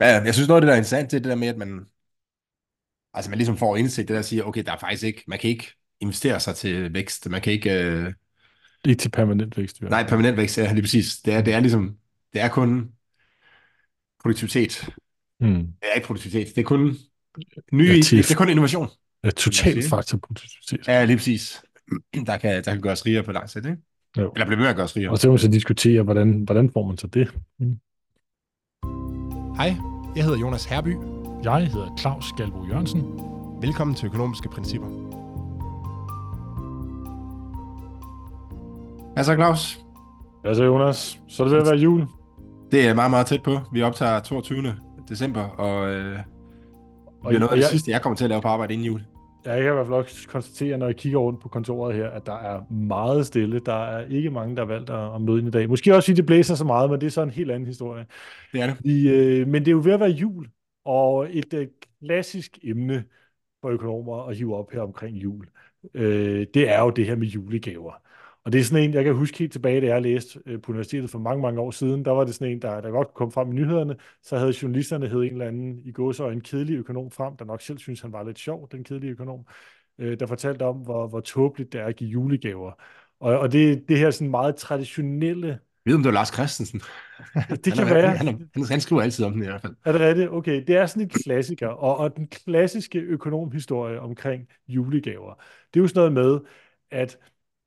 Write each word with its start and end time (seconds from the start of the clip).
Ja, 0.00 0.06
jeg 0.06 0.34
synes 0.34 0.48
noget 0.48 0.56
af 0.56 0.60
det, 0.62 0.66
der 0.68 0.72
er 0.74 0.78
interessant, 0.78 1.10
det 1.10 1.16
er 1.16 1.20
det 1.20 1.30
der 1.30 1.36
med, 1.36 1.48
at 1.48 1.56
man, 1.56 1.86
altså 3.14 3.30
man 3.30 3.38
ligesom 3.38 3.56
får 3.56 3.76
indsigt, 3.76 4.08
det 4.08 4.14
der 4.16 4.22
siger, 4.22 4.42
okay, 4.44 4.62
der 4.66 4.72
er 4.72 4.78
faktisk 4.78 5.02
ikke, 5.04 5.24
man 5.26 5.38
kan 5.38 5.50
ikke 5.50 5.66
investere 6.00 6.40
sig 6.40 6.56
til 6.56 6.94
vækst, 6.94 7.28
man 7.30 7.40
kan 7.40 7.52
ikke, 7.52 7.82
øh, 7.84 8.12
Ikke 8.84 8.98
til 8.98 9.08
permanent 9.10 9.56
vækst. 9.56 9.78
hvert 9.80 9.90
nej, 9.90 10.06
permanent 10.08 10.36
vækst, 10.36 10.58
ja, 10.58 10.72
lige 10.72 10.82
præcis, 10.82 11.16
det 11.18 11.34
er, 11.34 11.42
det 11.42 11.54
er 11.54 11.60
ligesom, 11.60 11.96
det 12.32 12.40
er 12.40 12.48
kun 12.48 12.92
produktivitet, 14.20 14.88
Mm. 15.40 15.48
det 15.54 15.88
er 15.90 15.94
ikke 15.94 16.06
produktivitet, 16.06 16.46
det 16.56 16.58
er 16.60 16.64
kun 16.66 16.96
nye, 17.72 17.86
Ja, 17.96 18.02
til- 18.02 18.18
det 18.18 18.30
er 18.30 18.34
kun 18.36 18.48
innovation. 18.48 18.88
Ja, 19.24 19.30
total 19.30 19.72
sige. 19.72 19.88
faktorproduktivitet. 19.88 20.88
Ja, 20.88 21.04
lige 21.04 21.16
præcis. 21.16 21.62
Der 22.26 22.36
kan, 22.38 22.64
der 22.64 22.72
kan 22.72 22.80
gøres 22.80 23.06
rigere 23.06 23.22
på 23.22 23.32
lang 23.32 23.50
sigt, 23.50 23.66
ikke? 23.66 23.78
Jo. 24.18 24.32
Eller 24.32 24.46
blive 24.46 24.56
ved 24.58 24.64
med 24.64 24.70
at 24.70 24.76
gøres 24.76 24.96
rigere. 24.96 25.10
Og 25.10 25.18
så 25.18 25.22
kan 25.22 25.30
man 25.30 25.38
så 25.38 25.48
diskutere, 25.48 26.02
hvordan, 26.02 26.42
hvordan 26.42 26.70
får 26.72 26.86
man 26.86 26.98
så 26.98 27.06
det? 27.06 27.28
Hej, 29.56 29.74
jeg 30.16 30.24
hedder 30.24 30.38
Jonas 30.38 30.64
Herby. 30.64 30.96
Jeg 31.44 31.66
hedder 31.72 31.96
Claus 31.98 32.32
Galbo 32.36 32.66
Jørgensen. 32.66 33.20
Velkommen 33.60 33.94
til 33.96 34.06
Økonomiske 34.06 34.48
Principper. 34.48 34.88
Hvad 39.14 39.24
så, 39.24 39.34
Claus? 39.34 39.84
Altså 40.44 40.64
Jonas, 40.64 41.20
så 41.28 41.42
er 41.42 41.48
det 41.48 41.56
ved 41.56 41.62
at 41.62 41.66
være 41.66 41.80
jul. 41.80 42.06
Det 42.72 42.88
er 42.88 42.94
meget, 42.94 43.10
meget 43.10 43.26
tæt 43.26 43.42
på. 43.42 43.58
Vi 43.72 43.82
optager 43.82 44.20
22. 44.20 44.74
december, 45.08 45.42
og 45.42 45.90
øh, 45.90 46.04
det 46.16 46.24
Og, 47.24 47.34
er 47.34 47.38
noget 47.38 47.50
af 47.50 47.56
det 47.56 47.62
jeg, 47.62 47.70
sidste, 47.70 47.90
jeg 47.90 48.02
kommer 48.02 48.16
til 48.16 48.24
at 48.24 48.30
lave 48.30 48.42
på 48.42 48.48
arbejde 48.48 48.74
inden 48.74 48.86
jul. 48.86 49.00
Jeg 49.44 49.62
kan 49.62 49.72
i 49.72 49.74
hvert 49.74 49.86
fald 49.86 49.94
også 49.94 50.28
konstatere, 50.28 50.78
når 50.78 50.86
jeg 50.86 50.96
kigger 50.96 51.18
rundt 51.18 51.40
på 51.40 51.48
kontoret 51.48 51.94
her, 51.96 52.10
at 52.10 52.26
der 52.26 52.38
er 52.38 52.72
meget 52.72 53.26
stille. 53.26 53.60
Der 53.60 53.84
er 53.84 54.06
ikke 54.06 54.30
mange, 54.30 54.56
der 54.56 54.62
har 54.62 54.66
valgt 54.66 54.90
at, 54.90 55.14
at 55.14 55.22
møde 55.22 55.38
ind 55.38 55.48
i 55.48 55.50
dag. 55.50 55.68
Måske 55.68 55.94
også 55.94 56.06
fordi 56.06 56.16
det 56.16 56.26
blæser 56.26 56.54
så 56.54 56.64
meget, 56.64 56.90
men 56.90 57.00
det 57.00 57.06
er 57.06 57.10
så 57.10 57.22
en 57.22 57.30
helt 57.30 57.50
anden 57.50 57.66
historie. 57.66 58.06
Det 58.52 58.60
er 58.60 58.66
det. 58.66 58.76
I, 58.84 59.08
øh, 59.08 59.48
men 59.48 59.62
det 59.62 59.68
er 59.68 59.72
jo 59.72 59.80
ved 59.84 59.92
at 59.92 60.00
være 60.00 60.10
jul, 60.10 60.48
og 60.84 61.26
et 61.30 61.54
øh, 61.54 61.68
klassisk 62.06 62.58
emne 62.62 63.04
for 63.60 63.68
økonomer 63.68 64.28
at 64.28 64.36
hive 64.36 64.56
op 64.56 64.70
her 64.72 64.80
omkring 64.80 65.16
jul, 65.16 65.46
øh, 65.94 66.46
det 66.54 66.68
er 66.68 66.80
jo 66.80 66.90
det 66.90 67.06
her 67.06 67.16
med 67.16 67.26
julegaver. 67.26 67.92
Og 68.50 68.52
det 68.54 68.60
er 68.60 68.64
sådan 68.64 68.84
en, 68.84 68.94
jeg 68.94 69.04
kan 69.04 69.14
huske 69.14 69.38
helt 69.38 69.52
tilbage, 69.52 69.80
da 69.80 69.86
jeg 69.86 70.02
læste 70.02 70.40
øh, 70.46 70.62
på 70.62 70.72
universitetet 70.72 71.10
for 71.10 71.18
mange, 71.18 71.42
mange 71.42 71.60
år 71.60 71.70
siden, 71.70 72.04
der 72.04 72.10
var 72.10 72.24
det 72.24 72.34
sådan 72.34 72.52
en, 72.52 72.62
der, 72.62 72.80
der 72.80 72.90
godt 72.90 73.14
kom 73.14 73.32
frem 73.32 73.52
i 73.52 73.54
nyhederne, 73.54 73.96
så 74.22 74.38
havde 74.38 74.54
journalisterne 74.62 75.08
hed 75.08 75.20
en 75.20 75.32
eller 75.32 75.46
anden 75.46 75.80
i 75.84 75.92
gåsøjne 75.92 76.34
en 76.34 76.40
kedelig 76.40 76.76
økonom 76.76 77.10
frem, 77.10 77.36
der 77.36 77.44
nok 77.44 77.60
selv 77.60 77.78
synes, 77.78 78.00
han 78.00 78.12
var 78.12 78.22
lidt 78.24 78.38
sjov, 78.38 78.68
den 78.72 78.84
kedelige 78.84 79.10
økonom, 79.10 79.46
øh, 79.98 80.20
der 80.20 80.26
fortalte 80.26 80.62
om, 80.62 80.76
hvor, 80.76 81.06
hvor 81.08 81.20
tåbeligt 81.20 81.72
det 81.72 81.80
er 81.80 81.84
at 81.86 81.96
give 81.96 82.10
julegaver. 82.10 82.72
Og, 83.20 83.38
og 83.38 83.52
det, 83.52 83.88
det 83.88 83.98
her 83.98 84.10
sådan 84.10 84.30
meget 84.30 84.56
traditionelle, 84.56 85.48
Jeg 85.48 85.58
ved, 85.84 85.94
om 85.94 86.02
det 86.02 86.08
var 86.08 86.14
Lars 86.14 86.28
Christensen. 86.34 86.80
det 87.64 87.66
han, 87.66 87.72
kan 87.72 87.88
er- 87.88 87.94
være, 87.94 88.08
Han, 88.08 88.26
han, 88.26 88.50
han, 88.54 88.64
han 88.64 88.80
skriver 88.80 89.02
altid 89.02 89.24
om 89.24 89.32
den 89.32 89.42
i 89.42 89.46
hvert 89.46 89.62
fald. 89.62 89.74
Er 89.84 89.92
det 89.92 90.00
rigtigt? 90.00 90.30
Okay, 90.30 90.64
det 90.66 90.76
er 90.76 90.86
sådan 90.86 91.02
en 91.02 91.08
klassiker, 91.08 91.68
og, 91.68 91.96
og 91.96 92.16
den 92.16 92.28
klassiske 92.28 92.98
økonomhistorie 92.98 94.00
omkring 94.00 94.48
julegaver, 94.68 95.34
det 95.74 95.80
er 95.80 95.82
jo 95.82 95.88
sådan 95.88 96.12
noget 96.12 96.12
med, 96.12 96.40
at 96.90 97.18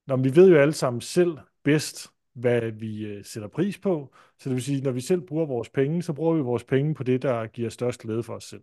når 0.07 0.17
vi 0.17 0.35
ved 0.35 0.49
jo 0.49 0.57
alle 0.57 0.73
sammen 0.73 1.01
selv 1.01 1.37
bedst, 1.63 2.07
hvad 2.33 2.71
vi 2.71 3.05
øh, 3.05 3.25
sætter 3.25 3.49
pris 3.49 3.77
på, 3.77 4.13
så 4.39 4.49
det 4.49 4.55
vil 4.55 4.63
sige, 4.63 4.81
når 4.81 4.91
vi 4.91 5.01
selv 5.01 5.21
bruger 5.21 5.45
vores 5.45 5.69
penge, 5.69 6.03
så 6.03 6.13
bruger 6.13 6.33
vi 6.35 6.41
vores 6.41 6.63
penge 6.63 6.95
på 6.95 7.03
det, 7.03 7.21
der 7.21 7.47
giver 7.47 7.69
størst 7.69 8.01
glæde 8.01 8.23
for 8.23 8.33
os 8.35 8.43
selv. 8.43 8.61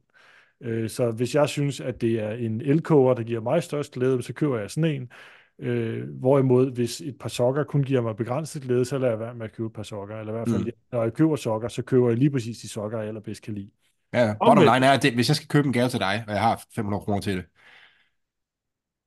Øh, 0.61 0.91
Så 0.91 1.11
hvis 1.11 1.35
jeg 1.35 1.49
synes, 1.49 1.81
at 1.81 2.01
det 2.01 2.21
er 2.21 2.31
en 2.31 2.61
elkoger, 2.61 3.15
der 3.15 3.23
giver 3.23 3.41
mig 3.41 3.63
størst 3.63 3.93
glæde, 3.93 4.23
så 4.23 4.33
køber 4.33 4.59
jeg 4.59 4.71
sådan 4.71 4.91
en. 5.03 5.11
Øh, 5.59 6.09
hvorimod, 6.19 6.71
hvis 6.75 7.01
et 7.01 7.19
par 7.21 7.29
sokker 7.29 7.65
kun 7.65 7.83
giver 7.83 8.01
mig 8.01 8.17
begrænset 8.17 8.63
glæde, 8.63 8.85
så 8.85 8.99
lader 8.99 9.13
jeg 9.13 9.21
være 9.21 9.35
med 9.35 9.45
at 9.47 9.53
købe 9.53 9.67
et 9.67 9.73
par 9.73 9.83
sokker. 9.83 10.17
Eller 10.21 10.33
i 10.33 10.37
hvert 10.37 10.49
fald, 10.49 10.65
Mm. 10.65 10.71
når 10.93 11.03
jeg 11.03 11.15
køber 11.15 11.37
sokker, 11.37 11.69
så 11.69 11.83
køber 11.83 12.09
jeg 12.09 12.19
lige 12.19 12.31
præcis 12.31 12.59
de 12.59 12.69
sokker, 12.69 12.99
jeg 12.99 13.09
allerbedst 13.09 13.43
kan 13.43 13.55
lide. 13.55 13.71
Ja, 14.13 14.35
bottom 14.45 14.65
line 14.65 14.87
er, 14.87 14.93
at 14.93 15.03
det, 15.03 15.15
hvis 15.15 15.29
jeg 15.29 15.37
skal 15.37 15.49
købe 15.49 15.67
en 15.67 15.73
gave 15.73 15.89
til 15.89 16.01
dig, 16.01 16.25
og 16.29 16.33
jeg 16.35 16.43
har 16.43 16.65
500 16.75 17.05
kroner 17.05 17.21
til 17.21 17.37
det, 17.37 17.45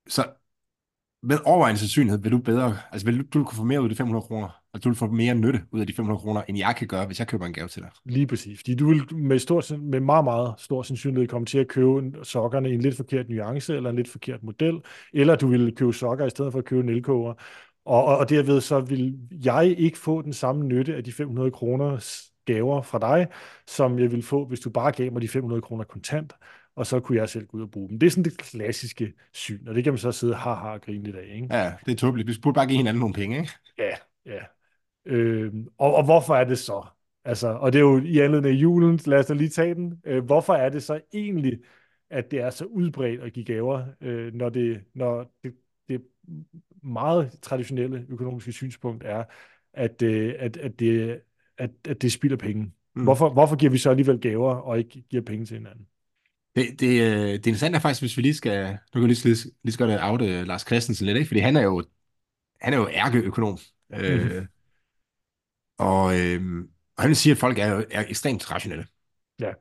så 0.08 0.34
med 1.24 1.38
overvejende 1.46 1.80
sandsynlighed 1.80 2.22
vil 2.22 2.32
du 2.32 2.38
bedre, 2.38 2.78
altså 2.92 3.06
vil 3.06 3.18
du, 3.18 3.24
du 3.34 3.40
vil 3.40 3.46
kunne 3.46 3.58
få 3.58 3.64
mere 3.64 3.80
ud 3.82 3.86
af 3.86 3.90
de 3.90 3.96
500 3.96 4.22
kroner, 4.22 4.62
og 4.74 4.84
du 4.84 4.90
vil 4.90 4.96
få 4.96 5.08
mere 5.08 5.36
nytte 5.36 5.62
ud 5.72 5.80
af 5.80 5.88
de 5.88 5.94
500 5.94 6.20
kroner, 6.20 6.42
end 6.48 6.58
jeg 6.58 6.76
kan 6.78 6.88
gøre, 6.88 7.06
hvis 7.06 7.20
jeg 7.20 7.28
køber 7.28 7.46
en 7.46 7.54
gave 7.54 7.68
til 7.68 7.82
dig. 7.82 7.90
Lige 8.06 8.28
præcis. 8.28 8.60
Fordi 8.60 8.76
du 8.76 8.88
vil 8.88 9.16
med, 9.16 9.40
stor, 9.40 9.78
med 9.78 10.00
meget, 10.00 10.24
meget 10.24 10.54
stor 10.58 10.82
sandsynlighed 10.84 11.28
komme 11.28 11.46
til 11.46 11.58
at 11.58 11.68
købe 11.68 12.12
sokkerne 12.24 12.70
i 12.70 12.74
en 12.74 12.82
lidt 12.82 12.96
forkert 12.98 13.30
nuance, 13.30 13.76
eller 13.76 13.90
en 13.90 13.96
lidt 13.96 14.10
forkert 14.10 14.44
model, 14.44 14.82
eller 15.14 15.36
du 15.36 15.48
vil 15.48 15.76
købe 15.76 15.94
sokker 15.94 16.26
i 16.26 16.30
stedet 16.30 16.52
for 16.52 16.60
at 16.60 16.66
købe 16.66 16.82
en 16.82 16.90
elkoger. 16.90 17.34
Og, 17.86 18.06
og, 18.06 18.18
og 18.18 18.30
derved 18.30 18.62
så 18.62 18.80
vil 18.80 19.20
jeg 19.46 19.76
ikke 19.78 19.98
få 19.98 20.22
den 20.22 20.34
samme 20.34 20.64
nytte 20.64 20.96
af 20.96 21.04
de 21.04 21.12
500 21.12 21.52
kroner 21.52 21.98
gaver 22.46 22.82
fra 22.82 23.00
dig, 23.00 23.28
som 23.68 24.00
jeg 24.00 24.12
ville 24.12 24.24
få, 24.24 24.48
hvis 24.48 24.60
du 24.60 24.70
bare 24.70 24.92
gav 24.92 25.12
mig 25.12 25.22
de 25.22 25.28
500 25.28 25.62
kroner 25.62 25.84
kontant, 25.84 26.34
og 26.76 26.86
så 26.86 27.00
kunne 27.00 27.18
jeg 27.18 27.30
selv 27.30 27.46
gå 27.46 27.58
ud 27.58 27.62
og 27.62 27.72
bruge 27.72 27.90
dem. 27.90 28.00
Det 28.00 28.08
er 28.08 28.12
sådan 28.12 28.24
det 28.24 28.38
klassiske 28.38 29.14
syn, 29.34 29.68
og 29.68 29.76
det 29.76 29.84
kan 29.84 29.94
man 29.94 29.98
så 29.98 30.12
sidde 30.12 30.36
haha 30.36 30.68
og 30.68 30.82
grine 30.82 31.04
lidt 31.04 31.16
af. 31.16 31.36
Ikke? 31.36 31.48
Ja, 31.52 31.74
det 31.86 31.92
er 31.92 31.96
tåbeligt. 31.96 32.28
Vi 32.28 32.34
burde 32.44 32.56
bare 32.56 32.68
give 32.68 32.78
hinanden 32.78 33.00
nogle 33.00 33.14
penge, 33.14 33.38
ikke? 33.38 33.52
Ja, 33.78 33.96
ja. 34.26 34.40
Øhm, 35.06 35.68
og, 35.78 35.96
og 35.96 36.04
hvorfor 36.04 36.36
er 36.36 36.44
det 36.44 36.60
så? 36.60 36.86
Altså, 37.26 37.48
og 37.48 37.74
det 37.74 37.80
er 37.80 37.84
jo 37.84 38.02
i 38.02 38.20
anledning 38.20 38.56
af 38.56 38.62
julen, 38.62 39.00
lad 39.06 39.20
os 39.20 39.26
da 39.26 39.34
lige 39.34 39.50
tage 39.50 39.76
den. 39.76 40.02
Øh, 40.06 40.26
hvorfor 40.26 40.54
er 40.54 40.70
det 40.70 40.84
så 40.84 41.02
egentlig, 41.14 41.60
at 42.10 42.32
det 42.32 42.40
er 42.40 42.50
så 42.50 42.66
udbredt 42.66 43.22
at 43.22 43.34
give 43.34 43.46
gaver, 43.46 43.86
øh, 44.02 44.34
når, 44.34 44.50
det, 44.50 44.84
når 44.96 45.34
det, 45.44 45.56
det 45.90 46.02
meget 46.84 47.32
traditionelle 47.42 48.06
økonomiske 48.10 48.52
synspunkt 48.52 49.04
er, 49.04 49.24
at, 49.74 50.02
øh, 50.02 50.36
at, 50.40 50.58
at, 50.58 50.80
det, 50.80 51.22
at, 51.58 51.72
at 51.90 52.02
det 52.02 52.12
spilder 52.12 52.38
penge? 52.38 52.72
Mm. 52.96 53.04
Hvorfor, 53.04 53.30
hvorfor 53.30 53.56
giver 53.56 53.72
vi 53.72 53.78
så 53.78 53.90
alligevel 53.90 54.20
gaver 54.20 54.56
og 54.56 54.78
ikke 54.78 55.02
giver 55.02 55.24
penge 55.24 55.46
til 55.46 55.58
hinanden? 55.58 55.88
Det, 56.56 56.80
det, 56.80 57.02
øh, 57.02 57.28
det 57.28 57.34
interessante 57.36 57.76
er 57.76 57.80
faktisk, 57.80 58.02
hvis 58.02 58.18
vi 58.18 58.22
lige 58.22 58.34
skal, 58.34 58.72
nu 58.72 59.02
kan 59.02 59.04
vi 59.04 59.08
lige, 59.08 59.24
lige, 59.24 59.52
lige 59.64 59.74
så 59.74 59.78
godt 59.80 60.02
out 60.04 60.22
uh, 60.22 60.28
Lars 60.48 60.62
Christensen 60.62 61.06
lidt, 61.06 61.18
ikke? 61.18 61.28
fordi 61.28 61.40
han 61.40 61.56
er 61.58 61.62
jo, 61.62 61.84
han 62.62 62.74
er 62.74 62.78
jo 62.78 62.88
ærkeøkonom. 62.94 63.58
Øh, 63.94 64.26
Mhm. 64.26 64.48
og, 65.78 66.20
øh, 66.20 66.42
og 66.98 67.04
han 67.04 67.16
siger, 67.16 67.34
at 67.34 67.38
folk 67.40 67.58
er, 67.60 67.84
er 67.92 68.06
ekstremt 68.10 68.52
rationelle. 68.52 68.86
Ja. 69.40 69.52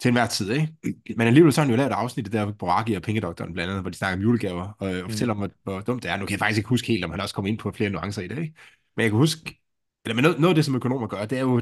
Til 0.00 0.08
enhver 0.08 0.26
tid, 0.26 0.50
ikke? 0.52 0.68
Men 1.16 1.26
alligevel 1.26 1.52
så 1.52 1.60
har 1.60 1.64
han 1.66 1.70
jo 1.70 1.76
lavet 1.76 1.90
et 1.90 1.94
afsnit 1.94 2.32
der, 2.32 2.44
hvor 2.44 2.52
Boraki 2.52 2.94
og 2.94 3.02
Pengedoktoren 3.02 3.52
blandt 3.52 3.70
andet, 3.70 3.82
hvor 3.82 3.90
de 3.90 3.96
snakker 3.96 4.16
om 4.16 4.22
julegaver, 4.22 4.62
og, 4.78 4.88
og 4.88 4.94
Mm. 5.04 5.10
fortæller 5.10 5.34
om, 5.34 5.38
hvor, 5.38 5.50
hvor 5.62 5.80
dumt 5.80 6.02
det 6.02 6.10
er. 6.10 6.16
Nu 6.16 6.26
kan 6.26 6.30
jeg 6.32 6.38
faktisk 6.38 6.58
ikke 6.58 6.68
huske 6.68 6.88
helt, 6.88 7.04
om 7.04 7.10
han 7.10 7.20
også 7.20 7.34
kommer 7.34 7.48
ind 7.48 7.58
på 7.58 7.72
flere 7.72 7.90
nuancer 7.90 8.22
i 8.22 8.28
det, 8.28 8.38
ikke? 8.38 8.54
Men 8.96 9.02
jeg 9.02 9.10
kan 9.10 9.18
huske, 9.18 9.60
eller 10.04 10.14
men 10.14 10.22
noget, 10.22 10.40
noget 10.40 10.50
af 10.50 10.54
det, 10.54 10.64
som 10.64 10.74
økonomer 10.74 11.06
gør, 11.06 11.24
det 11.24 11.38
er 11.38 11.42
jo, 11.42 11.60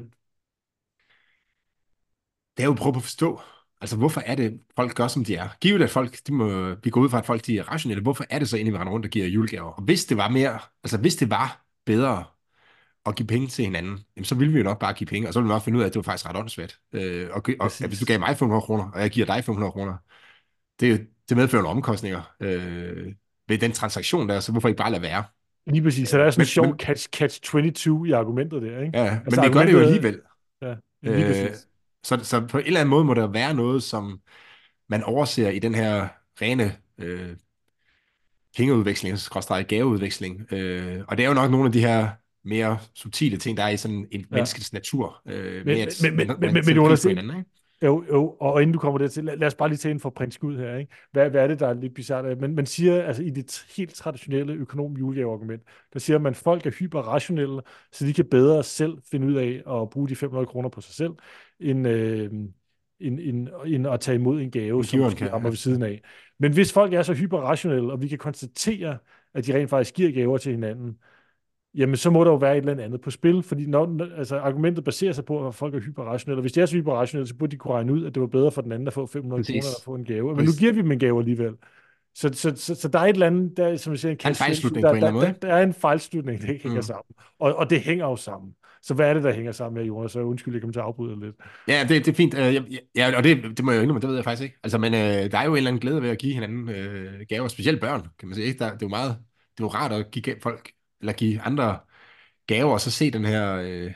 det 2.57 2.63
er 2.63 2.65
jo 2.65 2.73
at 2.73 2.79
prøve 2.79 2.97
at 2.97 3.03
forstå, 3.03 3.41
altså 3.81 3.97
hvorfor 3.97 4.21
er 4.27 4.35
det, 4.35 4.61
folk 4.77 4.95
gør, 4.95 5.09
som 5.09 5.25
de 5.25 5.37
er? 5.37 5.49
Givet 5.61 5.83
at 5.83 5.91
folk, 5.91 6.19
de 6.27 6.33
må, 6.35 6.75
vi 6.75 6.91
går 6.91 7.01
ud 7.01 7.11
fra, 7.11 7.19
at 7.19 7.27
folk 7.27 7.47
de 7.47 7.59
er 7.59 7.63
rationelle, 7.73 8.03
hvorfor 8.03 8.25
er 8.31 8.39
det 8.39 8.49
så 8.49 8.57
egentlig, 8.57 8.73
vi 8.75 8.79
render 8.79 8.93
rundt 8.93 9.07
og 9.07 9.11
giver 9.11 9.27
julegaver? 9.27 9.71
Og 9.73 9.83
hvis 9.83 10.05
det 10.05 10.17
var 10.17 10.29
mere, 10.29 10.59
altså 10.85 10.99
hvis 10.99 11.17
det 11.17 11.31
var 11.31 11.65
bedre 11.87 12.25
at 13.07 13.17
give 13.17 13.27
penge 13.27 13.49
til 13.49 13.65
hinanden, 13.65 13.99
jamen, 14.17 14.25
så 14.25 14.35
ville 14.35 14.53
vi 14.53 14.59
jo 14.59 14.65
nok 14.65 14.79
bare 14.79 14.93
give 14.95 15.07
penge, 15.07 15.29
og 15.29 15.35
så 15.35 15.41
ville 15.41 15.49
vi 15.49 15.55
nok 15.55 15.63
finde 15.63 15.79
ud 15.79 15.83
af, 15.83 15.87
at 15.87 15.95
det 15.95 15.99
var 15.99 16.03
faktisk 16.03 16.29
ret 16.29 16.37
åndssvagt. 16.37 16.81
Øh, 16.93 17.29
og, 17.33 17.43
og 17.61 17.67
at 17.67 17.89
hvis 17.89 17.99
du 17.99 18.05
gav 18.07 18.19
mig 18.19 18.37
500 18.39 18.63
kroner, 18.63 18.91
og 18.91 19.01
jeg 19.01 19.11
giver 19.11 19.27
dig 19.27 19.45
500 19.45 19.73
kroner, 19.73 19.97
det, 20.81 21.07
det 21.29 21.37
medfører 21.37 21.63
nogle 21.63 21.77
omkostninger 21.77 22.35
øh, 22.41 23.13
ved 23.49 23.59
den 23.59 23.73
transaktion 23.73 24.29
der, 24.29 24.41
så 24.41 24.53
hvorfor 24.53 24.69
ikke 24.69 24.79
bare 24.79 24.91
lade 24.91 25.03
være? 25.03 25.25
Lige 25.67 25.83
præcis, 25.83 26.09
så 26.09 26.19
der 26.19 26.25
er 26.25 26.31
sådan 26.31 26.43
en 26.43 26.47
sjov 26.47 26.77
catch, 26.77 27.09
catch 27.09 27.41
22 27.43 28.09
i 28.09 28.13
argumentet 28.13 28.63
der, 28.63 28.81
ikke? 28.81 28.99
Ja, 28.99 29.21
Altså, 29.25 29.41
men 29.41 29.51
vi 29.51 29.55
gør 29.55 29.65
det 29.65 29.73
jo 29.73 29.81
alligevel. 29.81 30.21
Ja, 30.63 30.75
lige 31.03 31.27
Øh, 31.27 31.27
præcis. 31.27 31.69
Så, 32.05 32.19
så 32.23 32.47
på 32.47 32.59
en 32.59 32.67
eller 32.67 32.81
anden 32.81 32.91
måde 32.91 33.05
må 33.05 33.15
der 33.15 33.27
være 33.27 33.55
noget, 33.55 33.83
som 33.83 34.21
man 34.89 35.03
overser 35.05 35.51
i 35.51 35.59
den 35.59 35.75
her 35.75 36.09
rene 36.43 36.77
øh, 36.99 37.37
pengeudveksling, 38.57 39.19
skråstreg 39.19 39.67
gaveudveksling. 39.69 40.53
Øh, 40.53 41.01
og 41.09 41.17
det 41.17 41.25
er 41.25 41.29
jo 41.29 41.35
nok 41.35 41.51
nogle 41.51 41.67
af 41.67 41.73
de 41.73 41.81
her 41.81 42.09
mere 42.45 42.79
subtile 42.95 43.37
ting, 43.37 43.57
der 43.57 43.63
er 43.63 43.69
i 43.69 43.77
sådan 43.77 44.07
en 44.13 44.21
Ja. 44.21 44.27
menneskets 44.31 44.73
natur. 44.73 45.23
Øh, 45.29 45.67
Men- 45.67 45.79
at 45.79 46.01
men- 46.03 46.17
men- 46.17 46.27
man- 46.27 46.37
men- 46.41 46.55
man 46.55 46.65
men- 46.67 46.77
Jonas, 46.77 47.03
hinanden, 47.05 47.37
ikke? 47.39 47.51
Jo, 47.83 48.05
jo, 48.09 48.37
og 48.41 48.63
inden 48.63 48.73
du 48.73 48.79
kommer 48.79 48.99
dertil, 48.99 49.25
lad, 49.25 49.37
lad 49.37 49.47
os 49.47 49.55
bare 49.55 49.69
lige 49.69 49.79
tage 49.79 50.01
for 50.01 50.11
prins 50.11 50.39
Gud 50.39 50.57
her, 50.57 50.77
ikke? 50.77 50.93
Hvad, 51.13 51.31
hvad 51.31 51.43
er 51.43 51.47
det, 51.47 51.61
der 51.61 51.69
er 51.69 51.75
lidt 51.75 51.95
bizarrt? 51.95 52.39
Men 52.39 52.55
man 52.55 52.67
siger, 52.67 53.03
altså 53.03 53.23
i 53.23 53.31
det 53.31 53.65
helt 53.77 53.95
traditionelle 53.95 54.53
økonom 54.53 54.93
julegaveargument, 54.97 55.63
der 55.93 55.99
siger 55.99 56.19
man, 56.19 56.31
at 56.31 56.37
folk 56.37 56.67
er 56.67 56.71
hyperrationelle, 56.71 57.61
så 57.93 58.07
de 58.07 58.13
kan 58.13 58.25
bedre 58.31 58.65
selv 58.65 58.99
finde 59.11 59.27
ud 59.27 59.35
af 59.35 59.63
at 59.83 59.91
bruge 59.91 60.09
de 60.09 60.17
500 60.17 60.47
kroner 60.47 60.69
på 60.69 60.81
sig 60.81 60.95
selv, 60.95 61.13
end, 61.61 61.89
øh, 61.89 62.31
end, 63.01 63.21
end, 63.21 63.49
end 63.67 63.87
at 63.87 64.01
tage 64.01 64.15
imod 64.15 64.41
en 64.41 64.51
gave, 64.51 64.79
En 64.79 64.85
som 64.85 65.01
måske 65.01 65.33
rammer 65.33 65.49
ja. 65.49 65.51
ved 65.51 65.57
siden 65.57 65.83
af. 65.83 66.01
Men 66.39 66.53
hvis 66.53 66.73
folk 66.73 66.93
er 66.95 67.03
så 67.03 67.15
hyperrationelle, 67.15 67.93
og 67.93 68.03
vi 68.03 68.09
kan 68.09 68.19
konstatere, 68.19 68.99
at 69.35 69.47
de 69.47 69.55
rent 69.55 69.71
faktisk 69.71 69.95
giver 69.95 70.13
gaver 70.13 70.39
til 70.39 70.53
hinanden, 70.53 70.99
jamen 71.75 71.97
så 71.97 72.11
må 72.11 72.25
der 72.25 72.31
jo 72.31 72.37
være 72.37 72.59
et 72.59 72.69
eller 72.69 72.85
andet 72.85 73.01
på 73.01 73.11
spil, 73.11 73.43
fordi 73.43 73.67
når, 73.67 73.99
altså, 74.17 74.39
argumentet 74.39 74.85
baserer 74.85 75.13
sig 75.13 75.25
på, 75.25 75.47
at 75.49 75.55
folk 75.55 75.75
er 75.75 75.81
hyperrationelle, 75.81 76.39
og 76.39 76.41
hvis 76.41 76.53
de 76.53 76.61
er 76.61 76.67
så 76.67 76.77
hyperrationelle, 76.77 77.29
så 77.29 77.35
burde 77.37 77.51
de 77.53 77.57
kunne 77.57 77.75
regne 77.75 77.93
ud, 77.93 78.05
at 78.07 78.15
det 78.15 78.21
var 78.21 78.27
bedre 78.27 78.51
for 78.51 78.63
den 78.63 78.73
anden 78.73 78.87
at 78.87 78.93
få 78.93 79.07
500 79.07 79.41
Præcis. 79.43 79.65
kroner 79.65 79.77
at 79.77 79.85
få 79.85 79.95
en 79.95 80.05
gave. 80.05 80.37
Men 80.37 80.45
nu 80.45 80.51
giver 80.59 80.73
vi 80.73 80.83
dem 80.83 80.91
en 80.93 80.99
gave 80.99 81.19
alligevel. 81.19 81.55
Så, 82.15 82.31
så, 82.33 82.53
så, 82.57 82.75
så 82.75 82.89
der 82.89 82.99
er 82.99 83.03
et 83.05 83.09
eller 83.11 83.27
andet, 83.27 83.57
der, 83.57 83.77
som 83.77 83.93
jeg 83.93 83.99
siger, 83.99 84.17
er 84.25 84.29
en 84.29 84.35
fejlslutning 84.35 84.83
på 84.83 84.87
der, 84.89 84.91
en 84.91 84.97
eller 84.97 85.09
anden 85.09 85.21
måde, 85.23 85.35
der, 85.41 85.49
der 85.49 85.55
er 85.55 85.63
en 85.63 85.75
fejlslutning, 85.75 86.41
det 86.43 86.49
ikke 86.49 86.63
hænger 86.63 86.79
Mm. 86.79 86.83
sammen. 86.83 87.15
Og, 87.39 87.55
og 87.57 87.71
det 87.71 87.81
hænger 87.81 88.05
jo 88.05 88.17
sammen. 88.17 88.55
Så 88.83 88.95
hvad 88.95 89.11
er 89.11 89.15
det, 89.15 89.23
der 89.23 89.33
hænger 89.33 89.53
sammen 89.53 89.79
med, 89.79 89.87
Jonas? 89.87 90.13
Så 90.13 90.21
undskyld, 90.21 90.55
jeg 90.55 90.61
kommer 90.61 90.73
til 90.73 90.81
at 90.81 90.87
afbryde 90.87 91.21
lidt. 91.21 91.37
Ja, 91.69 91.87
det, 91.89 92.07
det 92.07 92.09
er 92.09 92.17
fint. 92.17 92.35
Øh, 92.35 92.79
ja, 92.97 93.17
og 93.17 93.25
det, 93.25 93.57
det 93.57 93.65
må 93.65 93.71
jeg 93.71 93.79
jo 93.79 93.83
indrømme, 93.83 94.01
det 94.01 94.09
ved 94.09 94.17
jeg 94.17 94.25
faktisk 94.25 94.45
ikke. 94.45 94.57
Altså, 94.63 94.79
men 94.79 94.95
øh, 94.95 95.31
der 95.31 95.39
er 95.39 95.45
jo 95.45 95.51
en 95.51 95.57
eller 95.57 95.71
anden 95.71 95.81
glæde 95.81 96.03
ved 96.03 96.11
at 96.11 96.19
give 96.19 96.35
hinanden 96.35 96.69
øh, 96.69 97.27
gaver, 97.29 97.49
specielt 97.49 97.81
børn, 97.81 98.07
kan 98.19 98.29
man 98.29 98.35
sige. 98.35 98.47
Ikke? 98.47 98.59
Der, 98.59 98.65
det 98.65 98.83
er 98.83 98.87
jo 98.87 98.89
meget, 98.89 99.11
det 99.59 99.63
er 99.63 99.65
jo 99.65 99.69
rart 99.69 99.93
at 99.93 100.11
give 100.11 100.37
folk, 100.43 100.71
eller 101.01 101.13
give 101.13 101.41
andre 101.41 101.79
gaver, 102.47 102.73
og 102.73 102.81
så 102.81 102.91
se 102.91 103.11
den 103.11 103.25
her, 103.25 103.57
øh, 103.57 103.93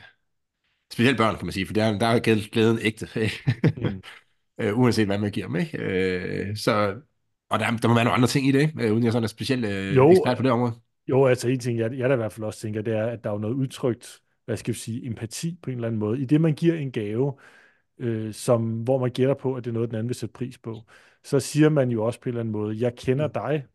specielt 0.93 1.17
børn, 1.17 1.35
kan 1.35 1.45
man 1.45 1.53
sige, 1.53 1.65
for 1.65 1.73
der, 1.73 1.97
der 1.99 2.05
er 2.05 2.19
glæden 2.51 2.79
ægte, 2.81 3.07
mm. 3.77 4.01
øh, 4.61 4.79
uanset 4.79 5.05
hvad 5.05 5.17
man 5.17 5.31
giver 5.31 5.47
dem, 5.47 5.55
ikke? 5.55 5.77
Øh, 5.77 6.57
så, 6.57 6.95
og 7.49 7.59
der, 7.59 7.77
der 7.77 7.87
må 7.87 7.93
være 7.93 8.03
nogle 8.03 8.15
andre 8.15 8.27
ting 8.27 8.47
i 8.47 8.51
det, 8.51 8.61
ikke? 8.61 8.83
Øh, 8.83 8.93
uden 8.93 9.03
jeg 9.03 9.11
sådan 9.11 9.23
er 9.23 9.27
specielt 9.27 9.65
øh, 9.65 9.95
jo, 9.95 10.11
ekspert 10.11 10.37
på 10.37 10.43
det 10.43 10.51
område. 10.51 10.73
Jo, 11.07 11.25
altså 11.25 11.47
en 11.47 11.59
ting, 11.59 11.79
jeg, 11.79 11.93
jeg 11.97 12.09
da 12.09 12.13
i 12.13 12.17
hvert 12.17 12.33
fald 12.33 12.45
også 12.45 12.59
tænker, 12.59 12.81
det 12.81 12.93
er, 12.93 13.05
at 13.05 13.23
der 13.23 13.31
er 13.31 13.39
noget 13.39 13.55
udtrykt, 13.55 14.19
hvad 14.45 14.57
skal 14.57 14.73
vi 14.73 14.79
sige, 14.79 15.05
empati 15.07 15.59
på 15.61 15.69
en 15.69 15.75
eller 15.75 15.87
anden 15.87 15.99
måde. 15.99 16.21
I 16.21 16.25
det, 16.25 16.41
man 16.41 16.53
giver 16.55 16.75
en 16.75 16.91
gave, 16.91 17.39
øh, 17.97 18.33
som, 18.33 18.83
hvor 18.83 18.99
man 18.99 19.11
gætter 19.11 19.33
på, 19.35 19.55
at 19.55 19.63
det 19.63 19.69
er 19.69 19.73
noget, 19.73 19.89
den 19.89 19.95
anden 19.95 20.09
vil 20.09 20.15
sætte 20.15 20.33
pris 20.33 20.57
på, 20.57 20.81
så 21.23 21.39
siger 21.39 21.69
man 21.69 21.89
jo 21.91 22.05
også 22.05 22.21
på 22.21 22.29
en 22.29 22.31
eller 22.31 22.39
anden 22.39 22.51
måde, 22.51 22.81
jeg 22.81 22.95
kender 22.95 23.27
mm. 23.27 23.33
dig, 23.33 23.65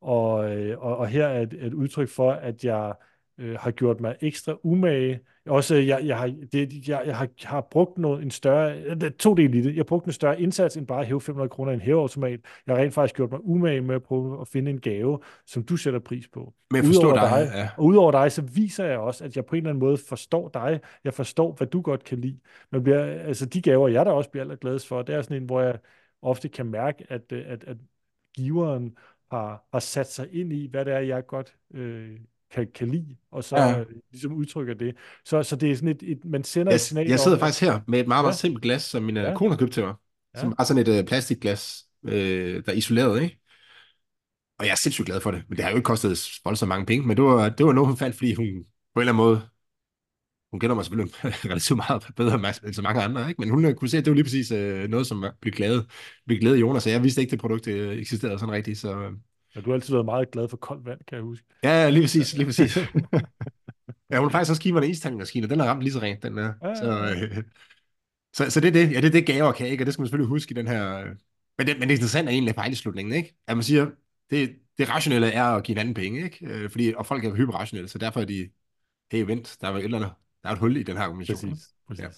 og, 0.00 0.56
øh, 0.56 0.78
og, 0.78 0.96
og 0.96 1.08
her 1.08 1.26
er 1.26 1.42
et, 1.42 1.52
et 1.52 1.74
udtryk 1.74 2.08
for, 2.08 2.32
at 2.32 2.64
jeg 2.64 2.94
øh, 3.38 3.56
har 3.60 3.70
gjort 3.70 4.00
mig 4.00 4.16
ekstra 4.20 4.56
umage. 4.62 5.20
Også, 5.46 5.74
jeg, 5.74 6.00
jeg, 6.04 6.18
har, 6.18 6.34
det, 6.52 6.88
jeg, 6.88 7.02
jeg 7.06 7.16
har, 7.16 7.28
har 7.44 7.60
brugt 7.60 7.98
noget, 7.98 8.22
en 8.22 8.30
større, 8.30 9.10
to 9.10 9.34
dele 9.34 9.58
i 9.58 9.60
det. 9.60 9.70
Jeg 9.70 9.78
har 9.78 9.84
brugt 9.84 10.06
en 10.06 10.12
større 10.12 10.40
indsats 10.40 10.76
end 10.76 10.86
bare 10.86 11.00
at 11.00 11.06
hæve 11.06 11.20
500 11.20 11.48
kroner 11.48 11.72
i 11.72 11.74
en 11.74 11.80
hæveautomat. 11.80 12.40
Jeg 12.66 12.76
har 12.76 12.82
rent 12.82 12.94
faktisk 12.94 13.16
gjort 13.16 13.30
mig 13.30 13.40
umage 13.44 13.80
med 13.80 13.94
at 13.94 14.02
prøve 14.02 14.40
at 14.40 14.48
finde 14.48 14.70
en 14.70 14.80
gave, 14.80 15.20
som 15.46 15.62
du 15.62 15.76
sætter 15.76 16.00
pris 16.00 16.28
på. 16.28 16.54
Men 16.70 16.76
jeg 16.76 16.84
forstår 16.84 17.12
dig, 17.12 17.30
dig 17.30 17.50
ja. 17.54 17.68
Og 17.76 17.84
udover 17.84 18.12
dig, 18.12 18.32
så 18.32 18.42
viser 18.42 18.84
jeg 18.84 18.98
også, 18.98 19.24
at 19.24 19.36
jeg 19.36 19.46
på 19.46 19.56
en 19.56 19.56
eller 19.56 19.70
anden 19.70 19.80
måde 19.80 19.98
forstår 20.08 20.48
dig. 20.48 20.80
Jeg 21.04 21.14
forstår, 21.14 21.52
hvad 21.52 21.66
du 21.66 21.80
godt 21.80 22.04
kan 22.04 22.18
lide. 22.20 22.38
Men 22.72 22.82
bliver, 22.82 23.04
altså 23.04 23.46
de 23.46 23.62
gaver, 23.62 23.88
jeg 23.88 24.06
der 24.06 24.12
også 24.12 24.30
bliver 24.30 24.44
allergladest 24.44 24.88
for, 24.88 25.02
det 25.02 25.14
er 25.14 25.22
sådan 25.22 25.36
en, 25.36 25.46
hvor 25.46 25.60
jeg 25.60 25.78
ofte 26.22 26.48
kan 26.48 26.66
mærke, 26.66 27.04
at, 27.08 27.32
at, 27.32 27.64
at 27.64 27.76
giveren 28.36 28.96
har, 29.30 29.68
har 29.72 29.80
sat 29.80 30.12
sig 30.12 30.34
ind 30.34 30.52
i, 30.52 30.66
hvad 30.66 30.84
det 30.84 30.92
er, 30.92 30.98
jeg 30.98 31.26
godt 31.26 31.56
øh, 31.74 32.18
kan, 32.54 32.66
kan 32.74 32.88
lide, 32.88 33.16
og 33.32 33.44
så 33.44 33.56
ja. 33.56 33.84
ligesom 34.10 34.32
udtrykker 34.32 34.74
det. 34.74 34.94
Så, 35.24 35.42
så 35.42 35.56
det 35.56 35.70
er 35.70 35.74
sådan 35.74 35.88
et, 35.88 36.02
et 36.02 36.24
man 36.24 36.44
sender 36.44 36.72
jeg, 36.72 36.74
et 36.74 36.80
signal 36.80 37.08
Jeg 37.08 37.20
sidder 37.20 37.36
om, 37.36 37.40
faktisk 37.40 37.62
her 37.62 37.80
med 37.88 38.00
et 38.00 38.08
meget, 38.08 38.24
meget 38.24 38.34
ja. 38.34 38.38
simpelt 38.38 38.62
glas, 38.62 38.82
som 38.82 39.02
min 39.02 39.16
øh, 39.16 39.22
ja. 39.22 39.34
kone 39.34 39.50
har 39.50 39.58
købt 39.58 39.72
til 39.72 39.82
mig. 39.82 39.94
Ja. 40.34 40.40
Som 40.40 40.54
er 40.58 40.64
sådan 40.64 40.88
et 40.88 41.00
uh, 41.00 41.06
plastikglas, 41.06 41.84
øh, 42.04 42.62
der 42.66 42.72
er 42.72 42.76
isoleret, 42.76 43.22
ikke? 43.22 43.40
Og 44.58 44.64
jeg 44.64 44.72
er 44.72 44.76
sindssygt 44.76 45.06
glad 45.06 45.20
for 45.20 45.30
det, 45.30 45.42
men 45.48 45.56
det 45.56 45.64
har 45.64 45.70
jo 45.70 45.76
ikke 45.76 45.86
kostet 45.86 46.28
voldsomt 46.44 46.68
mange 46.68 46.86
penge, 46.86 47.06
men 47.06 47.16
det 47.16 47.24
var, 47.24 47.48
det 47.48 47.66
var 47.66 47.72
noget, 47.72 47.88
hun 47.88 47.96
fandt, 47.96 48.16
fordi 48.16 48.34
hun 48.34 48.46
på 48.94 49.00
en 49.00 49.08
eller 49.08 49.12
anden 49.12 49.16
måde, 49.16 49.40
hun 50.50 50.60
kender 50.60 50.74
mig 50.74 50.84
selvfølgelig 50.84 51.14
relativt 51.50 51.76
meget 51.76 52.06
bedre 52.16 52.54
end 52.64 52.74
så 52.74 52.82
mange 52.82 53.02
andre, 53.02 53.28
ikke? 53.28 53.40
men 53.40 53.50
hun 53.50 53.74
kunne 53.74 53.88
se, 53.88 53.98
at 53.98 54.04
det 54.04 54.10
var 54.10 54.14
lige 54.14 54.24
præcis 54.24 54.50
øh, 54.50 54.88
noget, 54.88 55.06
som 55.06 55.24
blev 55.40 55.52
glædet, 55.52 55.86
blev 56.26 56.38
glædet 56.38 56.60
Jonas, 56.60 56.82
så 56.82 56.90
jeg 56.90 57.02
vidste 57.02 57.20
ikke, 57.20 57.28
at 57.28 57.32
det 57.32 57.40
produkt 57.40 57.66
øh, 57.66 57.98
eksisterede 57.98 58.38
sådan 58.38 58.52
rigtigt, 58.52 58.78
så 58.78 59.12
Ja, 59.58 59.62
du 59.62 59.70
har 59.70 59.74
altid 59.74 59.94
været 59.94 60.04
meget 60.04 60.30
glad 60.30 60.48
for 60.48 60.56
koldt 60.56 60.86
vand, 60.86 61.00
kan 61.08 61.16
jeg 61.16 61.22
huske. 61.22 61.46
Ja, 61.62 61.90
lige 61.90 62.02
præcis, 62.02 62.36
lige 62.36 62.46
præcis. 62.46 62.76
ja, 64.10 64.18
hun 64.18 64.24
har 64.24 64.28
faktisk 64.28 64.50
også 64.50 64.62
givet 64.62 64.74
mig 64.74 64.84
en 64.84 64.90
istankmaskine, 64.90 65.46
og 65.46 65.50
den 65.50 65.60
har 65.60 65.66
ramt 65.66 65.82
lige 65.82 65.92
så 65.92 65.98
rent, 65.98 66.22
den 66.22 66.36
der. 66.36 66.52
Ja, 66.62 66.74
så, 66.74 67.14
øh, 67.14 67.42
så, 68.36 68.50
så, 68.50 68.60
det 68.60 68.68
er 68.68 68.72
det, 68.72 68.92
ja, 68.92 69.00
det 69.00 69.04
er 69.04 69.10
det 69.10 69.26
gaver 69.26 69.52
kan, 69.52 69.66
ikke? 69.66 69.82
Og 69.82 69.86
det 69.86 69.94
skal 69.94 70.00
man 70.00 70.06
selvfølgelig 70.06 70.28
huske 70.28 70.52
i 70.52 70.54
den 70.54 70.68
her... 70.68 71.04
Men 71.58 71.66
det, 71.66 71.78
men 71.78 71.88
det 71.88 71.94
interessante 71.94 72.30
er 72.30 72.34
egentlig 72.34 72.54
fejlslutningen, 72.54 73.14
ikke? 73.14 73.34
At 73.46 73.56
man 73.56 73.64
siger, 73.64 73.90
det, 74.30 74.56
det 74.78 74.90
rationelle 74.90 75.32
er 75.32 75.44
at 75.44 75.64
give 75.64 75.74
en 75.74 75.80
anden 75.80 75.94
penge, 75.94 76.24
ikke? 76.24 76.46
Øh, 76.46 76.70
fordi, 76.70 76.94
og 76.96 77.06
folk 77.06 77.24
er 77.24 77.34
hyperrationelle, 77.34 77.88
så 77.88 77.98
derfor 77.98 78.20
er 78.20 78.24
de, 78.24 78.48
hey, 79.12 79.24
vent, 79.26 79.56
der 79.60 79.68
er 79.68 79.74
et 79.74 79.84
eller 79.84 79.98
andet, 79.98 80.12
der 80.42 80.48
er 80.48 80.52
et 80.52 80.58
hul 80.58 80.76
i 80.76 80.82
den 80.82 80.96
her 80.96 81.04
argumentation. 81.04 81.50
Præcis, 81.50 81.68
præcis. 81.88 82.04
Ja. 82.04 82.08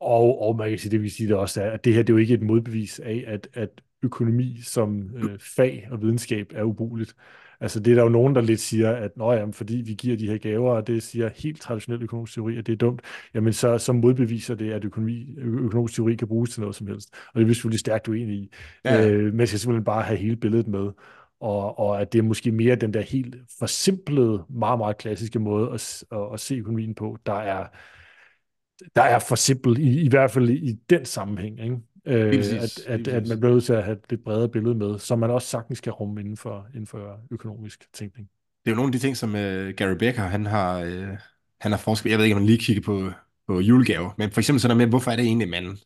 Og, 0.00 0.42
og 0.42 0.56
man 0.56 0.68
kan 0.68 0.78
sige, 0.78 0.90
det 0.90 1.02
vil 1.02 1.10
sige 1.10 1.28
det 1.28 1.36
også 1.36 1.62
er, 1.62 1.70
at 1.70 1.84
det 1.84 1.94
her 1.94 2.02
det 2.02 2.10
er 2.10 2.14
jo 2.14 2.18
ikke 2.18 2.34
et 2.34 2.42
modbevis 2.42 2.98
af, 2.98 3.24
at, 3.26 3.48
at 3.52 3.80
økonomi 4.04 4.60
som 4.62 5.10
øh, 5.16 5.38
fag 5.38 5.88
og 5.90 6.02
videnskab 6.02 6.52
er 6.54 6.62
ubrugeligt. 6.62 7.14
Altså 7.60 7.80
det 7.80 7.90
er 7.90 7.94
der 7.94 8.02
jo 8.02 8.08
nogen, 8.08 8.34
der 8.34 8.40
lidt 8.40 8.60
siger, 8.60 8.92
at 8.92 9.16
Nå, 9.16 9.32
jamen, 9.32 9.52
fordi 9.52 9.76
vi 9.76 9.94
giver 9.94 10.16
de 10.16 10.26
her 10.26 10.38
gaver, 10.38 10.72
og 10.72 10.86
det 10.86 11.02
siger 11.02 11.30
helt 11.36 11.60
traditionel 11.60 12.02
økonomisk 12.02 12.34
teori, 12.34 12.56
at 12.56 12.66
det 12.66 12.72
er 12.72 12.76
dumt, 12.76 13.02
jamen 13.34 13.52
så, 13.52 13.78
så 13.78 13.92
modbeviser 13.92 14.54
det, 14.54 14.72
at 14.72 14.84
økonomi, 14.84 15.36
økonomisk 15.38 15.94
teori 15.94 16.14
kan 16.14 16.28
bruges 16.28 16.50
til 16.50 16.60
noget 16.60 16.76
som 16.76 16.86
helst. 16.86 17.14
Og 17.26 17.34
det 17.34 17.42
er 17.42 17.46
vi 17.46 17.54
selvfølgelig 17.54 17.80
stærkt 17.80 18.08
uenige 18.08 18.38
i. 18.38 18.50
Ja. 18.84 19.08
Øh, 19.08 19.34
man 19.34 19.46
skal 19.46 19.58
simpelthen 19.58 19.84
bare 19.84 20.02
have 20.02 20.18
hele 20.18 20.36
billedet 20.36 20.68
med 20.68 20.90
og, 21.40 21.78
og 21.78 22.00
at 22.00 22.12
det 22.12 22.18
er 22.18 22.22
måske 22.22 22.52
mere 22.52 22.76
den 22.76 22.94
der 22.94 23.00
helt 23.00 23.36
forsimplede, 23.58 24.44
meget, 24.50 24.78
meget 24.78 24.98
klassiske 24.98 25.38
måde 25.38 25.70
at, 25.72 26.04
at, 26.12 26.32
at 26.32 26.40
se 26.40 26.54
økonomien 26.54 26.94
på, 26.94 27.18
der 27.26 27.34
er, 27.34 27.66
der 28.96 29.02
er 29.02 29.18
for 29.18 29.34
simpelt, 29.34 29.78
i, 29.78 30.00
i 30.04 30.08
hvert 30.08 30.30
fald 30.30 30.50
i 30.50 30.72
den 30.90 31.04
sammenhæng. 31.04 31.60
Ikke? 31.60 31.76
Øh, 32.06 32.34
at, 32.38 32.80
at, 32.86 33.08
at 33.08 33.28
man 33.28 33.40
bliver 33.40 33.52
nødt 33.52 33.64
til 33.64 33.72
at 33.72 33.84
have 33.84 33.96
et 33.96 34.10
lidt 34.10 34.24
bredere 34.24 34.48
billede 34.48 34.74
med, 34.74 34.98
som 34.98 35.18
man 35.18 35.30
også 35.30 35.48
sagtens 35.48 35.80
kan 35.80 35.92
rumme 35.92 36.20
inden 36.20 36.36
for, 36.36 36.66
inden 36.74 36.86
for 36.86 37.20
økonomisk 37.30 37.84
tænkning. 37.92 38.28
Det 38.64 38.70
er 38.70 38.74
jo 38.74 38.76
nogle 38.76 38.88
af 38.88 38.92
de 38.92 38.98
ting, 38.98 39.16
som 39.16 39.30
uh, 39.34 39.68
Gary 39.76 39.94
Becker, 39.98 40.22
han 40.22 40.46
har, 40.46 40.84
uh, 40.84 41.18
han 41.60 41.72
har 41.72 41.76
forsket. 41.76 42.10
Jeg 42.10 42.18
ved 42.18 42.24
ikke, 42.24 42.36
om 42.36 42.42
man 42.42 42.46
lige 42.46 42.58
kigger 42.58 42.82
på, 42.82 43.10
på 43.46 43.60
julegaver, 43.60 44.10
men 44.18 44.30
for 44.30 44.40
eksempel 44.40 44.60
sådan 44.60 44.76
med, 44.76 44.86
hvorfor 44.86 45.10
er 45.10 45.16
det 45.16 45.24
egentlig, 45.24 45.48
man 45.48 45.78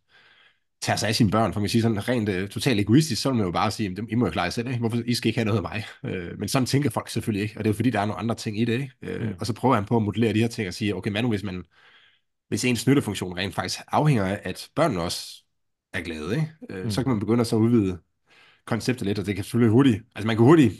tager 0.81 0.97
sig 0.97 1.09
af 1.09 1.15
sine 1.15 1.31
børn, 1.31 1.53
for 1.53 1.61
man 1.61 1.69
siger 1.69 1.82
sådan 1.82 2.09
rent 2.09 2.29
uh, 2.29 2.49
totalt 2.49 2.81
egoistisk, 2.81 3.23
så 3.23 3.29
vil 3.29 3.37
man 3.37 3.47
jo 3.47 3.53
bare 3.53 3.71
sige, 3.71 3.97
I 4.09 4.14
må 4.14 4.26
jo 4.26 4.32
klare 4.32 4.50
selv, 4.50 4.69
ikke? 4.69 4.79
hvorfor 4.79 4.99
I 5.06 5.14
skal 5.14 5.29
ikke 5.29 5.38
have 5.38 5.47
noget 5.47 5.59
af 5.59 5.62
mig. 5.62 5.85
Uh, 6.03 6.38
men 6.38 6.49
sådan 6.49 6.67
tænker 6.67 6.91
folk 6.91 7.09
selvfølgelig 7.09 7.43
ikke, 7.43 7.55
og 7.59 7.64
det 7.64 7.71
er 7.71 7.73
jo 7.73 7.76
fordi, 7.76 7.91
der 7.91 8.00
er 8.00 8.06
nogle 8.06 8.21
andre 8.21 8.35
ting 8.35 8.61
i 8.61 8.64
det. 8.64 8.73
Ikke? 8.73 9.17
Uh, 9.21 9.23
mm. 9.23 9.35
Og 9.41 9.47
så 9.47 9.53
prøver 9.53 9.75
han 9.75 9.85
på 9.85 9.97
at 9.97 10.03
modellere 10.03 10.32
de 10.35 10.41
her 10.41 10.49
ting 10.49 10.69
og 10.69 10.75
sige, 10.75 10.97
okay, 10.97 11.11
nu 11.11 11.29
hvis 11.29 11.43
man 11.43 11.64
hvis 12.49 12.64
ens 12.64 12.87
nyttefunktion 12.87 13.38
rent 13.38 13.55
faktisk 13.55 13.81
afhænger 13.88 14.25
af, 14.25 14.41
at 14.44 14.69
børnene 14.75 15.03
også 15.03 15.44
er 15.99 16.05
glade, 16.05 16.35
ikke? 16.35 16.53
Øh, 16.71 16.85
mm. 16.85 16.91
så 16.91 17.03
kan 17.03 17.11
man 17.11 17.21
begynde 17.21 17.41
at 17.41 17.47
så 17.47 17.56
udvide 17.56 17.99
konceptet 18.65 19.06
lidt, 19.06 19.19
og 19.19 19.27
det 19.27 19.35
kan 19.35 19.45
selvfølgelig 19.45 19.73
hurtigt, 19.73 20.03
altså 20.15 20.27
man 20.27 20.37
kan 20.37 20.45
hurtigt, 20.45 20.75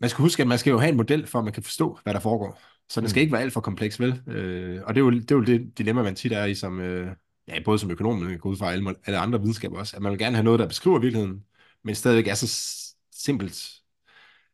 man 0.00 0.10
skal 0.10 0.22
huske, 0.22 0.42
at 0.42 0.48
man 0.48 0.58
skal 0.58 0.70
jo 0.70 0.78
have 0.78 0.88
en 0.88 0.96
model, 0.96 1.26
for 1.26 1.38
at 1.38 1.44
man 1.44 1.52
kan 1.54 1.62
forstå, 1.62 1.98
hvad 2.02 2.14
der 2.14 2.20
foregår. 2.20 2.60
Så 2.88 3.00
den 3.00 3.08
skal 3.08 3.20
mm. 3.20 3.22
ikke 3.22 3.32
være 3.32 3.42
alt 3.42 3.52
for 3.52 3.60
kompleks, 3.60 4.00
vel? 4.00 4.22
Øh, 4.26 4.82
og 4.84 4.94
det 4.94 5.00
er, 5.00 5.04
jo, 5.04 5.10
det 5.10 5.30
er 5.30 5.34
jo 5.34 5.42
det 5.42 5.78
dilemma, 5.78 6.02
man 6.02 6.14
tit 6.14 6.32
er 6.32 6.44
i, 6.44 6.54
som, 6.54 6.80
øh, 6.80 7.14
ja, 7.48 7.62
både 7.64 7.78
som 7.78 7.90
økonom, 7.90 8.18
men 8.18 8.40
ud 8.40 8.56
fra 8.56 8.72
alle, 8.72 8.94
alle 9.06 9.18
andre 9.18 9.40
videnskaber 9.40 9.78
også, 9.78 9.96
at 9.96 10.02
man 10.02 10.12
vil 10.12 10.18
gerne 10.18 10.36
have 10.36 10.44
noget, 10.44 10.60
der 10.60 10.68
beskriver 10.68 10.98
virkeligheden, 10.98 11.44
men 11.84 11.94
stadigvæk 11.94 12.26
er 12.26 12.34
så 12.34 12.46
simpelt, 13.12 13.70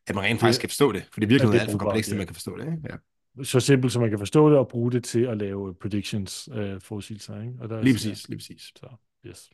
at 0.06 0.14
man 0.14 0.24
rent 0.24 0.40
faktisk 0.40 0.60
kan 0.60 0.68
forstå 0.68 0.92
det, 0.92 1.04
fordi 1.12 1.26
virkeligheden 1.26 1.54
ja, 1.54 1.58
er, 1.58 1.60
er 1.60 1.66
alt 1.66 1.72
for 1.72 1.78
kompleks, 1.78 2.08
ja. 2.08 2.12
at 2.12 2.18
man 2.18 2.26
kan 2.26 2.34
forstå 2.34 2.56
det. 2.56 2.66
Ikke? 2.66 2.78
Ja 2.90 2.96
så 3.42 3.60
simpelt, 3.60 3.92
som 3.92 4.02
man 4.02 4.10
kan 4.10 4.18
forstå 4.18 4.50
det, 4.50 4.58
og 4.58 4.68
bruge 4.68 4.92
det 4.92 5.04
til 5.04 5.20
at 5.20 5.38
lave 5.38 5.74
predictions, 5.74 6.48
øh, 6.54 6.80
forudsigelser. 6.80 7.40
Ikke? 7.40 7.54
Og 7.60 7.68
der 7.68 7.82
lige 7.82 7.94
præcis, 7.94 8.28
lige 8.28 8.38
præcis. 8.38 8.62
Så, 8.76 8.86
yes. 9.26 9.50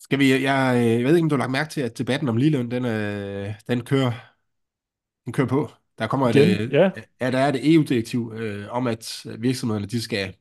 Skal 0.00 0.18
vi, 0.18 0.30
jeg, 0.30 0.42
jeg 0.42 1.04
ved 1.04 1.14
ikke, 1.14 1.24
om 1.24 1.28
du 1.28 1.34
har 1.34 1.38
lagt 1.38 1.50
mærke 1.50 1.70
til, 1.70 1.80
at 1.80 1.98
debatten 1.98 2.28
om 2.28 2.36
ligeløn, 2.36 2.70
den, 2.70 2.84
øh, 2.84 3.54
den, 3.68 3.84
kører, 3.84 4.12
den 5.24 5.32
kører 5.32 5.48
på. 5.48 5.70
Der 5.98 6.06
kommer 6.06 6.28
et, 6.28 6.36
øh, 6.36 6.72
ja. 6.72 6.90
ja, 7.20 7.30
der 7.30 7.38
er 7.38 7.48
et 7.48 7.74
EU-direktiv 7.74 8.32
øh, 8.36 8.66
om, 8.68 8.86
at 8.86 9.26
virksomhederne, 9.38 9.86
de 9.86 10.02
skal, 10.02 10.34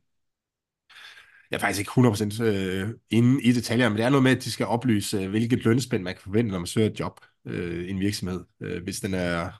jeg 1.52 1.58
er 1.58 1.60
faktisk 1.60 1.80
ikke 1.80 2.08
100% 2.08 2.44
øh, 2.44 2.90
inde 3.10 3.44
i 3.44 3.52
detaljer, 3.52 3.90
men 3.90 3.98
det 3.98 4.06
er 4.06 4.10
noget 4.10 4.24
med, 4.24 4.32
at 4.32 4.44
de 4.44 4.52
skal 4.52 4.66
oplyse, 4.66 5.28
hvilket 5.28 5.66
lønspænd 5.66 6.04
man 6.04 6.14
kan 6.14 6.22
forvente, 6.22 6.52
når 6.52 6.60
man 6.60 6.68
søger 6.68 6.90
et 6.90 7.00
job 7.00 7.20
øh, 7.46 7.86
i 7.86 7.90
en 7.90 8.00
virksomhed. 8.00 8.46
Øh, 8.62 8.84
hvis 8.84 9.00
den 9.00 9.14
er, 9.14 9.52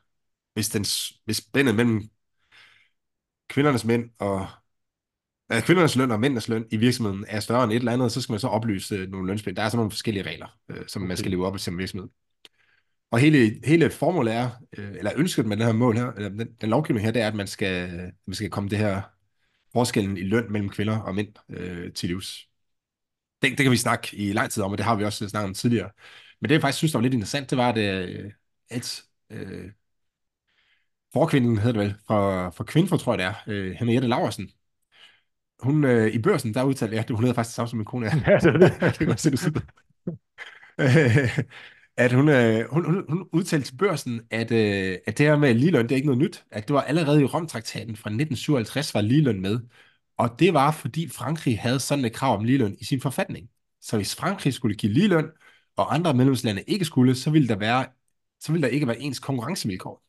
hvis, 0.54 0.70
den, 0.70 0.86
hvis 1.26 1.38
spændet 1.38 1.76
mellem 1.76 2.10
kvindernes 3.48 3.86
mænd 3.86 4.10
og 4.20 4.48
at 5.50 5.64
kvindernes 5.64 5.96
løn 5.96 6.12
og 6.12 6.20
mændenes 6.20 6.48
løn 6.48 6.66
i 6.72 6.78
virksomheden 6.78 7.26
er 7.28 7.40
større 7.40 7.64
end 7.64 7.72
et 7.72 7.76
eller 7.76 7.92
andet, 7.92 8.12
så 8.12 8.22
skal 8.22 8.34
man 8.34 8.40
så 8.40 8.48
oplyse 8.48 8.96
øh, 8.96 9.10
nogle 9.10 9.28
lønspænd. 9.28 9.56
Der 9.56 9.64
er 9.64 9.70
sådan 9.70 9.78
nogle 9.78 9.92
forskellige 9.92 10.24
regler, 10.24 10.48
øh, 10.70 10.88
som 10.88 11.02
okay. 11.02 11.08
man 11.08 11.18
skal 11.18 11.32
leve 11.32 11.46
op 11.48 11.54
til 11.54 11.62
som 11.62 11.78
virksomhed. 11.78 12.10
Og 13.12 13.20
hele, 13.20 13.60
hele 13.64 13.90
formålet 13.90 14.34
er, 14.34 14.50
øh, 14.78 14.92
eller 14.92 15.12
ønsket 15.16 15.46
med 15.46 15.58
det 15.58 15.66
her 15.66 15.74
mål 15.74 15.98
her, 15.98 16.12
eller 16.12 16.30
den, 16.30 16.48
den 16.62 16.70
lovgivning 16.70 17.06
her, 17.06 17.12
det 17.12 17.22
er, 17.22 17.28
at 17.28 17.36
man 17.36 17.48
skal, 17.48 17.90
man 18.28 18.34
skal 18.34 18.50
komme 18.50 18.70
det 18.70 18.78
her 18.78 19.02
forskellen 19.74 20.18
i 20.18 20.24
løn 20.24 20.52
mellem 20.52 20.70
kvinder 20.70 21.00
og 21.00 21.16
mænd 21.16 21.34
øh, 21.50 21.94
til 21.94 22.10
livs. 22.10 22.50
Det, 23.42 23.58
det 23.58 23.64
kan 23.64 23.72
vi 23.72 23.78
snakke 23.78 24.18
i 24.18 24.34
lang 24.34 24.52
tid 24.52 24.64
om, 24.64 24.72
og 24.72 24.78
det 24.78 24.86
har 24.86 24.96
vi 24.96 25.04
også 25.04 25.30
snakket 25.30 25.48
om 25.48 25.54
tidligere. 25.54 25.90
Men 26.42 26.50
det, 26.50 26.54
jeg 26.54 26.62
faktisk 26.62 26.78
synes, 26.78 26.92
der 26.92 27.00
var 27.00 27.04
lidt 27.04 27.14
interessant, 27.14 27.50
det 27.50 27.58
var, 27.58 27.70
at, 27.70 27.78
øh, 27.78 28.32
at 28.70 29.04
øh, 29.30 29.72
forkvinden 31.16 31.58
hedder 31.58 31.80
det 31.80 31.82
vel, 31.82 31.96
fra, 32.08 32.50
fra 32.50 32.64
Kvinfo, 32.64 32.98
tror 32.98 33.14
jeg 33.14 33.20
det 33.20 33.26
er, 33.26 33.34
øh, 33.48 33.72
Henriette 33.72 34.08
Laversen. 34.08 34.50
Hun, 35.60 35.84
øh, 35.84 36.14
i 36.14 36.20
børsen, 36.20 36.54
der 36.54 36.64
udtalte, 36.64 36.96
ja, 36.96 37.04
hun 37.10 37.20
hedder 37.20 37.34
faktisk 37.34 37.56
samme 37.56 37.70
som 37.70 37.78
min 37.78 37.86
kone. 37.86 38.06
Ja, 38.28 38.38
det 38.38 38.46
er 38.46 38.58
det. 38.58 38.74
det 38.82 38.98
kan 38.98 39.08
godt 39.08 39.20
se, 39.20 39.32
du 39.32 39.38
at 42.04 42.12
hun, 42.14 42.30
øh, 42.30 42.70
hun, 42.72 42.86
hun, 42.86 43.06
hun 43.10 43.30
udtalte 43.34 43.68
til 43.68 43.78
børsen, 43.78 44.22
at, 44.32 44.52
øh, 44.52 44.98
at 45.08 45.18
det 45.18 45.26
her 45.26 45.38
med 45.38 45.54
ligeløn, 45.54 45.84
det 45.84 45.92
er 45.92 45.96
ikke 45.96 46.08
noget 46.08 46.22
nyt. 46.22 46.46
At 46.52 46.68
det 46.68 46.74
var 46.74 46.82
allerede 46.82 47.22
i 47.22 47.26
Romtraktaten 47.26 47.96
fra 47.96 48.10
1957 48.10 48.94
var 48.94 49.02
ligeløn 49.02 49.42
med. 49.42 49.60
Og 50.18 50.40
det 50.40 50.54
var, 50.54 50.72
fordi 50.72 51.10
Frankrig 51.10 51.60
havde 51.60 51.80
sådan 51.80 52.06
et 52.06 52.14
krav 52.14 52.38
om 52.38 52.44
ligeløn 52.44 52.78
i 52.80 52.86
sin 52.86 53.02
forfatning. 53.02 53.50
Så 53.82 53.96
hvis 53.98 54.16
Frankrig 54.16 54.54
skulle 54.54 54.76
give 54.76 54.92
ligeløn, 54.94 55.26
og 55.76 55.94
andre 55.94 56.14
medlemslande 56.14 56.64
ikke 56.68 56.86
skulle, 56.86 57.16
så 57.16 57.32
ville 57.32 57.48
der, 57.48 57.56
være, 57.56 57.86
så 58.40 58.52
ville 58.52 58.68
der 58.68 58.74
ikke 58.74 58.88
være 58.88 59.00
ens 59.00 59.20
konkurrencevilkår. 59.20 60.04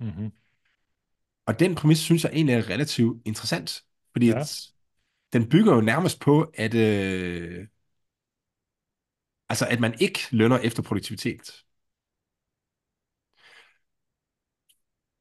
Mm-hmm. 0.00 0.30
Og 1.46 1.60
den 1.60 1.74
præmis 1.74 1.98
synes 1.98 2.24
jeg 2.24 2.32
egentlig 2.34 2.54
er 2.54 2.70
relativt 2.70 3.22
interessant, 3.26 3.84
fordi 4.12 4.26
Ja. 4.26 4.40
at, 4.40 4.60
den 5.32 5.48
bygger 5.48 5.74
jo 5.74 5.80
nærmest 5.80 6.20
på, 6.20 6.52
at, 6.54 6.74
øh, 6.74 7.66
altså 9.48 9.66
at 9.70 9.80
man 9.80 9.94
ikke 10.00 10.18
lønner 10.30 10.58
efter 10.58 10.82
produktivitet. 10.82 11.64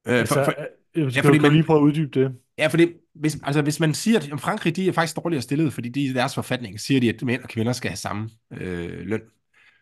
Øh, 0.08 0.20
Altså, 0.20 0.34
for, 0.36 0.44
for, 0.46 0.51
jeg 0.96 1.12
skal 1.12 1.22
ja, 1.22 1.27
fordi 1.27 1.39
man- 1.39 1.51
lige 1.51 1.63
prøve 1.63 1.80
at 1.80 1.84
uddybe 1.84 2.20
det. 2.20 2.39
ja, 2.58 2.68
fordi 2.68 2.88
hvis, 3.13 3.38
altså, 3.44 3.62
hvis 3.62 3.80
man 3.80 3.94
siger, 3.94 4.20
at 4.34 4.39
Frankrig 4.42 4.75
de 4.75 4.88
er 4.88 4.92
faktisk 4.94 5.15
dårligere 5.15 5.42
stillet, 5.42 5.74
fordi 5.74 5.89
de 5.89 6.01
i 6.06 6.13
deres 6.13 6.36
forfatning 6.36 6.80
siger 6.80 7.00
de, 7.00 7.10
at 7.10 7.22
mænd 7.22 7.44
og 7.44 7.50
kvinder 7.50 7.74
skal 7.74 7.89
have 7.89 7.98
samme 7.98 8.30
øh, 8.51 9.00
løn, 9.08 9.22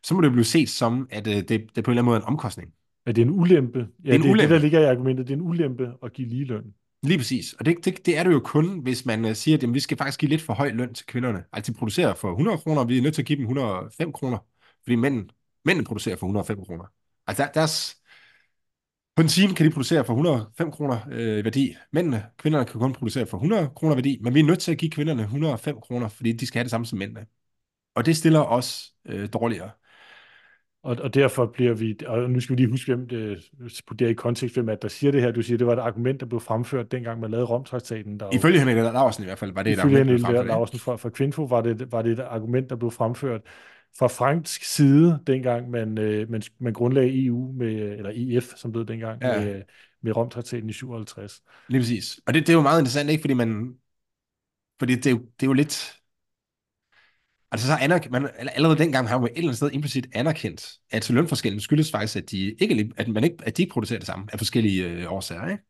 så 0.04 0.14
må 0.14 0.22
det 0.22 0.32
blive 0.32 0.44
set 0.46 0.70
som, 0.70 1.08
at 1.12 1.28
øh, 1.28 1.36
det, 1.36 1.50
det 1.50 1.78
er 1.78 1.82
på 1.82 1.92
en 1.92 1.98
eller 1.98 2.02
anden 2.02 2.06
måde 2.06 2.18
en 2.18 2.24
omkostning. 2.24 2.74
Er 3.06 3.12
det 3.12 3.22
en 3.22 3.30
ulempe? 3.30 3.80
Ja, 3.80 3.84
det 3.84 4.12
er 4.12 4.16
en 4.16 4.22
det, 4.22 4.30
ulempe. 4.30 4.42
det, 4.42 4.50
der 4.50 4.60
ligger 4.60 4.80
i 4.80 4.84
argumentet. 4.84 5.28
Det 5.28 5.34
er 5.34 5.38
en 5.38 5.44
ulempe 5.44 5.94
at 6.04 6.14
give 6.14 6.28
lige 6.28 6.46
løn. 6.46 6.74
Lige 7.04 7.18
præcis. 7.18 7.54
Og 7.54 7.66
det, 7.66 7.86
det, 7.86 8.06
det 8.06 8.18
er 8.18 8.24
det 8.24 8.32
jo 8.32 8.40
kun, 8.40 8.80
hvis 8.80 9.06
man 9.06 9.26
øh, 9.26 9.36
siger, 9.36 9.58
at 9.58 9.64
jamen, 9.64 9.74
vi 9.74 9.80
skal 9.80 9.98
faktisk 9.98 10.20
give 10.20 10.30
lidt 10.30 10.42
for 10.42 10.54
høj 10.54 10.72
løn 10.72 10.94
til 10.94 11.06
kvinderne. 11.06 11.44
Altså 11.54 11.72
de 11.72 11.78
producerer 11.78 12.14
for 12.14 12.30
100 12.32 12.58
kroner, 12.58 12.82
og 12.82 12.90
vi 12.90 12.98
er 12.98 13.02
nødt 13.02 13.14
til 13.14 13.22
at 13.22 13.26
give 13.26 13.38
dem 13.38 13.44
105 13.44 14.12
kroner, 14.14 14.38
fordi 14.84 14.96
mænd, 14.96 15.30
mændene 15.66 15.86
producerer 15.86 16.16
for 16.16 16.28
105 16.28 16.66
kroner. 16.66 16.86
Altså 17.28 17.44
der, 17.44 17.52
deres, 17.52 17.98
på 19.16 19.22
en 19.22 19.28
time 19.28 19.56
kan 19.56 19.66
de 19.66 19.72
producere 19.72 20.06
for 20.06 20.14
105 20.14 20.72
kroner 20.72 21.00
øh, 21.12 21.44
værdi. 21.46 21.76
Mændene, 21.94 22.26
kvinderne 22.38 22.66
kan 22.66 22.80
kun 22.80 22.94
producere 22.94 23.26
for 23.26 23.38
100 23.38 23.70
kroner 23.76 23.96
værdi, 23.96 24.20
men 24.22 24.34
vi 24.34 24.40
er 24.40 24.44
nødt 24.44 24.60
til 24.60 24.72
at 24.72 24.78
give 24.78 24.92
kvinderne 24.92 25.22
105 25.22 25.76
kroner, 25.82 26.08
fordi 26.08 26.32
de 26.32 26.48
skal 26.48 26.60
have 26.60 26.64
det 26.64 26.72
samme 26.72 26.86
som 26.86 27.00
mændene. 27.00 27.26
Og 27.96 28.06
det 28.06 28.18
stiller 28.18 28.40
os 28.40 28.94
øh, 29.06 29.30
dårligere. 29.34 29.70
Og, 30.84 30.98
og 31.00 31.14
derfor 31.14 31.46
bliver 31.46 31.74
vi, 31.74 31.96
og 32.08 32.30
nu 32.30 32.40
skal 32.40 32.56
vi 32.56 32.62
lige 32.62 32.72
huske, 32.72 32.96
hvem 32.96 33.08
det, 33.08 33.52
det 34.00 34.02
er 34.02 34.10
i 34.10 34.14
kontekst, 34.14 34.56
hvem 34.56 34.68
det, 34.68 34.82
der 34.82 34.88
siger 34.88 35.12
det 35.12 35.22
her. 35.22 35.32
Du 35.32 35.42
siger, 35.42 35.58
det 35.58 35.68
var 35.68 35.74
et 35.74 35.80
argument, 35.80 36.20
der 36.20 36.26
blev 36.26 36.40
fremført 36.40 36.92
dengang 36.92 37.20
man 37.20 37.32
lavede 37.32 37.46
Romtraktaten. 37.46 38.20
Der 38.20 38.34
Ifølge 38.34 38.60
Henrik 38.60 38.76
Larsen 38.76 39.24
i 39.24 39.26
hvert 39.26 39.40
fald, 39.40 39.54
var 39.54 39.64
det 39.64 39.72
et 39.74 39.78
Ifølge 39.78 40.00
argument, 40.00 40.22
der 40.22 40.28
Henrik 40.28 40.46
blev 40.46 40.46
fremført? 40.46 40.60
Larsen 40.60 40.80
fra, 40.80 40.96
fra 40.96 41.10
Kvinfo 41.10 41.44
var 41.44 41.62
det, 41.62 41.92
var 41.92 42.02
det 42.02 42.12
et 42.12 42.20
argument, 42.20 42.70
der 42.70 42.76
blev 42.76 42.92
fremført 42.92 43.42
fra 44.00 44.08
fransk 44.08 44.64
side, 44.64 45.20
dengang 45.28 45.70
man, 45.70 45.98
øh, 45.98 46.30
man, 46.30 46.42
man 46.60 46.74
grundlagde 46.74 47.26
EU, 47.26 47.52
med, 47.52 47.74
eller 47.74 48.12
EF, 48.16 48.54
som 48.56 48.74
det 48.74 48.88
dengang, 48.88 49.22
Ja. 49.22 49.46
med, 49.46 49.62
med 50.02 50.16
Romtraktaten 50.16 50.70
i 50.70 50.74
57. 50.74 51.42
Lige 51.70 51.82
præcis. 51.82 52.20
Og 52.28 52.34
det, 52.34 52.42
det 52.48 52.54
er 52.54 52.58
jo 52.58 52.62
meget 52.62 52.80
interessant, 52.80 53.10
ikke? 53.10 53.22
Fordi 53.22 53.34
man... 53.34 53.74
Fordi 54.80 54.96
det 54.96 55.04
det 55.06 55.44
er 55.44 55.48
jo 55.48 55.54
lidt... 55.54 56.01
Altså 57.52 57.68
så 57.68 57.76
anerk- 57.76 58.10
man, 58.10 58.30
allerede 58.38 58.78
dengang 58.78 59.10
har 59.10 59.20
man 59.20 59.28
et 59.28 59.38
eller 59.38 59.48
andet 59.48 59.58
sted 59.58 59.72
implicit 59.72 60.08
anerkendt, 60.14 60.80
at 60.90 61.10
lønforskellen 61.10 61.62
skyldes 61.62 61.92
faktisk, 61.92 62.16
at 62.16 62.32
de 62.32 62.52
ikke, 62.52 62.92
at 62.98 63.08
man 63.08 63.24
ikke, 63.24 63.38
at 63.44 63.58
de 63.58 63.62
ikke 63.62 63.74
producerer 63.74 64.00
det 64.00 64.08
samme 64.08 64.28
af 64.34 64.40
forskellige 64.40 64.88
øh, 64.90 65.12
årsager, 65.12 65.48
ikke? 65.50 65.64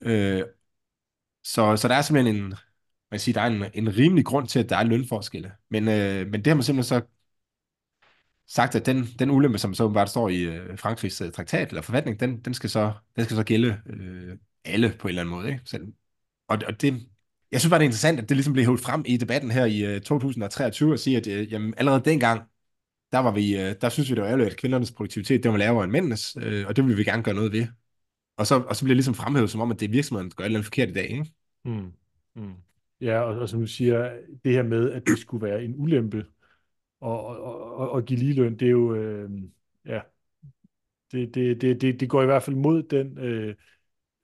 Øh, 0.00 0.44
så, 1.44 1.76
så 1.76 1.88
der 1.88 1.94
er 1.94 2.02
simpelthen 2.02 2.36
en, 2.36 2.54
man 3.10 3.20
siger, 3.20 3.32
der 3.34 3.40
er 3.40 3.46
en, 3.46 3.64
en 3.74 3.96
rimelig 3.96 4.24
grund 4.24 4.48
til, 4.48 4.58
at 4.58 4.68
der 4.68 4.76
er 4.76 4.84
lønforskelle. 4.84 5.52
Men, 5.70 5.88
øh, 5.88 6.26
men 6.26 6.34
det 6.34 6.46
har 6.46 6.54
man 6.54 6.62
simpelthen 6.62 7.00
så 7.00 7.06
sagt, 8.46 8.74
at 8.74 8.86
den, 8.86 9.04
den 9.18 9.30
ulempe, 9.30 9.58
som 9.58 9.74
så 9.74 9.88
bare 9.88 10.06
står 10.06 10.28
i 10.28 10.42
øh, 10.42 10.78
Frankrigs 10.78 11.20
øh, 11.20 11.32
traktat 11.32 11.68
eller 11.68 11.82
forfatning, 11.82 12.20
den, 12.20 12.40
den, 12.40 12.54
skal 12.54 12.70
så, 12.70 12.92
den 13.16 13.24
skal 13.24 13.36
så 13.36 13.44
gælde 13.44 13.80
øh, 13.86 14.36
alle 14.64 14.96
på 14.98 15.08
en 15.08 15.10
eller 15.10 15.22
anden 15.22 15.34
måde. 15.34 15.48
Ikke? 15.48 15.60
Så, 15.64 15.78
og, 16.48 16.58
og 16.66 16.80
det, 16.80 17.06
jeg 17.54 17.60
synes 17.60 17.70
bare, 17.70 17.78
det 17.78 17.84
er 17.84 17.88
interessant, 17.88 18.20
at 18.20 18.28
det 18.28 18.36
ligesom 18.36 18.52
blev 18.52 18.64
hævet 18.64 18.80
frem 18.80 19.04
i 19.06 19.16
debatten 19.16 19.50
her 19.50 19.64
i 19.64 19.94
øh, 19.94 20.00
2023 20.00 20.92
og 20.92 20.98
sige, 20.98 21.16
at 21.16 21.26
øh, 21.26 21.52
jamen, 21.52 21.74
allerede 21.76 22.02
dengang, 22.04 22.42
der, 23.12 23.18
var 23.18 23.30
vi, 23.30 23.56
øh, 23.56 23.74
der 23.80 23.88
synes 23.88 24.10
vi, 24.10 24.14
det 24.14 24.22
var 24.22 24.28
ærgerligt, 24.28 24.50
at 24.50 24.56
kvindernes 24.56 24.92
produktivitet 24.92 25.42
det 25.42 25.50
var 25.50 25.56
lavere 25.56 25.84
end 25.84 25.92
mændenes, 25.92 26.36
øh, 26.40 26.66
og 26.66 26.76
det 26.76 26.84
ville 26.84 26.96
vi 26.96 27.04
gerne 27.04 27.22
gøre 27.22 27.34
noget 27.34 27.52
ved. 27.52 27.66
Og 28.36 28.46
så, 28.46 28.60
og 28.60 28.76
så 28.76 28.84
bliver 28.84 28.92
det 28.92 28.96
ligesom 28.96 29.14
fremhævet 29.14 29.50
som 29.50 29.60
om, 29.60 29.70
at 29.70 29.80
det 29.80 29.86
er 29.86 29.90
virksomheden, 29.90 30.30
der 30.30 30.34
gør 30.34 30.44
et 30.44 30.46
eller 30.46 30.58
andet 30.58 30.66
forkert 30.66 30.88
i 30.88 30.92
dag. 30.92 31.10
Ikke? 31.10 31.26
Mm. 31.64 31.92
Mm. 32.36 32.54
Ja, 33.00 33.20
og, 33.20 33.38
og 33.38 33.48
som 33.48 33.60
du 33.60 33.66
siger, 33.66 34.12
det 34.44 34.52
her 34.52 34.62
med, 34.62 34.90
at 34.90 35.06
det 35.06 35.18
skulle 35.18 35.46
være 35.46 35.64
en 35.64 35.74
ulempe 35.76 36.26
og, 37.00 37.26
og, 37.26 37.74
og, 37.76 37.90
og 37.90 38.04
give 38.04 38.18
ligeløn, 38.18 38.56
det 38.58 38.66
er 38.66 38.70
jo, 38.70 38.94
øh, 38.94 39.30
ja, 39.86 40.00
det, 41.12 41.34
det, 41.34 41.60
det, 41.60 41.80
det, 41.80 42.00
det 42.00 42.08
går 42.08 42.22
i 42.22 42.26
hvert 42.26 42.42
fald 42.42 42.56
mod 42.56 42.82
den, 42.82 43.18
øh, 43.18 43.54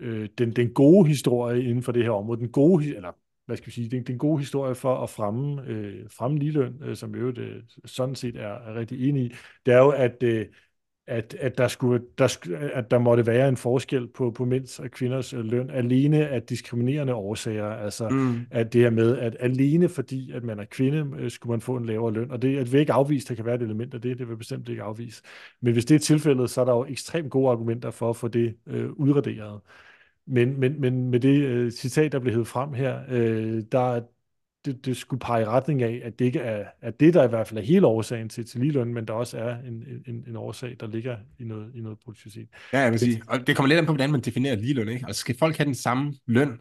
øh, 0.00 0.28
den, 0.38 0.52
den 0.52 0.70
gode 0.74 1.08
historie 1.08 1.64
inden 1.64 1.82
for 1.82 1.92
det 1.92 2.02
her 2.02 2.10
område. 2.10 2.40
Den 2.40 2.48
gode, 2.48 2.96
eller 2.96 3.12
hvad 3.46 3.56
skal 3.56 3.66
vi 3.66 3.72
sige, 3.72 3.88
den, 3.90 4.02
den 4.02 4.18
gode 4.18 4.38
historie 4.38 4.74
for 4.74 4.96
at 4.96 5.10
fremme, 5.10 5.62
øh, 5.66 6.10
fremme 6.10 6.38
ligeløn, 6.38 6.82
øh, 6.82 6.96
som 6.96 7.14
jo 7.14 7.28
øh, 7.28 7.62
sådan 7.84 8.14
set 8.14 8.36
er, 8.36 8.48
er 8.48 8.74
rigtig 8.74 9.08
enig 9.08 9.22
i, 9.24 9.34
det 9.66 9.74
er 9.74 9.78
jo, 9.78 9.90
at, 9.90 10.22
øh, 10.22 10.46
at, 11.06 11.34
at, 11.40 11.58
der 11.58 11.68
skulle, 11.68 12.04
der, 12.18 12.36
at 12.74 12.90
der 12.90 12.98
måtte 12.98 13.26
være 13.26 13.48
en 13.48 13.56
forskel 13.56 14.08
på, 14.08 14.30
på 14.30 14.44
mænds 14.44 14.78
og 14.78 14.90
kvinders 14.90 15.32
øh, 15.34 15.44
løn, 15.44 15.70
alene 15.70 16.28
af 16.28 16.42
diskriminerende 16.42 17.14
årsager, 17.14 17.66
altså 17.66 18.08
Mm. 18.08 18.46
at 18.50 18.72
det 18.72 18.80
her 18.80 18.90
med, 18.90 19.18
at 19.18 19.36
alene 19.40 19.88
fordi, 19.88 20.32
at 20.32 20.44
man 20.44 20.58
er 20.58 20.64
kvinde, 20.64 21.16
øh, 21.18 21.30
skulle 21.30 21.50
man 21.50 21.60
få 21.60 21.76
en 21.76 21.86
lavere 21.86 22.12
løn. 22.12 22.30
Og 22.30 22.42
det 22.42 22.58
at 22.58 22.72
vi 22.72 22.78
ikke 22.78 22.92
afvise, 22.92 23.28
der 23.28 23.34
kan 23.34 23.44
være 23.44 23.54
et 23.54 23.62
element 23.62 23.94
af 23.94 24.00
det, 24.00 24.18
det 24.18 24.28
vil 24.28 24.36
bestemt 24.36 24.68
ikke 24.68 24.82
afvise. 24.82 25.22
Men 25.60 25.72
hvis 25.72 25.84
det 25.84 25.94
er 25.94 25.98
tilfældet, 25.98 26.50
så 26.50 26.60
er 26.60 26.64
der 26.64 26.72
jo 26.72 26.86
ekstremt 26.88 27.30
gode 27.30 27.50
argumenter 27.50 27.90
for 27.90 28.10
at 28.10 28.16
få 28.16 28.28
det 28.28 28.56
øh, 28.66 28.90
udraderet. 28.92 29.60
Men, 30.30 30.60
men, 30.60 30.80
men 30.80 31.10
med 31.10 31.20
det 31.20 31.42
øh, 31.42 31.72
citat, 31.72 32.12
der 32.12 32.18
blev 32.18 32.32
hævet 32.32 32.48
frem 32.48 32.72
her, 32.72 33.00
øh, 33.08 33.62
der 33.72 34.00
det, 34.64 34.86
det 34.86 34.96
skulle 34.96 35.20
pege 35.20 35.42
i 35.42 35.44
retning 35.44 35.82
af, 35.82 36.00
at 36.04 36.18
det 36.18 36.24
ikke 36.24 36.38
er 36.38 36.64
at 36.80 37.00
det, 37.00 37.14
der 37.14 37.24
i 37.24 37.28
hvert 37.28 37.48
fald 37.48 37.58
er 37.58 37.64
hele 37.64 37.86
årsagen 37.86 38.28
til, 38.28 38.46
til 38.46 38.60
ligeløn, 38.60 38.94
men 38.94 39.08
der 39.08 39.14
også 39.14 39.38
er 39.38 39.56
en, 39.58 39.84
en, 40.06 40.24
en 40.28 40.36
årsag, 40.36 40.76
der 40.80 40.86
ligger 40.86 41.16
i 41.38 41.44
noget, 41.44 41.70
i 41.74 41.80
noget 41.80 41.98
produktivitet. 41.98 42.48
Ja, 42.72 42.78
jeg 42.78 42.92
vil 42.92 43.00
sige. 43.00 43.22
Og 43.28 43.46
det 43.46 43.56
kommer 43.56 43.68
lidt 43.68 43.78
an 43.78 43.86
på, 43.86 43.92
hvordan 43.92 44.12
man 44.12 44.20
definerer 44.20 44.56
ligeløn, 44.56 44.88
ikke? 44.88 45.06
Altså 45.06 45.20
skal 45.20 45.38
folk 45.38 45.56
have 45.56 45.66
den 45.66 45.74
samme 45.74 46.14
løn, 46.26 46.60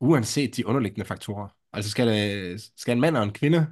uanset 0.00 0.56
de 0.56 0.66
underliggende 0.66 1.04
faktorer? 1.04 1.48
Altså 1.72 1.90
skal, 1.90 2.08
øh, 2.08 2.58
skal 2.76 2.92
en 2.92 3.00
mand 3.00 3.16
og 3.16 3.22
en 3.22 3.32
kvinde, 3.32 3.66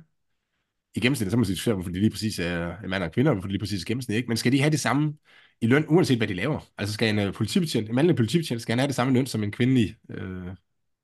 i 0.94 1.00
gennemsnit, 1.00 1.30
så 1.30 1.36
må 1.36 1.40
man 1.40 1.56
sige, 1.56 1.74
hvorfor 1.74 1.90
de 1.90 1.98
lige 1.98 2.10
præcis 2.10 2.38
er 2.38 2.76
en 2.84 2.90
mand 2.90 3.02
og 3.02 3.06
en 3.06 3.12
kvinde, 3.12 3.30
og 3.30 3.34
hvorfor 3.34 3.46
de 3.46 3.52
lige 3.52 3.60
præcis 3.60 3.82
er 3.82 3.86
gennemsnit, 3.86 4.16
ikke? 4.16 4.28
Men 4.28 4.36
skal 4.36 4.52
de 4.52 4.60
have 4.60 4.70
det 4.70 4.80
samme 4.80 5.14
i 5.60 5.66
løn, 5.66 5.84
uanset 5.88 6.16
hvad 6.16 6.28
de 6.28 6.34
laver? 6.34 6.60
Altså 6.78 6.94
skal 6.94 7.08
en 7.08 7.18
øh, 7.18 7.32
politibetjent, 7.32 7.88
en 7.88 7.94
mandlig 7.94 8.16
politibetjent, 8.16 8.62
skal 8.62 8.72
han 8.72 8.78
have 8.78 8.86
det 8.86 8.94
samme 8.94 9.12
løn 9.12 9.26
som 9.26 9.42
en 9.42 9.52
kvindelig 9.52 9.96
øh, 10.10 10.46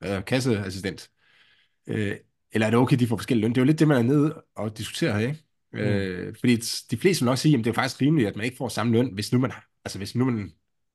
øh, 0.05 0.25
kasseassistent? 0.25 1.11
Øh, 1.87 2.17
eller 2.53 2.67
er 2.67 2.71
det 2.71 2.79
okay, 2.79 2.97
de 2.99 3.07
får 3.07 3.17
forskellige 3.17 3.43
løn? 3.43 3.51
Det 3.51 3.59
er 3.59 3.63
jo 3.63 3.67
lidt 3.67 3.79
det, 3.79 3.89
man 3.89 3.97
er 3.97 4.03
nede 4.03 4.43
og 4.55 4.79
diskuterer 4.79 5.19
her, 5.19 5.29
ikke? 5.29 5.43
Mm. 5.73 5.79
Øh, 5.79 6.35
fordi 6.41 6.57
de 6.91 6.97
fleste 6.97 7.23
vil 7.23 7.27
nok 7.27 7.39
sige, 7.39 7.59
at 7.59 7.65
det 7.65 7.71
er 7.71 7.75
faktisk 7.75 8.01
rimeligt, 8.01 8.29
at 8.29 8.37
man 8.37 8.45
ikke 8.45 8.57
får 8.57 8.69
samme 8.69 8.93
løn, 8.93 9.15
hvis 9.15 9.33
nu 9.33 9.39
man, 9.39 9.53
altså 9.85 9.99
hvis 9.99 10.15
nu 10.15 10.25
man 10.25 10.53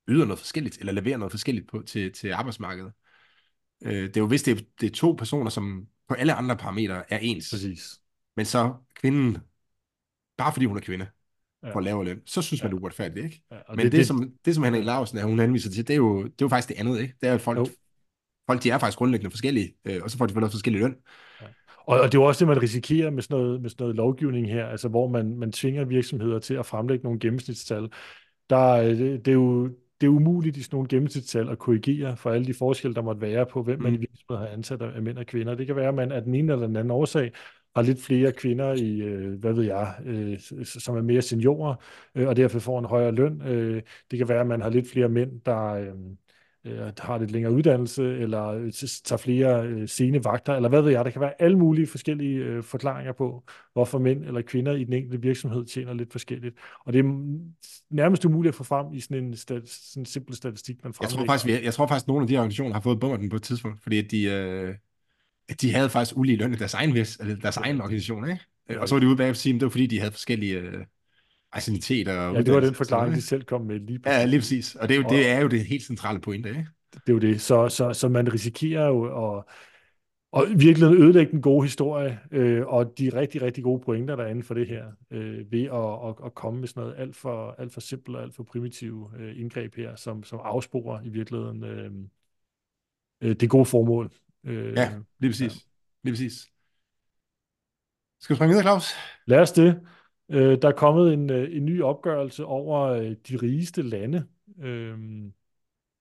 yder 0.07 0.25
noget 0.25 0.39
forskelligt, 0.39 0.77
eller 0.79 0.91
leverer 0.91 1.17
noget 1.17 1.31
forskelligt 1.31 1.67
på, 1.69 1.83
til, 1.87 2.13
til 2.13 2.31
arbejdsmarkedet. 2.31 2.93
Øh, 3.83 4.03
det 4.03 4.17
er 4.17 4.21
jo 4.21 4.27
hvis 4.27 4.43
det 4.43 4.57
er, 4.57 4.63
det 4.81 4.87
er 4.87 4.95
to 4.95 5.11
personer, 5.11 5.49
som 5.49 5.87
på 6.07 6.13
alle 6.13 6.33
andre 6.33 6.57
parametre 6.57 7.13
er 7.13 7.17
ens, 7.17 7.49
Præcis. 7.51 7.99
men 8.37 8.45
så 8.45 8.73
kvinden, 8.95 9.37
bare 10.37 10.53
fordi 10.53 10.65
hun 10.65 10.77
er 10.77 10.81
kvinde, 10.81 11.07
Ja. 11.63 11.73
får 11.73 11.79
lavere 11.81 12.05
løn, 12.05 12.21
så 12.25 12.41
synes 12.41 12.63
man, 12.63 12.71
Ja. 12.71 12.75
det 12.75 12.79
er 12.79 12.83
uretfærdigt, 12.83 13.25
ikke? 13.25 13.43
Ja, 13.51 13.57
Men 13.69 13.79
det, 13.85 13.91
det, 13.91 14.07
som, 14.07 14.31
det, 14.45 14.55
som 14.55 14.63
Henrik 14.63 14.85
Larsen 14.85 15.17
er, 15.17 15.23
hun 15.25 15.39
henviser 15.39 15.71
til, 15.71 15.87
det 15.87 15.93
er 15.93 15.97
jo, 15.97 16.23
det 16.23 16.29
er 16.29 16.33
jo 16.41 16.47
faktisk 16.47 16.69
det 16.69 16.75
andet, 16.79 16.99
ikke? 17.01 17.13
Det 17.21 17.29
er, 17.29 17.33
at 17.33 17.41
folk, 17.41 17.57
Jo. 17.59 17.67
folk 18.49 18.63
de 18.63 18.69
er 18.69 18.77
faktisk 18.77 18.97
grundlæggende 18.97 19.31
forskellige, 19.31 19.73
øh, 19.85 19.99
og 20.03 20.11
så 20.11 20.17
får 20.17 20.25
de 20.25 20.33
noget 20.33 20.51
forskellig 20.51 20.81
løn. 20.81 20.95
Og, 21.85 21.99
og 21.99 22.05
det 22.11 22.17
er 22.17 22.21
jo 22.21 22.23
også 22.23 22.39
det, 22.39 22.47
man 22.47 22.61
risikerer 22.61 23.09
med 23.09 23.23
sådan 23.23 23.37
noget, 23.37 23.61
med 23.61 23.69
sådan 23.69 23.83
noget 23.83 23.95
lovgivning 23.95 24.47
her, 24.51 24.65
altså 24.65 24.87
hvor 24.87 25.07
man, 25.07 25.37
man 25.37 25.51
tvinger 25.51 25.85
virksomheder 25.85 26.39
til 26.39 26.53
at 26.53 26.65
fremlægge 26.65 27.03
nogle 27.03 27.19
gennemsnitstal. 27.19 27.89
Der, 28.49 28.57
er- 28.75 28.83
det, 28.93 29.25
det, 29.25 29.31
er 29.31 29.35
jo, 29.35 29.67
det 30.01 30.07
er 30.07 30.11
umuligt 30.11 30.57
i 30.57 30.63
sådan 30.63 30.75
nogle 30.75 30.87
gennemsnitstal 30.89 31.49
at 31.49 31.59
korrigere 31.59 32.17
for 32.17 32.31
alle 32.31 32.45
de 32.47 32.53
forskelle, 32.53 32.95
der 32.95 33.01
måtte 33.01 33.21
være 33.21 33.45
på, 33.45 33.63
hvem 33.63 33.81
man 33.81 33.91
Mm. 33.91 33.95
i 33.95 33.99
virksomheden 33.99 34.47
har 34.47 34.53
ansat 34.53 34.81
af 34.81 35.01
mænd 35.01 35.17
og 35.17 35.25
kvinder. 35.25 35.55
Det 35.55 35.67
kan 35.67 35.75
være, 35.75 35.87
at 35.87 35.93
man 35.95 36.11
af 36.11 36.21
den 36.21 36.35
ene 36.35 36.51
eller 36.53 36.67
den 36.67 36.75
anden 36.75 36.91
årsag 36.91 37.31
har 37.75 37.81
lidt 37.81 38.01
flere 38.01 38.31
kvinder 38.31 38.73
i, 38.73 39.01
øh, 39.01 39.39
hvad 39.39 39.53
ved 39.53 39.63
jeg, 39.63 39.95
øh, 40.05 40.39
som 40.63 40.97
er 40.97 41.01
mere 41.01 41.21
seniorer, 41.21 41.75
øh, 42.15 42.27
og 42.27 42.35
derfor 42.35 42.59
får 42.59 42.79
en 42.79 42.85
højere 42.85 43.11
løn. 43.11 43.41
Øh, 43.41 43.81
det 44.11 44.19
kan 44.19 44.27
være, 44.29 44.41
at 44.41 44.47
man 44.47 44.61
har 44.61 44.69
lidt 44.69 44.91
flere 44.91 45.09
mænd, 45.09 45.41
der... 45.45 45.65
Øh, 45.73 45.87
øh, 46.65 46.91
har 46.99 47.17
lidt 47.17 47.31
længere 47.31 47.53
uddannelse, 47.53 48.03
eller 48.17 48.71
tager 49.03 49.17
flere 49.17 49.67
øh, 49.67 49.87
sene 49.87 50.23
vagter, 50.23 50.53
eller 50.53 50.69
hvad 50.69 50.81
ved 50.81 50.91
jeg. 50.91 51.05
Der 51.05 51.11
kan 51.11 51.21
være 51.21 51.41
alle 51.41 51.57
mulige 51.57 51.87
forskellige 51.87 52.35
øh, 52.37 52.63
forklaringer 52.63 53.13
på, 53.13 53.43
hvorfor 53.73 53.99
mænd 53.99 54.25
eller 54.25 54.41
kvinder 54.41 54.71
i 54.75 54.83
den 54.83 54.93
enkelte 54.93 55.21
virksomhed 55.21 55.65
tjener 55.65 55.93
lidt 55.93 56.11
forskelligt. 56.11 56.55
Og 56.85 56.93
det 56.93 56.99
er 56.99 57.39
nærmest 57.89 58.25
umuligt 58.25 58.51
at 58.53 58.55
få 58.55 58.63
frem 58.63 58.93
i 58.93 58.99
sådan 58.99 59.23
en, 59.23 59.35
stat, 59.35 59.69
sådan 59.69 60.01
en 60.01 60.05
simpel 60.05 60.35
statistik, 60.35 60.83
man 60.83 60.93
Jeg 61.01 61.09
tror, 61.09 61.17
fremlægger. 61.17 61.33
faktisk, 61.33 61.65
jeg 61.65 61.73
tror 61.73 61.87
faktisk, 61.87 62.03
at 62.03 62.07
nogle 62.07 62.21
af 62.21 62.27
de 62.27 62.33
her 62.33 62.39
organisationer 62.39 62.73
har 62.73 62.81
fået 62.81 62.99
bummerten 62.99 63.29
på 63.29 63.35
et 63.35 63.43
tidspunkt, 63.43 63.83
fordi 63.83 64.01
de, 64.01 64.23
øh, 64.23 64.75
de 65.61 65.73
havde 65.73 65.89
faktisk 65.89 66.17
ulige 66.17 66.37
løn 66.37 66.53
i 66.53 66.55
deres 66.55 66.73
egen, 66.73 66.93
vis, 66.93 67.17
eller 67.17 67.35
deres 67.35 67.57
er 67.57 67.61
egen 67.61 67.81
organisation, 67.81 68.29
ikke? 68.29 68.81
Og 68.81 68.89
så 68.89 68.95
var 68.95 68.99
de 68.99 69.07
ude 69.07 69.17
bagefter 69.17 69.31
og 69.31 69.35
sige, 69.35 69.53
at 69.53 69.59
det 69.59 69.65
var 69.65 69.69
fordi, 69.69 69.87
de 69.87 69.99
havde 69.99 70.11
forskellige 70.11 70.59
øh, 70.59 70.85
og 71.53 71.61
Ja, 72.35 72.41
det 72.41 72.53
var 72.53 72.59
den 72.59 72.75
forklaring, 72.75 73.15
de 73.15 73.21
selv 73.21 73.43
kom 73.43 73.61
med 73.61 73.79
lige 73.79 73.93
ikke? 73.95 74.09
Ja, 74.09 74.25
lige 74.25 74.39
præcis. 74.39 74.75
Og 74.75 74.89
det 74.89 74.95
er 74.95 74.99
jo, 74.99 75.05
Og- 75.05 75.11
det, 75.11 75.29
er 75.29 75.39
jo 75.39 75.47
det 75.47 75.65
helt 75.65 75.83
centrale 75.83 76.19
pointe, 76.21 76.49
ikke? 76.49 76.67
det 76.93 77.09
er 77.09 77.13
jo 77.13 77.19
det. 77.19 77.41
Så, 77.41 77.69
så, 77.69 77.93
så 77.93 78.09
man 78.09 78.33
risikerer 78.33 78.87
jo 78.87 79.35
at, 79.37 79.43
og 80.31 80.47
virkelig 80.57 80.85
ødelægge 80.85 81.31
den 81.31 81.41
gode 81.41 81.63
historie, 81.63 82.19
øh, 82.31 82.67
og 82.67 82.93
de 82.97 83.09
rigtig, 83.09 83.41
rigtig 83.41 83.63
gode 83.63 83.81
pointer, 83.85 84.15
der 84.15 84.23
er 84.23 84.27
inden 84.27 84.43
for 84.43 84.53
det 84.53 84.67
her, 84.67 84.85
øh, 85.11 85.51
ved 85.51 85.63
at, 85.63 86.09
at, 86.09 86.25
at 86.25 86.33
komme 86.33 86.59
med 86.59 86.67
sådan 86.67 86.81
noget 86.81 86.95
alt 86.97 87.15
for, 87.15 87.55
alt 87.59 87.73
for 87.73 87.81
simpelt 87.81 88.17
og 88.17 88.23
alt 88.23 88.35
for 88.35 88.43
primitive 88.43 89.09
øh, 89.19 89.39
indgreb 89.39 89.75
her, 89.75 89.95
som, 89.95 90.23
som 90.23 90.39
afsporer 90.43 91.01
i 91.01 91.09
virkeligheden 91.09 91.63
øh, 91.63 91.91
øh, 93.21 93.35
det 93.35 93.49
gode 93.49 93.65
formål. 93.65 94.11
Øh, 94.43 94.73
Ja, 94.73 94.93
lige 95.19 95.29
præcis. 95.31 95.67
Lige 96.03 96.13
præcis. 96.13 96.33
Skal 98.19 98.33
vi 98.33 98.37
springe 98.37 98.51
videre, 98.51 98.63
Claus? 98.63 98.93
Lad 99.25 99.39
os 99.39 99.51
det. 99.51 99.81
Øh, 100.31 100.61
der 100.61 100.67
er 100.67 100.71
kommet 100.71 101.13
en, 101.13 101.29
øh, 101.29 101.55
en 101.57 101.65
ny 101.65 101.81
opgørelse 101.81 102.45
over 102.45 102.81
øh, 102.81 103.11
de 103.11 103.37
rigeste 103.37 103.81
lande. 103.81 104.27
Øh, 104.59 104.97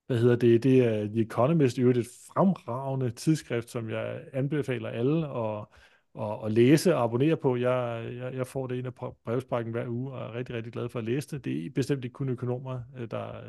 hvad 0.07 0.19
hedder 0.19 0.37
det? 0.37 0.63
Det 0.63 0.85
er 0.85 1.07
The 1.07 1.21
Economist, 1.21 1.79
i 1.79 1.81
øvrigt 1.81 1.99
et 1.99 2.07
fremragende 2.35 3.11
tidsskrift, 3.11 3.71
som 3.71 3.91
jeg 3.91 4.21
anbefaler 4.33 4.89
alle 4.89 5.29
at, 5.29 5.67
at, 6.21 6.45
at 6.45 6.53
læse 6.53 6.95
og 6.97 7.03
abonnere 7.03 7.37
på. 7.37 7.57
Jeg, 7.57 8.11
jeg, 8.17 8.35
jeg 8.35 8.47
får 8.47 8.67
det 8.67 8.77
ind 8.77 8.87
af 8.87 8.95
brevsprækken 8.95 9.73
hver 9.73 9.89
uge, 9.89 10.13
og 10.13 10.29
er 10.29 10.35
rigtig, 10.35 10.55
rigtig 10.55 10.73
glad 10.73 10.89
for 10.89 10.99
at 10.99 11.05
læse 11.05 11.31
det. 11.31 11.45
Det 11.45 11.67
er 11.67 11.71
bestemt 11.71 12.05
ikke 12.05 12.15
kun 12.15 12.29
økonomer, 12.29 12.81
øh, 12.97 13.11
der, 13.11 13.41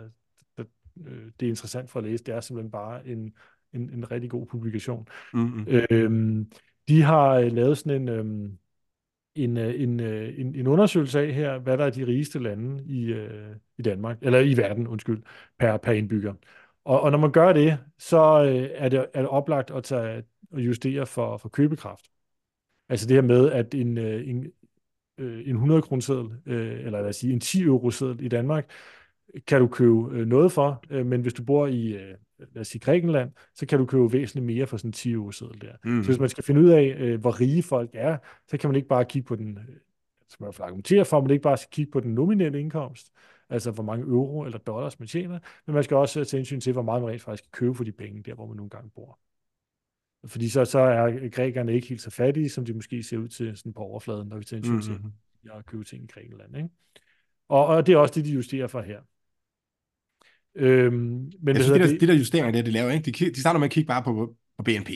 der 0.58 0.64
det 1.40 1.46
er 1.46 1.50
interessant 1.50 1.90
for 1.90 2.00
at 2.00 2.06
læse. 2.06 2.24
Det 2.24 2.36
er 2.36 2.42
simpelthen 2.42 2.72
bare 2.72 3.08
en, 3.08 3.34
en, 3.74 3.90
en 3.94 4.12
rigtig 4.12 4.30
god 4.30 4.46
publikation. 4.46 5.08
Mm-hmm. 5.34 5.66
Øhm, 5.92 6.52
de 6.88 7.02
har 7.02 7.40
lavet 7.40 7.78
sådan 7.78 8.02
en, 8.02 8.10
øhm, 8.10 8.58
en, 9.36 9.58
en, 9.58 10.00
en, 10.00 10.56
en 10.56 10.68
undersøgelse 10.68 11.20
af 11.20 11.34
her, 11.34 11.60
hvad 11.60 11.78
der 11.78 11.86
er 11.86 11.90
de 11.90 12.08
rigeste 12.08 12.40
lande 12.40 12.84
i, 12.86 13.06
øh, 13.06 13.56
i 13.78 13.82
Danmark, 13.82 14.18
eller 14.22 14.40
i 14.40 14.58
verden, 14.58 14.88
undskyld, 14.88 15.24
per, 15.60 15.78
per 15.78 15.92
indbygger. 15.92 16.34
Og, 16.86 17.02
og 17.02 17.12
når 17.12 17.18
man 17.18 17.32
gør 17.32 17.54
det, 17.54 17.78
så 17.98 18.44
øh, 18.44 18.70
er, 18.74 18.90
det, 18.90 19.06
er 19.14 19.22
det 19.22 19.30
oplagt 19.30 19.72
at, 19.72 19.84
tage, 19.84 20.24
at 20.54 20.60
justere 20.60 21.06
for, 21.06 21.38
for 21.38 21.50
købekraft. 21.50 22.06
Altså 22.90 23.08
det 23.08 23.16
her 23.16 23.22
med, 23.22 23.52
at 23.52 23.74
en, 23.74 23.98
en, 23.98 24.52
en 25.18 25.56
100 25.56 25.82
kroneseddel, 25.82 26.32
eller 26.46 27.02
lad 27.02 27.10
os 27.10 27.16
sige 27.16 27.34
en 27.34 27.40
10 27.40 27.64
euro 27.64 27.92
seddel 27.92 28.26
i 28.26 28.28
Danmark, 28.28 28.72
kan 29.48 29.62
du 29.62 29.68
købe 29.68 30.26
noget 30.26 30.52
for, 30.52 30.84
men 31.04 31.22
hvis 31.22 31.34
du 31.34 31.44
bor 31.44 31.68
i, 31.68 31.98
lad 32.54 32.62
os 32.62 32.68
sige 32.68 32.80
Grækenland, 32.80 33.32
så 33.56 33.66
kan 33.66 33.80
du 33.80 33.86
købe 33.86 34.14
væsentligt 34.14 34.46
mere 34.46 34.68
for 34.68 34.78
sådan 34.78 34.90
en 34.90 34.94
10 34.94 35.12
euro 35.12 35.32
seddel 35.32 35.62
der. 35.62 35.74
Mm. 35.84 36.04
Så 36.04 36.10
hvis 36.10 36.20
man 36.20 36.30
skal 36.30 36.44
finde 36.44 36.62
ud 36.62 36.70
af, 36.70 37.18
hvor 37.18 37.42
rige 37.42 37.64
folk 37.64 37.90
er, 37.94 38.18
så 38.48 38.58
kan 38.58 38.70
man 38.70 38.76
ikke 38.76 38.88
bare 38.88 39.06
kigge 39.06 39.26
på 39.26 39.36
den, 39.36 39.60
som 40.30 40.46
jeg 40.46 40.54
argumentere 40.60 41.06
for, 41.06 41.22
man 41.22 41.32
ikke 41.32 41.44
bare 41.44 41.58
skal 41.58 41.72
kigge 41.72 41.92
på 41.92 42.00
den 42.00 42.14
nominelle 42.14 42.60
indkomst, 42.60 43.12
altså 43.50 43.72
hvor 43.72 43.84
mange 43.84 44.06
euro 44.06 44.44
eller 44.44 44.58
dollars 44.58 45.00
man 45.00 45.08
tjener, 45.08 45.40
men 45.66 45.74
man 45.74 45.84
skal 45.84 45.98
også 45.98 46.24
tage 46.24 46.40
hensyn 46.40 46.60
til, 46.60 46.74
hvor 46.74 46.82
meget 46.82 47.02
man 47.02 47.12
rent 47.12 47.22
faktisk 47.22 47.44
kan 47.44 47.52
købe 47.52 47.76
for 47.76 47.84
de 47.84 47.92
penge, 47.92 48.24
der 48.24 48.34
hvor 48.34 48.46
man 48.46 48.58
nogle 48.58 48.70
gange 48.70 48.90
bor. 48.96 49.20
Fordi 50.26 50.50
så, 50.50 50.66
så 50.66 50.80
er 50.80 51.30
grækerne 51.30 51.74
ikke 51.74 51.88
helt 51.88 52.02
så 52.02 52.10
fattige, 52.10 52.50
som 52.50 52.66
de 52.66 52.74
måske 52.74 53.04
ser 53.04 53.18
ud 53.18 53.28
til 53.28 53.58
sådan 53.58 53.74
på 53.74 53.80
overfladen, 53.80 54.28
når 54.28 54.38
vi 54.38 54.44
tager 54.44 54.68
hensyn 54.68 54.94
mm-hmm. 54.94 55.12
til 55.42 55.52
at 55.54 55.66
købe 55.66 55.84
ting 55.84 56.04
i 56.04 56.08
Grækenland. 56.08 56.58
Ikke? 56.58 56.70
Og, 57.50 57.66
og 57.66 57.88
det 57.88 57.94
er 57.94 57.98
også 57.98 58.14
det, 58.14 58.26
de 58.26 58.34
justerer 58.34 58.68
for 58.68 58.82
her. 58.82 59.02
Øhm, 60.56 60.94
men 61.42 61.56
jeg 61.56 61.56
synes, 61.56 61.80
det, 61.80 61.90
der, 61.90 62.00
det, 62.00 62.08
der 62.08 62.14
justeringer, 62.14 62.52
det 62.52 62.66
de 62.66 62.72
laver, 62.72 62.92
ikke? 62.92 63.12
De, 63.12 63.32
de 63.32 63.40
starter 63.40 63.60
med 63.60 63.68
at 63.68 63.72
kigge 63.72 63.88
bare 63.88 64.04
på, 64.04 64.36
på 64.58 64.64
BNP 64.64 64.90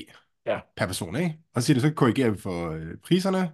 ja. 0.45 0.59
per 0.77 0.85
person, 0.85 1.15
ikke? 1.15 1.37
og 1.53 1.61
så 1.61 1.65
siger 1.65 1.75
de, 1.75 1.81
så 1.81 1.93
korrigerer 1.93 2.29
vi 2.29 2.37
for 2.37 2.71
øh, 2.71 2.97
priserne, 3.03 3.51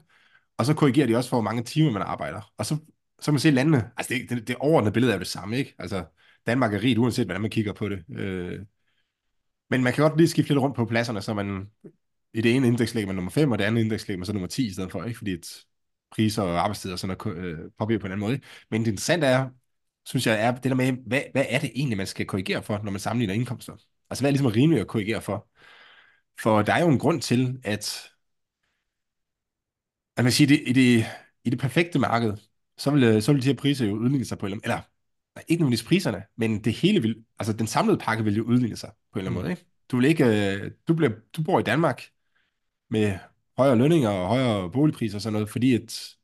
og 0.58 0.66
så 0.66 0.74
korrigerer 0.74 1.08
de 1.08 1.16
også 1.16 1.30
for, 1.30 1.38
hvor 1.38 1.44
mange 1.44 1.64
timer 1.64 1.92
man 1.92 2.02
arbejder. 2.02 2.54
Og 2.58 2.66
så, 2.66 2.76
så 3.20 3.26
kan 3.26 3.34
man 3.34 3.40
se 3.40 3.52
landene, 3.52 3.92
altså 3.98 4.14
det, 4.14 4.30
det, 4.30 4.48
det 4.48 4.56
overordnede 4.56 4.94
billede 4.94 5.14
er 5.14 5.18
det 5.18 5.28
samme, 5.28 5.58
ikke? 5.58 5.76
Altså 5.80 6.06
Danmark 6.48 6.74
er 6.74 6.84
rigt, 6.84 7.00
uanset 7.00 7.26
hvordan 7.26 7.42
man 7.42 7.52
kigger 7.52 7.74
på 7.74 7.90
det. 7.90 8.04
Øh, 8.10 8.60
men 9.70 9.84
man 9.84 9.94
kan 9.94 10.02
godt 10.02 10.18
lige 10.18 10.28
skifte 10.28 10.54
lidt 10.54 10.62
rundt 10.62 10.76
på 10.76 10.86
pladserne, 10.86 11.22
så 11.22 11.34
man 11.34 11.68
i 12.34 12.42
det 12.42 12.56
ene 12.56 12.68
indeks 12.68 12.94
ligger 12.94 13.08
man 13.08 13.16
nummer 13.16 13.32
5, 13.32 13.52
og 13.52 13.60
det 13.60 13.64
andet 13.64 13.82
indeks 13.82 14.08
ligger 14.08 14.20
man 14.20 14.26
så 14.26 14.34
nummer 14.34 14.48
10 14.48 14.68
i 14.68 14.74
stedet 14.74 14.92
for, 14.92 15.04
ikke? 15.04 15.18
fordi 15.18 15.32
et 15.32 15.66
priser 16.12 16.44
og 16.44 16.60
arbejdstider 16.60 16.94
og 16.94 17.00
sådan 17.00 17.18
noget 17.26 17.38
øh, 17.38 17.60
påvirker 17.80 18.02
på 18.02 18.06
en 18.06 18.12
anden 18.12 18.26
måde. 18.26 18.34
Ikke? 18.34 18.46
Men 18.72 18.82
det 18.82 18.88
interessante 18.88 19.28
er, 19.28 19.50
synes 20.06 20.28
jeg, 20.28 20.46
er 20.46 20.52
det 20.52 20.64
der 20.64 20.76
med, 20.76 20.92
hvad, 20.92 21.22
hvad 21.32 21.46
er 21.50 21.60
det 21.60 21.72
egentlig, 21.76 21.98
man 21.98 22.08
skal 22.08 22.26
korrigere 22.26 22.64
for, 22.64 22.80
når 22.84 22.92
man 22.92 23.00
sammenligner 23.00 23.34
indkomster? 23.34 23.74
Altså, 24.10 24.24
hvad 24.24 24.30
er 24.30 24.32
ligesom 24.32 24.48
rimeligt 24.48 24.82
at 24.82 24.88
korrigere 24.88 25.22
for? 25.22 25.48
For 26.42 26.62
der 26.62 26.74
er 26.74 26.80
jo 26.80 26.90
en 26.90 27.00
grund 27.00 27.22
til, 27.22 27.60
at, 27.64 28.10
at 30.18 30.24
man 30.24 30.32
siger, 30.32 30.48
det, 30.48 30.64
i, 30.68 30.74
det, 30.74 31.06
i 31.44 31.50
det 31.50 31.60
perfekte 31.60 32.00
marked, 32.00 32.34
så 32.78 32.92
vil, 32.92 33.24
så 33.24 33.34
vil 33.34 33.42
de 33.42 33.48
her 33.48 33.56
priser 33.56 33.86
jo 33.86 33.96
udligne 33.96 34.26
sig 34.26 34.38
på 34.38 34.46
en 34.46 34.62
eller 34.64 34.82
eller 35.36 35.46
ikke 35.48 35.62
nødvendigvis 35.62 35.88
priserne, 35.88 36.24
men 36.38 36.64
det 36.64 36.74
hele 36.74 37.02
vil, 37.02 37.26
altså 37.40 37.54
den 37.54 37.68
samlede 37.68 37.98
pakke 37.98 38.24
vil 38.24 38.36
jo 38.36 38.44
udligne 38.44 38.76
sig 38.78 38.92
på 39.14 39.20
en 39.20 39.26
eller 39.26 39.32
anden 39.32 39.42
mm. 39.42 39.44
måde. 39.44 39.52
Ikke? 39.52 39.66
Du, 39.92 39.98
vil 39.98 40.06
ikke, 40.06 40.70
du, 40.88 40.94
bliver, 40.94 41.12
du 41.38 41.44
bor 41.44 41.60
i 41.60 41.64
Danmark 41.64 42.04
med 42.90 43.18
højere 43.58 43.76
lønninger 43.76 44.10
og 44.10 44.28
højere 44.28 44.72
boligpriser 44.72 45.18
og 45.18 45.22
sådan 45.22 45.34
noget, 45.34 45.50
fordi, 45.50 45.76
et, 45.76 46.18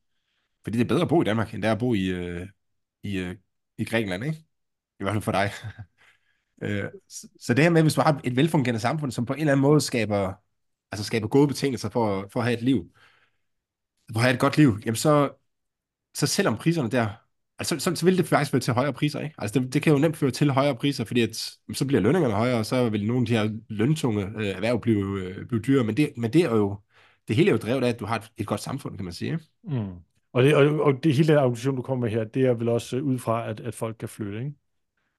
fordi 0.63 0.77
det 0.77 0.83
er 0.83 0.87
bedre 0.87 1.01
at 1.01 1.09
bo 1.09 1.21
i 1.21 1.25
Danmark, 1.25 1.53
end 1.53 1.61
det 1.61 1.67
er 1.67 1.71
at 1.71 1.79
bo 1.79 1.93
i, 1.93 2.07
øh, 2.07 2.47
i, 3.03 3.17
øh, 3.17 3.35
i 3.77 3.83
Grækenland, 3.85 4.23
ikke? 4.25 4.37
I 4.99 5.03
hvert 5.03 5.13
fald 5.13 5.23
for 5.23 5.31
dig. 5.31 5.51
øh, 6.63 6.89
så 7.39 7.53
det 7.53 7.63
her 7.63 7.69
med, 7.69 7.81
hvis 7.81 7.93
du 7.93 8.01
har 8.01 8.21
et 8.23 8.35
velfungerende 8.35 8.79
samfund, 8.79 9.11
som 9.11 9.25
på 9.25 9.33
en 9.33 9.39
eller 9.39 9.51
anden 9.51 9.61
måde 9.61 9.81
skaber, 9.81 10.33
altså 10.91 11.03
skaber 11.05 11.27
gode 11.27 11.47
betingelser 11.47 11.89
for, 11.89 12.27
for 12.33 12.39
at 12.39 12.45
have 12.45 12.57
et 12.57 12.63
liv, 12.63 12.91
for 14.11 14.19
at 14.19 14.23
have 14.23 14.33
et 14.33 14.39
godt 14.39 14.57
liv, 14.57 14.79
jamen 14.85 14.95
så, 14.95 15.29
så 16.15 16.27
selvom 16.27 16.57
priserne 16.57 16.89
der, 16.89 17.09
altså 17.59 17.79
så, 17.79 17.95
så 17.95 18.05
vil 18.05 18.17
det 18.17 18.27
faktisk 18.27 18.51
føre 18.51 18.61
til 18.61 18.73
højere 18.73 18.93
priser, 18.93 19.19
ikke? 19.19 19.35
Altså 19.37 19.59
det, 19.59 19.73
det 19.73 19.81
kan 19.81 19.93
jo 19.93 19.99
nemt 19.99 20.17
føre 20.17 20.31
til 20.31 20.51
højere 20.51 20.75
priser, 20.75 21.03
fordi 21.05 21.21
at, 21.21 21.35
så 21.73 21.85
bliver 21.87 22.01
lønningerne 22.01 22.33
højere, 22.35 22.59
og 22.59 22.65
så 22.65 22.89
vil 22.89 23.07
nogle 23.07 23.21
af 23.21 23.25
de 23.25 23.33
her 23.33 23.59
løntunge 23.69 24.25
øh, 24.25 24.47
erhverv 24.47 24.81
blive, 24.81 25.23
øh, 25.23 25.45
blive 25.47 25.61
dyrere, 25.61 25.83
men 25.83 25.97
det, 25.97 26.13
men 26.17 26.33
det 26.33 26.41
er 26.41 26.55
jo, 26.55 26.79
det 27.27 27.35
hele 27.35 27.49
er 27.49 27.53
jo 27.53 27.57
drevet 27.57 27.83
af, 27.83 27.89
at 27.89 27.99
du 27.99 28.05
har 28.05 28.15
et, 28.15 28.31
et 28.37 28.47
godt 28.47 28.61
samfund, 28.61 28.95
kan 28.97 29.05
man 29.05 29.13
sige. 29.13 29.39
Mm. 29.63 29.93
Og, 30.37 30.43
det, 30.43 30.55
og, 30.55 30.81
og 30.81 31.03
det 31.03 31.13
hele 31.13 31.27
den 31.27 31.37
argumentation, 31.37 31.75
du 31.75 31.81
kommer 31.81 32.05
med 32.05 32.11
her, 32.11 32.23
det 32.23 32.45
er 32.45 32.53
vel 32.53 32.69
også 32.69 32.97
ud 32.97 33.17
fra, 33.17 33.49
at, 33.49 33.59
at 33.59 33.75
folk 33.75 33.95
kan 33.99 34.09
flytte, 34.09 34.39
ikke? 34.39 34.53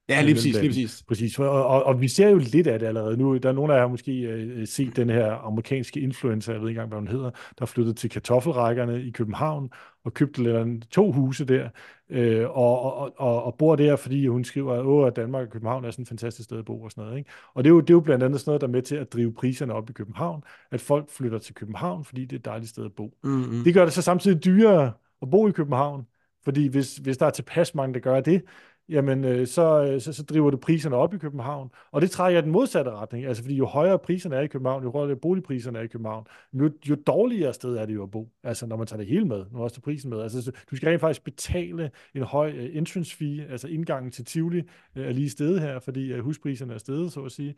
Ja, 0.08 0.22
lige 0.22 0.34
præcis, 0.34 0.56
lige 0.56 0.68
præcis. 0.68 1.02
præcis. 1.08 1.38
Og, 1.38 1.66
og, 1.66 1.84
og 1.84 2.00
vi 2.00 2.08
ser 2.08 2.28
jo 2.28 2.38
lidt 2.38 2.66
af 2.66 2.78
det 2.78 2.86
allerede 2.86 3.16
nu. 3.16 3.36
Der 3.36 3.48
er 3.48 3.52
nogen 3.52 3.70
af 3.70 3.74
jer 3.74 3.80
har 3.80 3.88
måske 3.88 4.44
uh, 4.58 4.64
set 4.64 4.96
den 4.96 5.10
her 5.10 5.32
amerikanske 5.32 6.00
influencer, 6.00 6.52
jeg 6.52 6.60
ved 6.60 6.68
ikke 6.68 6.78
engang, 6.78 6.88
hvad 6.88 6.98
hun 6.98 7.08
hedder, 7.08 7.30
der 7.58 7.66
flyttede 7.66 7.96
til 7.96 8.10
kartoffelrækkerne 8.10 9.02
i 9.02 9.10
København 9.10 9.70
og 10.04 10.14
købte 10.14 10.42
lidt, 10.42 10.90
to 10.90 11.12
huse 11.12 11.44
der, 11.44 11.68
uh, 12.10 12.56
og, 12.56 12.82
og, 12.82 13.14
og, 13.16 13.42
og 13.42 13.54
bor 13.58 13.76
der, 13.76 13.96
fordi 13.96 14.26
hun 14.26 14.44
skriver, 14.44 15.06
at 15.06 15.16
Danmark 15.16 15.46
og 15.46 15.52
København 15.52 15.84
er 15.84 15.90
sådan 15.90 16.02
et 16.02 16.08
fantastisk 16.08 16.44
sted 16.44 16.58
at 16.58 16.64
bo 16.64 16.82
og 16.82 16.90
sådan 16.90 17.04
noget. 17.04 17.18
Ikke? 17.18 17.30
Og 17.54 17.64
det 17.64 17.70
er, 17.70 17.74
jo, 17.74 17.80
det 17.80 17.90
er 17.90 17.94
jo 17.94 18.00
blandt 18.00 18.24
andet 18.24 18.40
sådan 18.40 18.50
noget, 18.50 18.60
der 18.60 18.66
er 18.66 18.72
med 18.72 18.82
til 18.82 18.96
at 18.96 19.12
drive 19.12 19.34
priserne 19.34 19.74
op 19.74 19.90
i 19.90 19.92
København, 19.92 20.42
at 20.70 20.80
folk 20.80 21.10
flytter 21.10 21.38
til 21.38 21.54
København, 21.54 22.04
fordi 22.04 22.22
det 22.24 22.32
er 22.32 22.38
et 22.38 22.44
dejligt 22.44 22.70
sted 22.70 22.84
at 22.84 22.92
bo. 22.92 23.14
Mm-hmm. 23.24 23.64
Det 23.64 23.74
gør 23.74 23.84
det 23.84 23.92
så 23.92 24.02
samtidig 24.02 24.44
dyrere 24.44 24.92
at 25.22 25.30
bo 25.30 25.48
i 25.48 25.50
København, 25.50 26.06
fordi 26.44 26.66
hvis, 26.66 26.96
hvis 26.96 27.18
der 27.18 27.26
er 27.26 27.30
tilpas 27.30 27.74
mange, 27.74 27.94
der 27.94 28.00
gør 28.00 28.20
det, 28.20 28.42
jamen 28.88 29.24
øh, 29.24 29.46
så, 29.46 29.84
øh, 29.84 30.00
så, 30.00 30.12
så 30.12 30.22
driver 30.22 30.50
det 30.50 30.60
priserne 30.60 30.96
op 30.96 31.14
i 31.14 31.18
København. 31.18 31.70
Og 31.92 32.00
det 32.00 32.10
trækker 32.10 32.40
den 32.40 32.50
modsatte 32.50 32.90
retning, 32.90 33.26
altså 33.26 33.42
fordi 33.42 33.56
jo 33.56 33.66
højere 33.66 33.98
priserne 33.98 34.36
er 34.36 34.40
i 34.40 34.46
København, 34.46 34.82
jo 34.82 34.90
højere 34.90 35.16
boligpriserne 35.16 35.78
er 35.78 35.82
i 35.82 35.86
København, 35.86 36.26
jo, 36.52 36.70
jo 36.88 36.94
dårligere 36.94 37.54
sted 37.54 37.76
er 37.76 37.86
det 37.86 37.94
jo 37.94 38.02
at 38.02 38.10
bo, 38.10 38.28
altså 38.42 38.66
når 38.66 38.76
man 38.76 38.86
tager 38.86 39.00
det 39.00 39.06
hele 39.06 39.24
med, 39.24 39.44
når 39.52 39.60
også 39.60 39.80
prisen 39.80 40.10
med. 40.10 40.20
Altså 40.22 40.52
du 40.70 40.76
skal 40.76 40.88
rent 40.88 41.00
faktisk 41.00 41.24
betale 41.24 41.90
en 42.14 42.22
høj 42.22 42.50
uh, 42.50 42.76
entrance 42.76 43.16
fee, 43.16 43.46
altså 43.50 43.68
indgangen 43.68 44.12
til 44.12 44.24
Tivoli 44.24 44.58
uh, 44.96 45.02
er 45.02 45.12
lige 45.12 45.30
stedet 45.30 45.60
her, 45.60 45.78
fordi 45.78 46.14
uh, 46.14 46.18
huspriserne 46.20 46.74
er 46.74 46.78
stedet, 46.78 47.12
så 47.12 47.20
at 47.20 47.32
sige. 47.32 47.54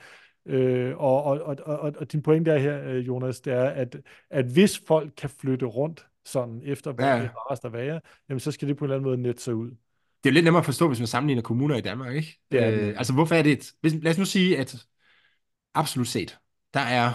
Øh, 0.46 0.96
og, 0.96 1.25
og, 1.25 1.40
og, 1.40 1.57
og, 1.66 1.92
og 1.99 2.12
din 2.12 2.23
pointe 2.23 2.51
er 2.51 2.59
her, 2.59 2.94
Jonas, 2.94 3.40
det 3.40 3.53
er, 3.53 3.64
at, 3.64 3.96
at 4.31 4.44
hvis 4.44 4.79
folk 4.87 5.12
kan 5.16 5.31
flytte 5.31 5.66
rundt 5.66 6.07
sådan 6.24 6.62
efter, 6.64 6.92
hvad 6.92 7.04
ja. 7.04 7.28
er 7.50 7.64
at 7.64 7.72
være, 7.72 8.00
jamen 8.28 8.40
så 8.40 8.52
skal 8.52 8.68
det 8.68 8.76
på 8.76 8.85
en 8.85 8.90
eller 8.90 8.96
anden 8.96 9.11
måde 9.11 9.22
nette 9.22 9.42
sig 9.42 9.54
ud 9.54 9.70
det 10.24 10.30
er 10.30 10.33
jo 10.33 10.35
lidt 10.35 10.44
nemmere 10.44 10.61
at 10.61 10.64
forstå, 10.64 10.88
hvis 10.88 10.98
man 10.98 11.06
sammenligner 11.06 11.42
kommuner 11.42 11.76
i 11.76 11.80
Danmark, 11.80 12.14
ikke? 12.16 12.40
Det 12.52 12.62
er, 12.62 12.88
øh, 12.88 12.94
altså, 12.96 13.12
hvorfor 13.12 13.35
er 13.35 13.42
det 13.42 13.52
et... 13.52 13.72
Hvis, 13.80 13.94
lad 14.02 14.11
os 14.11 14.18
nu 14.18 14.24
sige, 14.24 14.59
at 14.59 14.87
absolut 15.74 16.09
set, 16.09 16.38
der 16.74 16.80
er... 16.80 17.12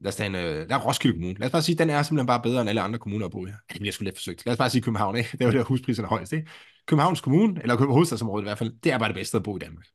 Lad 0.00 0.12
os 0.12 0.20
en, 0.20 0.34
øh, 0.34 0.68
der 0.68 0.74
er 0.74 0.80
Roskilde 0.80 1.16
Kommune. 1.16 1.38
Lad 1.38 1.46
os 1.46 1.52
bare 1.52 1.62
sige, 1.62 1.74
at 1.74 1.78
den 1.78 1.90
er 1.90 2.02
simpelthen 2.02 2.26
bare 2.26 2.42
bedre 2.42 2.60
end 2.60 2.68
alle 2.68 2.80
andre 2.80 2.98
kommuner 2.98 3.26
at 3.26 3.32
bo 3.32 3.46
i. 3.46 3.48
Ja, 3.48 3.54
det 3.72 3.80
bliver 3.80 3.92
sgu 3.92 4.04
lidt 4.04 4.16
forsøgt. 4.16 4.46
Lad 4.46 4.52
os 4.52 4.58
bare 4.58 4.70
sige 4.70 4.82
København, 4.82 5.16
ikke? 5.16 5.28
Det 5.32 5.40
er 5.40 5.46
jo 5.46 5.52
der 5.52 5.64
huspriserne 5.64 6.06
er 6.06 6.10
højst, 6.10 6.32
ikke? 6.32 6.50
Københavns 6.86 7.20
Kommune, 7.20 7.62
eller 7.62 7.86
hovedstadsområdet 7.86 8.42
i 8.44 8.46
hvert 8.46 8.58
fald, 8.58 8.72
det 8.84 8.92
er 8.92 8.98
bare 8.98 9.08
det 9.08 9.16
bedste 9.16 9.36
at 9.36 9.42
bo 9.42 9.56
i 9.56 9.60
Danmark. 9.60 9.86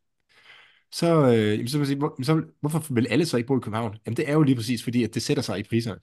Så, 0.91 1.33
øh, 1.33 1.67
så, 1.67 1.85
sige, 1.85 1.97
hvor, 1.97 2.23
så 2.23 2.43
hvorfor 2.61 2.93
vil 2.93 3.07
alle 3.09 3.25
så 3.25 3.37
ikke 3.37 3.47
bo 3.47 3.57
i 3.57 3.61
København? 3.61 3.97
Jamen 4.05 4.17
det 4.17 4.29
er 4.29 4.33
jo 4.33 4.43
lige 4.43 4.55
præcis 4.55 4.83
fordi, 4.83 5.03
at 5.03 5.13
det 5.13 5.21
sætter 5.21 5.43
sig 5.43 5.59
i 5.59 5.63
priserne. 5.63 5.99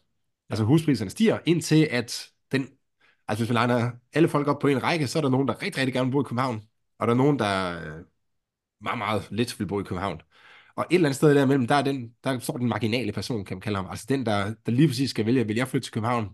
Altså 0.50 0.64
huspriserne 0.64 1.11
stiger, 1.11 1.38
indtil 1.46 1.88
at 1.90 2.30
den 2.52 2.68
Altså 3.28 3.44
hvis 3.44 3.54
man 3.54 3.68
legner 3.68 3.90
alle 4.12 4.28
folk 4.28 4.48
op 4.48 4.59
på 4.59 4.68
en 4.68 4.82
række, 4.82 5.06
så 5.06 5.18
er 5.18 5.22
der 5.22 5.28
nogen, 5.30 5.48
der 5.48 5.62
rigtig, 5.62 5.80
rigtig 5.80 5.94
gerne 5.94 6.06
vil 6.06 6.12
bo 6.12 6.20
i 6.20 6.24
København, 6.24 6.68
og 6.98 7.06
der 7.06 7.12
er 7.12 7.16
nogen, 7.16 7.38
der 7.38 7.80
øh, 7.80 8.04
meget, 8.80 8.98
meget 8.98 9.28
lidt 9.30 9.61
vil 9.61 9.66
bo 9.66 9.80
i 9.80 9.82
København. 9.82 10.20
Og 10.76 10.87
et 10.90 10.94
eller 10.94 11.09
andet 11.09 11.16
sted 11.16 11.35
derimellem, 11.35 11.66
der, 11.66 11.74
er 11.74 11.82
den, 11.82 12.14
der 12.24 12.38
står 12.38 12.56
den 12.56 12.68
marginale 12.68 13.12
person, 13.12 13.44
kan 13.44 13.56
man 13.56 13.61
kalde 13.61 13.76
ham. 13.76 13.87
Altså 13.90 14.06
den, 14.09 14.26
der, 14.26 14.54
der 14.66 14.72
lige 14.72 14.88
præcis 14.88 15.11
skal 15.11 15.26
vælge, 15.26 15.46
vil 15.46 15.56
jeg 15.56 15.68
flytte 15.68 15.87
til 15.87 15.92
København, 15.92 16.28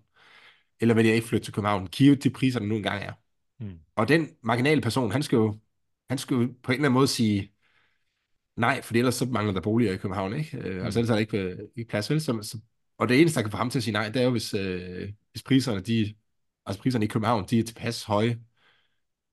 eller 0.81 0.95
vil 0.95 1.07
jeg 1.07 1.15
ikke 1.15 1.29
flytte 1.29 1.47
til 1.47 1.55
København? 1.55 1.87
Givet 1.87 2.25
de 2.25 2.31
priser, 2.31 2.59
der 2.61 2.67
nu 2.67 2.77
engang 2.77 3.03
er. 3.05 3.13
Mm. 3.61 3.79
Og 3.97 4.09
den 4.09 4.29
marginale 4.43 4.81
person, 4.81 5.13
han 5.13 5.23
skal 5.23 5.37
jo, 5.37 5.59
han 6.09 6.19
skal 6.19 6.35
jo 6.35 6.41
på 6.63 6.73
en 6.73 6.77
eller 6.77 6.85
anden 6.85 6.93
måde 6.93 7.09
sige, 7.09 7.53
nej, 8.57 8.83
for 8.83 8.95
ellers 8.95 9.15
så 9.15 9.27
mangler 9.27 9.53
der 9.53 9.61
boliger 9.61 9.93
i 9.93 9.97
København, 9.97 10.35
ikke? 10.37 10.59
Øh, 10.59 10.77
mm. 10.77 10.85
Altså 10.85 11.01
ellers 11.01 11.11
er 11.11 11.15
der 11.15 11.21
ikke, 11.21 11.39
øh, 11.39 11.59
ikke 11.77 11.89
plads, 11.91 12.11
vel? 12.11 12.21
Så, 12.21 12.43
så, 12.43 12.59
og 12.99 13.09
det 13.09 13.21
eneste, 13.21 13.37
der 13.37 13.43
kan 13.43 13.51
få 13.51 13.57
ham 13.57 13.71
til 13.71 13.79
at 13.79 13.83
sige 13.83 13.93
nej, 13.93 14.09
det 14.09 14.17
er 14.17 14.25
jo, 14.25 14.31
hvis, 14.31 14.55
øh, 14.55 15.13
hvis 15.33 15.43
priserne, 15.43 15.81
de 15.81 16.15
altså 16.67 16.83
priserne 16.83 17.05
i 17.05 17.09
København, 17.09 17.47
de 17.51 17.59
er 17.59 17.63
tilpas 17.63 18.05
høje, 18.05 18.41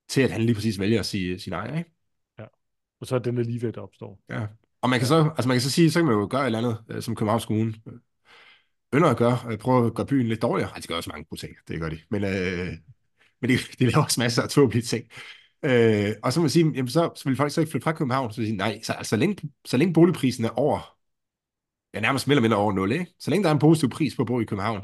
til 0.10 0.22
at 0.22 0.32
han 0.32 0.41
lige 0.41 0.56
præcis 0.56 0.80
vælger 0.80 1.00
at 1.00 1.06
sige, 1.06 1.39
sige 1.39 1.52
nej, 1.52 1.78
ikke? 1.78 1.91
Ja, 2.39 2.45
og 3.02 3.08
så 3.08 3.15
er 3.15 3.19
den 3.19 3.38
alligevel, 3.38 3.74
der 3.74 3.82
opstår. 3.82 4.19
Ja. 4.30 4.48
Og 4.82 4.89
man 4.89 5.00
kan, 5.00 5.08
så, 5.08 5.30
altså 5.38 5.48
man 5.48 5.56
kan 5.56 5.62
så 5.62 5.72
sige, 5.72 5.91
så 5.91 6.00
kan 6.00 6.06
man 6.06 6.15
jo 6.15 6.28
gøre 6.32 6.41
et 6.41 6.45
eller 6.45 6.60
andet, 6.60 6.78
øh, 6.89 7.02
som 7.02 7.15
Københavns 7.15 7.45
Kommune 7.45 7.74
øh, 7.88 7.93
ynder 8.93 9.10
at 9.10 9.17
gøre, 9.17 9.39
øh, 9.52 9.58
prøve 9.58 9.88
at 9.88 9.93
gøre 9.93 10.06
byen 10.06 10.28
lidt 10.28 10.41
dårligere. 10.41 10.69
Altså, 10.76 10.88
de 10.88 10.88
gør 10.88 10.95
også 10.95 11.10
mange 11.10 11.26
gode 11.26 11.41
ting, 11.41 11.56
det 11.67 11.80
gør 11.80 11.89
de. 11.89 12.00
Men, 12.10 12.24
øh, 12.24 12.74
men 13.41 13.50
de, 13.50 13.58
de 13.80 13.86
laver 13.86 14.04
også 14.04 14.22
masser 14.22 14.41
af 14.43 14.50
tåbelige 14.50 14.84
ting. 14.84 15.06
Øh, 15.65 16.13
og 16.24 16.34
så 16.34 16.39
må 16.39 16.43
man 16.43 16.50
sige, 16.50 16.72
jamen 16.76 16.89
så, 16.89 17.10
så 17.15 17.30
vil 17.30 17.38
folk 17.38 17.52
så 17.52 17.62
ikke 17.62 17.72
flytte 17.72 17.84
fra 17.84 17.91
København, 17.91 18.32
så 18.32 18.41
vil 18.41 18.48
sige, 18.48 18.58
nej, 18.58 18.80
så, 18.84 18.93
altså, 18.93 19.10
så, 19.10 19.15
længe, 19.15 19.50
så 19.65 19.78
længe 19.78 19.93
boligprisen 19.93 20.45
er 20.45 20.50
over, 20.50 20.99
ja 21.93 21.99
nærmest 21.99 22.28
mere 22.28 22.34
eller 22.34 22.41
mindre 22.41 22.58
over 22.58 22.73
0, 22.73 22.91
ikke? 22.91 23.08
så 23.19 23.32
længe 23.32 23.43
der 23.43 23.49
er 23.49 23.54
en 23.54 23.60
positiv 23.60 23.89
pris 23.89 24.15
på 24.15 24.21
at 24.21 24.28
bo 24.28 24.39
i 24.39 24.43
København, 24.43 24.84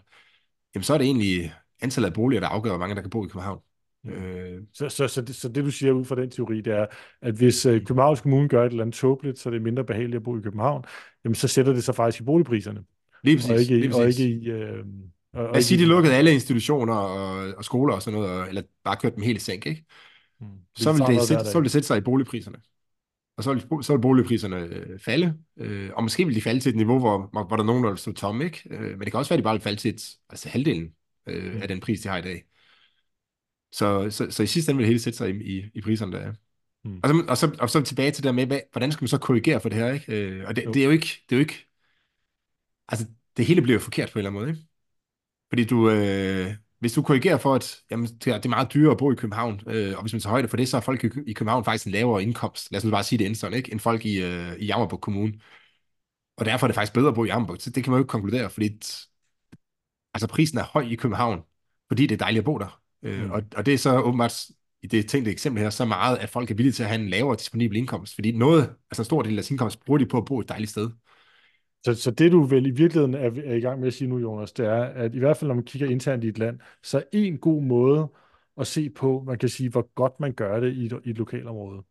jamen 0.76 0.84
så 0.84 0.94
er 0.94 0.98
det 0.98 1.06
egentlig 1.06 1.54
antallet 1.82 2.08
af 2.08 2.14
boliger, 2.14 2.40
der 2.40 2.48
afgør, 2.48 2.70
hvor 2.70 2.80
mange 2.80 2.96
der 2.96 3.02
kan 3.02 3.10
bo 3.10 3.26
i 3.26 3.28
København. 3.28 3.60
Øh. 4.08 4.62
Så, 4.74 4.90
så, 4.90 5.08
så, 5.08 5.22
det, 5.22 5.36
så 5.36 5.50
det 5.50 5.64
du 5.64 5.72
siger 5.72 5.92
ud 5.92 6.06
fra 6.06 6.16
den 6.16 6.30
teori, 6.30 6.62
det 6.62 6.74
er, 6.74 6.86
at 7.22 7.36
hvis 7.36 7.66
øh, 7.66 7.86
Københavns 7.86 8.22
Kommune 8.22 8.48
gør 8.48 8.66
et 8.66 8.70
eller 8.70 8.84
andet 8.84 8.96
tåbeligt, 8.96 9.40
så 9.40 9.50
det 9.50 9.58
er 9.58 9.62
mindre 9.62 9.84
behageligt 9.84 10.16
at 10.16 10.24
bo 10.24 10.38
i 10.38 10.42
København, 10.42 10.84
jamen 11.24 11.36
så 11.36 11.48
sætter 11.48 11.74
det 11.74 11.84
sig 11.84 11.96
faktisk 11.96 12.22
i 12.22 12.26
boligpriserne. 12.26 12.84
Lige 13.24 13.38
præcis. 13.38 13.52
Og 13.52 13.60
ikke, 13.60 13.76
lige 13.76 13.90
præcis. 13.90 14.02
Og 14.02 14.08
ikke 14.08 14.46
i... 14.46 14.50
Øh, 14.50 14.86
og, 15.34 15.44
Lad 15.44 15.58
os 15.58 15.66
sige, 15.66 15.82
de 15.82 15.86
lukkede 15.86 16.16
alle 16.16 16.34
institutioner 16.34 16.94
og, 16.94 17.54
og 17.58 17.66
skoler 17.66 17.94
og 17.94 18.02
sådan 18.02 18.20
noget, 18.20 18.48
eller 18.48 18.62
bare 18.84 18.96
kørte 18.96 19.16
dem 19.16 19.24
helt 19.24 19.38
i 19.38 19.42
sænk, 19.42 19.66
ikke? 19.66 19.86
Mm. 20.42 20.48
Så, 20.76 20.92
vil 20.94 21.02
det 21.02 21.22
sætte, 21.22 21.46
så 21.46 21.58
vil 21.58 21.64
det 21.64 21.72
sætte 21.72 21.88
sig 21.88 21.98
i 21.98 22.02
boligpriserne. 22.02 22.58
Og 23.38 23.44
så 23.44 23.54
vil, 23.54 23.84
så 23.84 23.94
vil 23.94 24.02
boligpriserne 24.02 24.58
øh, 24.58 25.00
falde, 25.00 25.38
øh, 25.58 25.90
og 25.94 26.04
måske 26.04 26.26
vil 26.26 26.36
de 26.36 26.42
falde 26.42 26.60
til 26.60 26.70
et 26.70 26.76
niveau, 26.76 27.00
hvor, 27.00 27.30
hvor 27.32 27.56
der 27.56 27.64
er 27.64 27.68
nogen, 27.68 27.84
der 27.84 27.90
vil 27.90 27.98
stå 27.98 28.12
tomme, 28.12 28.46
ikke? 28.46 28.62
Øh, 28.70 28.92
men 28.92 29.00
det 29.00 29.12
kan 29.12 29.18
også 29.18 29.30
være, 29.30 29.38
at 29.38 29.40
de 29.40 29.44
bare 29.44 29.54
vil 29.54 29.62
falde 29.62 29.80
til 29.80 29.94
et, 29.94 30.02
altså 30.30 30.50
halvdelen 30.50 30.90
øh, 31.28 31.54
mm. 31.54 31.62
af 31.62 31.68
den 31.68 31.80
pris, 31.80 32.02
de 32.02 32.10
har 32.10 32.18
i 32.18 32.22
dag. 32.22 32.44
Så, 33.72 34.10
så, 34.10 34.32
så 34.32 34.44
i 34.44 34.48
sidste 34.48 34.72
ende 34.72 34.78
vil 34.78 34.84
det 34.84 34.88
hele 34.88 35.00
sætte 35.00 35.18
sig 35.18 35.30
i, 35.30 35.58
i, 35.58 35.72
i 35.74 35.82
priserne, 35.82 36.12
der 36.12 36.20
er. 36.20 36.34
Mm. 36.84 37.00
Og, 37.04 37.10
så, 37.10 37.26
og, 37.30 37.38
så, 37.38 37.56
og 37.60 37.70
så 37.70 37.82
tilbage 37.82 38.12
til 38.12 38.24
det 38.24 38.28
der 38.28 38.32
med, 38.32 38.46
hvad, 38.46 38.60
hvordan 38.72 38.92
skal 38.92 39.04
man 39.04 39.08
så 39.08 39.18
korrigere 39.18 39.62
for 39.62 39.70
det 39.70 39.78
her, 39.78 39.94
ikke? 39.94 40.14
Øh, 40.14 40.48
og 40.48 40.56
det, 40.56 40.66
det, 40.74 40.82
er 40.82 40.86
jo 40.86 40.92
ikke, 40.92 41.08
det 41.30 41.36
er 41.36 41.38
jo 41.38 41.42
ikke, 41.42 41.68
altså 42.88 43.06
det 43.38 43.46
hele 43.46 43.62
bliver 43.62 43.76
jo 43.76 43.84
forkert 43.84 44.12
på 44.12 44.20
en 44.20 44.26
eller 44.26 44.30
anden 44.30 44.42
måde, 44.42 44.50
ikke? 44.50 44.68
Fordi 45.50 45.64
du, 45.64 45.90
øh, 45.90 46.54
hvis 46.86 46.94
du 46.94 47.02
korrigerer 47.02 47.38
for, 47.38 47.56
at 47.56 47.82
jamen, 47.92 48.08
det 48.08 48.46
er 48.46 48.50
meget 48.50 48.74
dyrere 48.74 48.92
at 48.92 48.98
bo 48.98 49.12
i 49.12 49.16
København, 49.16 49.62
øh, 49.68 49.96
og 49.96 50.02
hvis 50.02 50.14
man 50.14 50.20
tager 50.20 50.32
højde 50.32 50.48
for 50.48 50.58
det, 50.58 50.68
så 50.68 50.78
har 50.78 50.82
folk 50.82 51.04
i, 51.04 51.10
i 51.28 51.34
København 51.34 51.66
faktisk 51.66 51.86
en 51.86 51.92
lavere 51.92 52.24
indkomst, 52.24 52.72
lad 52.72 52.78
os 52.78 52.84
nu 52.84 52.92
bare 52.92 53.04
sige 53.04 53.20
det 53.20 53.26
inden 53.26 53.36
sådan, 53.36 53.58
ikke? 53.58 53.72
end 53.72 53.80
folk 53.80 54.06
i, 54.06 54.22
øh, 54.22 54.54
i 54.60 54.66
Jammerburg 54.66 55.02
Kommune. 55.02 55.34
Og 56.38 56.46
derfor 56.46 56.66
er 56.66 56.68
det 56.68 56.76
faktisk 56.76 56.94
bedre 56.94 57.08
at 57.08 57.16
bo 57.16 57.24
i 57.26 57.28
Jammerburg. 57.28 57.62
Så 57.62 57.70
det 57.70 57.84
kan 57.84 57.92
man 57.92 57.98
jo 57.98 58.04
ikke 58.04 58.10
konkludere, 58.10 58.50
fordi 58.50 58.66
altså, 60.14 60.28
prisen 60.28 60.58
er 60.58 60.64
høj 60.64 60.84
i 60.84 60.96
København, 60.96 61.42
fordi 61.88 62.08
det 62.08 62.16
er 62.16 62.18
dejligt 62.18 62.42
at 62.42 62.46
bo 62.46 62.58
der. 62.58 62.82
Øh, 63.04 63.24
mm. 63.26 63.32
og, 63.32 63.44
og 63.56 63.66
det 63.66 63.74
er 63.74 63.78
så 63.78 64.00
åbenbart 64.00 64.46
i 64.84 64.88
det 64.88 65.10
tænkte 65.10 65.32
eksempel 65.32 65.64
her, 65.64 65.70
så 65.70 65.86
meget, 65.86 66.18
at 66.18 66.30
folk 66.30 66.52
er 66.52 66.56
villige 66.56 66.74
til 66.74 66.84
at 66.84 66.90
have 66.90 67.02
en 67.02 67.10
lavere 67.10 67.36
disponibel 67.38 67.78
indkomst, 67.78 68.16
fordi 68.16 68.32
noget, 68.32 68.76
altså 68.92 69.02
en 69.02 69.06
stor 69.06 69.22
del 69.22 69.32
af 69.32 69.36
deres 69.36 69.52
indkomst, 69.52 69.86
bruger 69.86 69.98
de 69.98 70.06
på 70.06 70.18
at 70.18 70.26
bo 70.26 70.40
et 70.40 70.50
dejligt 70.50 70.72
sted. 70.72 70.90
Så, 71.86 71.94
så 71.96 72.12
det 72.12 72.32
du 72.32 72.44
vel 72.44 72.66
i 72.66 72.70
virkeligheden 72.70 73.14
er, 73.14 73.32
er 73.46 73.56
i 73.56 73.60
gang 73.60 73.80
med 73.80 73.88
at 73.88 73.94
sige 73.94 74.08
nu, 74.08 74.18
Jonas, 74.20 74.52
det 74.54 74.66
er, 74.66 74.84
at 74.84 75.16
i 75.16 75.20
hvert 75.20 75.38
fald 75.38 75.48
når 75.48 75.56
man 75.56 75.64
kigger 75.64 75.90
internt 75.90 76.24
i 76.24 76.28
et 76.28 76.38
land, 76.40 76.60
så 76.84 76.98
er 76.98 77.04
en 77.12 77.38
god 77.38 77.62
måde 77.64 78.12
at 78.58 78.68
se 78.68 78.90
på, 78.90 79.24
man 79.28 79.38
kan 79.38 79.50
sige, 79.50 79.70
hvor 79.70 79.94
godt 79.96 80.20
man 80.20 80.34
gør 80.34 80.60
det 80.60 80.74
i 80.74 80.86
et, 80.86 81.02
i 81.06 81.10
et 81.10 81.18
lokalområde, 81.18 81.84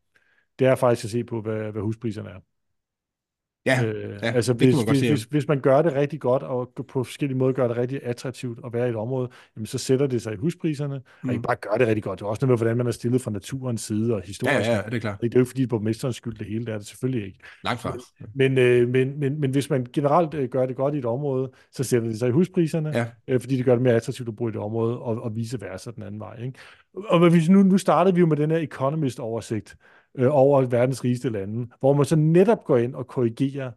det 0.58 0.66
er 0.66 0.74
faktisk 0.76 1.04
at 1.04 1.10
se 1.10 1.24
på, 1.24 1.40
hvad, 1.40 1.72
hvad 1.72 1.82
huspriserne 1.82 2.30
er. 2.30 2.40
Ja, 3.66 3.84
øh, 3.84 4.18
ja 4.22 4.30
altså 4.32 4.52
hvis, 4.52 4.82
hvis, 4.82 5.00
hvis, 5.00 5.22
hvis 5.22 5.48
man 5.48 5.60
gør 5.60 5.82
det 5.82 5.92
rigtig 5.92 6.20
godt, 6.20 6.42
og 6.42 6.72
på 6.88 7.04
forskellige 7.04 7.38
måder 7.38 7.52
gør 7.52 7.68
det 7.68 7.76
rigtig 7.76 8.00
attraktivt 8.02 8.58
at 8.66 8.72
være 8.72 8.86
i 8.86 8.90
et 8.90 8.96
område, 8.96 9.28
jamen 9.56 9.66
så 9.66 9.78
sætter 9.78 10.06
det 10.06 10.22
sig 10.22 10.32
i 10.32 10.36
huspriserne, 10.36 11.00
mm. 11.22 11.28
og 11.28 11.34
ikke 11.34 11.42
bare 11.42 11.56
gør 11.56 11.78
det 11.78 11.86
rigtig 11.86 12.02
godt. 12.02 12.18
Det 12.18 12.24
er 12.24 12.28
også 12.28 12.46
noget 12.46 12.50
med, 12.50 12.58
hvordan 12.58 12.76
man 12.76 12.86
er 12.86 12.90
stillet 12.90 13.20
fra 13.20 13.30
naturens 13.30 13.80
side 13.80 14.14
og 14.14 14.22
historisk. 14.24 14.68
Ja, 14.68 14.74
ja, 14.74 14.82
det 14.82 14.94
er 14.94 14.98
klart. 14.98 15.20
Det 15.20 15.26
er 15.26 15.30
jo 15.34 15.40
ikke 15.40 15.50
fordi, 15.50 15.66
på 15.66 15.78
mesterens 15.78 16.16
skyld 16.16 16.38
det 16.38 16.46
hele, 16.46 16.66
det 16.66 16.74
er 16.74 16.78
det 16.78 16.86
selvfølgelig 16.86 17.26
ikke. 17.26 17.38
Langt 17.64 17.82
fra. 17.82 17.96
Men, 18.34 18.58
øh, 18.58 18.88
men, 18.88 19.20
men, 19.20 19.40
men 19.40 19.50
hvis 19.50 19.70
man 19.70 19.86
generelt 19.92 20.34
øh, 20.34 20.48
gør 20.48 20.66
det 20.66 20.76
godt 20.76 20.94
i 20.94 20.98
et 20.98 21.04
område, 21.04 21.50
så 21.72 21.84
sætter 21.84 22.08
det 22.08 22.18
sig 22.18 22.28
i 22.28 22.32
huspriserne, 22.32 22.92
ja. 22.94 23.06
øh, 23.28 23.40
fordi 23.40 23.56
det 23.56 23.64
gør 23.64 23.74
det 23.74 23.82
mere 23.82 23.94
attraktivt 23.94 24.28
at 24.28 24.36
bo 24.36 24.48
i 24.48 24.52
det 24.52 24.60
område, 24.60 24.98
og, 24.98 25.22
og 25.22 25.36
vice 25.36 25.60
versa 25.60 25.90
den 25.90 26.02
anden 26.02 26.20
vej. 26.20 26.42
Ikke? 26.42 26.58
Og 26.94 27.30
hvis 27.30 27.48
nu, 27.48 27.62
nu 27.62 27.78
startede 27.78 28.14
vi 28.14 28.20
jo 28.20 28.26
med 28.26 28.36
den 28.36 28.50
her 28.50 28.58
Economist-oversigt 28.58 29.76
øh, 30.14 30.28
over 30.30 30.62
verdens 30.66 31.04
rigeste 31.04 31.30
lande, 31.30 31.68
hvor 31.80 31.92
man 31.92 32.04
så 32.04 32.16
netop 32.16 32.64
går 32.64 32.76
ind 32.78 32.94
og 32.94 33.06
korrigerer 33.06 33.72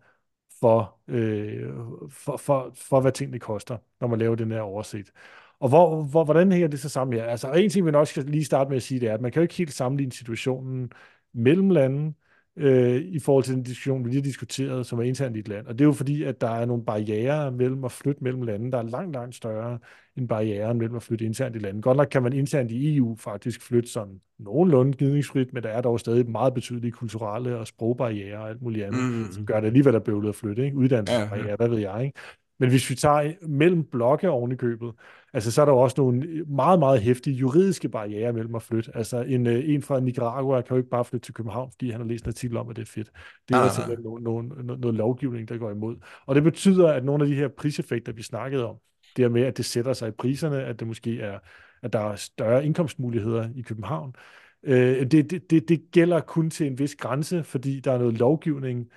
for, 0.59 0.99
øh, 1.07 1.73
for, 2.09 2.37
for, 2.37 2.71
for, 2.75 3.01
hvad 3.01 3.11
tingene 3.11 3.39
koster, 3.39 3.77
når 4.01 4.07
man 4.07 4.19
laver 4.19 4.35
den 4.35 4.51
her 4.51 4.61
oversigt. 4.61 5.11
Og 5.59 5.69
hvor, 5.69 6.03
hvor, 6.03 6.23
hvordan 6.23 6.51
hænger 6.51 6.67
det 6.67 6.79
så 6.79 6.89
sammen 6.89 7.19
her? 7.19 7.25
Altså, 7.25 7.51
en 7.51 7.69
ting, 7.69 7.85
vi 7.85 7.91
nok 7.91 8.07
skal 8.07 8.23
lige 8.23 8.45
starte 8.45 8.69
med 8.69 8.77
at 8.77 8.83
sige, 8.83 8.99
det 8.99 9.09
er, 9.09 9.13
at 9.13 9.21
man 9.21 9.31
kan 9.31 9.39
jo 9.39 9.43
ikke 9.43 9.55
helt 9.55 9.73
sammenligne 9.73 10.11
situationen 10.11 10.91
mellem 11.33 11.69
landene, 11.69 12.13
øh, 12.57 13.01
i 13.01 13.19
forhold 13.19 13.43
til 13.43 13.55
den 13.55 13.63
diskussion, 13.63 14.05
vi 14.05 14.09
lige 14.09 14.21
diskuteret, 14.21 14.85
som 14.85 14.99
er 14.99 15.03
internt 15.03 15.35
i 15.35 15.39
et 15.39 15.47
land. 15.47 15.67
Og 15.67 15.73
det 15.73 15.81
er 15.81 15.87
jo 15.87 15.93
fordi, 15.93 16.23
at 16.23 16.41
der 16.41 16.49
er 16.49 16.65
nogle 16.65 16.83
barriere 16.83 17.51
mellem 17.51 17.83
at 17.83 17.91
flytte 17.91 18.23
mellem 18.23 18.41
lande, 18.41 18.71
der 18.71 18.77
er 18.77 18.83
langt, 18.83 19.13
langt 19.13 19.35
større 19.35 19.79
end 20.17 20.27
barrieren 20.27 20.77
mellem 20.77 20.95
at 20.95 21.03
flytte 21.03 21.25
internt 21.25 21.55
i 21.55 21.59
landet. 21.59 21.83
Godt 21.83 21.97
nok 21.97 22.07
kan 22.11 22.23
man 22.23 22.33
internt 22.33 22.71
i 22.71 22.97
EU 22.97 23.15
faktisk 23.15 23.61
flytte 23.61 23.89
sådan 23.89 24.21
nogenlunde 24.39 24.97
gnidningsfrit, 24.97 25.53
men 25.53 25.63
der 25.63 25.69
er 25.69 25.81
dog 25.81 25.99
stadig 25.99 26.29
meget 26.29 26.53
betydelige 26.53 26.91
kulturelle 26.91 27.57
og 27.57 27.67
sprogbarriere 27.67 28.39
og 28.39 28.49
alt 28.49 28.61
muligt 28.61 28.85
andet, 28.85 29.13
mm. 29.13 29.31
som 29.31 29.45
gør 29.45 29.59
det 29.59 29.67
alligevel 29.67 29.95
er 29.95 29.99
bøvlet 29.99 30.29
at 30.29 30.35
flytte. 30.35 30.65
Ikke? 30.65 30.77
Uddannelsesbarriere, 30.77 31.45
ja, 31.45 31.49
ja. 31.49 31.55
hvad 31.55 31.69
ved 31.69 31.77
jeg. 31.77 32.05
Ikke? 32.05 32.19
Men 32.59 32.69
hvis 32.69 32.89
vi 32.89 32.95
tager 32.95 33.33
mellem 33.47 33.83
blokke 33.83 34.29
oven 34.29 34.51
i 34.51 34.55
købet, 34.55 34.91
altså 35.37 35.51
så 35.51 35.61
er 35.61 35.65
der 35.65 35.73
jo 35.73 35.79
også 35.79 35.95
nogle 35.97 36.43
meget, 36.47 36.79
meget 36.79 37.01
hæftige 37.01 37.35
juridiske 37.35 37.89
barriere 37.89 38.33
mellem 38.33 38.55
at 38.55 38.61
flytte. 38.61 38.91
Altså 38.95 39.21
en, 39.21 39.47
øh, 39.47 39.69
en 39.69 39.81
fra 39.81 39.99
Nicaragua 39.99 40.61
kan 40.61 40.73
jo 40.73 40.77
ikke 40.77 40.89
bare 40.89 41.05
flytte 41.05 41.25
til 41.25 41.33
København, 41.33 41.71
fordi 41.71 41.91
han 41.91 42.01
har 42.01 42.07
læst 42.07 42.25
en 42.25 42.29
artikel 42.29 42.57
om, 42.57 42.69
at 42.69 42.75
det 42.75 42.81
er 42.81 42.85
fedt. 42.85 43.11
Det 43.47 43.55
er 43.55 43.59
ah, 43.59 43.63
altså 43.63 43.81
noget, 43.87 44.23
noget, 44.23 44.65
noget, 44.65 44.79
noget 44.79 44.95
lovgivning, 44.95 45.49
der 45.49 45.57
går 45.57 45.71
imod. 45.71 45.95
Og 46.25 46.35
det 46.35 46.43
betyder, 46.43 46.87
at 46.93 47.05
nogle 47.05 47.23
af 47.23 47.29
de 47.29 47.35
her 47.35 47.47
priseffekter, 47.47 48.11
vi 48.13 48.23
snakkede 48.23 48.65
om, 48.69 48.75
det 49.17 49.25
er 49.25 49.29
med, 49.29 49.41
at 49.41 49.57
det 49.57 49.65
sætter 49.65 49.93
sig 49.93 50.07
i 50.07 50.11
priserne, 50.11 50.63
at 50.63 50.79
det 50.79 50.87
måske 50.87 51.19
er, 51.19 51.39
at 51.81 51.93
der 51.93 51.99
er 51.99 52.15
større 52.15 52.65
indkomstmuligheder 52.65 53.49
i 53.55 53.61
København. 53.61 54.15
Øh, 54.63 55.11
det, 55.11 55.31
det, 55.31 55.51
det, 55.51 55.69
det 55.69 55.91
gælder 55.91 56.19
kun 56.19 56.49
til 56.49 56.67
en 56.67 56.79
vis 56.79 56.95
grænse, 56.95 57.43
fordi 57.43 57.79
der 57.79 57.91
er 57.91 57.97
noget 57.97 58.17
lovgivning, 58.17 58.89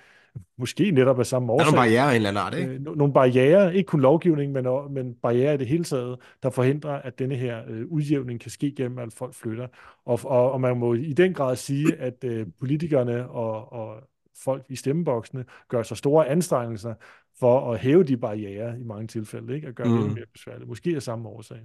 måske 0.57 0.91
netop 0.91 1.19
af 1.19 1.25
samme 1.25 1.51
årsag. 1.51 1.65
Der 1.65 1.71
er 1.71 1.75
nogle 1.75 1.89
barriere 1.89 2.09
en 2.09 2.15
eller 2.15 2.29
anden 2.29 2.43
art, 2.43 2.53
ikke? 2.53 2.73
Øh, 2.73 2.97
nogle 2.97 3.13
barriere, 3.13 3.75
ikke 3.75 3.87
kun 3.87 4.01
lovgivning, 4.01 4.51
men, 4.51 4.67
men 4.89 5.15
barriere 5.15 5.53
i 5.53 5.57
det 5.57 5.67
hele 5.67 5.83
taget, 5.83 6.19
der 6.43 6.49
forhindrer, 6.49 7.01
at 7.01 7.19
denne 7.19 7.35
her 7.35 7.61
øh, 7.67 7.85
udjævning 7.85 8.39
kan 8.39 8.51
ske 8.51 8.73
gennem, 8.77 8.99
at 8.99 9.13
folk 9.13 9.33
flytter. 9.33 9.67
Og, 10.05 10.19
og, 10.23 10.51
og 10.51 10.61
man 10.61 10.77
må 10.77 10.93
i 10.93 11.13
den 11.13 11.33
grad 11.33 11.55
sige, 11.55 11.95
at 11.95 12.23
øh, 12.23 12.47
politikerne 12.59 13.29
og, 13.29 13.73
og 13.73 14.03
folk 14.43 14.65
i 14.69 14.75
stemmeboksene 14.75 15.45
gør 15.67 15.83
så 15.83 15.95
store 15.95 16.27
anstrengelser 16.27 16.93
for 17.39 17.73
at 17.73 17.79
hæve 17.79 18.03
de 18.03 18.17
barriere 18.17 18.79
i 18.79 18.83
mange 18.83 19.07
tilfælde, 19.07 19.55
ikke? 19.55 19.67
at 19.67 19.75
gøre 19.75 19.87
mm. 19.87 20.03
det 20.03 20.13
mere 20.13 20.25
besværligt. 20.33 20.67
Måske 20.67 20.95
af 20.95 21.01
samme 21.01 21.29
årsag. 21.29 21.59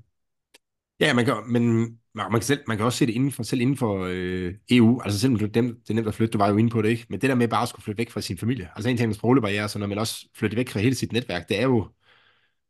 Ja, 1.00 1.14
man 1.14 1.24
kan, 1.24 1.34
men 1.48 1.86
man 2.16 2.30
kan, 2.32 2.42
selv, 2.42 2.60
man 2.68 2.76
kan 2.76 2.86
også 2.86 2.98
se 2.98 3.06
det 3.06 3.12
inden 3.12 3.32
for, 3.32 3.42
selv 3.42 3.60
inden 3.60 3.76
for 3.76 4.06
øh, 4.10 4.54
EU. 4.70 5.00
Altså 5.02 5.18
selvom 5.20 5.38
du, 5.38 5.46
dem, 5.46 5.80
det 5.80 5.90
er 5.90 5.94
nemt 5.94 6.08
at 6.08 6.14
flytte, 6.14 6.32
du 6.32 6.38
var 6.38 6.48
jo 6.48 6.56
inde 6.56 6.70
på 6.70 6.82
det, 6.82 6.88
ikke? 6.88 7.06
Men 7.08 7.20
det 7.20 7.28
der 7.30 7.36
med 7.36 7.48
bare 7.48 7.62
at 7.62 7.68
skulle 7.68 7.84
flytte 7.84 7.98
væk 7.98 8.10
fra 8.10 8.20
sin 8.20 8.38
familie. 8.38 8.70
Altså 8.76 8.88
en 8.88 8.96
ting 8.96 9.08
med 9.08 9.14
sproglebarriere, 9.14 9.68
så 9.68 9.78
når 9.78 9.86
man 9.86 9.98
også 9.98 10.28
flytter 10.34 10.56
væk 10.56 10.68
fra 10.68 10.80
hele 10.80 10.94
sit 10.94 11.12
netværk, 11.12 11.48
det 11.48 11.58
er 11.58 11.62
jo, 11.62 11.88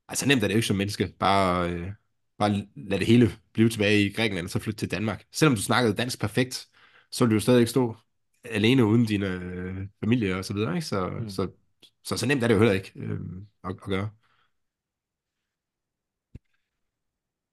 altså 0.09 0.29
nemt 0.29 0.43
er 0.43 0.47
det 0.49 0.55
jo 0.55 0.59
ikke 0.59 0.67
som 0.67 0.77
menneske. 0.77 1.13
Bare, 1.19 1.71
øh, 1.71 1.89
bare 2.39 2.67
lade 2.77 2.99
det 3.01 3.07
hele 3.07 3.31
blive 3.53 3.69
tilbage 3.69 4.03
i 4.03 4.13
Grækenland, 4.13 4.47
og 4.47 4.51
så 4.51 4.59
flytte 4.59 4.79
til 4.79 4.91
Danmark. 4.91 5.25
Selvom 5.33 5.55
du 5.57 5.63
snakkede 5.63 5.95
dansk 5.97 6.21
perfekt, 6.21 6.67
så 7.11 7.25
vil 7.25 7.31
du 7.31 7.35
jo 7.35 7.41
stadig 7.41 7.61
ikke 7.61 7.71
stå 7.71 7.97
alene 8.45 8.85
uden 8.85 9.05
din 9.05 9.23
øh, 9.23 9.87
familie 10.01 10.37
og 10.37 10.45
så 10.45 10.55
videre, 10.55 10.75
ikke? 10.75 10.87
Så, 10.87 11.09
mm. 11.09 11.29
så, 11.29 11.49
så, 12.05 12.17
så 12.17 12.27
nemt 12.27 12.43
er 12.43 12.49
det 12.49 12.55
jo 12.55 12.59
heller 12.59 12.75
ikke 12.75 12.93
øh, 12.97 13.21
at, 13.65 13.71
at 13.71 13.81
gøre. 13.81 14.11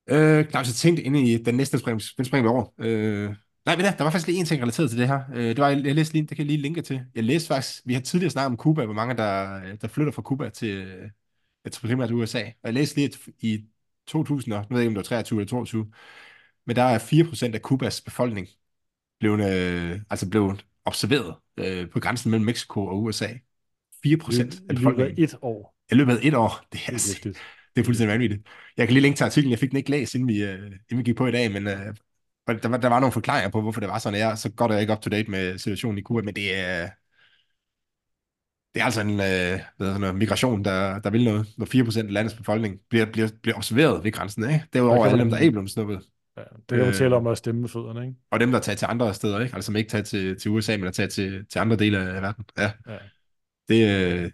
Øh, 0.07 0.49
Claus, 0.49 0.67
jeg 0.67 0.75
tænkte 0.75 1.03
inde 1.03 1.21
i 1.31 1.37
den 1.37 1.55
næste 1.55 1.79
spring, 1.79 2.01
den 2.17 2.25
springer 2.25 2.49
vi 2.49 2.53
over. 2.55 2.65
Øh, 2.79 3.35
nej, 3.65 3.75
men 3.75 3.85
der, 3.85 3.91
der 3.91 4.03
var 4.03 4.11
faktisk 4.11 4.27
lige 4.27 4.39
en 4.39 4.45
ting 4.45 4.61
relateret 4.61 4.89
til 4.89 4.99
det 4.99 5.07
her. 5.07 5.21
Øh, 5.33 5.47
det 5.47 5.57
var, 5.57 5.69
jeg, 5.69 5.85
jeg 5.85 5.95
læste 5.95 6.13
lige, 6.13 6.21
det 6.21 6.37
kan 6.37 6.37
jeg 6.37 6.45
lige 6.45 6.61
linke 6.61 6.81
til. 6.81 7.01
Jeg 7.15 7.23
læste 7.23 7.47
faktisk, 7.47 7.81
vi 7.85 7.93
har 7.93 8.01
tidligere 8.01 8.31
snakket 8.31 8.51
om 8.51 8.57
Cuba, 8.57 8.85
hvor 8.85 8.93
mange 8.93 9.17
der, 9.17 9.59
der 9.75 9.87
flytter 9.87 10.11
fra 10.11 10.21
Cuba 10.21 10.49
til, 10.49 10.87
til 11.71 11.81
primært 11.81 12.11
USA. 12.11 12.39
Og 12.39 12.63
jeg 12.63 12.73
læste 12.73 12.95
lige, 12.95 13.07
at 13.07 13.17
i 13.39 13.65
2000, 14.07 14.53
nu 14.53 14.57
ved 14.57 14.65
jeg 14.69 14.81
ikke, 14.81 14.87
om 14.87 14.93
det 14.93 14.97
var 14.97 15.17
23 15.17 15.39
eller 15.39 15.49
22, 15.49 15.91
men 16.67 16.75
der 16.75 16.83
er 16.83 16.99
4% 16.99 17.53
af 17.53 17.59
Cubas 17.59 18.01
befolkning 18.01 18.47
blevet, 19.19 19.53
øh, 19.53 19.99
altså 20.09 20.29
blevet 20.29 20.65
observeret 20.85 21.35
øh, 21.57 21.89
på 21.89 21.99
grænsen 21.99 22.31
mellem 22.31 22.45
Mexico 22.45 22.85
og 22.85 23.03
USA. 23.03 23.27
4% 23.27 24.63
af 24.69 24.75
befolkningen. 24.75 25.17
I 25.17 25.19
løbet 25.19 25.19
af 25.19 25.23
et 25.23 25.35
år. 25.41 25.75
I 25.91 25.95
løbet 25.95 26.17
af 26.17 26.19
et 26.23 26.33
år. 26.33 26.61
Det 26.71 26.81
er, 26.87 26.91
det 26.91 27.25
er 27.25 27.39
det 27.75 27.81
er 27.81 27.85
fuldstændig 27.85 28.13
vanvittigt. 28.13 28.47
Jeg 28.77 28.87
kan 28.87 28.93
lige 28.93 29.01
linke 29.01 29.17
til 29.17 29.23
artiklen. 29.23 29.51
Jeg 29.51 29.59
fik 29.59 29.69
den 29.69 29.77
ikke 29.77 29.91
læst, 29.91 30.15
inden 30.15 30.27
vi, 30.27 30.43
uh, 30.43 30.49
inden 30.49 30.97
vi 30.97 31.03
gik 31.03 31.15
på 31.15 31.27
i 31.27 31.31
dag, 31.31 31.51
men 31.51 31.67
uh, 31.67 31.73
der, 32.47 32.67
var, 32.67 32.77
der 32.77 32.89
var 32.89 32.99
nogle 32.99 33.11
forklaringer 33.11 33.49
på, 33.49 33.61
hvorfor 33.61 33.79
det 33.79 33.89
var 33.89 33.99
sådan. 33.99 34.19
Jeg 34.19 34.31
er 34.31 34.35
så 34.35 34.49
godt 34.51 34.71
er 34.71 34.75
jeg 34.75 34.81
ikke 34.81 34.93
up 34.93 35.01
to 35.01 35.09
date 35.09 35.31
med 35.31 35.57
situationen 35.57 35.97
i 35.97 36.01
Cuba, 36.01 36.21
men 36.21 36.35
det 36.35 36.57
er, 36.59 36.89
det 38.73 38.81
er 38.81 38.85
altså 38.85 39.01
en 39.01 39.09
uh, 39.09 39.85
sådan 39.87 40.01
noget, 40.01 40.15
migration, 40.15 40.63
der, 40.65 40.99
der 40.99 41.09
vil 41.09 41.23
noget, 41.23 41.47
når 41.57 41.65
4% 41.65 41.99
af 41.99 42.13
landets 42.13 42.35
befolkning 42.35 42.79
bliver, 42.89 43.05
bliver, 43.05 43.29
bliver 43.41 43.57
observeret 43.57 44.03
ved 44.03 44.11
grænsen. 44.11 44.43
Ikke? 44.43 44.65
Derudover 44.73 45.05
alle 45.05 45.19
dem, 45.19 45.29
der 45.29 45.37
er 45.37 45.51
blevet 45.51 45.71
snuppet. 45.71 45.99
Ja, 46.37 46.41
det 46.69 46.77
kan 46.77 46.85
man 46.85 46.93
tale 46.93 47.15
om 47.15 47.27
at 47.27 47.37
stemme 47.37 47.61
med 47.61 47.69
fødderne, 47.69 48.01
ikke? 48.01 48.15
Og 48.31 48.39
dem, 48.39 48.51
der 48.51 48.59
tager 48.59 48.75
til 48.75 48.85
andre 48.85 49.13
steder, 49.13 49.39
ikke? 49.39 49.55
Altså 49.55 49.65
som 49.65 49.75
ikke 49.75 49.89
tager 49.89 50.03
til, 50.03 50.39
til 50.39 50.51
USA, 50.51 50.77
men 50.77 50.85
der 50.85 50.91
tager 50.91 51.09
til, 51.09 51.45
til 51.51 51.59
andre 51.59 51.75
dele 51.75 51.99
af 51.99 52.21
verden. 52.21 52.45
Ja. 52.57 52.71
ja. 52.87 52.97
Det, 53.69 54.11
øh, 54.13 54.31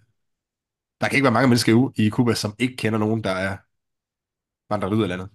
der 1.02 1.08
kan 1.08 1.16
ikke 1.16 1.24
være 1.24 1.34
mange 1.34 1.48
mennesker 1.48 1.92
i 1.96 2.10
Cuba, 2.10 2.34
som 2.34 2.56
ikke 2.60 2.76
kender 2.76 3.00
nogen, 3.00 3.24
der 3.24 3.32
er 3.32 3.58
vandret 4.70 4.94
ud 4.94 5.04
af 5.04 5.10
landet. 5.10 5.30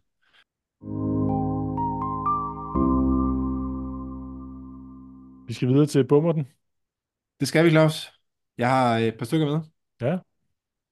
Vi 5.49 5.55
skal 5.55 5.69
videre 5.69 5.87
til 5.87 6.07
bummerten. 6.07 6.49
Det 7.41 7.49
skal 7.49 7.65
vi, 7.65 7.71
Claus. 7.71 8.13
Jeg 8.59 8.71
har 8.71 8.99
et 8.99 9.15
par 9.19 9.25
stykker 9.25 9.47
med. 9.47 9.61
Ja. 10.01 10.19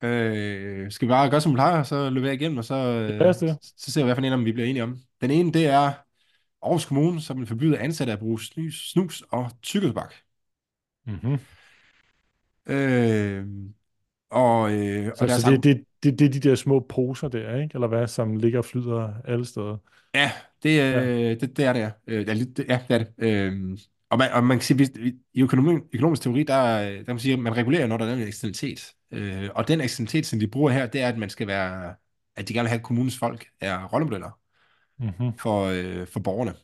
Øh, 0.09 0.93
skal 0.93 1.09
vi 1.09 1.11
bare 1.11 1.31
gøre, 1.31 1.41
som 1.41 1.53
vi 1.53 1.57
plejer, 1.57 1.83
så 1.83 2.11
løber 2.11 2.27
jeg 2.27 2.35
igennem, 2.35 2.59
og 2.59 2.65
så, 2.65 3.03
det. 3.03 3.59
så 3.77 3.91
ser 3.93 4.01
vi, 4.01 4.05
hvad 4.05 4.15
for 4.15 4.23
en 4.23 4.33
af 4.33 4.37
dem 4.37 4.45
vi 4.45 4.53
bliver 4.53 4.69
enige 4.69 4.83
om. 4.83 4.99
Den 5.21 5.31
ene, 5.31 5.53
det 5.53 5.67
er 5.67 5.93
Aarhus 6.63 6.85
Kommune, 6.85 7.21
som 7.21 7.39
vil 7.39 7.47
forbyde 7.47 7.79
ansatte 7.79 8.13
at 8.13 8.19
bruge 8.19 8.41
snus, 8.41 8.91
snus 8.91 9.23
og 9.31 9.51
tykketobak. 9.63 10.15
Mm-hmm. 11.07 11.39
Øh, 12.67 13.47
og, 14.33 14.73
øh, 14.73 15.09
og 15.09 15.17
Så, 15.19 15.25
er 15.25 15.39
så 15.39 15.51
det, 15.51 15.65
det, 15.65 15.85
det, 16.03 16.19
det 16.19 16.25
er 16.27 16.41
de 16.41 16.41
der 16.41 16.55
små 16.55 16.87
poser 16.89 17.29
der, 17.29 17.57
ikke? 17.57 17.71
Eller 17.75 17.89
hvad, 17.89 18.07
som 18.07 18.37
ligger 18.37 18.59
og 18.59 18.65
flyder 18.65 19.15
alle 19.25 19.45
steder. 19.45 19.77
Ja, 20.15 20.33
det, 20.63 20.83
øh, 20.97 21.41
det, 21.41 21.57
det 21.57 21.65
er 21.65 21.73
det, 21.73 21.81
ja. 21.81 21.91
Øh, 22.07 22.27
lidt, 22.29 22.57
det, 22.57 22.67
ja, 22.69 22.81
det 22.89 22.95
er 22.95 22.99
det. 22.99 23.09
Øh, 23.19 23.79
og, 24.11 24.19
man, 24.19 24.33
og 24.33 24.45
man 24.45 24.59
kan 24.59 24.63
sige, 24.63 24.77
hvis, 24.77 24.91
i 25.35 25.43
økonomi, 25.43 25.81
økonomisk 25.93 26.23
teori, 26.23 26.43
der, 26.43 26.83
der 26.83 26.97
kan 26.97 27.05
man 27.09 27.19
sige, 27.19 27.33
at 27.33 27.39
man 27.39 27.57
regulerer, 27.57 27.87
når 27.87 27.97
der 27.97 28.07
er 28.07 28.15
en 28.15 28.23
eksternalitet. 28.23 28.93
Øh, 29.11 29.49
og 29.55 29.69
den 29.69 29.81
eksternalitet, 29.81 30.27
som 30.27 30.39
de 30.39 30.49
bruger 30.49 30.71
her, 30.71 30.87
det 30.87 31.01
er, 31.01 31.09
at 31.09 31.19
man 31.19 31.31
skal 31.31 31.47
være, 31.47 31.95
at 32.37 32.49
de 32.49 32.55
gerne 32.55 32.65
vil 32.65 32.69
have, 32.69 32.79
at 32.79 32.85
kommunens 32.85 33.19
folk 33.19 33.47
er 33.61 33.85
rollemodeller 33.85 34.39
Mm-hmm. 35.01 35.39
for, 35.39 35.65
øh, 35.65 36.07
for 36.07 36.21
borgerne. 36.21 36.55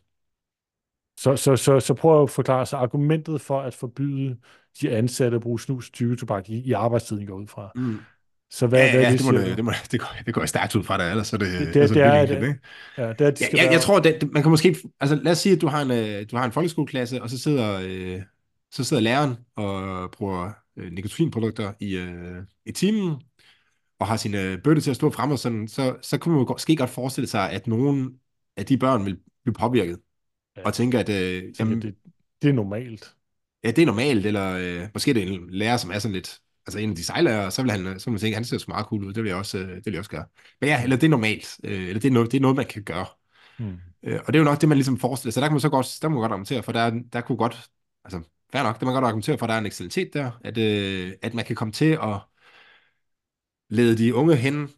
Så, 1.19 1.37
så, 1.37 1.57
så, 1.57 1.81
så 1.81 1.95
prøv 1.95 2.23
at 2.23 2.31
forklare 2.31 2.67
sig 2.67 2.79
argumentet 2.79 3.41
for 3.41 3.61
at 3.61 3.75
forbyde 3.75 4.37
de 4.81 4.91
ansatte 4.91 5.35
at 5.35 5.41
bruge 5.41 5.61
snus 5.61 5.91
tobak 5.91 6.49
i, 6.49 6.59
i 6.59 6.73
arbejdstiden 6.73 7.27
går 7.27 7.35
ud 7.35 7.47
fra. 7.47 7.71
Mm. 7.75 7.99
Så 8.51 8.67
hvad, 8.67 8.79
ja, 8.85 8.91
hvad 8.93 9.01
ja, 9.03 9.11
det, 9.13 9.19
det, 9.19 9.27
må, 9.27 9.39
det, 9.39 9.57
det, 9.57 9.65
må, 9.65 9.73
det, 9.93 10.01
går, 10.01 10.09
det 10.27 10.35
går 10.35 10.47
stærkt 10.47 10.77
ud 10.77 10.85
fra 10.85 10.99
dig, 10.99 11.11
ellers 11.11 11.33
er 11.33 11.37
det, 11.37 11.61
Det- 11.61 11.75
det- 11.75 11.83
er 11.83 11.87
det 11.87 12.03
er 12.03 12.27
det. 12.27 12.35
ikke? 12.49 12.59
Ja, 12.99 13.09
det 13.13 13.21
er, 13.21 13.31
de 13.31 13.45
Ja, 13.57 13.71
jeg, 13.73 13.81
tror, 13.81 13.99
det, 14.01 14.33
man 14.33 14.43
kan 14.43 14.51
måske 14.51 14.77
altså 15.01 15.17
lad 15.23 15.33
os 15.33 15.39
sige, 15.39 15.55
at 15.55 15.61
du 15.61 15.67
har 15.67 15.83
en, 15.83 15.91
øh, 15.91 16.27
du 16.31 16.37
har 16.37 16.45
en 16.45 16.53
folkeskoleklasse, 16.53 17.23
og 17.23 17.31
så 17.31 17.39
sidder, 17.39 17.81
øh, 17.85 18.23
så 18.73 18.85
sidder 18.85 19.03
læreren 19.03 19.35
og 19.57 20.11
bruger 20.11 20.51
øh, 20.77 20.93
nikotinprodukter 20.93 21.73
i, 21.81 21.97
øh, 21.97 22.37
i 22.67 22.73
timen, 22.73 23.17
og 24.01 24.07
har 24.07 24.17
sin 24.17 24.35
øh, 24.35 24.59
bøtte 24.65 24.83
til 24.83 24.91
at 24.91 24.97
stå 24.97 25.11
frem 25.11 25.31
og 25.31 25.39
sådan, 25.39 25.69
så, 25.69 25.97
så 26.03 26.19
kunne 26.19 26.35
man 26.37 26.47
måske 26.49 26.77
godt 26.77 26.91
forestille 26.91 27.29
sig, 27.29 27.51
at 27.51 27.67
nogen 27.67 28.11
af 28.57 28.67
de 28.67 28.79
børn 28.79 29.05
vil 29.05 29.19
blive 29.45 29.55
påvirket, 29.55 29.99
Ja. 30.59 30.65
og 30.65 30.75
tænke, 30.75 30.99
at 30.99 31.09
øh, 31.09 31.35
Jamen, 31.35 31.53
jamen, 31.59 31.83
det, 31.83 31.95
det 32.43 32.49
er 32.49 32.53
normalt. 32.53 33.15
ja, 33.65 33.71
det 33.71 33.83
er 33.83 33.87
normalt, 33.87 34.27
eller 34.27 34.53
øh, 34.53 34.89
måske 34.95 35.11
er 35.11 35.15
det 35.15 35.29
en 35.33 35.51
lærer, 35.51 35.77
som 35.77 35.91
er 35.91 35.99
sådan 35.99 36.13
lidt, 36.15 36.39
altså 36.67 36.79
en 36.79 36.91
af 36.91 36.97
de 36.97 37.05
sejlere, 37.05 37.51
så 37.51 37.63
vil 37.63 37.71
han, 37.71 38.01
så 38.01 38.07
vil 38.07 38.13
man 38.13 38.21
tænke, 38.21 38.35
han 38.35 38.45
ser 38.45 38.59
sgu 38.59 38.71
meget 38.73 38.87
cool 38.87 39.05
ud, 39.05 39.13
det 39.13 39.23
vil 39.23 39.29
jeg 39.29 39.39
også, 39.39 39.59
øh, 39.59 39.69
det 39.69 39.87
vil 39.87 39.93
jeg 39.93 39.99
også 39.99 40.11
gøre. 40.11 40.25
Men 40.61 40.71
ja, 40.71 40.83
eller 40.83 40.97
det 40.97 41.05
er 41.07 41.11
normalt, 41.11 41.57
øh, 41.65 41.83
eller 41.89 42.01
det 42.01 42.09
er, 42.09 42.13
noget, 42.13 42.33
det 42.33 42.39
er 42.39 42.43
noget, 42.43 42.57
man 42.57 42.67
kan 42.67 42.83
gøre. 42.83 43.07
Mm. 43.59 43.77
Øh, 44.03 44.21
og 44.27 44.27
det 44.27 44.35
er 44.35 44.39
jo 44.39 44.45
nok 44.45 44.61
det, 44.61 44.69
man 44.69 44.79
ligesom 44.79 44.99
forestiller 44.99 45.33
sig. 45.33 45.41
Der 45.41 45.49
kan 45.49 45.55
man 45.55 45.61
så 45.61 45.69
godt, 45.69 45.99
der 46.03 46.09
må 46.09 46.15
man 46.15 46.21
godt 46.21 46.33
argumentere 46.33 46.63
for, 46.63 46.73
der, 46.73 46.81
er- 46.81 47.03
der 47.13 47.21
kunne 47.21 47.39
godt, 47.39 47.71
altså 48.05 48.21
fair 48.53 48.63
nok, 48.63 48.81
der 48.81 48.87
man 48.87 48.95
godt 48.95 49.05
argumentere 49.05 49.39
for, 49.39 49.47
at 49.47 49.49
der 49.49 49.55
er 49.55 49.59
en 49.59 49.67
eksternalitet 49.67 50.15
der, 50.15 50.31
at, 50.45 50.59
øh, 50.59 51.13
at 51.23 51.35
man 51.35 51.45
kan 51.45 51.57
komme 51.57 51.73
til 51.73 51.99
at 52.03 52.17
lede 53.71 53.99
de 53.99 54.15
unge 54.15 54.37
hen 54.37 54.71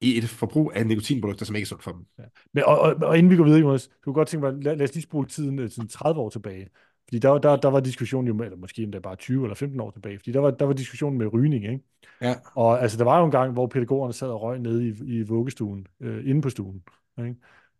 i 0.00 0.18
et 0.18 0.24
forbrug 0.24 0.72
af 0.74 0.86
nikotinprodukter, 0.86 1.44
som 1.46 1.56
ikke 1.56 1.64
er 1.64 1.68
sundt 1.68 1.82
for 1.82 1.92
dem. 1.92 2.06
Men, 2.52 2.64
og, 2.64 2.80
og, 2.80 2.94
og 3.02 3.18
inden 3.18 3.30
vi 3.30 3.36
går 3.36 3.44
videre, 3.44 3.60
Jonas, 3.60 3.88
du 3.88 3.94
kunne 4.04 4.14
godt 4.14 4.28
tænke 4.28 4.46
mig, 4.46 4.64
lad, 4.64 4.76
lad 4.76 4.84
os 4.84 4.94
lige 4.94 5.02
spole 5.02 5.28
tiden 5.28 5.58
øh, 5.58 5.70
sådan 5.70 5.88
30 5.88 6.20
år 6.20 6.30
tilbage. 6.30 6.68
Fordi 7.08 7.18
der, 7.18 7.38
der, 7.38 7.56
der 7.56 7.68
var 7.68 7.80
diskussionen 7.80 8.28
jo, 8.28 8.44
eller 8.44 8.56
måske 8.56 8.82
endda 8.82 8.98
bare 8.98 9.16
20 9.16 9.44
eller 9.44 9.54
15 9.54 9.80
år 9.80 9.90
tilbage, 9.90 10.18
fordi 10.18 10.32
der 10.32 10.40
var, 10.40 10.50
der 10.50 10.64
var 10.64 10.72
diskussionen 10.72 11.18
med 11.18 11.32
rygning, 11.32 11.64
ikke? 11.64 11.84
Ja, 12.20 12.34
Og 12.54 12.82
altså, 12.82 12.98
der 12.98 13.04
var 13.04 13.18
jo 13.18 13.24
en 13.24 13.30
gang, 13.30 13.52
hvor 13.52 13.66
pædagogerne 13.66 14.12
sad 14.12 14.28
og 14.28 14.42
røg 14.42 14.58
nede 14.58 14.88
i, 14.88 15.18
i 15.18 15.22
vuggestuen, 15.22 15.86
øh, 16.00 16.28
inde 16.28 16.42
på 16.42 16.50
stuen. 16.50 16.82
Ikke? 17.18 17.36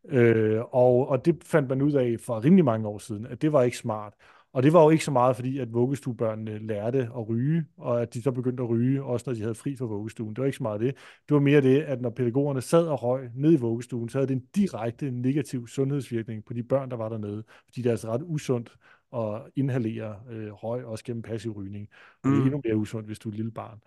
Øh, 0.09 0.61
og, 0.72 1.09
og 1.09 1.24
det 1.24 1.44
fandt 1.44 1.68
man 1.68 1.83
ud 1.83 1.92
af 1.92 2.16
for 2.20 2.44
rimelig 2.44 2.64
mange 2.64 2.88
år 2.88 2.98
siden, 2.98 3.26
at 3.26 3.42
det 3.42 3.52
var 3.52 3.62
ikke 3.62 3.76
smart. 3.76 4.14
Og 4.56 4.62
det 4.62 4.72
var 4.72 4.82
jo 4.82 4.90
ikke 4.90 5.04
så 5.04 5.10
meget, 5.10 5.36
fordi 5.36 5.58
at 5.58 5.72
vuggestuebørnene 5.72 6.58
lærte 6.58 6.98
at 6.98 7.28
ryge, 7.28 7.64
og 7.76 8.02
at 8.02 8.14
de 8.14 8.22
så 8.22 8.30
begyndte 8.32 8.62
at 8.62 8.68
ryge, 8.68 9.02
også 9.04 9.24
når 9.26 9.34
de 9.34 9.40
havde 9.40 9.54
fri 9.54 9.76
fra 9.76 9.84
vuggestuen. 9.86 10.30
Det 10.30 10.38
var 10.38 10.46
ikke 10.46 10.56
så 10.56 10.62
meget 10.62 10.80
det. 10.80 10.94
Det 11.28 11.34
var 11.34 11.40
mere 11.40 11.60
det, 11.60 11.82
at 11.82 12.00
når 12.00 12.10
pædagogerne 12.10 12.60
sad 12.60 12.86
og 12.86 13.02
røg 13.02 13.30
ned 13.34 13.52
i 13.52 13.56
vuggestuen, 13.56 14.08
så 14.08 14.18
havde 14.18 14.28
det 14.28 14.34
en 14.34 14.46
direkte 14.56 15.10
negativ 15.10 15.66
sundhedsvirkning 15.68 16.44
på 16.44 16.52
de 16.54 16.62
børn, 16.62 16.90
der 16.90 16.96
var 16.96 17.08
dernede. 17.08 17.44
Fordi 17.64 17.82
det 17.82 17.86
er 17.86 17.90
altså 17.90 18.08
ret 18.08 18.22
usundt 18.24 18.76
at 19.16 19.42
inhalere 19.56 20.16
øh, 20.30 20.52
røg, 20.52 20.84
også 20.84 21.04
gennem 21.04 21.22
passiv 21.22 21.52
rygning. 21.52 21.88
Og 22.24 22.30
det 22.30 22.36
er 22.38 22.40
Mm. 22.40 22.46
endnu 22.46 22.60
mere 22.64 22.76
usundt, 22.76 23.06
hvis 23.06 23.18
du 23.18 23.28
er 23.28 23.32
et 23.32 23.36
lille 23.36 23.52
barn. 23.52 23.78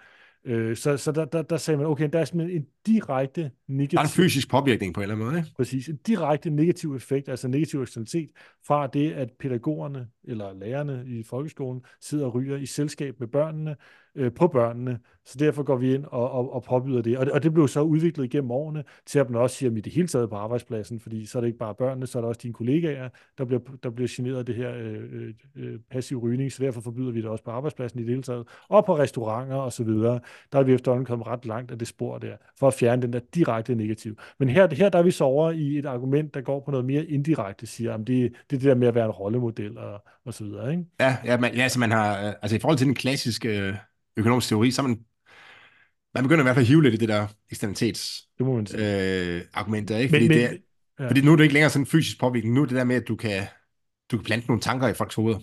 Øh, 0.45 0.75
så 0.75 0.97
så 0.97 1.11
der, 1.11 1.25
der, 1.25 1.41
der 1.41 1.57
sagde 1.57 1.77
man, 1.77 1.87
okay, 1.87 2.09
der 2.13 2.19
er 2.19 2.25
simpelthen 2.25 2.61
en 2.61 2.67
direkte 2.85 3.41
der 3.41 3.47
er 3.47 3.51
negativ, 3.67 3.99
en 3.99 4.07
fysisk 4.07 4.49
påvirkning 4.49 4.93
på 4.93 4.99
en 4.99 5.03
eller 5.03 5.15
anden 5.15 5.27
måde, 5.27 5.37
ikke? 5.37 5.51
præcis, 5.55 5.87
en 5.87 5.99
direkte 6.07 6.49
negativ 6.49 6.95
effekt, 6.95 7.29
altså 7.29 7.47
negativ 7.47 7.81
eksternalitet, 7.81 8.29
fra 8.67 8.87
det, 8.87 9.11
at 9.11 9.29
pædagogerne 9.39 10.07
eller 10.23 10.53
lærerne 10.53 11.03
i 11.07 11.23
folkeskolen 11.23 11.81
sidder 12.01 12.25
og 12.25 12.35
ryger 12.35 12.57
i 12.57 12.65
selskab 12.65 13.19
med 13.19 13.27
børnene, 13.27 13.75
øh, 14.15 14.31
på 14.33 14.47
børnene, 14.47 14.99
så 15.25 15.37
derfor 15.39 15.63
går 15.63 15.75
vi 15.75 15.95
ind 15.95 16.05
og, 16.05 16.31
og, 16.31 16.53
og 16.53 16.63
påbyder 16.63 17.01
det. 17.01 17.17
Og, 17.17 17.25
det. 17.25 17.33
og 17.33 17.43
det 17.43 17.53
blev 17.53 17.67
så 17.67 17.81
udviklet 17.81 18.25
igennem 18.25 18.51
årene, 18.51 18.83
til 19.05 19.19
at 19.19 19.29
man 19.29 19.41
også 19.41 19.55
siger, 19.55 19.71
at 19.71 19.77
i 19.77 19.81
det 19.81 19.93
hele 19.93 20.07
taget 20.07 20.29
på 20.29 20.35
arbejdspladsen, 20.35 20.99
fordi 20.99 21.25
så 21.25 21.37
er 21.37 21.41
det 21.41 21.47
ikke 21.47 21.59
bare 21.59 21.75
børnene, 21.75 22.07
så 22.07 22.17
er 22.17 22.21
det 22.21 22.27
også 22.27 22.39
dine 22.43 22.53
kollegaer, 22.53 23.09
der 23.37 23.45
bliver, 23.45 23.61
der 23.83 23.89
bliver 23.89 24.07
generet 24.11 24.37
af 24.37 24.45
det 24.45 24.55
her 24.55 24.73
øh, 24.75 25.03
øh, 25.11 25.33
øh, 25.55 25.79
passiv 25.91 26.17
rygning, 26.17 26.51
så 26.51 26.63
derfor 26.63 26.81
forbyder 26.81 27.11
vi 27.11 27.21
det 27.21 27.29
også 27.29 27.43
på 27.43 27.51
arbejdspladsen 27.51 27.99
i 27.99 28.03
det 28.03 28.09
hele 28.09 28.23
taget, 28.23 28.47
og 28.69 28.85
på 28.85 28.97
restauranter 28.97 29.55
og 29.55 29.73
så 29.73 29.83
videre. 29.83 30.19
Der 30.51 30.59
er 30.59 30.63
vi 30.63 30.73
efterhånden 30.73 31.05
kommet 31.05 31.27
ret 31.27 31.45
langt 31.45 31.71
af 31.71 31.79
det 31.79 31.87
spor 31.87 32.17
der, 32.17 32.35
for 32.59 32.67
at 32.67 32.73
fjerne 32.73 33.01
den 33.01 33.13
der 33.13 33.19
direkte 33.35 33.75
negativ. 33.75 34.17
Men 34.39 34.49
her, 34.49 34.75
her 34.75 34.89
der 34.89 34.99
er 34.99 35.03
vi 35.03 35.11
så 35.11 35.23
over 35.23 35.51
i 35.51 35.77
et 35.77 35.85
argument, 35.85 36.33
der 36.33 36.41
går 36.41 36.59
på 36.59 36.71
noget 36.71 36.85
mere 36.85 37.05
indirekte, 37.05 37.65
siger, 37.65 37.93
at 37.93 37.99
det, 37.99 38.07
det 38.07 38.25
er 38.25 38.31
det 38.49 38.61
der 38.61 38.75
med 38.75 38.87
at 38.87 38.95
være 38.95 39.05
en 39.05 39.11
rollemodel 39.11 39.77
og, 39.77 40.03
og 40.25 40.33
så 40.33 40.43
videre. 40.43 40.71
Ikke? 40.71 40.85
Ja, 40.99 41.17
ja, 41.25 41.37
man, 41.37 41.55
ja 41.55 41.67
så 41.67 41.79
man 41.79 41.91
har, 41.91 42.27
øh, 42.27 42.33
altså 42.41 42.55
i 42.55 42.59
forhold 42.59 42.77
til 42.77 42.87
den 42.87 42.95
klassiske 42.95 43.59
øh, 43.59 43.75
økonomiske 44.19 44.49
teori, 44.49 44.71
så 44.71 44.81
er 44.81 44.87
man, 44.87 44.99
man 46.15 46.23
begynder 46.23 46.41
i 46.41 46.45
hvert 46.45 46.55
fald 46.55 46.63
at 46.63 46.67
hive 46.67 46.83
lidt 46.83 46.93
i 46.93 46.97
det 46.97 47.09
der 47.09 47.27
eksternalitets 47.51 48.21
Det 48.37 48.45
må 48.45 48.55
man 48.55 48.65
sige. 48.65 49.35
øh, 49.37 49.41
argument 49.53 49.89
der, 49.89 49.97
ikke? 49.97 50.11
Men- 50.11 50.19
Fordi, 50.21 50.27
men- 50.27 50.37
det 50.37 50.43
er, 50.45 51.03
ja. 51.03 51.07
fordi 51.09 51.21
nu 51.21 51.31
er 51.31 51.35
det 51.35 51.43
ikke 51.43 51.53
længere 51.53 51.69
sådan 51.69 51.81
en 51.81 51.85
fysisk 51.85 52.19
påvirkning, 52.19 52.55
nu 52.55 52.61
er 52.61 52.65
det 52.65 52.75
der 52.75 52.83
med, 52.83 52.95
at 52.95 53.07
du 53.07 53.15
kan, 53.15 53.43
du 54.11 54.17
kan 54.17 54.23
plante 54.25 54.47
nogle 54.47 54.61
tanker 54.61 54.87
i 54.87 54.93
folks 54.93 55.15
hoveder, 55.15 55.39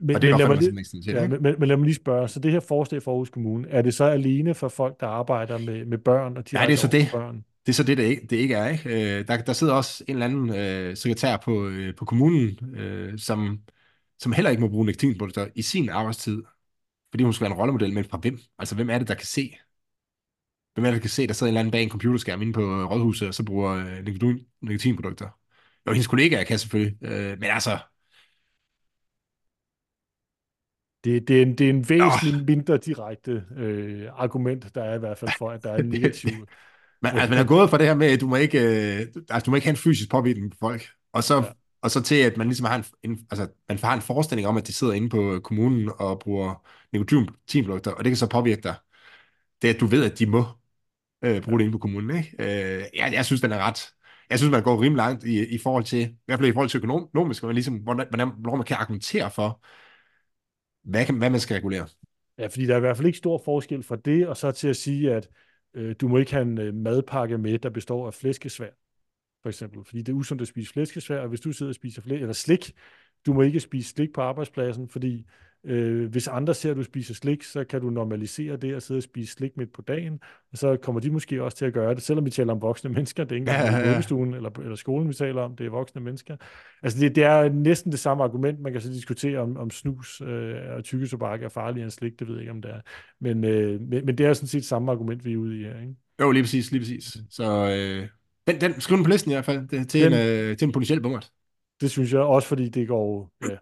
Men, 0.00 0.16
og 0.16 0.22
det 0.22 0.28
er 0.30 0.32
men, 0.32 0.38
lad 0.40 0.48
mig 0.48 0.58
lige, 0.58 1.12
ja, 1.12 1.28
men, 1.28 1.42
men, 1.42 1.54
men 1.58 1.68
lad 1.68 1.76
mig 1.76 1.84
lige 1.84 1.94
spørge, 1.94 2.28
så 2.28 2.40
det 2.40 2.52
her 2.52 2.60
forslag 2.60 3.02
for 3.02 3.10
Aarhus 3.10 3.30
Kommune, 3.30 3.68
er 3.68 3.82
det 3.82 3.94
så 3.94 4.04
alene 4.04 4.54
for 4.54 4.68
folk, 4.68 5.00
der 5.00 5.06
arbejder 5.06 5.58
med, 5.58 5.84
med 5.84 5.98
børn? 5.98 6.36
Og 6.36 6.44
Nej, 6.52 6.66
det 6.66 6.72
er 6.72 6.76
så 6.76 6.88
det. 6.88 7.08
Børn? 7.12 7.44
Det 7.66 7.72
er 7.72 7.74
så 7.74 7.82
det, 7.82 7.98
det 7.98 8.04
ikke, 8.04 8.26
det 8.30 8.36
ikke 8.36 8.54
er. 8.54 8.68
Ikke? 8.68 9.18
Øh, 9.18 9.28
der, 9.28 9.36
der 9.36 9.52
sidder 9.52 9.74
også 9.74 10.04
en 10.08 10.14
eller 10.14 10.26
anden 10.26 10.54
øh, 10.56 10.96
sekretær 10.96 11.36
på, 11.36 11.68
øh, 11.68 11.94
på 11.94 12.04
kommunen, 12.04 12.58
øh, 12.76 13.18
som, 13.18 13.58
som 14.18 14.32
heller 14.32 14.50
ikke 14.50 14.60
må 14.60 14.68
bruge 14.68 14.86
nikotinprodukter 14.86 15.46
i 15.54 15.62
sin 15.62 15.88
arbejdstid, 15.88 16.42
fordi 17.10 17.24
hun 17.24 17.32
skal 17.32 17.44
være 17.44 17.52
en 17.52 17.58
rollemodel, 17.58 17.92
men 17.94 18.04
fra 18.04 18.18
hvem? 18.18 18.38
Altså, 18.58 18.74
hvem 18.74 18.90
er 18.90 18.98
det, 18.98 19.08
der 19.08 19.14
kan 19.14 19.26
se? 19.26 19.56
Hvem 20.74 20.84
er 20.84 20.90
det, 20.90 20.94
der 20.96 21.00
kan 21.00 21.10
se, 21.10 21.26
der 21.26 21.32
sidder 21.32 21.50
en 21.50 21.52
eller 21.52 21.60
anden 21.60 21.72
bag 21.72 21.82
en 21.82 21.90
computerskærm 21.90 22.42
inde 22.42 22.52
på 22.52 22.60
rådhuset, 22.60 23.28
og 23.28 23.34
så 23.34 23.44
bruger 23.44 23.70
øh, 23.72 24.04
nikotin, 24.04 24.46
nikotinprodukter? 24.62 25.28
Jo, 25.86 25.92
hendes 25.92 26.06
kollegaer 26.06 26.44
kan 26.44 26.58
selvfølgelig, 26.58 26.96
øh, 27.02 27.38
men 27.40 27.50
altså, 27.50 27.78
Det, 31.04 31.28
det, 31.28 31.38
er 31.38 31.42
en, 31.42 31.58
det 31.58 31.66
er 31.66 31.70
en 31.70 31.88
væsentlig 31.88 32.46
mindre 32.46 32.76
direkte 32.78 33.44
øh, 33.56 34.08
argument, 34.12 34.74
der 34.74 34.82
er 34.82 34.94
i 34.94 34.98
hvert 34.98 35.18
fald 35.18 35.30
for, 35.38 35.50
at 35.50 35.62
der 35.62 35.70
er 35.72 35.76
en 35.76 35.88
negativ... 35.96 36.46
man, 37.02 37.12
altså, 37.12 37.30
man 37.30 37.38
er 37.38 37.44
gået 37.46 37.70
fra 37.70 37.78
det 37.78 37.86
her 37.86 37.94
med, 37.94 38.06
at 38.06 38.20
du 38.20 38.26
må 38.26 38.36
ikke, 38.36 38.58
øh, 38.60 39.06
altså, 39.30 39.44
du 39.46 39.50
må 39.50 39.56
ikke 39.56 39.66
have 39.66 39.72
en 39.72 39.76
fysisk 39.76 40.10
påvirkning 40.10 40.50
på 40.50 40.56
folk, 40.60 40.82
og 41.12 41.24
så, 41.24 41.42
Ja 41.42 41.52
og 41.82 41.90
så 41.90 42.02
til, 42.02 42.14
at 42.14 42.36
man 42.36 42.46
ligesom 42.46 42.66
har 42.66 42.76
en, 42.76 42.84
en, 43.02 43.26
altså, 43.30 43.48
man 43.68 43.78
har 43.78 43.94
en 43.94 44.00
forestilling 44.02 44.48
om, 44.48 44.56
at 44.56 44.66
de 44.66 44.72
sidder 44.72 44.92
inde 44.92 45.08
på 45.08 45.34
øh, 45.34 45.40
kommunen 45.40 45.90
og 45.98 46.18
bruger 46.18 46.66
nikotinprodukter, 46.92 47.90
og 47.90 48.04
det 48.04 48.10
kan 48.10 48.16
så 48.16 48.28
påvirke 48.28 48.62
dig. 48.62 48.74
Det 49.62 49.70
er, 49.70 49.74
at 49.74 49.80
du 49.80 49.86
ved, 49.86 50.04
at 50.04 50.18
de 50.18 50.26
må 50.26 50.44
øh, 51.22 51.42
bruge 51.42 51.58
det 51.58 51.64
inde 51.64 51.72
på 51.72 51.78
kommunen, 51.78 52.16
ikke? 52.16 52.36
Øh, 52.38 52.84
jeg, 52.94 53.12
jeg 53.12 53.24
synes, 53.24 53.40
den 53.40 53.52
er 53.52 53.58
ret... 53.58 53.92
Jeg 54.30 54.38
synes, 54.38 54.50
man 54.50 54.62
går 54.62 54.82
rimelig 54.82 54.96
langt 54.96 55.24
i, 55.24 55.46
i 55.46 55.58
forhold 55.58 55.84
til, 55.84 56.00
i 56.00 56.16
hvert 56.26 56.38
fald 56.38 56.48
i 56.48 56.52
forhold 56.52 56.68
til 56.68 56.78
økonomisk, 56.78 57.42
man 57.42 57.54
ligesom, 57.54 57.74
hvordan, 57.74 58.06
hvordan, 58.08 58.30
hvor 58.38 58.56
man 58.56 58.64
kan 58.64 58.76
argumentere 58.76 59.30
for, 59.30 59.64
hvad, 60.82 61.06
kan, 61.06 61.18
hvad 61.18 61.30
man 61.30 61.40
skal 61.40 61.54
regulere. 61.54 61.88
Ja, 62.38 62.46
fordi 62.46 62.66
der 62.66 62.72
er 62.72 62.76
i 62.76 62.80
hvert 62.80 62.96
fald 62.96 63.06
ikke 63.06 63.18
stor 63.18 63.42
forskel 63.44 63.82
fra 63.82 63.96
det, 63.96 64.28
og 64.28 64.36
så 64.36 64.52
til 64.52 64.68
at 64.68 64.76
sige, 64.76 65.14
at 65.14 65.28
øh, 65.74 65.94
du 66.00 66.08
må 66.08 66.16
ikke 66.16 66.32
have 66.32 66.42
en 66.42 66.58
øh, 66.58 66.74
madpakke 66.74 67.38
med, 67.38 67.58
der 67.58 67.70
består 67.70 68.06
af 68.06 68.14
flæskesvær, 68.14 68.70
for 69.46 69.50
eksempel. 69.50 69.84
Fordi 69.84 70.02
det 70.02 70.12
er 70.12 70.16
usundt 70.16 70.42
at 70.42 70.48
spise 70.48 70.72
flæskesvær, 70.72 71.20
og 71.20 71.28
hvis 71.28 71.40
du 71.40 71.52
sidder 71.52 71.70
og 71.70 71.74
spiser 71.74 72.02
flæ- 72.02 72.14
eller 72.14 72.32
slik, 72.32 72.72
du 73.26 73.32
må 73.32 73.42
ikke 73.42 73.60
spise 73.60 73.90
slik 73.90 74.12
på 74.14 74.20
arbejdspladsen, 74.20 74.88
fordi 74.88 75.26
Øh, 75.64 76.10
hvis 76.10 76.28
andre 76.28 76.54
ser, 76.54 76.70
at 76.70 76.76
du 76.76 76.82
spiser 76.82 77.14
slik, 77.14 77.42
så 77.42 77.64
kan 77.64 77.80
du 77.80 77.90
normalisere 77.90 78.56
det 78.56 78.74
og 78.74 78.82
sidde 78.82 78.98
og 78.98 79.02
spise 79.02 79.32
slik 79.32 79.56
midt 79.56 79.72
på 79.72 79.82
dagen, 79.82 80.20
og 80.52 80.58
så 80.58 80.76
kommer 80.76 81.00
de 81.00 81.10
måske 81.10 81.42
også 81.42 81.56
til 81.56 81.64
at 81.64 81.72
gøre 81.72 81.94
det, 81.94 82.02
selvom 82.02 82.24
vi 82.24 82.30
taler 82.30 82.52
om 82.52 82.62
voksne 82.62 82.90
mennesker. 82.90 83.24
Det 83.24 83.32
er 83.32 83.36
ikke 83.36 83.50
engang 83.50 83.66
ja, 83.66 83.78
ja, 83.78 84.30
ja. 84.30 84.36
eller, 84.36 84.60
eller 84.60 84.76
skolen, 84.76 85.08
vi 85.08 85.14
taler 85.14 85.42
om, 85.42 85.56
det 85.56 85.66
er 85.66 85.70
voksne 85.70 86.00
mennesker. 86.00 86.36
Altså 86.82 87.00
det, 87.00 87.14
det 87.14 87.24
er 87.24 87.48
næsten 87.48 87.92
det 87.92 88.00
samme 88.00 88.24
argument, 88.24 88.60
man 88.60 88.72
kan 88.72 88.80
så 88.80 88.88
diskutere 88.88 89.38
om, 89.38 89.56
om 89.56 89.70
snus 89.70 90.20
øh, 90.20 90.54
og 90.76 90.84
tykketobak 90.84 91.42
er 91.42 91.48
farligere 91.48 91.84
end 91.84 91.90
slik, 91.90 92.18
det 92.18 92.28
ved 92.28 92.34
jeg 92.34 92.42
ikke, 92.42 92.52
om 92.52 92.62
det 92.62 92.70
er. 92.70 92.80
Men, 93.20 93.44
øh, 93.44 93.80
men, 93.80 94.06
men 94.06 94.18
det 94.18 94.26
er 94.26 94.32
sådan 94.32 94.48
set 94.48 94.64
samme 94.64 94.92
argument, 94.92 95.24
vi 95.24 95.32
er 95.32 95.36
ude 95.36 95.60
i 95.60 95.62
her, 95.62 95.80
ikke? 95.80 95.94
Jo, 96.20 96.30
lige 96.30 96.42
præcis, 96.42 96.70
lige 96.70 96.80
præcis. 96.80 97.16
Så 97.30 97.70
øh, 97.70 98.08
den, 98.46 98.60
den 98.60 98.80
skriv 98.80 98.96
den 98.96 99.04
på 99.04 99.10
listen 99.10 99.30
i 99.30 99.34
hvert 99.34 99.44
fald, 99.44 99.68
det, 99.68 99.88
til, 99.88 100.00
den, 100.00 100.12
en, 100.12 100.18
øh, 100.18 100.56
til 100.56 100.66
en 100.66 100.72
potentiel 100.72 101.00
bummert. 101.00 101.30
Det 101.80 101.90
synes 101.90 102.12
jeg 102.12 102.20
også, 102.20 102.48
fordi 102.48 102.68
det 102.68 102.88
går... 102.88 103.32
Ja. 103.42 103.56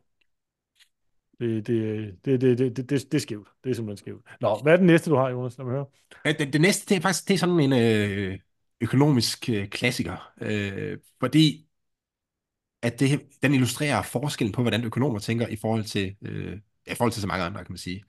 Det, 1.40 1.66
det, 1.66 2.14
det, 2.24 2.40
det, 2.40 2.58
det, 2.58 2.76
det, 2.76 2.90
det, 2.90 3.14
er 3.14 3.18
skævt. 3.18 3.48
Det 3.64 3.70
er 3.70 3.74
simpelthen 3.74 3.96
skævt. 3.96 4.22
Nå, 4.40 4.60
hvad 4.62 4.72
er 4.72 4.76
det 4.76 4.86
næste, 4.86 5.10
du 5.10 5.16
har, 5.16 5.30
Jonas? 5.30 5.58
Lad 5.58 5.66
mig 5.66 5.74
høre. 5.74 5.86
Det, 6.38 6.52
det 6.52 6.60
næste, 6.60 6.88
det 6.88 6.96
er 6.96 7.00
faktisk 7.00 7.28
det 7.28 7.34
er 7.34 7.38
sådan 7.38 7.60
en 7.60 7.72
øh, 7.72 8.38
økonomisk 8.80 9.48
øh, 9.50 9.68
klassiker. 9.68 10.32
Øh, 10.40 10.98
fordi 11.20 11.66
at 12.82 13.00
det, 13.00 13.20
den 13.42 13.54
illustrerer 13.54 14.02
forskellen 14.02 14.52
på, 14.52 14.62
hvordan 14.62 14.84
økonomer 14.84 15.18
tænker 15.18 15.46
i 15.46 15.56
forhold 15.56 15.84
til, 15.84 16.16
øh, 16.22 16.58
ja, 16.86 16.92
i 16.92 16.94
forhold 16.94 17.12
til 17.12 17.20
så 17.20 17.26
mange 17.28 17.44
andre, 17.44 17.64
kan 17.64 17.72
man 17.72 17.78
sige. 17.78 18.04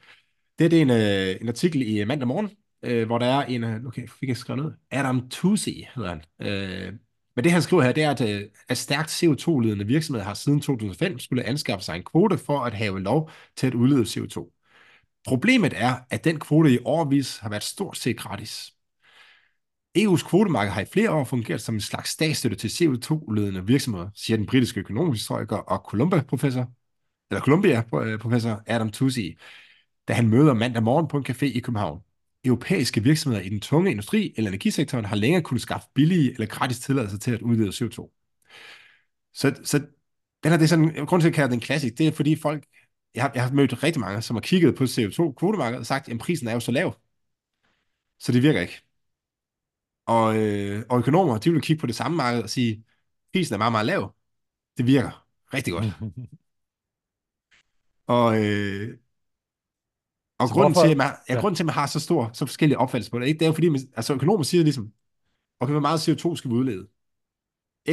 Det, 0.60 0.72
det 0.72 0.78
er 0.78 0.82
en, 0.82 0.90
øh, 0.90 1.42
en 1.42 1.48
artikel 1.48 1.82
i 1.82 2.02
øh, 2.02 2.08
mandag 2.08 2.28
morgen, 2.28 2.50
øh, 2.86 3.06
hvor 3.06 3.18
der 3.18 3.26
er 3.26 3.46
en, 3.46 3.64
øh, 3.64 3.86
okay, 3.86 4.08
fik 4.08 4.30
jeg 4.30 4.38
skrevet 4.38 4.58
noget, 4.58 4.76
Adam 4.92 5.30
Tusi 5.30 5.88
hedder 5.96 6.10
han. 6.10 6.22
Øh, 6.40 6.94
men 7.36 7.44
det 7.44 7.52
han 7.52 7.62
skriver 7.62 7.84
her, 7.84 7.92
det 7.92 8.04
er, 8.04 8.12
at, 8.12 8.22
øh, 8.22 8.50
at 8.70 8.78
stærkt 8.78 9.24
CO2-ledende 9.24 9.88
virksomheder 9.88 10.26
har 10.26 10.34
siden 10.34 10.62
2005 10.62 11.20
skulle 11.20 11.44
anskaffe 11.44 11.86
sig 11.86 11.96
en 11.96 12.04
kvote 12.04 12.38
for 12.38 12.60
at 12.60 12.74
have 12.74 13.00
lov 13.00 13.30
til 13.56 13.68
at 13.68 13.74
udlede 13.74 14.04
CO2. 14.04 14.52
Problemet 15.28 15.74
er, 15.76 15.96
at 16.10 16.24
den 16.24 16.40
kvote 16.40 16.74
i 16.74 16.80
årvis 16.86 17.38
har 17.38 17.50
været 17.50 17.64
stort 17.64 17.98
set 17.98 18.18
gratis. 18.18 18.72
EU's 19.98 20.30
kvotemarked 20.30 20.72
har 20.72 20.82
i 20.82 20.86
flere 20.86 21.12
år 21.12 21.24
fungeret 21.24 21.62
som 21.62 21.76
en 21.76 21.82
slags 21.82 22.10
statsstøtte 22.10 22.58
til 22.58 22.68
CO2-ledende 22.68 23.66
virksomheder, 23.66 24.10
siger 24.16 24.38
den 24.38 24.46
britiske 24.46 24.80
økonomihistoriker 24.80 25.58
og 25.58 25.78
Columbia-professor, 25.78 26.72
eller 27.32 27.42
Columbia-professor 27.42 28.64
Adam 28.66 28.92
Tusi, 28.92 29.38
da 30.08 30.14
han 30.14 30.30
møder 30.30 30.54
mandag 30.54 30.84
morgen 30.84 31.08
på 31.08 31.18
en 31.18 31.26
café 31.30 31.46
i 31.46 31.60
København 31.60 32.05
europæiske 32.46 33.04
virksomheder 33.04 33.46
i 33.46 33.50
den 33.50 33.62
tunge 33.62 33.92
industri 33.92 34.34
eller 34.38 34.52
energisektoren 34.52 35.06
har 35.06 35.16
længere 35.16 35.42
kunnet 35.42 35.62
skaffe 35.62 35.88
billige 35.94 36.32
eller 36.32 36.46
gratis 36.46 36.80
tilladelser 36.80 37.18
til 37.18 37.32
at 37.32 37.42
udlede 37.42 37.70
CO2. 37.70 38.12
Så, 39.34 39.56
så 39.64 39.78
den 40.44 40.52
her, 40.52 40.58
det 40.58 40.64
er 40.64 40.68
sådan, 40.68 41.06
grund 41.06 41.22
til 41.22 41.30
at 41.30 41.36
kalde 41.36 41.52
den 41.52 41.60
klassik, 41.60 41.98
det 41.98 42.08
er 42.08 42.12
fordi 42.12 42.36
folk, 42.36 42.66
jeg 43.16 43.24
har, 43.24 43.32
jeg 43.36 43.44
har 43.44 43.52
mødt 43.52 43.84
rigtig 43.84 44.00
mange, 44.00 44.22
som 44.22 44.36
har 44.36 44.42
kigget 44.42 44.76
på 44.76 44.84
CO2-kvotemarkedet 44.84 45.80
og 45.80 45.86
sagt, 45.86 46.10
at 46.10 46.18
prisen 46.18 46.48
er 46.48 46.54
jo 46.54 46.60
så 46.60 46.72
lav, 46.72 47.00
så 48.20 48.32
det 48.32 48.44
virker 48.44 48.62
ikke. 48.62 48.82
Og, 50.06 50.38
øh, 50.38 50.84
og 50.90 51.00
økonomer, 51.00 51.38
de 51.38 51.52
vil 51.52 51.62
kigge 51.62 51.82
på 51.82 51.88
det 51.88 51.96
samme 51.96 52.18
marked 52.18 52.44
og 52.44 52.50
sige, 52.50 52.86
prisen 53.34 53.54
er 53.54 53.58
meget, 53.58 53.72
meget 53.72 53.86
lav. 53.86 54.16
Det 54.78 54.86
virker 54.86 55.28
rigtig 55.54 55.74
godt. 55.74 55.86
og, 58.08 58.46
øh, 58.46 58.98
og 60.40 60.50
grunden, 60.50 60.74
hvorfor? 60.74 60.86
til, 60.86 60.92
at 60.92 60.98
man, 60.98 61.08
ja, 61.30 61.34
ja. 61.34 61.40
grunden 61.40 61.56
til, 61.56 61.64
at 61.64 61.66
man 61.66 61.74
har 61.76 61.88
så 61.88 62.00
stor, 62.00 62.30
så 62.34 62.46
forskellige 62.46 62.78
opfattelser 62.78 63.12
på 63.12 63.20
det, 63.20 63.28
ikke? 63.28 63.40
det 63.40 63.46
er 63.46 63.50
jo 63.50 63.54
fordi, 63.54 63.70
man, 63.70 63.82
altså 63.96 64.14
økonomer 64.14 64.44
siger 64.44 64.64
ligesom, 64.64 64.92
okay, 65.60 65.72
hvor 65.72 65.82
meget 65.82 66.10
CO2 66.10 66.36
skal 66.36 66.52
vi 66.52 66.56
udlede? 66.56 66.88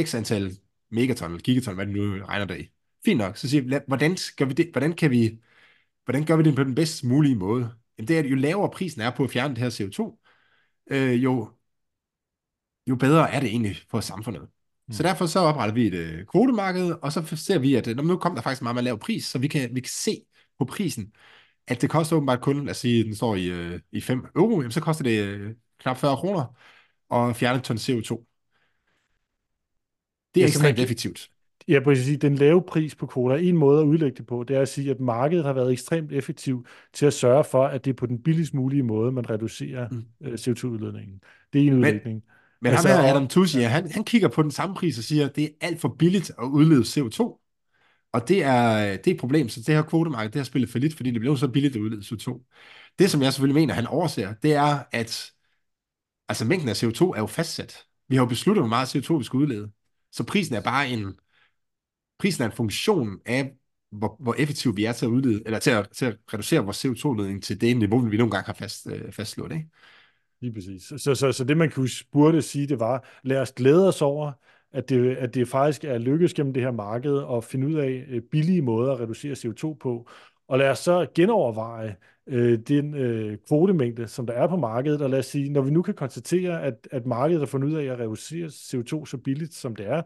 X 0.03 0.15
antal 0.15 0.57
megaton 0.91 1.31
eller 1.31 1.41
gigaton, 1.41 1.75
hvad 1.75 1.85
det 1.85 1.95
nu 1.95 2.25
regner 2.25 2.45
der 2.45 2.55
i. 2.55 2.69
Fint 3.05 3.17
nok, 3.17 3.37
så 3.37 3.49
siger 3.49 3.61
vi, 3.61 3.79
hvordan, 3.87 4.17
skal 4.17 4.49
vi 4.49 4.53
det, 4.53 4.69
hvordan, 4.71 4.93
kan 4.93 5.11
vi, 5.11 5.39
hvordan 6.05 6.25
gør 6.25 6.35
vi 6.35 6.43
det 6.43 6.55
på 6.55 6.63
den 6.63 6.75
bedst 6.75 7.03
mulige 7.03 7.35
måde? 7.35 7.71
Jamen 7.97 8.07
det 8.07 8.15
er, 8.15 8.19
at 8.19 8.31
jo 8.31 8.35
lavere 8.35 8.69
prisen 8.69 9.01
er 9.01 9.09
på 9.09 9.23
at 9.23 9.29
fjerne 9.31 9.55
det 9.55 9.63
her 9.63 9.69
CO2, 9.69 10.23
øh, 10.91 11.23
jo, 11.23 11.49
jo 12.87 12.95
bedre 12.95 13.31
er 13.31 13.39
det 13.39 13.49
egentlig 13.49 13.77
for 13.91 13.99
samfundet. 13.99 14.41
Mm. 14.87 14.93
Så 14.93 15.03
derfor 15.03 15.25
så 15.25 15.39
opretter 15.39 15.73
vi 15.73 15.87
et 15.87 15.93
øh, 15.93 16.25
kvotemarked, 16.25 16.91
og 17.01 17.11
så 17.11 17.35
ser 17.35 17.59
vi, 17.59 17.75
at 17.75 17.87
øh, 17.87 17.97
nu 17.97 18.17
kommer 18.17 18.35
der 18.35 18.43
faktisk 18.43 18.61
meget, 18.61 18.75
meget 18.75 18.83
lav 18.83 18.99
pris, 18.99 19.25
så 19.25 19.39
vi 19.39 19.47
kan, 19.47 19.75
vi 19.75 19.79
kan 19.79 19.91
se 19.91 20.21
på 20.59 20.65
prisen, 20.65 21.13
at 21.67 21.81
det 21.81 21.89
koster 21.89 22.15
åbenbart 22.15 22.41
kun, 22.41 22.65
lad 22.65 22.71
os 22.71 22.77
sige, 22.77 23.03
den 23.03 23.15
står 23.15 23.35
i, 23.35 23.47
øh, 23.47 23.79
i 23.91 24.01
5 24.01 24.25
euro, 24.35 24.61
jamen, 24.61 24.71
så 24.71 24.81
koster 24.81 25.03
det 25.03 25.19
øh, 25.19 25.55
knap 25.79 25.97
40 25.97 26.15
kroner 26.17 26.55
at 27.13 27.35
fjerne 27.35 27.57
et 27.57 27.63
ton 27.63 27.77
CO2. 27.77 28.29
Det 30.35 30.41
er 30.41 30.45
ja, 30.45 30.47
ekstremt 30.47 30.79
effektivt. 30.79 31.29
Ja, 31.67 31.79
præcis. 31.79 32.17
Den 32.19 32.35
lave 32.35 32.61
pris 32.61 32.95
på 32.95 33.05
kvoter, 33.05 33.35
en 33.35 33.57
måde 33.57 33.81
at 33.81 33.85
udlægge 33.85 34.17
det 34.17 34.25
på, 34.25 34.43
det 34.47 34.55
er 34.55 34.61
at 34.61 34.69
sige, 34.69 34.91
at 34.91 34.99
markedet 34.99 35.45
har 35.45 35.53
været 35.53 35.71
ekstremt 35.71 36.11
effektivt 36.11 36.67
til 36.93 37.05
at 37.05 37.13
sørge 37.13 37.43
for, 37.43 37.65
at 37.65 37.85
det 37.85 37.91
er 37.91 37.95
på 37.95 38.05
den 38.05 38.23
billigst 38.23 38.53
mulige 38.53 38.83
måde, 38.83 39.11
man 39.11 39.29
reducerer 39.29 39.89
mm. 39.89 40.03
Øh, 40.23 40.33
CO2-udledningen. 40.33 41.21
Det 41.53 41.61
er 41.63 41.67
en 41.67 41.73
udlægning. 41.73 42.23
Men 42.61 42.71
altså, 42.71 42.87
ham 42.89 43.03
her, 43.03 43.11
Adam 43.11 43.27
Tusi, 43.27 43.59
ja. 43.59 43.67
han, 43.67 43.91
han 43.91 44.03
kigger 44.03 44.27
på 44.27 44.43
den 44.43 44.51
samme 44.51 44.75
pris 44.75 44.97
og 44.97 45.03
siger, 45.03 45.25
at 45.25 45.35
det 45.35 45.43
er 45.43 45.49
alt 45.61 45.81
for 45.81 45.95
billigt 45.99 46.29
at 46.29 46.43
udlede 46.43 46.81
CO2. 46.81 47.42
Og 48.13 48.27
det 48.27 48.43
er, 48.43 48.97
det 48.97 49.07
er 49.07 49.11
et 49.11 49.19
problem, 49.19 49.49
så 49.49 49.59
det 49.59 49.75
her 49.75 49.81
kvotemarked, 49.81 50.31
det 50.31 50.39
har 50.39 50.43
spillet 50.43 50.69
for 50.69 50.79
lidt, 50.79 50.95
fordi 50.95 51.11
det 51.11 51.19
blev 51.21 51.37
så 51.37 51.47
billigt 51.47 51.75
at 51.75 51.81
udlede 51.81 52.01
CO2. 52.01 52.51
Det, 52.99 53.11
som 53.11 53.21
jeg 53.21 53.33
selvfølgelig 53.33 53.61
mener, 53.61 53.73
han 53.73 53.87
overser, 53.87 54.33
det 54.33 54.53
er, 54.53 54.83
at 54.91 55.31
altså, 56.29 56.45
mængden 56.45 56.69
af 56.69 56.83
CO2 56.83 57.03
er 57.03 57.19
jo 57.19 57.27
fastsat. 57.27 57.85
Vi 58.09 58.15
har 58.15 58.23
jo 58.23 58.29
besluttet, 58.29 58.61
hvor 58.61 58.69
meget 58.69 58.95
CO2 58.95 59.17
vi 59.17 59.23
skal 59.23 59.37
udlede. 59.37 59.71
Så 60.11 60.23
prisen 60.23 60.55
er 60.55 60.61
bare 60.61 60.89
en, 60.89 61.13
prisen 62.19 62.43
er 62.43 62.45
en 62.45 62.55
funktion 62.55 63.19
af, 63.25 63.53
hvor, 63.91 64.17
hvor 64.19 64.35
effektiv 64.37 64.77
vi 64.77 64.85
er 64.85 64.91
til 64.91 65.05
at 65.05 65.09
udlede, 65.09 65.41
eller 65.45 65.59
til 65.59 65.71
at, 65.71 65.89
til 65.89 66.05
at 66.05 66.17
reducere 66.33 66.63
vores 66.63 66.85
CO2-udledning 66.85 67.43
til 67.43 67.61
det 67.61 67.77
niveau, 67.77 67.99
vi 67.99 68.17
nogle 68.17 68.31
gange 68.31 68.45
har 68.45 68.53
fast, 68.53 68.87
øh, 68.87 69.11
fastslået. 69.11 69.51
Ikke? 69.51 69.69
Lige 70.41 70.53
præcis. 70.53 70.83
Så, 70.83 71.15
så, 71.15 71.31
så 71.31 71.43
det, 71.43 71.57
man 71.57 71.71
kunne 71.71 71.89
burde 72.11 72.41
sige, 72.41 72.67
det 72.67 72.79
var, 72.79 73.07
lad 73.23 73.41
os 73.41 73.51
glæde 73.51 73.87
os 73.87 74.01
over, 74.01 74.31
at 74.73 74.89
det, 74.89 75.15
at 75.15 75.33
det 75.33 75.47
faktisk 75.47 75.83
er 75.83 75.97
lykkedes 75.97 76.33
gennem 76.33 76.53
det 76.53 76.63
her 76.63 76.71
marked 76.71 77.23
at 77.37 77.43
finde 77.43 77.67
ud 77.67 77.73
af 77.73 78.05
øh, 78.09 78.21
billige 78.21 78.61
måder 78.61 78.93
at 78.93 78.99
reducere 78.99 79.33
CO2 79.33 79.77
på. 79.77 80.07
Og 80.47 80.57
lad 80.57 80.69
os 80.69 80.79
så 80.79 81.07
genoverveje 81.15 81.95
øh, 82.27 82.59
den 82.59 82.95
øh, 82.95 83.37
kvotemængde, 83.47 84.07
som 84.07 84.25
der 84.25 84.33
er 84.33 84.47
på 84.47 84.55
markedet, 84.55 85.01
og 85.01 85.09
lad 85.09 85.19
os 85.19 85.25
sige, 85.25 85.49
når 85.49 85.61
vi 85.61 85.71
nu 85.71 85.81
kan 85.81 85.93
konstatere, 85.93 86.63
at, 86.63 86.87
at 86.91 87.05
markedet 87.05 87.41
har 87.41 87.45
fundet 87.45 87.67
ud 87.67 87.73
af 87.73 87.85
at 87.85 87.99
reducere 87.99 88.47
CO2 88.47 89.05
så 89.05 89.17
billigt, 89.23 89.53
som 89.53 89.75
det 89.75 89.87
er, 89.87 90.01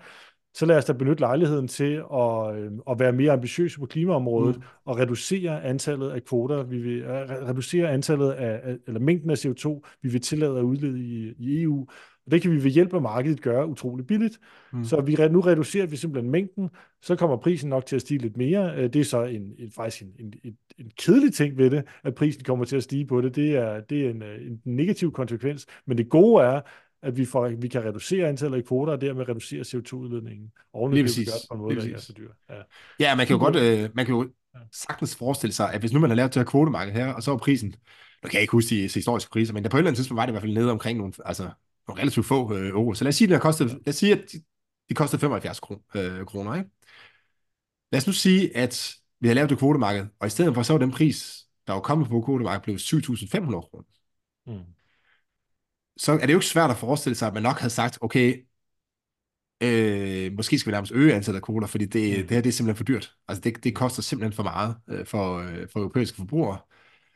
så 0.54 0.66
lad 0.66 0.78
os 0.78 0.86
da 0.86 0.94
benytte 0.94 1.20
lejligheden 1.20 1.68
til 1.68 2.04
at, 2.14 2.56
øh, 2.56 2.72
at 2.90 3.00
være 3.00 3.12
mere 3.12 3.32
ambitiøse 3.32 3.80
på 3.80 3.86
klimaområdet 3.86 4.56
mm. 4.56 4.64
og 4.86 4.98
reducere 4.98 5.64
antallet 5.64 6.10
af 6.10 6.24
kvoter, 6.24 6.64
vi 6.64 6.78
vil 6.78 7.06
uh, 7.06 7.12
reducere 7.50 7.92
antallet 7.92 8.32
af, 8.32 8.78
eller 8.88 9.00
mængden 9.00 9.30
af 9.30 9.46
CO2, 9.46 9.82
vi 10.02 10.10
vil 10.10 10.22
tillade 10.22 10.58
at 10.58 10.64
udlede 10.64 11.00
i, 11.00 11.34
i 11.40 11.62
EU, 11.62 11.88
og 12.28 12.32
det 12.32 12.42
kan 12.42 12.52
vi 12.52 12.64
ved 12.64 12.72
hjælp 12.72 12.94
af 12.94 13.02
markedet 13.02 13.42
gøre 13.42 13.68
utrolig 13.68 14.08
billigt. 14.08 14.40
Mm. 14.74 14.84
Så 14.84 15.02
vi, 15.02 15.16
nu 15.32 15.40
reducerer 15.40 15.86
vi 15.86 15.98
simpelthen 15.98 16.32
mængden, 16.32 16.70
så 17.02 17.16
kommer 17.16 17.38
prisen 17.38 17.70
nok 17.70 17.86
til 17.86 17.96
at 17.96 18.02
stige 18.02 18.22
lidt 18.22 18.38
mere. 18.38 18.76
Øh, 18.76 18.94
det 18.94 18.96
er 18.96 19.04
så 19.04 19.24
en, 19.24 19.42
en, 19.60 19.72
faktisk 19.72 20.02
en, 20.02 20.14
en, 20.20 20.34
en, 20.44 20.58
en 20.78 20.92
kedelig 20.98 21.34
ting 21.34 21.58
ved 21.58 21.70
det, 21.70 21.84
at 22.04 22.16
prisen 22.16 22.44
kommer 22.44 22.66
til 22.66 22.76
at 22.76 22.84
stige 22.84 23.06
på 23.06 23.22
det. 23.22 23.36
Det 23.36 23.56
er, 23.56 23.80
det 23.80 24.06
er 24.06 24.10
en, 24.10 24.24
en 24.24 24.62
negativ 24.66 25.12
konsekvens. 25.12 25.66
Men 25.86 25.98
det 25.98 26.10
gode 26.10 26.44
er, 26.44 26.62
at 27.02 27.18
vi, 27.18 27.26
får, 27.26 27.50
vi 27.50 27.68
kan 27.68 27.84
reducere 27.84 28.28
antallet 28.28 28.58
af 28.58 28.66
kvoter, 28.66 28.94
og 28.94 29.02
dermed 29.02 29.30
reducere 29.30 29.62
CO2-udledningen. 29.62 30.52
Og 30.74 30.90
Lige 30.90 31.04
præcis. 31.04 31.30
på 31.50 31.54
en 31.54 31.62
måde, 31.62 31.76
der 31.76 31.82
ikke 31.82 31.96
er 31.96 32.00
så 32.00 32.14
dyr. 32.18 32.30
Ja, 32.50 32.56
ja 33.00 33.16
man 33.16 33.28
kan 33.28 33.34
jo 33.34 33.40
godt, 33.40 33.56
øh, 33.56 33.90
man 33.94 34.06
kan 34.06 34.16
jo 34.16 34.30
sagtens 34.72 35.16
forestille 35.16 35.54
sig, 35.54 35.74
at 35.74 35.80
hvis 35.80 35.94
nu 35.94 36.00
man 36.00 36.10
har 36.10 36.16
lavet 36.16 36.34
det 36.34 36.40
her 36.40 36.46
kvotemarked 36.46 36.94
her, 36.94 37.14
og 37.14 37.24
så 37.24 37.32
er 37.32 37.38
prisen, 37.38 37.76
nu 38.24 38.30
kan 38.30 38.34
jeg 38.34 38.42
ikke 38.42 38.52
huske 38.52 38.76
de 38.76 38.82
historiske 38.82 39.32
priser, 39.32 39.54
men 39.54 39.64
der 39.64 39.70
på 39.70 39.78
et 39.78 39.80
eller 39.80 39.90
andet 39.90 39.98
tidspunkt 39.98 40.18
var 40.18 40.26
det 40.26 40.32
i 40.32 40.34
hvert 40.34 40.42
fald 40.42 40.54
nede 40.54 40.72
omkring 40.72 40.98
nogle, 40.98 41.14
altså 41.26 41.50
nogle 41.88 42.02
relativt 42.02 42.26
få 42.26 42.56
øh, 42.56 42.70
euro. 42.70 42.94
Så 42.94 43.04
lad 43.04 43.10
os 43.10 43.16
sige, 43.16 43.26
at, 43.28 43.34
det 43.34 43.42
kostet, 43.42 43.68
lad 43.68 43.88
os 43.88 43.96
sige, 43.96 44.14
at 44.14 44.32
de, 44.32 44.44
de 44.90 44.94
kostede 44.94 45.20
75 45.20 45.60
kron, 45.60 45.82
øh, 45.96 46.26
kroner. 46.26 46.56
Ikke? 46.56 46.70
Lad 47.92 47.98
os 48.02 48.08
nu 48.08 48.14
sige, 48.14 48.58
at 48.58 48.96
vi 49.20 49.28
har 49.28 49.36
lavet 49.36 49.50
det 49.50 49.58
kvotemarked, 49.58 50.06
og 50.20 50.28
i 50.28 50.30
stedet 50.30 50.54
for 50.54 50.64
så 50.64 50.74
var 50.74 50.80
den 50.80 50.92
pris, 50.92 51.46
der 51.68 51.74
var 51.74 51.80
kommet 51.80 52.10
på 52.10 52.22
kvotemarkedet, 52.22 52.64
blev 52.64 52.76
7.500 52.76 53.62
kroner. 53.62 53.84
Mm. 54.48 54.74
Så 55.98 56.12
er 56.12 56.18
det 56.26 56.34
jo 56.34 56.38
ikke 56.38 56.46
svært 56.46 56.72
at 56.72 56.78
forestille 56.78 57.16
sig, 57.16 57.28
at 57.28 57.34
man 57.34 57.44
nok 57.44 57.60
havde 57.60 57.74
sagt, 57.74 57.98
okay, 58.02 58.48
øh, 59.62 60.34
måske 60.34 60.60
skal 60.60 60.72
vi 60.72 60.76
nærmest 60.76 60.92
øge 60.92 61.14
antallet 61.14 61.40
af 61.40 61.44
kvoter, 61.44 61.68
fordi 61.68 61.86
det, 61.86 62.20
mm. 62.20 62.28
det 62.28 62.36
her 62.36 62.42
det 62.42 62.50
er 62.50 62.54
simpelthen 62.54 62.78
for 62.78 62.84
dyrt. 62.84 63.14
Altså 63.28 63.42
det, 63.42 63.64
det 63.64 63.76
koster 63.76 64.02
simpelthen 64.02 64.34
for 64.34 64.44
meget 64.44 64.76
øh, 64.90 65.06
for, 65.06 65.38
øh, 65.38 65.68
for 65.74 65.80
europæiske 65.80 66.18
forbrugere. 66.18 66.60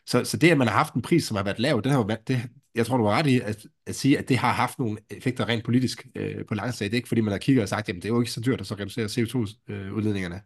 Så, 0.05 0.23
så 0.23 0.37
det, 0.37 0.51
at 0.51 0.57
man 0.57 0.67
har 0.67 0.77
haft 0.77 0.93
en 0.93 1.01
pris, 1.01 1.23
som 1.23 1.35
har 1.35 1.43
været 1.43 1.59
lav, 1.59 1.81
den 1.83 1.91
har 1.91 2.03
det, 2.27 2.49
jeg 2.75 2.85
tror, 2.85 2.97
du 2.97 3.03
var 3.03 3.11
ret 3.11 3.27
i 3.27 3.39
at, 3.39 3.65
at 3.87 3.95
sige, 3.95 4.17
at 4.17 4.29
det 4.29 4.37
har 4.37 4.53
haft 4.53 4.79
nogle 4.79 4.97
effekter 5.09 5.47
rent 5.47 5.63
politisk 5.65 6.07
øh, 6.15 6.45
på 6.45 6.55
lang 6.55 6.73
sigt. 6.73 6.91
Det 6.91 6.97
er 6.97 6.99
ikke, 6.99 7.07
fordi 7.07 7.21
man 7.21 7.31
har 7.31 7.39
kigget 7.39 7.63
og 7.63 7.69
sagt, 7.69 7.89
at 7.89 7.95
det 7.95 8.05
er 8.05 8.09
jo 8.09 8.21
ikke 8.21 8.31
så 8.31 8.41
dyrt 8.41 8.61
at 8.61 8.67
så 8.67 8.75
reducere 8.75 9.05
CO2-udledningerne. 9.05 10.35
Øh, 10.35 10.41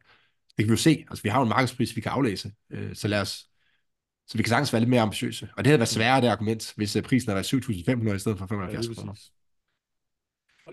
det 0.58 0.66
kan 0.66 0.66
vi 0.66 0.72
jo 0.72 0.78
se. 0.78 1.06
Altså, 1.10 1.24
vi 1.24 1.30
har 1.30 1.40
jo 1.40 1.44
en 1.44 1.50
markedspris, 1.50 1.96
vi 1.96 2.02
kan 2.02 2.12
aflæse. 2.12 2.52
Øh, 2.72 2.96
så 2.96 3.08
lad 3.08 3.22
os 3.22 3.46
så 4.28 4.38
vi 4.38 4.44
kan 4.44 4.50
sagtens 4.50 4.74
være 4.74 4.80
lidt 4.80 4.90
mere 4.90 5.02
ambitiøse. 5.02 5.50
Og 5.58 5.64
det 5.64 5.68
havde 5.68 5.80
været 5.80 5.90
sværere, 5.90 6.22
det 6.22 6.28
argument, 6.28 6.74
hvis 6.76 6.96
øh, 6.96 7.04
prisen 7.04 7.30
havde 7.30 7.36
været 7.36 7.54
7.500 7.54 8.16
i 8.16 8.20
stedet 8.20 8.38
for 8.38 8.48
75 8.48 8.88
kroner. 8.88 9.14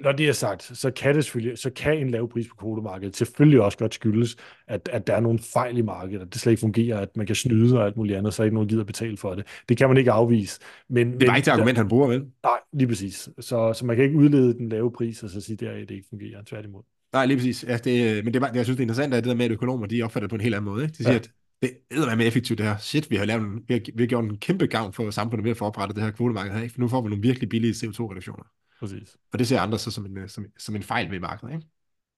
Når 0.01 0.13
det 0.13 0.29
er 0.29 0.33
sagt, 0.33 0.63
så 0.63 0.91
kan 0.91 1.15
det 1.15 1.25
selvfølgelig, 1.25 1.59
så 1.59 1.71
kan 1.71 1.99
en 1.99 2.11
lav 2.11 2.29
pris 2.29 2.49
på 2.49 2.55
kvotemarkedet 2.57 3.17
selvfølgelig 3.17 3.61
også 3.61 3.79
godt 3.79 3.95
skyldes, 3.95 4.37
at, 4.69 4.89
at 4.93 5.07
der 5.07 5.15
er 5.15 5.21
nogle 5.21 5.39
fejl 5.39 5.79
i 5.79 5.83
markedet, 5.83 6.21
at 6.23 6.33
det 6.33 6.41
slet 6.41 6.53
ikke 6.53 6.61
fungerer, 6.61 6.99
at 7.01 7.17
man 7.17 7.27
kan 7.27 7.37
snyde 7.37 7.79
og 7.79 7.87
alt 7.87 7.97
muligt 7.97 8.19
andet, 8.19 8.35
så 8.35 8.43
er 8.43 8.45
ikke 8.45 8.55
nogen 8.55 8.69
gider 8.69 8.85
betale 8.85 9.17
for 9.17 9.35
det. 9.35 9.47
Det 9.69 9.77
kan 9.77 9.89
man 9.89 9.97
ikke 9.97 10.13
afvise. 10.13 10.61
Men, 10.89 11.21
Det 11.21 11.29
var 11.29 11.37
ikke 11.37 11.47
det 11.47 11.53
argument, 11.53 11.79
han 11.79 11.89
bruger, 11.89 12.09
vel? 12.09 12.21
Nej, 12.43 12.59
lige 12.73 12.89
præcis. 12.89 13.29
Så, 13.41 13.73
så 13.73 13.87
man 13.87 13.97
kan 13.97 14.05
ikke 14.05 14.19
udlede 14.19 14.55
den 14.55 14.69
lave 14.69 14.93
pris 14.93 15.23
og 15.23 15.31
så 15.31 15.41
sige, 15.41 15.69
at 15.69 15.89
det 15.89 15.95
ikke 15.95 16.07
fungerer, 16.11 16.43
tværtimod. 16.47 16.83
Nej, 17.13 17.27
lige 17.27 17.37
præcis. 17.37 17.65
Ja, 17.69 17.77
det, 17.77 18.25
men 18.25 18.35
det, 18.35 18.41
jeg 18.55 18.65
synes, 18.65 18.67
det 18.67 18.79
er 18.79 18.81
interessant, 18.81 19.15
at 19.15 19.25
det 19.25 19.31
der 19.31 19.37
med, 19.37 19.45
at 19.45 19.51
økonomer, 19.51 19.87
de 19.87 20.03
opfatter 20.03 20.27
det 20.27 20.31
på 20.31 20.35
en 20.35 20.41
helt 20.41 20.55
anden 20.55 20.71
måde. 20.71 20.83
Ikke? 20.85 20.93
De 20.99 21.05
siger, 21.05 21.13
Ja. 21.13 21.17
at 21.19 21.31
det 21.63 21.71
er 22.13 22.17
mere 22.17 22.27
effektivt 22.27 22.59
det 22.59 22.67
her. 22.67 22.77
Shit, 22.77 23.11
vi 23.11 23.17
har, 23.17 23.25
lavet 23.25 23.43
en, 23.43 23.61
vi 23.69 23.75
har, 23.75 23.81
vi 23.95 24.03
har 24.03 24.07
gjort 24.07 24.25
en 24.25 24.37
kæmpe 24.37 24.67
gavn 24.67 24.93
for 24.93 25.11
samfundet 25.11 25.45
ved 25.45 25.51
at 25.51 25.57
få 25.57 25.65
oprettet 25.65 25.97
det 25.97 26.05
her 26.05 26.11
kvotemarked 26.11 26.53
her, 26.53 26.63
ikke? 26.63 26.73
for 26.73 26.81
nu 26.81 26.89
får 26.89 27.03
vi 27.03 27.09
nogle 27.09 27.23
virkelig 27.23 27.49
billige 27.49 27.73
CO2-reduktioner. 27.73 28.62
Præcis. 28.83 29.17
Og 29.33 29.39
det 29.39 29.49
ser 29.49 29.61
andre 29.61 29.79
så 29.79 29.91
som 29.91 30.07
en, 30.07 30.19
øh, 30.19 30.29
som, 30.29 30.47
som 30.59 30.77
en 30.77 30.83
fejl 30.83 31.11
ved 31.11 31.21
markedet. 31.21 31.55
Ikke? 31.55 31.67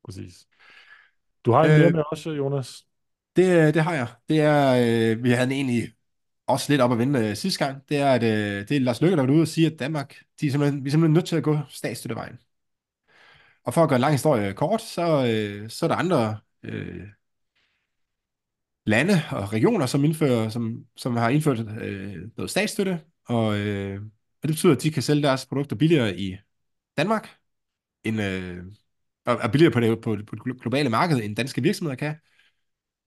Præcis. 0.05 0.47
Du 1.45 1.53
har 1.53 1.65
en 1.65 1.71
Øh, 1.71 1.93
med 1.93 2.03
også, 2.11 2.31
Jonas. 2.31 2.87
Det, 3.37 3.67
øh, 3.67 3.75
det 3.75 3.83
har 3.83 3.95
jeg. 3.95 4.09
Det 4.29 4.41
er, 4.41 4.75
øh, 5.15 5.25
vi 5.25 5.31
havde 5.31 5.45
den 5.45 5.53
egentlig 5.53 5.93
også 6.47 6.73
lidt 6.73 6.81
op 6.81 6.93
at 6.93 6.99
vende 6.99 7.29
øh, 7.29 7.37
sidste 7.37 7.65
gang. 7.65 7.89
Det 7.89 7.97
er, 7.97 8.12
at 8.12 8.23
øh, 8.23 8.69
det 8.69 8.77
er 8.77 8.81
Lars 8.81 9.01
Løkke, 9.01 9.17
der 9.17 9.23
var 9.23 9.33
ude 9.33 9.43
og 9.43 9.49
sige, 9.49 9.67
at 9.67 9.79
Danmark, 9.79 10.17
de 10.41 10.47
er 10.47 10.51
simpelthen, 10.51 10.85
vi 10.85 10.89
er 10.89 10.91
simpelthen 10.91 11.12
nødt 11.15 11.27
til 11.27 11.37
at 11.37 11.43
gå 11.43 11.59
statsstøttevejen. 11.69 12.39
Og 13.65 13.75
for 13.75 13.83
at 13.83 13.89
gøre 13.89 13.97
en 13.97 14.01
lang 14.01 14.15
historie 14.15 14.53
kort, 14.53 14.83
så, 14.83 15.27
øh, 15.27 15.71
så 15.71 15.87
er 15.87 15.89
der 15.89 15.97
andre 15.97 16.39
øh, 16.62 17.07
lande 18.87 19.15
og 19.31 19.53
regioner, 19.53 19.87
som, 19.87 20.05
indfører, 20.05 20.49
som, 20.49 20.85
som 20.97 21.17
har 21.17 21.29
indført 21.29 21.59
øh, 21.61 22.17
noget 22.37 22.51
statsstøtte, 22.51 23.01
og, 23.27 23.59
øh, 23.59 24.01
og 24.03 24.43
det 24.43 24.51
betyder, 24.51 24.73
at 24.77 24.83
de 24.83 24.91
kan 24.91 25.03
sælge 25.03 25.23
deres 25.23 25.47
produkter 25.47 25.77
billigere 25.77 26.19
i 26.19 26.37
Danmark, 26.97 27.28
end, 28.05 28.22
øh, 28.22 28.64
og 29.26 29.38
er 29.42 29.49
billigere 29.49 29.72
på 29.72 29.80
det, 29.80 30.01
på, 30.01 30.16
på 30.26 30.34
det 30.36 30.61
globale 30.61 30.90
marked, 30.90 31.22
end 31.22 31.36
danske 31.36 31.62
virksomheder 31.62 31.97
kan. 31.97 32.16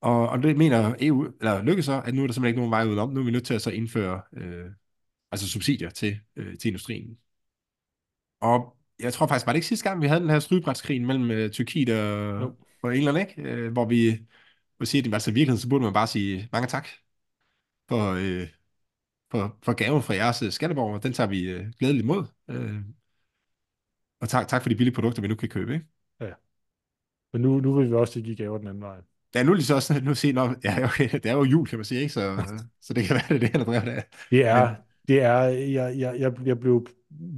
Og, 0.01 0.29
og 0.29 0.43
det 0.43 0.57
mener 0.57 0.95
EU, 0.99 1.25
eller 1.39 1.63
lykkes 1.63 1.85
så, 1.85 2.01
at 2.05 2.13
nu 2.13 2.23
er 2.23 2.27
der 2.27 2.33
simpelthen 2.33 2.47
ikke 2.47 2.59
nogen 2.59 2.71
vej 2.71 2.85
udenom. 2.85 3.09
Nu 3.09 3.19
er 3.19 3.25
vi 3.25 3.31
nødt 3.31 3.45
til 3.45 3.53
at 3.53 3.61
så 3.61 3.69
indføre 3.69 4.21
øh, 4.33 4.65
altså 5.31 5.49
subsidier 5.49 5.89
til, 5.89 6.19
øh, 6.35 6.57
til 6.57 6.67
industrien. 6.67 7.17
Og 8.41 8.77
jeg 8.99 9.13
tror 9.13 9.27
faktisk, 9.27 9.45
var 9.45 9.53
det 9.53 9.57
ikke 9.57 9.67
sidste 9.67 9.89
gang, 9.89 10.01
vi 10.01 10.07
havde 10.07 10.21
den 10.21 10.29
her 10.29 10.39
strygebrætskrig 10.39 11.01
mellem 11.01 11.31
øh, 11.31 11.49
Tyrkiet 11.51 11.89
og, 11.89 12.41
Jo. 12.41 12.55
og 12.83 12.97
England, 12.97 13.17
ikke? 13.17 13.41
Øh, 13.41 13.71
hvor 13.71 13.85
vi 13.85 14.19
hvor 14.77 14.85
siger, 14.85 15.07
at 15.07 15.13
altså, 15.13 15.31
i 15.31 15.33
virkeligheden, 15.33 15.61
så 15.61 15.69
burde 15.69 15.83
man 15.83 15.93
bare 15.93 16.07
sige 16.07 16.49
mange 16.51 16.67
tak 16.67 16.87
for, 17.89 18.13
øh, 18.13 18.47
for, 19.31 19.57
for 19.63 19.73
gaven 19.73 20.03
fra 20.03 20.13
jeres 20.13 20.41
øh, 20.41 20.51
skatteborgere. 20.51 21.01
Den 21.03 21.13
tager 21.13 21.27
vi 21.27 21.49
øh, 21.49 21.65
glædeligt 21.79 22.03
imod. 22.03 22.25
Øh, 22.49 22.75
og 24.21 24.29
tak, 24.29 24.47
tak 24.47 24.61
for 24.61 24.69
de 24.69 24.75
billige 24.75 24.95
produkter, 24.95 25.21
vi 25.21 25.27
nu 25.27 25.35
kan 25.35 25.49
købe. 25.49 25.73
Ikke? 25.73 25.85
Men 27.33 27.41
nu, 27.41 27.59
nu 27.59 27.73
vil 27.73 27.89
vi 27.89 27.93
også 27.93 28.21
give 28.21 28.35
gaver 28.35 28.57
den 28.57 28.67
anden 28.67 28.81
vej. 28.81 28.97
Ja, 29.35 29.43
nu 29.43 29.51
er 29.51 29.55
de 29.55 29.63
så 29.63 29.75
også 29.75 30.01
nu 30.03 30.15
sige, 30.15 30.33
nå, 30.33 30.55
ja, 30.63 30.83
okay, 30.85 31.09
det 31.13 31.25
er 31.25 31.33
jo 31.33 31.43
jul, 31.43 31.67
kan 31.67 31.77
man 31.77 31.85
sige, 31.85 32.01
ikke? 32.01 32.13
Så, 32.13 32.43
så 32.81 32.93
det 32.93 33.03
kan 33.03 33.13
være, 33.15 33.23
det 33.29 33.35
er 33.35 33.39
det, 33.39 33.49
han 33.49 33.65
drevet 33.65 33.97
af. 33.97 34.03
Det 34.31 34.45
er, 34.45 34.75
det 35.07 35.21
er 35.21 35.41
jeg, 35.43 35.99
jeg, 35.99 36.19
jeg, 36.19 36.33
jeg 36.45 36.59
blev 36.59 36.87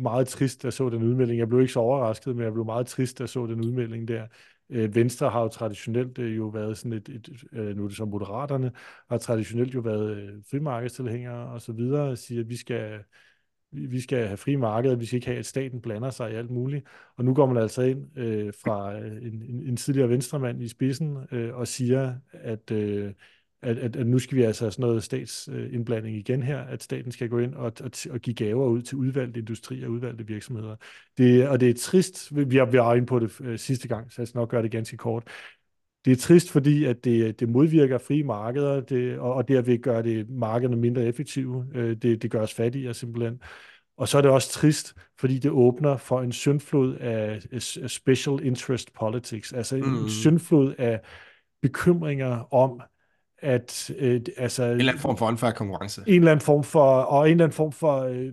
meget 0.01 0.27
trist, 0.27 0.61
da 0.61 0.65
jeg 0.65 0.73
så 0.73 0.89
den 0.89 1.03
udmelding. 1.03 1.39
Jeg 1.39 1.47
blev 1.49 1.61
ikke 1.61 1.73
så 1.73 1.79
overrasket, 1.79 2.35
men 2.35 2.45
jeg 2.45 2.53
blev 2.53 2.65
meget 2.65 2.87
trist, 2.87 3.17
da 3.17 3.23
jeg 3.23 3.29
så 3.29 3.47
den 3.47 3.61
udmelding 3.61 4.07
der. 4.07 4.27
Øh, 4.69 4.95
Venstre 4.95 5.29
har 5.29 5.41
jo 5.41 5.47
traditionelt 5.47 6.19
øh, 6.19 6.37
jo 6.37 6.47
været 6.47 6.77
sådan 6.77 6.93
et, 6.93 7.09
et 7.09 7.43
øh, 7.51 7.77
nu 7.77 7.83
er 7.83 7.87
det 7.87 7.97
så 7.97 8.05
Moderaterne, 8.05 8.71
har 9.09 9.17
traditionelt 9.17 9.73
jo 9.75 9.79
været 9.79 10.17
øh, 10.17 10.29
frimarkedstilhængere 10.51 11.49
og 11.49 11.61
så 11.61 11.73
videre, 11.73 12.09
og 12.09 12.17
siger, 12.17 12.41
at 12.41 12.49
vi 12.49 12.55
skal, 12.57 12.99
vi 13.71 13.85
vi 13.85 13.99
skal 13.99 14.27
have 14.27 14.37
fri 14.37 14.55
marked, 14.55 14.95
vi 14.95 15.05
skal 15.05 15.15
ikke 15.15 15.27
have, 15.27 15.39
at 15.39 15.45
staten 15.45 15.81
blander 15.81 16.09
sig 16.09 16.31
i 16.31 16.35
alt 16.35 16.51
muligt. 16.51 16.85
Og 17.17 17.25
nu 17.25 17.33
går 17.33 17.45
man 17.45 17.57
altså 17.57 17.81
ind 17.81 18.17
øh, 18.17 18.53
fra 18.63 18.99
øh, 18.99 19.11
en, 19.11 19.43
en, 19.43 19.67
en 19.67 19.77
tidligere 19.77 20.09
venstremand 20.09 20.61
i 20.61 20.67
spidsen 20.67 21.17
øh, 21.31 21.55
og 21.55 21.67
siger, 21.67 22.13
at, 22.33 22.71
øh, 22.71 23.13
at, 23.61 23.77
at, 23.77 23.95
at 23.95 24.07
nu 24.07 24.19
skal 24.19 24.37
vi 24.37 24.43
altså 24.43 24.65
have 24.65 24.71
sådan 24.71 24.83
noget 24.83 25.03
statsindblanding 25.03 26.17
igen 26.17 26.43
her, 26.43 26.59
at 26.59 26.83
staten 26.83 27.11
skal 27.11 27.29
gå 27.29 27.39
ind 27.39 27.55
og, 27.55 27.73
og, 27.83 27.91
og 28.09 28.19
give 28.19 28.33
gaver 28.33 28.67
ud 28.67 28.81
til 28.81 28.97
udvalgte 28.97 29.39
industrier 29.39 29.85
og 29.85 29.91
udvalgte 29.91 30.27
virksomheder. 30.27 30.75
Det, 31.17 31.47
og 31.47 31.59
det 31.59 31.69
er 31.69 31.73
trist, 31.73 32.49
vi 32.49 32.57
har, 32.57 32.65
vi 32.65 32.77
har 32.77 32.95
inde 32.95 33.07
på 33.07 33.19
det 33.19 33.41
øh, 33.41 33.59
sidste 33.59 33.87
gang, 33.87 34.11
så 34.11 34.21
jeg 34.21 34.27
skal 34.27 34.39
nok 34.39 34.49
gøre 34.49 34.63
det 34.63 34.71
ganske 34.71 34.97
kort. 34.97 35.23
Det 36.05 36.11
er 36.11 36.15
trist, 36.15 36.51
fordi 36.51 36.85
at 36.85 37.03
det, 37.03 37.39
det 37.39 37.49
modvirker 37.49 37.97
frie 37.97 38.23
markeder, 38.23 38.81
det, 38.81 39.19
og, 39.19 39.33
og 39.33 39.47
derved 39.47 39.81
gør 39.81 40.01
det 40.01 40.29
markederne 40.29 40.75
mindre 40.75 41.03
effektive. 41.05 41.65
Øh, 41.75 41.95
det, 41.95 42.21
det 42.21 42.31
gør 42.31 42.41
os 42.41 42.53
fattigere 42.53 42.93
simpelthen. 42.93 43.39
Og 43.97 44.07
så 44.07 44.17
er 44.17 44.21
det 44.21 44.31
også 44.31 44.51
trist, 44.51 44.95
fordi 45.19 45.39
det 45.39 45.51
åbner 45.51 45.97
for 45.97 46.21
en 46.21 46.31
syndflod 46.31 46.95
af, 46.95 47.41
af 47.51 47.89
special 47.89 48.39
interest 48.43 48.93
politics, 48.93 49.53
altså 49.53 49.75
en 49.75 50.01
Mm. 50.01 50.09
syndflod 50.09 50.73
af 50.77 50.99
bekymringer 51.61 52.53
om, 52.53 52.81
at 53.41 53.91
øh, 53.97 54.21
altså, 54.37 54.63
En 54.63 54.69
eller 54.71 54.91
anden 54.91 55.01
form 55.01 55.17
for 55.17 55.27
unfair 55.27 55.51
konkurrence. 55.51 56.01
en 56.07 56.15
eller 56.15 56.31
anden 56.31 56.45
form 56.45 56.63
for, 56.63 56.83
og 57.01 57.25
en 57.27 57.31
eller 57.31 57.43
anden 57.45 57.55
form 57.55 57.71
for, 57.71 57.99
øh, 58.03 58.31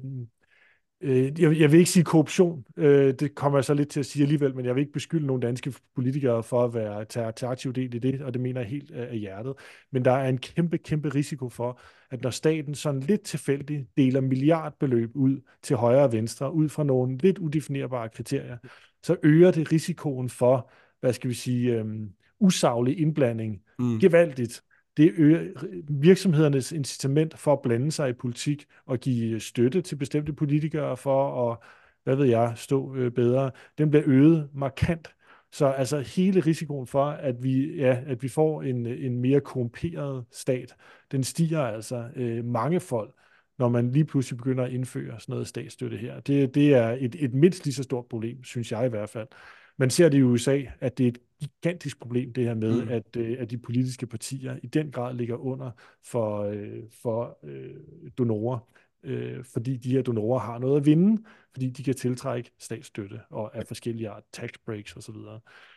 øh, 1.01 1.41
jeg, 1.41 1.61
jeg 1.61 1.73
vil 1.73 1.79
ikke 1.79 1.91
sige 1.91 2.05
korruption, 2.05 2.65
øh, 2.77 3.15
det 3.15 3.35
kommer 3.35 3.59
jeg 3.59 3.65
så 3.65 3.75
lidt 3.75 3.89
til 3.89 4.01
at 4.01 4.07
sige 4.07 4.23
alligevel, 4.23 4.57
men 4.57 4.65
jeg 4.65 4.75
vil 4.75 4.81
ikke 4.81 4.93
beskylde 4.93 5.27
nogle 5.27 5.43
danske 5.43 5.75
politikere 5.95 6.43
for 6.43 6.65
at 6.65 6.75
være 6.75 7.05
tage, 7.05 7.33
tage 7.33 7.51
aktiv 7.51 7.73
del 7.73 7.95
i 7.95 7.99
det, 7.99 8.23
og 8.23 8.35
det 8.35 8.43
mener 8.43 8.61
jeg 8.61 8.71
helt 8.71 8.91
af 8.91 9.19
hjertet. 9.19 9.55
Men 9.93 10.05
der 10.05 10.13
er 10.13 10.29
en 10.29 10.39
kæmpe, 10.39 10.79
kæmpe 10.79 11.09
risiko 11.09 11.49
for, 11.49 11.81
at 12.11 12.23
når 12.23 12.31
staten 12.31 12.75
sådan 12.75 13.01
lidt 13.01 13.23
tilfældigt 13.23 13.89
deler 13.97 14.21
milliardbeløb 14.21 15.11
ud 15.15 15.41
til 15.63 15.77
højre 15.77 16.05
og 16.05 16.13
venstre, 16.13 16.53
ud 16.53 16.69
fra 16.69 16.85
nogle 16.85 17.19
lidt 17.19 17.39
udefinerbare 17.39 18.09
kriterier, 18.09 18.57
så 19.03 19.17
øger 19.23 19.51
det 19.51 19.73
risikoen 19.73 20.29
for, 20.29 20.71
hvad 21.01 21.13
skal 21.13 21.31
vi 21.31 21.35
sige, 21.35 21.73
øhm, 21.75 22.11
usaglig 22.41 22.99
indblanding 22.99 23.61
Mm. 23.79 23.99
gevaldigt. 24.01 24.63
Det 24.97 25.13
øger 25.17 25.53
virksomhedernes 25.89 26.73
incitament 26.73 27.39
for 27.39 27.53
at 27.53 27.63
blande 27.63 27.93
sig 27.93 28.11
i 28.11 28.13
politik 28.13 28.67
og 28.87 28.99
give 28.99 29.41
støtte 29.41 29.83
til 29.83 29.97
bestemte 29.97 30.33
politikere 30.33 30.97
for 30.97 31.51
at, 31.51 31.59
hvad 32.05 32.17
ved 32.17 32.27
jeg, 32.27 32.53
stå 32.57 32.95
øh, 32.95 33.13
bedre. 33.13 33.51
Den 33.79 33.91
bliver 33.91 34.05
øget 34.07 34.49
markant. 34.55 35.09
Så 35.53 35.67
altså 35.67 36.01
hele 36.01 36.41
risikoen 36.41 36.87
for, 36.87 37.05
at 37.05 37.43
vi, 37.43 37.77
ja, 37.77 38.03
at 38.07 38.23
vi 38.23 38.29
får 38.29 38.63
en, 38.63 38.87
en 38.87 39.21
mere 39.21 39.41
korrumperet 39.41 40.25
stat, 40.33 40.75
den 41.13 41.25
stiger 41.25 41.61
altså 41.61 42.09
øh, 42.17 42.45
mangefold, 42.45 43.13
når 43.59 43.69
man 43.69 43.93
lige 43.93 44.05
pludselig 44.05 44.37
begynder 44.37 44.65
at 44.65 44.73
indføre 44.73 45.21
sådan 45.21 45.33
noget 45.33 45.49
statsstøtte 45.49 45.97
her. 45.97 46.21
Det, 46.21 46.55
det 46.55 46.75
er 46.75 46.97
et, 47.01 47.17
et 47.19 47.35
mindst 47.35 47.65
lige 47.65 47.75
så 47.75 47.83
stort 47.83 48.07
problem, 48.07 48.45
synes 48.45 48.73
jeg 48.73 48.87
i 48.87 48.89
hvert 48.89 49.09
fald. 49.09 49.29
Man 49.77 49.91
ser 49.91 50.09
det 50.09 50.19
i 50.19 50.23
USA, 50.23 50.63
at 50.81 50.99
det 50.99 51.05
er 51.05 51.09
et 51.09 51.19
gigantisk 51.41 51.99
problem, 52.01 52.33
det 52.33 52.45
her 52.45 52.55
med, 52.55 52.83
Mm. 52.85 52.89
at, 52.89 53.17
øh, 53.17 53.37
at 53.39 53.51
de 53.51 53.59
politiske 53.59 54.07
partier 54.07 54.57
i 54.63 54.67
den 54.67 54.91
grad 54.91 55.15
ligger 55.15 55.37
under 55.37 55.71
for, 56.05 56.43
øh, 56.43 56.83
for 57.03 57.39
øh, 57.45 57.75
donorer, 58.19 58.59
øh, 59.05 59.45
fordi 59.53 59.77
de 59.77 59.91
her 59.91 60.03
donorer 60.03 60.39
har 60.41 60.59
noget 60.59 60.77
at 60.81 60.87
vinde, 60.87 61.23
fordi 61.53 61.71
de 61.71 61.83
kan 61.85 61.95
tiltrække 61.95 62.51
statsstøtte 62.59 63.21
og 63.31 63.57
af 63.57 63.67
forskellige 63.67 64.09
art, 64.09 64.23
tax 64.33 64.51
breaks 64.67 64.97
osv. 64.97 65.15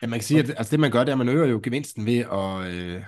Ja, 0.02 0.06
man 0.06 0.18
kan 0.18 0.22
sige, 0.22 0.40
at 0.40 0.50
altså, 0.50 0.70
det 0.70 0.80
man 0.80 0.90
gør, 0.90 1.00
det 1.00 1.08
er, 1.08 1.12
at 1.14 1.18
man 1.18 1.28
øger 1.28 1.46
jo 1.46 1.60
gevinsten 1.62 2.06
ved 2.06 2.18
at, 2.18 2.74
øh, 2.74 3.04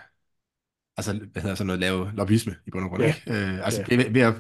altså, 0.96 1.12
hvad 1.32 1.42
hedder 1.42 1.55
sådan 1.57 1.66
noget, 1.66 1.80
lave 1.80 2.11
lobbyisme 2.14 2.57
i 2.66 2.70
bund 2.70 2.84
og 2.84 2.90
grund, 2.90 3.03
Ja. 3.03 3.14
ikke? 3.26 3.30
Øh, 3.32 3.64
altså, 3.64 3.84
Ja. 3.90 3.96
ved, 3.96 4.11
ved 4.11 4.20
at, 4.20 4.34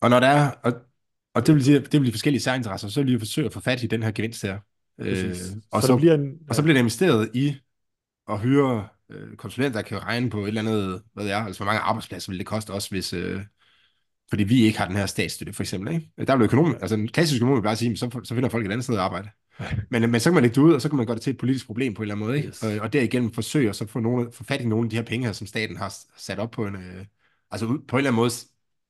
og 0.00 0.10
når 0.10 0.20
der 0.20 0.26
er, 0.26 0.50
og, 0.62 0.72
og 1.34 1.46
det 1.46 1.54
vil 1.54 1.64
sige, 1.64 1.80
det 1.80 1.92
vil 1.92 2.06
de 2.06 2.12
forskellige 2.12 2.42
særinteresser, 2.42 2.88
så 2.88 3.02
vil 3.02 3.12
de 3.12 3.18
forsøge 3.18 3.46
at 3.46 3.52
få 3.52 3.60
fat 3.60 3.82
i 3.82 3.86
den 3.86 4.02
her 4.02 4.10
gevinst 4.12 4.42
her. 4.42 4.58
Øh, 4.98 5.36
og, 5.70 5.82
så, 5.82 5.86
så, 5.86 5.96
bliver 5.96 6.14
en, 6.14 6.38
og 6.48 6.54
så 6.54 6.62
bliver 6.62 6.74
det 6.74 6.80
investeret 6.80 7.30
i 7.34 7.56
at 8.30 8.40
hyre 8.40 8.88
øh, 9.10 9.36
konsulenter, 9.36 9.80
der 9.80 9.88
kan 9.88 10.02
regne 10.02 10.30
på 10.30 10.42
et 10.42 10.48
eller 10.48 10.60
andet, 10.60 11.02
hvad 11.14 11.24
det 11.24 11.32
er, 11.32 11.44
altså 11.44 11.58
hvor 11.58 11.72
mange 11.72 11.80
arbejdspladser 11.80 12.32
vil 12.32 12.38
det 12.38 12.46
koste 12.46 12.70
os, 12.70 12.88
hvis, 12.88 13.12
øh, 13.12 13.40
fordi 14.30 14.44
vi 14.44 14.62
ikke 14.62 14.78
har 14.78 14.86
den 14.86 14.96
her 14.96 15.06
statsstøtte, 15.06 15.52
for 15.52 15.62
eksempel. 15.62 15.94
Ikke? 15.94 16.26
Der 16.26 16.36
vil 16.36 16.44
økonom, 16.44 16.76
altså 16.80 16.94
en 16.94 17.08
klassisk 17.08 17.42
økonom 17.42 17.56
vil 17.56 17.62
bare 17.62 17.76
sige, 17.76 17.96
så, 17.96 18.20
så 18.24 18.34
finder 18.34 18.48
folk 18.48 18.66
et 18.66 18.72
andet 18.72 18.84
sted 18.84 18.94
at 18.94 19.00
arbejde. 19.00 19.28
Men, 19.90 20.10
men 20.10 20.20
så 20.20 20.30
kan 20.30 20.34
man 20.34 20.42
lægge 20.42 20.54
det 20.54 20.60
ud, 20.60 20.72
og 20.72 20.82
så 20.82 20.88
kan 20.88 20.96
man 20.96 21.06
gøre 21.06 21.14
det 21.14 21.22
til 21.22 21.30
et 21.30 21.38
politisk 21.38 21.66
problem 21.66 21.94
på 21.94 22.02
en 22.02 22.04
eller 22.04 22.14
anden 22.14 22.26
måde, 22.26 22.36
ikke? 22.36 22.48
Yes. 22.48 22.62
Og, 22.62 22.72
og 22.80 22.92
derigennem 22.92 23.32
forsøge 23.32 23.68
at 23.68 23.76
så 23.76 23.86
få, 23.86 24.00
nogle, 24.00 24.32
få 24.32 24.44
fat 24.44 24.60
i 24.60 24.66
nogle 24.66 24.86
af 24.86 24.90
de 24.90 24.96
her 24.96 25.02
penge 25.02 25.26
her, 25.26 25.32
som 25.32 25.46
staten 25.46 25.76
har 25.76 25.94
sat 26.16 26.38
op 26.38 26.50
på 26.50 26.66
en, 26.66 26.74
øh, 26.74 27.04
altså 27.50 27.66
på 27.66 27.72
en 27.72 27.78
eller 27.98 28.10
anden 28.10 28.14
måde 28.14 28.30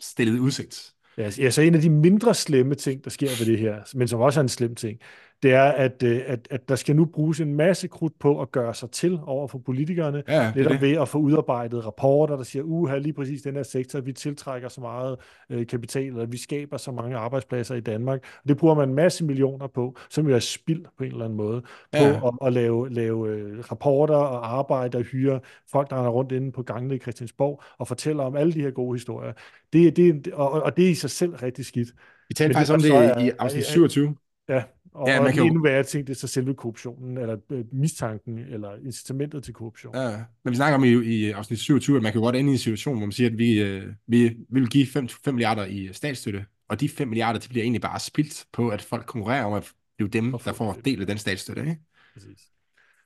stillet 0.00 0.38
udsigt. 0.38 0.92
Ja, 1.18 1.30
ja, 1.38 1.50
så 1.50 1.62
en 1.62 1.74
af 1.74 1.80
de 1.80 1.90
mindre 1.90 2.34
slemme 2.34 2.74
ting, 2.74 3.04
der 3.04 3.10
sker 3.10 3.28
ved 3.38 3.46
det 3.46 3.58
her, 3.58 3.82
men 3.94 4.08
som 4.08 4.20
også 4.20 4.40
er 4.40 4.42
en 4.42 4.48
slem 4.48 4.74
ting, 4.74 4.98
det 5.42 5.52
er, 5.52 5.62
at, 5.64 6.02
øh, 6.02 6.20
at, 6.26 6.48
at 6.50 6.68
der 6.68 6.76
skal 6.76 6.96
nu 6.96 7.04
bruges 7.04 7.40
en 7.40 7.54
masse 7.54 7.88
krudt 7.88 8.18
på 8.18 8.40
at 8.40 8.52
gøre 8.52 8.74
sig 8.74 8.90
til 8.90 9.18
over 9.26 9.48
for 9.48 9.58
politikerne, 9.58 10.22
Ja, 10.28 10.52
netop 10.56 10.72
det. 10.72 10.80
ved 10.80 10.92
at 10.96 11.08
få 11.08 11.18
udarbejdet 11.18 11.86
rapporter, 11.86 12.36
der 12.36 12.42
siger, 12.42 12.62
uha, 12.62 12.98
lige 12.98 13.12
præcis 13.12 13.42
den 13.42 13.54
her 13.54 13.62
sektor, 13.62 14.00
vi 14.00 14.12
tiltrækker 14.12 14.68
så 14.68 14.80
meget 14.80 15.16
øh, 15.50 15.66
kapital, 15.66 16.06
eller 16.06 16.26
vi 16.26 16.36
skaber 16.36 16.76
så 16.76 16.92
mange 16.92 17.16
arbejdspladser 17.16 17.74
i 17.74 17.80
Danmark. 17.80 18.20
Og 18.42 18.48
det 18.48 18.56
bruger 18.56 18.74
man 18.74 18.88
en 18.88 18.94
masse 18.94 19.24
millioner 19.24 19.66
på, 19.66 19.96
som 20.10 20.28
jo 20.28 20.34
er 20.34 20.38
spild 20.38 20.84
på 20.98 21.04
en 21.04 21.10
eller 21.12 21.24
anden 21.24 21.36
måde, 21.36 21.60
på 21.60 21.66
Ja. 21.98 22.26
at, 22.28 22.32
at 22.46 22.52
lave, 22.52 22.90
lave 22.92 23.28
øh, 23.28 23.58
rapporter 23.58 24.14
og 24.16 24.58
arbejde 24.58 24.98
og 24.98 25.04
hyre 25.04 25.40
folk, 25.70 25.90
der 25.90 25.96
er 25.96 26.08
rundt 26.08 26.32
inde 26.32 26.52
på 26.52 26.62
gangene 26.62 26.94
i 26.94 26.98
Christiansborg, 26.98 27.62
og 27.78 27.88
fortæller 27.88 28.24
om 28.24 28.36
alle 28.36 28.52
de 28.52 28.60
her 28.60 28.70
gode 28.70 28.94
historier. 28.94 29.32
Det, 29.72 29.96
det, 29.96 30.28
og, 30.32 30.50
og 30.50 30.76
det 30.76 30.86
er 30.86 30.90
i 30.90 30.94
sig 30.94 31.10
selv 31.10 31.34
rigtig 31.34 31.66
skidt. 31.66 31.88
Vi 32.28 32.34
talte 32.34 32.54
faktisk 32.54 32.72
om 32.74 32.80
det 32.82 32.90
er- 32.94 33.18
i 33.18 33.30
afsnit 33.38 33.62
er- 33.62 33.66
er- 33.66 33.72
27. 33.72 34.16
Ja, 34.48 34.62
og, 34.98 35.08
Ja, 35.08 35.22
man 35.22 35.32
kan 35.32 35.38
jo- 35.42 35.46
endnu 35.46 35.62
værre 35.62 35.82
ting, 35.82 36.06
det 36.06 36.12
er 36.14 36.18
så 36.18 36.26
selve 36.26 36.54
korruptionen, 36.54 37.18
eller 37.18 37.36
øh, 37.50 37.64
mistanken, 37.72 38.38
eller 38.38 38.76
incitamentet 38.84 39.44
til 39.44 39.54
korruption. 39.54 39.96
Ja. 39.96 40.16
Men 40.44 40.50
vi 40.50 40.56
snakker 40.56 40.74
om 40.78 40.84
i, 40.84 40.88
i 40.88 41.30
afsnit 41.30 41.58
27, 41.58 41.96
at 41.96 42.02
man 42.02 42.12
kan 42.12 42.20
godt 42.20 42.36
ende 42.36 42.50
i 42.50 42.52
en 42.52 42.58
situation, 42.58 42.96
hvor 42.96 43.06
man 43.06 43.12
siger, 43.12 43.30
at 43.30 43.38
vi, 43.38 43.62
øh, 43.62 43.92
vi, 44.06 44.28
vi 44.28 44.60
vil 44.60 44.68
give 44.68 44.86
5, 44.86 45.08
5 45.08 45.34
milliarder 45.34 45.64
i 45.64 45.88
statsstøtte, 45.92 46.46
og 46.68 46.80
de 46.80 46.88
5 46.88 47.08
milliarder, 47.08 47.40
de 47.40 47.48
bliver 47.48 47.62
egentlig 47.62 47.80
bare 47.82 48.00
spildt 48.00 48.46
på, 48.52 48.68
at 48.68 48.82
folk 48.82 49.06
konkurrerer 49.06 49.44
om, 49.44 49.52
at 49.52 49.62
det 49.62 49.70
er 49.70 50.04
jo 50.04 50.06
dem, 50.06 50.32
der 50.32 50.52
får 50.52 50.72
del 50.84 51.00
af 51.00 51.06
den 51.06 51.18
statsstøtte. 51.18 51.62
Ikke? 51.62 51.76
Præcis. 52.14 52.40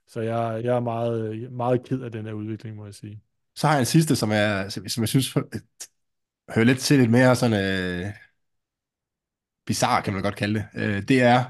Så 0.06 0.20
jeg, 0.20 0.60
jeg 0.64 0.76
er 0.76 0.80
meget, 0.80 1.52
meget 1.52 1.82
ked 1.86 2.00
af 2.00 2.12
den 2.12 2.26
her 2.26 2.32
udvikling, 2.32 2.76
må 2.76 2.84
jeg 2.84 2.94
sige. 2.94 3.20
Så 3.56 3.66
har 3.66 3.74
jeg 3.74 3.80
en 3.80 3.86
sidste, 3.86 4.16
som, 4.16 4.30
er, 4.32 4.68
som 4.68 5.02
jeg 5.02 5.08
synes 5.08 5.36
øh, 5.36 5.42
hører 6.54 6.64
lidt 6.66 6.78
til 6.78 6.98
lidt 6.98 7.10
mere 7.10 7.36
sådan 7.36 7.64
øh, 8.04 8.12
bizarre, 9.66 10.02
kan 10.02 10.12
man 10.12 10.22
godt 10.22 10.36
kalde 10.36 10.54
det. 10.74 10.80
Øh, 10.82 11.02
det 11.02 11.22
er 11.22 11.44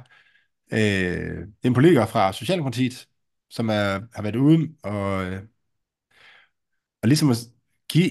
øh, 0.72 1.48
en 1.62 1.74
politiker 1.74 2.06
fra 2.06 2.32
Socialdemokratiet, 2.32 3.08
som 3.50 3.68
er, 3.68 4.00
har 4.14 4.22
været 4.22 4.36
ude 4.36 4.68
og, 4.82 5.24
øh, 5.24 5.42
og 7.02 7.08
ligesom 7.08 7.30
at 7.30 7.36
give 7.88 8.10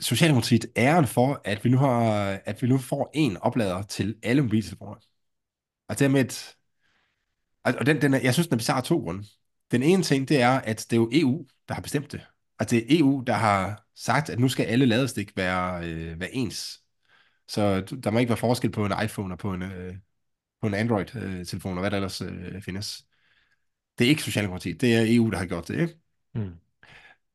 Socialdemokratiet 0.00 0.66
æren 0.76 1.06
for, 1.06 1.40
at 1.44 1.64
vi 1.64 1.70
nu, 1.70 1.78
har, 1.78 2.10
at 2.44 2.62
vi 2.62 2.66
nu 2.68 2.78
får 2.78 3.10
en 3.14 3.36
oplader 3.36 3.82
til 3.82 4.16
alle 4.22 4.42
mobiltelefoner. 4.42 4.94
Og 5.88 5.98
dermed, 5.98 6.20
et- 6.24 6.56
og 7.64 7.86
den, 7.86 8.02
den 8.02 8.14
er, 8.14 8.18
jeg 8.20 8.34
synes, 8.34 8.46
den 8.46 8.54
er 8.54 8.58
bizarre 8.58 8.78
af 8.78 8.84
to 8.84 8.98
grunde. 8.98 9.24
Den 9.70 9.82
ene 9.82 10.02
ting, 10.02 10.28
det 10.28 10.40
er, 10.42 10.50
at 10.60 10.86
det 10.90 10.96
er 10.96 11.00
jo 11.00 11.10
EU, 11.12 11.46
der 11.68 11.74
har 11.74 11.82
bestemt 11.82 12.12
det. 12.12 12.26
Og 12.58 12.70
det 12.70 12.78
er 12.78 12.98
EU, 13.00 13.22
der 13.26 13.32
har 13.32 13.86
sagt, 13.94 14.30
at 14.30 14.38
nu 14.38 14.48
skal 14.48 14.64
alle 14.66 14.86
ladestik 14.86 15.36
være, 15.36 15.88
øh, 15.88 16.20
være 16.20 16.34
ens. 16.34 16.82
Så 17.48 17.80
der 17.80 18.10
må 18.10 18.18
ikke 18.18 18.28
være 18.28 18.36
forskel 18.36 18.70
på 18.70 18.86
en 18.86 18.92
iPhone 19.04 19.34
og 19.34 19.38
på 19.38 19.54
en, 19.54 19.62
øh, 19.62 19.94
på 20.60 20.66
en 20.66 20.74
Android-telefon, 20.74 21.78
og 21.78 21.80
hvad 21.80 21.90
der 21.90 21.96
ellers 21.96 22.20
øh, 22.20 22.62
findes. 22.62 23.04
Det 23.98 24.04
er 24.04 24.08
ikke 24.08 24.22
Socialdemokratiet, 24.22 24.80
det 24.80 24.94
er 24.94 25.04
EU, 25.16 25.30
der 25.30 25.38
har 25.38 25.46
gjort 25.46 25.68
det, 25.68 25.80
ikke? 25.80 25.98
Mm. 26.34 26.52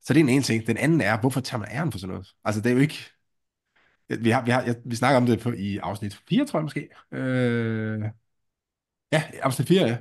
Så 0.02 0.14
det 0.14 0.20
er 0.20 0.24
den 0.24 0.30
ene 0.30 0.44
ting. 0.44 0.68
Den 0.68 0.78
anden 0.78 1.02
er, 1.02 1.20
hvorfor 1.20 1.42
tager 1.42 1.60
man 1.60 1.70
æren 1.72 1.92
for 1.92 2.00
sådan 2.00 2.12
noget? 2.14 2.28
Altså, 2.46 2.62
det 2.62 2.70
er 2.70 2.74
jo 2.74 2.80
ikke... 2.80 2.98
Vi, 4.20 4.30
har, 4.30 4.46
vi, 4.46 4.52
har, 4.52 4.64
jeg, 4.64 4.76
vi 4.86 4.96
snakker 4.96 5.18
om 5.18 5.26
det 5.26 5.40
på, 5.40 5.52
i 5.52 5.78
afsnit 5.78 6.22
4, 6.30 6.46
tror 6.46 6.60
jeg 6.60 6.64
måske. 6.64 6.90
Øh, 7.12 8.02
ja, 9.12 9.24
afsnit 9.42 9.68
4, 9.68 9.88
ja. 9.88 9.98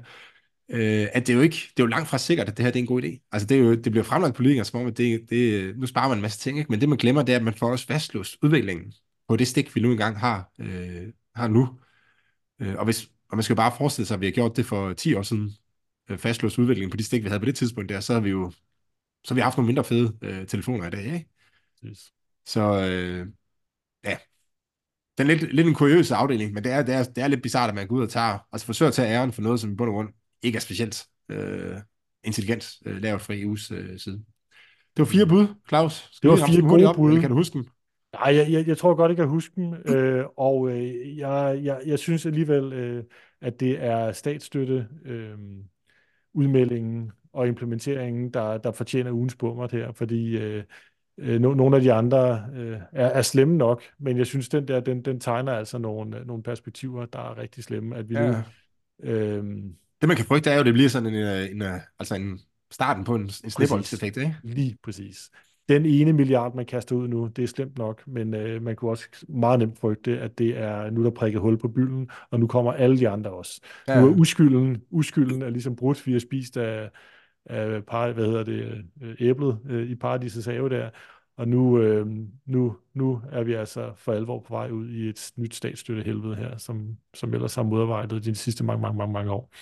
Øh, 0.69 1.09
at 1.13 1.27
det 1.27 1.33
er 1.33 1.37
jo 1.37 1.41
ikke, 1.41 1.57
det 1.57 1.83
er 1.83 1.85
jo 1.85 1.87
langt 1.87 2.09
fra 2.09 2.19
sikkert, 2.19 2.49
at 2.49 2.57
det 2.57 2.65
her 2.65 2.73
det 2.73 2.79
er 2.79 2.83
en 2.83 2.87
god 2.87 3.03
idé. 3.03 3.29
Altså, 3.33 3.47
det, 3.47 3.57
er 3.57 3.61
jo, 3.61 3.75
det 3.75 3.93
bliver 3.93 4.05
fremlagt 4.05 4.35
politikere, 4.35 4.65
som 4.65 4.81
om, 4.81 4.87
at 4.87 4.97
det, 4.99 5.31
det, 5.31 5.77
nu 5.79 5.87
sparer 5.87 6.09
man 6.09 6.19
en 6.19 6.23
masse 6.23 6.39
ting, 6.39 6.59
ikke? 6.59 6.73
men 6.73 6.81
det 6.81 6.89
man 6.89 6.99
glemmer, 6.99 7.23
det 7.23 7.33
er, 7.33 7.37
at 7.37 7.45
man 7.45 7.55
får 7.55 7.71
også 7.71 7.87
fastlåst 7.87 8.37
udviklingen 8.43 8.93
på 9.29 9.37
det 9.37 9.49
stik, 9.49 9.75
vi 9.75 9.81
nu 9.81 9.91
engang 9.91 10.19
har, 10.19 10.53
øh, 10.59 11.09
har 11.35 11.49
nu. 11.49 11.69
Øh, 12.61 12.75
og, 12.79 12.85
hvis, 12.85 13.11
og 13.31 13.37
man 13.37 13.43
skal 13.43 13.55
jo 13.55 13.57
bare 13.57 13.73
forestille 13.79 14.07
sig, 14.07 14.15
at 14.15 14.21
vi 14.21 14.27
har 14.27 14.33
gjort 14.33 14.57
det 14.57 14.67
for 14.67 14.93
10 14.93 15.15
år 15.15 15.23
siden, 15.23 15.51
øh, 16.11 16.19
fastlåst 16.19 16.59
udviklingen 16.59 16.91
på 16.91 16.97
de 16.97 17.05
stik, 17.05 17.23
vi 17.25 17.29
havde 17.29 17.41
på 17.41 17.47
det 17.47 17.57
tidspunkt 17.57 17.89
der, 17.89 18.01
så 18.01 18.13
har 18.13 18.21
vi 18.21 18.31
jo 18.31 18.53
så 19.25 19.35
har 19.35 19.35
vi 19.35 19.41
haft 19.41 19.57
nogle 19.57 19.67
mindre 19.67 19.85
fede 19.85 20.17
øh, 20.23 20.47
telefoner 20.47 20.87
i 20.87 20.91
dag, 20.91 21.05
ikke? 21.05 21.29
Præcis. 21.81 22.13
Så 22.47 22.61
øh, 22.61 23.27
ja, 24.05 24.17
den 25.19 25.31
er 25.31 25.35
lidt, 25.35 25.55
lidt 25.55 25.67
en 25.67 25.75
kuriøs 25.75 26.11
afdeling, 26.11 26.53
men 26.53 26.65
det 26.65 26.73
er, 26.73 26.83
det, 26.83 26.95
er, 26.95 27.03
det 27.03 27.19
er 27.19 27.29
lidt 27.29 27.43
bizart, 27.43 27.69
at 27.69 27.75
man 27.75 27.87
går 27.87 27.97
ud 27.97 28.03
og 28.03 28.11
tager, 28.11 28.39
altså 28.53 28.67
forsøger 28.67 28.89
at 28.89 28.95
tage 28.95 29.09
æren 29.09 29.33
for 29.33 29.43
noget, 29.43 29.61
som 29.61 29.73
i 29.73 29.75
bund 29.75 29.91
og 29.91 29.95
grund 29.95 30.09
ikke 30.43 30.57
er 30.57 30.61
specielt 30.61 31.07
øh, 31.29 31.77
intelligent 32.25 32.73
øh, 32.87 33.03
lavet 33.03 33.21
fra 33.21 33.35
EU's 33.35 33.75
øh, 33.75 33.99
side. 33.99 34.25
Det 34.97 34.99
var 34.99 35.05
fire 35.05 35.27
bud, 35.27 35.47
Claus. 35.69 36.09
Skal 36.13 36.31
Det 36.31 36.41
var 36.41 36.47
fire 36.47 36.63
gode 36.63 36.87
op, 36.87 36.97
bud. 36.97 37.09
Eller 37.09 37.21
kan 37.21 37.31
du 37.31 37.37
huske 37.37 37.53
dem? 37.53 37.67
Nej, 38.13 38.37
jeg, 38.37 38.53
jeg, 38.53 38.69
jeg 38.69 38.79
tror 38.79 38.95
godt, 38.95 39.09
jeg 39.09 39.17
kan 39.17 39.29
huske 39.29 39.53
dem, 39.57 39.75
øh, 39.87 40.25
og 40.37 40.71
øh, 40.71 41.19
jeg, 41.19 41.61
jeg, 41.63 41.81
jeg 41.87 41.99
synes 41.99 42.27
alligevel, 42.27 42.73
øh, 42.73 43.05
at 43.41 43.61
det 43.61 43.85
er 43.85 44.13
statsstøtte, 44.13 44.89
øh, 45.05 45.39
udmeldingen 46.35 47.13
og 47.33 47.49
implementeringen, 47.49 48.31
der, 48.31 48.59
der 48.59 48.73
fortjener 48.73 49.11
ugens 49.13 49.35
bummer 49.35 49.69
her, 49.73 49.93
fordi 49.93 50.37
øh, 50.37 50.65
øh, 51.19 51.41
no, 51.41 51.55
nogle 51.55 51.77
af 51.77 51.83
de 51.83 51.93
andre 51.93 52.47
øh, 52.55 52.79
er, 52.93 53.07
er 53.07 53.23
slemme 53.23 53.57
nok, 53.57 53.83
men 53.99 54.19
jeg 54.19 54.27
synes, 54.27 54.49
den 54.49 54.69
der, 54.69 54.81
den, 54.81 55.03
den 55.05 55.21
tegner 55.21 55.53
altså 55.53 55.79
nogle, 55.79 56.25
nogle 56.25 56.43
perspektiver, 56.43 57.07
der 57.07 57.19
er 57.19 57.39
rigtig 57.39 57.65
slemme, 57.65 57.97
at 57.97 58.09
vi 58.09 58.15
nu... 58.15 58.21
Ja. 58.21 58.43
Øh, 59.03 59.45
Det 60.01 60.09
man 60.09 60.17
kan 60.17 60.27
frygte 60.27 60.51
er 60.51 60.55
jo, 60.55 60.61
at 60.61 60.67
det 60.67 60.75
bliver 60.75 60.89
sådan 60.89 61.15
en, 61.15 61.23
øh, 61.25 61.51
en, 61.51 61.63
øh, 61.63 61.81
altså 61.99 62.15
en 62.15 62.41
starten 62.71 63.05
på 63.05 63.15
en, 63.15 63.23
en 63.23 63.51
snibboldseffekt, 63.51 64.17
ikke? 64.17 64.35
Lige 64.43 64.79
præcis. 64.83 65.31
Den 65.71 65.87
ene 65.87 66.13
milliard, 66.13 66.55
man 66.55 66.67
kaster 66.67 66.97
ud 66.97 67.09
nu, 67.09 67.27
det 67.27 67.43
er 67.43 67.47
slemt 67.47 67.79
nok, 67.79 68.07
men 68.07 68.35
øh, 68.35 68.63
man 68.63 68.77
kunne 68.77 68.91
også 68.91 69.09
meget 69.29 69.59
nemt 69.59 69.79
frygte, 69.79 70.21
at 70.21 70.39
det 70.39 70.59
er 70.59 70.91
nu, 70.91 71.05
der 71.05 71.11
prikket 71.11 71.41
hul 71.41 71.59
på 71.59 71.69
bylden, 71.69 72.11
og 72.31 72.41
nu 72.41 72.47
kommer 72.47 72.73
alle 72.73 72.99
de 72.99 73.09
andre 73.09 73.31
også. 73.31 73.61
Ja. 73.89 74.01
Nu 74.01 74.07
er 74.07 74.15
uskylden, 74.15 74.83
uskylden 74.91 75.43
er 75.43 75.51
ligesom 75.51 75.77
brudt, 75.77 76.07
vi 76.07 76.13
har 76.13 76.19
spist 76.19 76.57
af, 76.57 76.91
af 77.47 77.85
par, 77.85 78.13
hvad 78.13 78.27
hedder 78.27 78.45
det, 78.45 78.85
øh, 79.03 79.15
æblet 79.21 79.59
øh, 79.69 79.91
i 79.91 79.95
paradisets 79.95 80.47
have 80.47 80.69
der, 80.69 80.91
og 81.37 81.49
nu, 81.49 81.79
øh, 81.79 82.07
nu, 82.47 82.77
nu 82.95 83.23
er 83.33 83.43
vi 83.43 83.53
altså 83.53 83.93
for 83.97 84.13
alvor 84.13 84.41
på 84.41 84.55
vej 84.55 84.71
ud 84.71 84.91
i 84.91 85.09
et 85.09 85.33
nyt 85.37 85.55
statsstøttehelvede 85.55 86.37
her, 86.37 86.57
som, 86.57 86.97
som 87.15 87.35
ellers 87.35 87.55
har 87.55 87.63
modarbejdet 87.63 88.25
de 88.25 88.35
sidste 88.35 88.65
mange, 88.65 88.83
mange, 88.83 88.99
mange, 88.99 89.13
mange 89.13 89.31
år. 89.31 89.53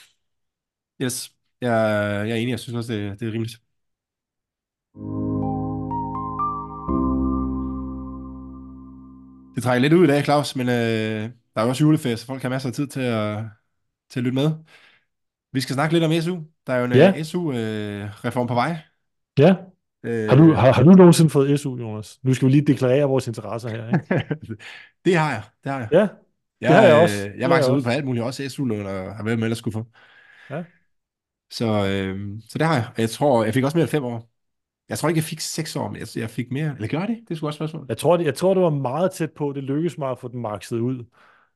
Yes. 1.02 1.32
Jeg, 1.60 1.70
jeg 2.28 2.30
er 2.30 2.34
enig, 2.34 2.50
jeg 2.50 2.58
synes 2.58 2.76
også, 2.76 2.92
det, 2.92 3.20
det 3.20 3.28
er 3.28 3.32
rimeligt. 3.32 3.60
Det 9.58 9.64
trækker 9.64 9.80
lidt 9.88 9.92
ud 9.92 10.04
i 10.04 10.06
dag, 10.06 10.24
Claus, 10.24 10.56
men 10.56 10.68
øh, 10.68 10.74
der 10.74 11.30
er 11.54 11.62
jo 11.62 11.68
også 11.68 11.84
juleferie, 11.84 12.16
så 12.16 12.26
folk 12.26 12.42
har 12.42 12.48
masser 12.48 12.68
af 12.68 12.74
tid 12.74 12.86
til 12.86 13.00
at, 13.00 13.38
til 14.10 14.20
at 14.20 14.24
lytte 14.24 14.34
med. 14.34 14.50
Vi 15.52 15.60
skal 15.60 15.74
snakke 15.74 15.94
lidt 15.98 16.04
om 16.04 16.12
SU. 16.22 16.38
Der 16.66 16.72
er 16.72 16.78
jo 16.78 16.84
en 16.84 16.92
Ja. 16.92 17.22
SU-reform 17.22 18.46
på 18.46 18.54
vej. 18.54 18.76
Ja, 19.38 19.54
Øh, 20.04 20.28
har 20.28 20.36
du, 20.36 20.52
har, 20.52 20.72
har 20.72 20.82
du 20.82 20.90
nogensinde 20.90 21.30
fået 21.30 21.60
SU, 21.60 21.76
Jonas? 21.76 22.18
Nu 22.22 22.34
skal 22.34 22.46
vi 22.46 22.52
lige 22.52 22.66
deklarere 22.66 23.04
vores 23.04 23.26
interesser 23.26 23.68
her, 23.68 23.86
ikke? 23.86 24.36
det 25.04 25.16
har 25.16 25.30
jeg, 25.30 25.42
det 25.64 25.72
har 25.72 25.78
jeg. 25.78 25.88
Ja, 25.92 26.08
Jeg, 26.60 26.74
har 26.76 26.82
jeg 26.82 26.96
øh, 26.96 27.02
også. 27.02 27.24
Det 27.24 27.32
Jeg 27.38 27.48
makser 27.48 27.72
ud 27.72 27.82
på 27.82 27.88
alt 27.90 28.04
muligt, 28.04 28.24
også 28.24 28.48
SU-lån, 28.48 28.86
og 28.86 29.16
har 29.16 29.24
været 29.24 29.38
med, 29.38 29.44
ellers 29.46 29.58
skulle 29.58 29.72
få. 29.72 29.86
Ja. 30.50 30.62
Så, 31.50 31.86
øh, 31.86 32.40
så 32.48 32.58
det 32.58 32.66
har 32.66 32.74
jeg. 32.74 32.88
Jeg 32.98 33.10
tror, 33.10 33.44
jeg 33.44 33.54
fik 33.54 33.64
også 33.64 33.76
mere 33.76 33.82
end 33.82 33.90
fem 33.90 34.04
år. 34.04 34.30
Jeg 34.88 34.98
tror 34.98 35.08
ikke, 35.08 35.18
jeg 35.18 35.24
fik 35.24 35.40
seks 35.40 35.76
år, 35.76 35.88
men 35.88 36.00
jeg, 36.00 36.08
jeg 36.16 36.30
fik 36.30 36.50
mere. 36.52 36.74
Eller 36.80 36.98
jeg 37.00 37.08
det? 37.08 37.18
Det 37.28 37.36
skulle 37.36 37.48
også 37.48 37.56
spørgsmål. 37.56 37.86
Jeg 37.88 37.96
tror, 37.98 38.16
det, 38.16 38.24
jeg 38.24 38.34
tror, 38.34 38.54
det 38.54 38.62
var 38.62 38.70
meget 38.70 39.10
tæt 39.12 39.32
på. 39.32 39.52
Det 39.52 39.62
lykkedes 39.64 39.98
mig 39.98 40.10
at 40.10 40.18
få 40.18 40.28
den 40.28 40.40
makset 40.42 40.78
ud 40.78 41.04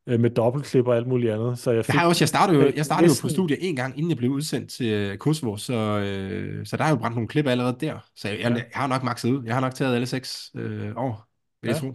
øh, 0.07 0.21
med 0.21 0.31
dobbeltklip 0.31 0.87
og 0.87 0.97
alt 0.97 1.07
muligt 1.07 1.33
andet. 1.33 1.59
Så 1.59 1.71
jeg 1.71 1.77
Jeg 1.77 1.85
fik, 1.85 1.95
har 1.95 2.07
også, 2.07 2.23
jeg 2.23 2.29
startede 2.29 2.59
jo, 2.59 2.67
øh, 2.67 2.77
jeg 2.77 2.85
startede 2.85 3.09
jo 3.09 3.15
på 3.23 3.29
studiet 3.29 3.59
en 3.69 3.77
gang, 3.77 3.99
inden 3.99 4.11
jeg 4.11 4.17
blev 4.19 4.31
udsendt 4.31 4.71
til 4.71 4.87
øh, 4.93 5.17
Kosovo, 5.19 5.57
så, 5.57 5.75
øh, 5.75 6.67
så 6.67 6.77
der 6.77 6.85
er 6.85 6.91
jo 6.91 6.97
brændt 6.97 7.15
nogle 7.17 7.29
klip 7.29 7.47
allerede 7.47 7.77
der. 7.81 7.99
Så 8.17 8.29
jeg, 8.29 8.41
jeg, 8.41 8.51
Ja. 8.51 8.55
jeg 8.57 8.65
har 8.73 8.87
nok 8.87 9.03
makset 9.03 9.31
ud. 9.31 9.45
Jeg 9.45 9.55
har 9.55 9.61
nok 9.61 9.75
taget 9.75 9.95
alle 9.95 10.07
seks 10.07 10.51
øh, 10.55 10.97
år, 10.97 11.29
vil 11.63 11.69
jeg 11.69 11.77
Ja. 11.77 11.81
tro. 11.81 11.95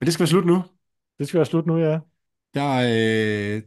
Men 0.00 0.06
det 0.06 0.12
skal 0.12 0.20
være 0.22 0.28
slut 0.28 0.46
nu. 0.46 0.62
det 1.18 1.28
skal 1.28 1.38
være 1.38 1.46
slut 1.46 1.66
nu, 1.66 1.78
ja. 1.78 1.98
Der, 2.54 2.82
øh, 3.56 3.62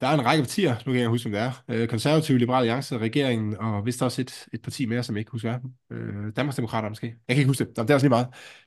der 0.00 0.06
er 0.06 0.14
en 0.14 0.24
række 0.24 0.42
partier, 0.42 0.70
nu 0.72 0.76
kan 0.84 0.92
jeg 0.94 1.00
ikke 1.00 1.08
huske, 1.08 1.28
hvem 1.28 1.32
det 1.32 1.52
er. 1.76 1.80
Øh, 1.82 1.88
Konservative, 1.88 2.38
Liberale 2.38 2.58
Alliance, 2.60 2.98
regeringen, 2.98 3.56
og 3.56 3.86
vist 3.86 4.02
også 4.02 4.20
et, 4.22 4.46
et 4.52 4.62
parti 4.62 4.86
mere, 4.86 5.02
som 5.02 5.16
jeg 5.16 5.20
ikke 5.20 5.30
husker. 5.30 5.58
Øh, 5.92 6.32
Danmarksdemokraterne 6.36 6.90
måske. 6.90 7.06
Jeg 7.06 7.36
kan 7.36 7.36
ikke 7.36 7.48
huske 7.48 7.64
det. 7.64 7.76
Det 7.76 7.90
er 7.90 7.94
også 7.94 8.04
lige 8.06 8.10
meget. 8.10 8.26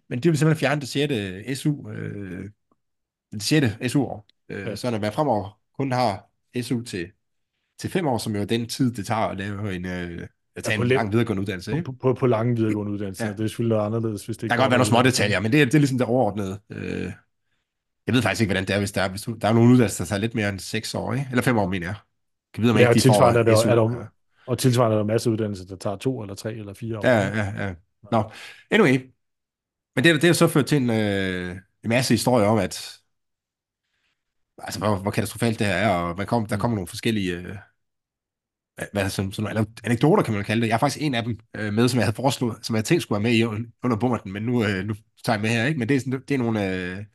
Men 0.09 0.19
de 0.19 0.30
vil 0.30 0.38
simpelthen 0.38 0.59
fjerne 0.59 0.82
det 0.82 0.89
6. 1.49 1.59
SU, 1.59 1.89
øh, 1.91 2.49
det 3.34 3.43
6. 3.43 3.91
SU-år. 3.91 4.25
Øh, 4.49 4.59
Ja. 4.67 4.75
Sådan 4.75 4.95
at 4.95 5.01
man 5.01 5.11
fremover 5.13 5.59
kun 5.77 5.91
har 5.91 6.30
SU 6.61 6.82
til, 6.82 7.07
til 7.80 7.89
fem 7.89 8.07
år, 8.07 8.17
som 8.17 8.36
jo 8.36 8.41
er 8.41 8.45
den 8.45 8.67
tid, 8.67 8.93
det 8.93 9.05
tager 9.05 9.21
at 9.21 9.38
lave 9.38 9.75
en, 9.75 9.86
øh, 9.86 10.27
at 10.55 10.63
tage 10.63 10.77
på 10.77 10.82
en 10.84 10.88
lang 10.89 11.11
videregående 11.11 11.41
uddannelse. 11.41 11.71
Ikke? 11.71 11.84
På, 11.84 11.91
på, 11.91 12.13
på 12.13 12.27
lange 12.27 12.55
videregående 12.55 12.91
uddannelser. 12.93 13.25
Ja. 13.25 13.32
Ja. 13.32 13.38
Det 13.38 13.43
er 13.43 13.47
selvfølgelig 13.47 13.75
noget 13.77 13.86
anderledes, 13.86 14.25
hvis 14.25 14.38
det 14.38 14.41
Der 14.41 14.45
ikke 14.45 14.51
kan 14.51 14.57
godt 14.63 14.71
være 14.71 14.77
nogle 14.77 14.86
små 14.89 15.01
detaljer, 15.01 15.39
men 15.39 15.51
det, 15.51 15.61
er- 15.61 15.65
det 15.65 15.75
er 15.75 15.80
ligesom 15.80 15.97
det 15.97 16.07
overordnede. 16.07 16.59
Øh, 16.69 17.11
jeg 18.10 18.16
ved 18.16 18.22
faktisk 18.22 18.41
ikke, 18.41 18.49
hvordan 18.49 18.68
det 18.68 18.76
er, 18.76 18.80
hvis 18.80 18.91
der 18.91 19.01
er, 19.01 19.10
hvis 19.10 19.22
du, 19.22 19.38
der 19.41 19.47
er 19.47 19.53
nogle 19.53 19.74
uddannelser, 19.74 20.03
der 20.03 20.07
tager 20.10 20.20
lidt 20.20 20.36
mere 20.36 20.49
end 20.49 20.60
seks 20.60 20.95
år, 20.95 21.14
ikke? 21.14 21.28
eller 21.32 21.41
fem 21.41 21.57
år, 21.57 21.68
mener 21.70 21.88
jeg. 21.88 21.95
Kan 22.53 22.64
vide, 22.64 22.72
om 22.72 22.78
Ja, 22.78 22.82
ikke 22.82 22.91
og 22.91 22.95
de 22.95 22.99
får 23.01 23.14
tilsvarende 23.14 23.39
er 23.39 23.43
der, 23.43 23.51
er 23.72 23.76
der, 23.76 24.07
og 24.47 24.57
tilsvarende 24.57 24.95
er 24.95 24.99
der 24.99 25.05
masser 25.05 25.30
af 25.30 25.34
uddannelser, 25.34 25.66
der 25.66 25.76
tager 25.76 25.95
to 25.95 26.22
eller 26.22 26.36
tre 26.36 26.53
eller 26.53 26.74
fire 26.74 26.97
år. 26.99 27.07
Ja, 27.07 27.28
ja, 27.28 27.66
ja. 27.66 27.74
Nå, 28.12 28.32
anyway. 28.72 29.12
Men 29.95 30.03
det, 30.03 30.16
det 30.22 30.24
har 30.24 30.34
så 30.34 30.47
ført 30.47 30.66
til 30.66 30.78
en, 30.78 30.89
øh, 30.89 31.51
en 31.84 31.89
masse 31.89 32.14
historier 32.14 32.47
om, 32.47 32.57
at 32.57 32.99
altså, 34.57 34.80
hvor, 34.80 34.95
hvor 34.95 35.12
katastrofalt 35.12 35.60
det 35.60 35.68
her 35.68 35.74
er, 35.74 35.89
og 35.89 36.18
man 36.18 36.28
kom, 36.28 36.45
der 36.45 36.57
kommer 36.57 36.76
nogle 36.76 36.88
forskellige 36.88 37.34
øh, 37.38 37.55
hvad- 38.93 39.10
sådan, 39.10 39.32
sådan 39.32 39.55
nogle 39.55 39.68
anekdoter, 39.84 40.24
kan 40.24 40.34
man 40.34 40.43
kalde 40.43 40.62
det. 40.62 40.68
Jeg 40.68 40.74
har 40.76 40.80
faktisk 40.80 41.05
en 41.05 41.14
af 41.16 41.24
dem 41.24 41.39
øh, 41.55 41.74
med, 41.74 41.88
som 41.88 41.97
jeg 41.97 42.05
havde 42.05 42.16
foreslået, 42.16 42.57
som 42.62 42.76
jeg 42.76 42.86
tænkt 42.86 43.03
skulle 43.03 43.24
være 43.24 43.32
med 43.32 43.39
i 43.39 43.43
un- 43.43 43.80
under 43.84 43.97
bummerten, 43.97 44.34
men 44.34 44.43
nu, 44.43 44.64
øh, 44.66 44.86
nu 44.86 44.93
tager 45.26 45.38
jeg 45.38 45.41
med 45.41 45.49
her, 45.49 45.66
ikke? 45.66 45.80
Men 45.80 45.89
det 45.89 45.95
er, 45.95 45.99
sådan, 45.99 46.22
det 46.28 46.34
er 46.34 46.38
nogle... 46.38 46.76
Øh, 46.76 47.05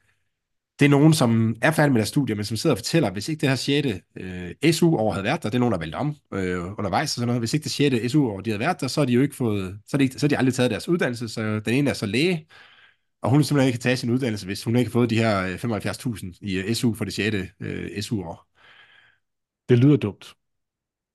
det 0.84 0.88
er 0.94 0.98
nogen, 0.98 1.14
som 1.14 1.56
er 1.62 1.70
færdige 1.70 1.92
med 1.92 1.98
deres 1.98 2.08
studier, 2.08 2.36
men 2.36 2.44
som 2.44 2.56
sidder 2.56 2.74
og 2.74 2.78
fortæller, 2.78 3.10
hvis 3.12 3.28
ikke 3.28 3.40
det 3.40 3.48
her 3.48 3.56
6. 3.56 3.88
Øh, 4.16 4.72
SU-år 4.72 5.12
havde 5.12 5.24
været 5.24 5.42
der, 5.42 5.48
det 5.48 5.54
er 5.54 5.60
nogen, 5.60 5.72
der 5.72 5.78
har 5.78 5.82
valgt 5.82 5.94
om 5.94 6.16
øh, 6.34 6.64
undervejs 6.78 7.10
og 7.10 7.14
sådan 7.14 7.26
noget, 7.26 7.40
hvis 7.40 7.54
ikke 7.54 7.64
det 7.64 7.72
6. 7.72 8.12
SU-år 8.12 8.40
de 8.40 8.50
havde 8.50 8.60
været 8.60 8.80
der, 8.80 8.88
så 8.88 9.00
har 9.00 9.06
de 9.06 9.12
jo 9.12 9.22
ikke 9.22 9.36
fået, 9.36 9.78
så 9.86 9.96
har 9.96 9.98
de, 10.06 10.12
så 10.12 10.18
har 10.26 10.28
de 10.28 10.38
aldrig 10.38 10.54
taget 10.54 10.70
deres 10.70 10.88
uddannelse, 10.88 11.28
så 11.28 11.60
den 11.60 11.74
ene 11.74 11.90
er 11.90 11.94
så 11.94 12.06
læge, 12.06 12.46
Og 13.22 13.30
hun 13.30 13.44
simpelthen 13.44 13.66
ikke 13.68 13.76
kan 13.76 13.82
tage 13.82 13.96
sin 13.96 14.10
uddannelse, 14.10 14.46
hvis 14.46 14.64
hun 14.64 14.76
ikke 14.76 14.88
har 14.90 14.92
fået 14.92 15.10
de 15.10 15.16
her 15.18 15.42
øh, 15.46 15.54
75.000 15.54 16.38
i 16.42 16.56
øh, 16.56 16.74
SU 16.74 16.94
for 16.94 17.04
det 17.04 17.14
6. 17.14 17.36
Øh, 17.60 18.02
SU-år. 18.02 18.48
Det 19.68 19.78
lyder 19.78 19.96
dumt. 19.96 20.34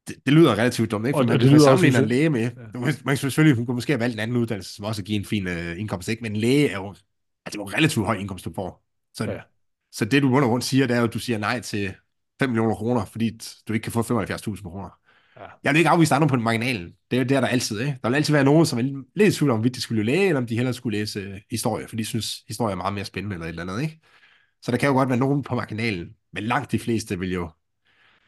Det, 0.07 0.15
det 0.25 0.33
lyder 0.33 0.51
relativt 0.55 0.91
dumt, 0.91 1.07
ikke? 1.07 1.17
For 1.17 1.21
Og 1.23 1.27
man, 1.27 1.39
det 1.39 1.47
lyder 1.51 1.59
sammenligner 1.59 1.99
en 1.99 2.07
læge 2.07 2.29
med. 2.29 2.41
Ja. 2.41 2.49
Man 2.73 2.95
kan 3.05 3.17
selvfølgelig, 3.17 3.55
hun 3.55 3.65
kunne 3.65 3.75
måske 3.75 3.93
have 3.93 3.99
valgt 3.99 4.13
en 4.13 4.19
anden 4.19 4.37
uddannelse, 4.37 4.75
som 4.75 4.85
også 4.85 5.03
giver 5.03 5.19
en 5.19 5.25
fin 5.25 5.47
øh, 5.47 5.79
indkomst, 5.79 6.09
ikke? 6.09 6.21
Men 6.23 6.31
en 6.31 6.37
læge 6.37 6.69
er 6.69 6.77
jo, 6.77 6.89
altså, 6.89 7.03
det 7.45 7.55
er 7.55 7.59
jo 7.59 7.65
relativt 7.65 8.05
høj 8.05 8.15
indkomst, 8.15 8.45
du 8.45 8.53
får. 8.55 8.85
Så, 9.13 9.23
Ja. 9.25 9.39
Så 9.91 10.05
det, 10.05 10.21
du 10.21 10.35
under 10.35 10.47
rundt 10.47 10.65
siger, 10.65 10.87
det 10.87 10.95
er 10.95 10.99
jo, 10.99 11.07
at 11.07 11.13
du 11.13 11.19
siger 11.19 11.37
nej 11.37 11.61
til 11.61 11.93
5 12.39 12.49
millioner 12.49 12.75
kroner, 12.75 13.05
fordi 13.05 13.39
du 13.67 13.73
ikke 13.73 13.83
kan 13.83 13.91
få 13.91 14.01
75.000 14.01 14.63
kroner. 14.63 14.99
Ja. 15.39 15.45
Jeg 15.63 15.73
vil 15.73 15.77
ikke 15.79 15.89
afvise, 15.89 16.09
der 16.09 16.19
nogen 16.19 16.29
på 16.29 16.35
marginalen. 16.35 16.93
Det 17.11 17.19
er, 17.19 17.23
det 17.23 17.37
er 17.37 17.41
der 17.41 17.47
altid. 17.47 17.79
Ikke? 17.79 17.99
Der 18.03 18.09
vil 18.09 18.15
altid 18.15 18.33
være 18.33 18.43
nogen, 18.43 18.65
som 18.65 18.79
er 18.79 18.83
lidt 19.15 19.35
i 19.35 19.37
tvivl 19.37 19.51
om, 19.51 19.57
hvorvidt 19.57 19.75
de 19.75 19.81
skulle 19.81 20.03
læge, 20.03 20.27
eller 20.27 20.41
om 20.41 20.47
de 20.47 20.55
hellere 20.55 20.73
skulle 20.73 20.97
læse 20.97 21.19
øh, 21.19 21.41
historie, 21.51 21.87
fordi 21.87 22.01
de 22.03 22.07
synes, 22.07 22.43
historie 22.47 22.71
er 22.71 22.75
meget 22.75 22.93
mere 22.93 23.05
spændende 23.05 23.35
eller 23.35 23.45
et 23.45 23.49
eller 23.49 23.63
andet. 23.63 23.81
Ikke? 23.81 23.99
Så 24.61 24.71
der 24.71 24.77
kan 24.77 24.87
jo 24.87 24.93
godt 24.93 25.09
være 25.09 25.17
nogen 25.17 25.43
på 25.43 25.55
marginalen, 25.55 26.15
men 26.33 26.43
langt 26.43 26.71
de 26.71 26.79
fleste 26.79 27.19
vil 27.19 27.31
jo 27.31 27.51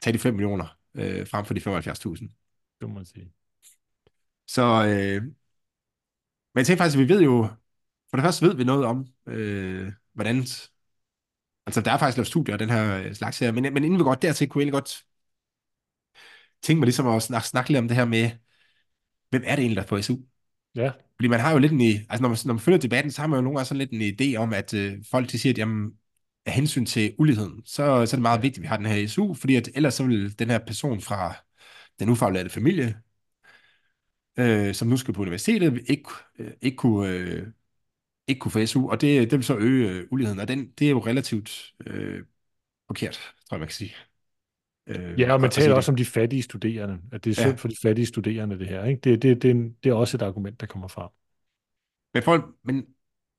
tage 0.01 0.13
de 0.13 0.19
5 0.19 0.33
millioner 0.33 0.77
øh, 0.95 1.27
frem 1.27 1.45
for 1.45 1.53
de 1.53 1.59
75.000. 1.59 2.77
Det 2.79 2.89
må 2.89 2.95
man 2.95 3.05
sige. 3.05 3.31
Så, 4.47 4.85
øh, 4.87 5.23
men 5.23 6.59
jeg 6.59 6.65
tænker 6.65 6.83
faktisk, 6.83 6.97
at 6.97 7.03
vi 7.07 7.13
ved 7.13 7.21
jo, 7.21 7.47
for 8.09 8.17
det 8.17 8.23
første 8.23 8.45
ved 8.45 8.55
vi 8.55 8.63
noget 8.63 8.85
om, 8.85 9.07
øh, 9.27 9.91
hvordan, 10.13 10.43
altså 11.65 11.81
der 11.81 11.91
er 11.91 11.97
faktisk 11.97 12.17
lavet 12.17 12.27
studier 12.27 12.55
af 12.55 12.59
den 12.59 12.69
her 12.69 12.97
øh, 12.97 13.13
slags 13.15 13.39
her, 13.39 13.51
men, 13.51 13.63
men 13.63 13.83
inden 13.83 13.99
vi 13.99 14.03
går 14.03 14.15
dertil, 14.15 14.49
kunne 14.49 14.63
jeg 14.63 14.71
godt 14.71 15.03
tænke 16.61 16.79
mig 16.79 16.85
ligesom 16.85 17.07
at 17.07 17.23
snakke, 17.23 17.47
snakke 17.47 17.69
lidt 17.69 17.79
om 17.79 17.87
det 17.87 17.97
her 17.97 18.05
med, 18.05 18.29
hvem 19.29 19.43
er 19.45 19.55
det 19.55 19.61
egentlig, 19.63 19.77
der 19.77 19.87
får 19.87 20.01
SU? 20.01 20.15
Ja, 20.75 20.91
Fordi 21.15 21.27
man 21.27 21.39
har 21.39 21.51
jo 21.51 21.57
lidt 21.57 21.71
en, 21.71 21.81
altså 21.81 22.21
når 22.21 22.29
man, 22.29 22.37
når 22.45 22.53
man 22.53 22.59
følger 22.59 22.79
debatten, 22.79 23.11
så 23.11 23.21
har 23.21 23.27
man 23.27 23.37
jo 23.37 23.41
nogle 23.41 23.57
gange 23.57 23.65
sådan 23.65 23.87
lidt 23.87 23.91
en 23.91 24.01
idé 24.01 24.37
om, 24.37 24.53
at 24.53 24.73
øh, 24.73 25.03
folk 25.11 25.31
de 25.31 25.39
siger, 25.39 25.53
at 25.53 25.57
jamen, 25.57 25.91
af 26.45 26.53
hensyn 26.53 26.85
til 26.85 27.15
uligheden, 27.19 27.61
så, 27.65 27.75
så 27.75 27.91
er 27.91 28.05
det 28.05 28.21
meget 28.21 28.41
vigtigt, 28.41 28.57
at 28.57 28.61
vi 28.61 28.67
har 28.67 28.77
den 28.77 28.85
her 28.85 29.07
SU, 29.07 29.33
fordi 29.33 29.55
at 29.55 29.69
ellers 29.75 29.93
så 29.93 30.03
vil 30.03 30.39
den 30.39 30.49
her 30.49 30.59
person 30.59 31.01
fra 31.01 31.35
den 31.99 32.09
ufaglærte 32.09 32.49
familie, 32.49 32.95
øh, 34.39 34.73
som 34.75 34.87
nu 34.87 34.97
skal 34.97 35.13
på 35.13 35.21
universitetet, 35.21 35.81
ikke, 35.89 36.09
øh, 36.39 36.51
ikke, 36.61 36.77
kunne, 36.77 37.09
øh, 37.09 37.47
ikke 38.31 38.39
kunne 38.39 38.51
få 38.51 38.65
SU, 38.65 38.89
og 38.89 39.01
det, 39.01 39.31
det 39.31 39.37
vil 39.37 39.43
så 39.45 39.57
øge 39.57 39.89
øh, 39.89 40.07
uligheden, 40.11 40.39
og 40.39 40.47
den, 40.47 40.71
det 40.79 40.87
er 40.87 40.91
jo 40.91 40.99
relativt 40.99 41.73
øh, 41.87 42.23
forkert, 42.87 43.13
tror 43.49 43.55
jeg, 43.57 43.59
man 43.59 43.67
kan 43.67 43.75
sige. 43.75 43.95
Øh, 44.87 45.19
ja 45.19 45.33
og 45.33 45.41
man 45.41 45.51
taler 45.51 45.67
det. 45.67 45.75
også 45.77 45.91
om 45.91 45.95
de 45.95 46.05
fattige 46.05 46.41
studerende, 46.41 46.99
at 47.11 47.23
det 47.23 47.39
er 47.39 47.43
Ja. 47.43 47.49
synd 47.49 47.57
for 47.57 47.67
de 47.67 47.75
fattige 47.81 48.05
studerende, 48.05 48.59
det 48.59 48.67
her. 48.67 48.85
Ikke? 48.85 49.01
Det, 49.01 49.21
det, 49.21 49.41
det, 49.41 49.51
er 49.51 49.55
det 49.83 49.89
er 49.89 49.93
også 49.93 50.17
et 50.17 50.21
argument, 50.21 50.59
der 50.61 50.67
kommer 50.67 50.87
frem. 50.87 51.09
Men, 52.13 52.23
folk, 52.23 52.45
men 52.63 52.85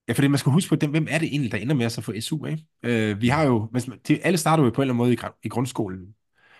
ja, 0.08 0.12
fordi 0.12 0.28
man 0.28 0.38
skal 0.38 0.52
huske 0.52 0.68
på, 0.68 0.76
dem, 0.76 0.90
hvem 0.90 1.06
er 1.10 1.18
det 1.18 1.28
egentlig, 1.28 1.52
der 1.52 1.58
ender 1.58 1.74
med 1.74 1.86
at 1.86 1.92
så 1.92 2.00
få 2.02 2.12
SU, 2.20 2.46
ikke? 2.46 2.66
Øh, 2.82 3.20
vi 3.20 3.28
har 3.28 3.44
jo, 3.44 3.68
hvis 3.72 3.88
man, 3.88 3.98
det, 4.08 4.20
alle 4.24 4.38
starter 4.38 4.64
jo 4.64 4.70
på 4.70 4.82
en 4.82 4.84
eller 4.90 4.94
anden 4.94 4.96
måde 4.96 5.12
i, 5.42 5.46
i 5.46 5.48
grundskolen, 5.48 6.14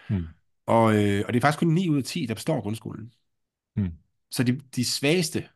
Mm. 0.09 0.25
og, 0.67 0.95
øh, 0.95 1.25
og 1.27 1.33
det 1.33 1.37
er 1.37 1.41
faktisk 1.41 1.59
kun 1.59 1.69
9 1.69 1.89
ud 1.89 1.97
af 1.99 2.05
10, 2.05 2.27
der 2.27 2.35
består 2.35 2.61
grundskolen. 2.61 3.13
Mm. 3.77 3.93
Så 4.31 4.43
de, 4.45 4.61
de 4.77 4.85
svageste, 4.85 5.49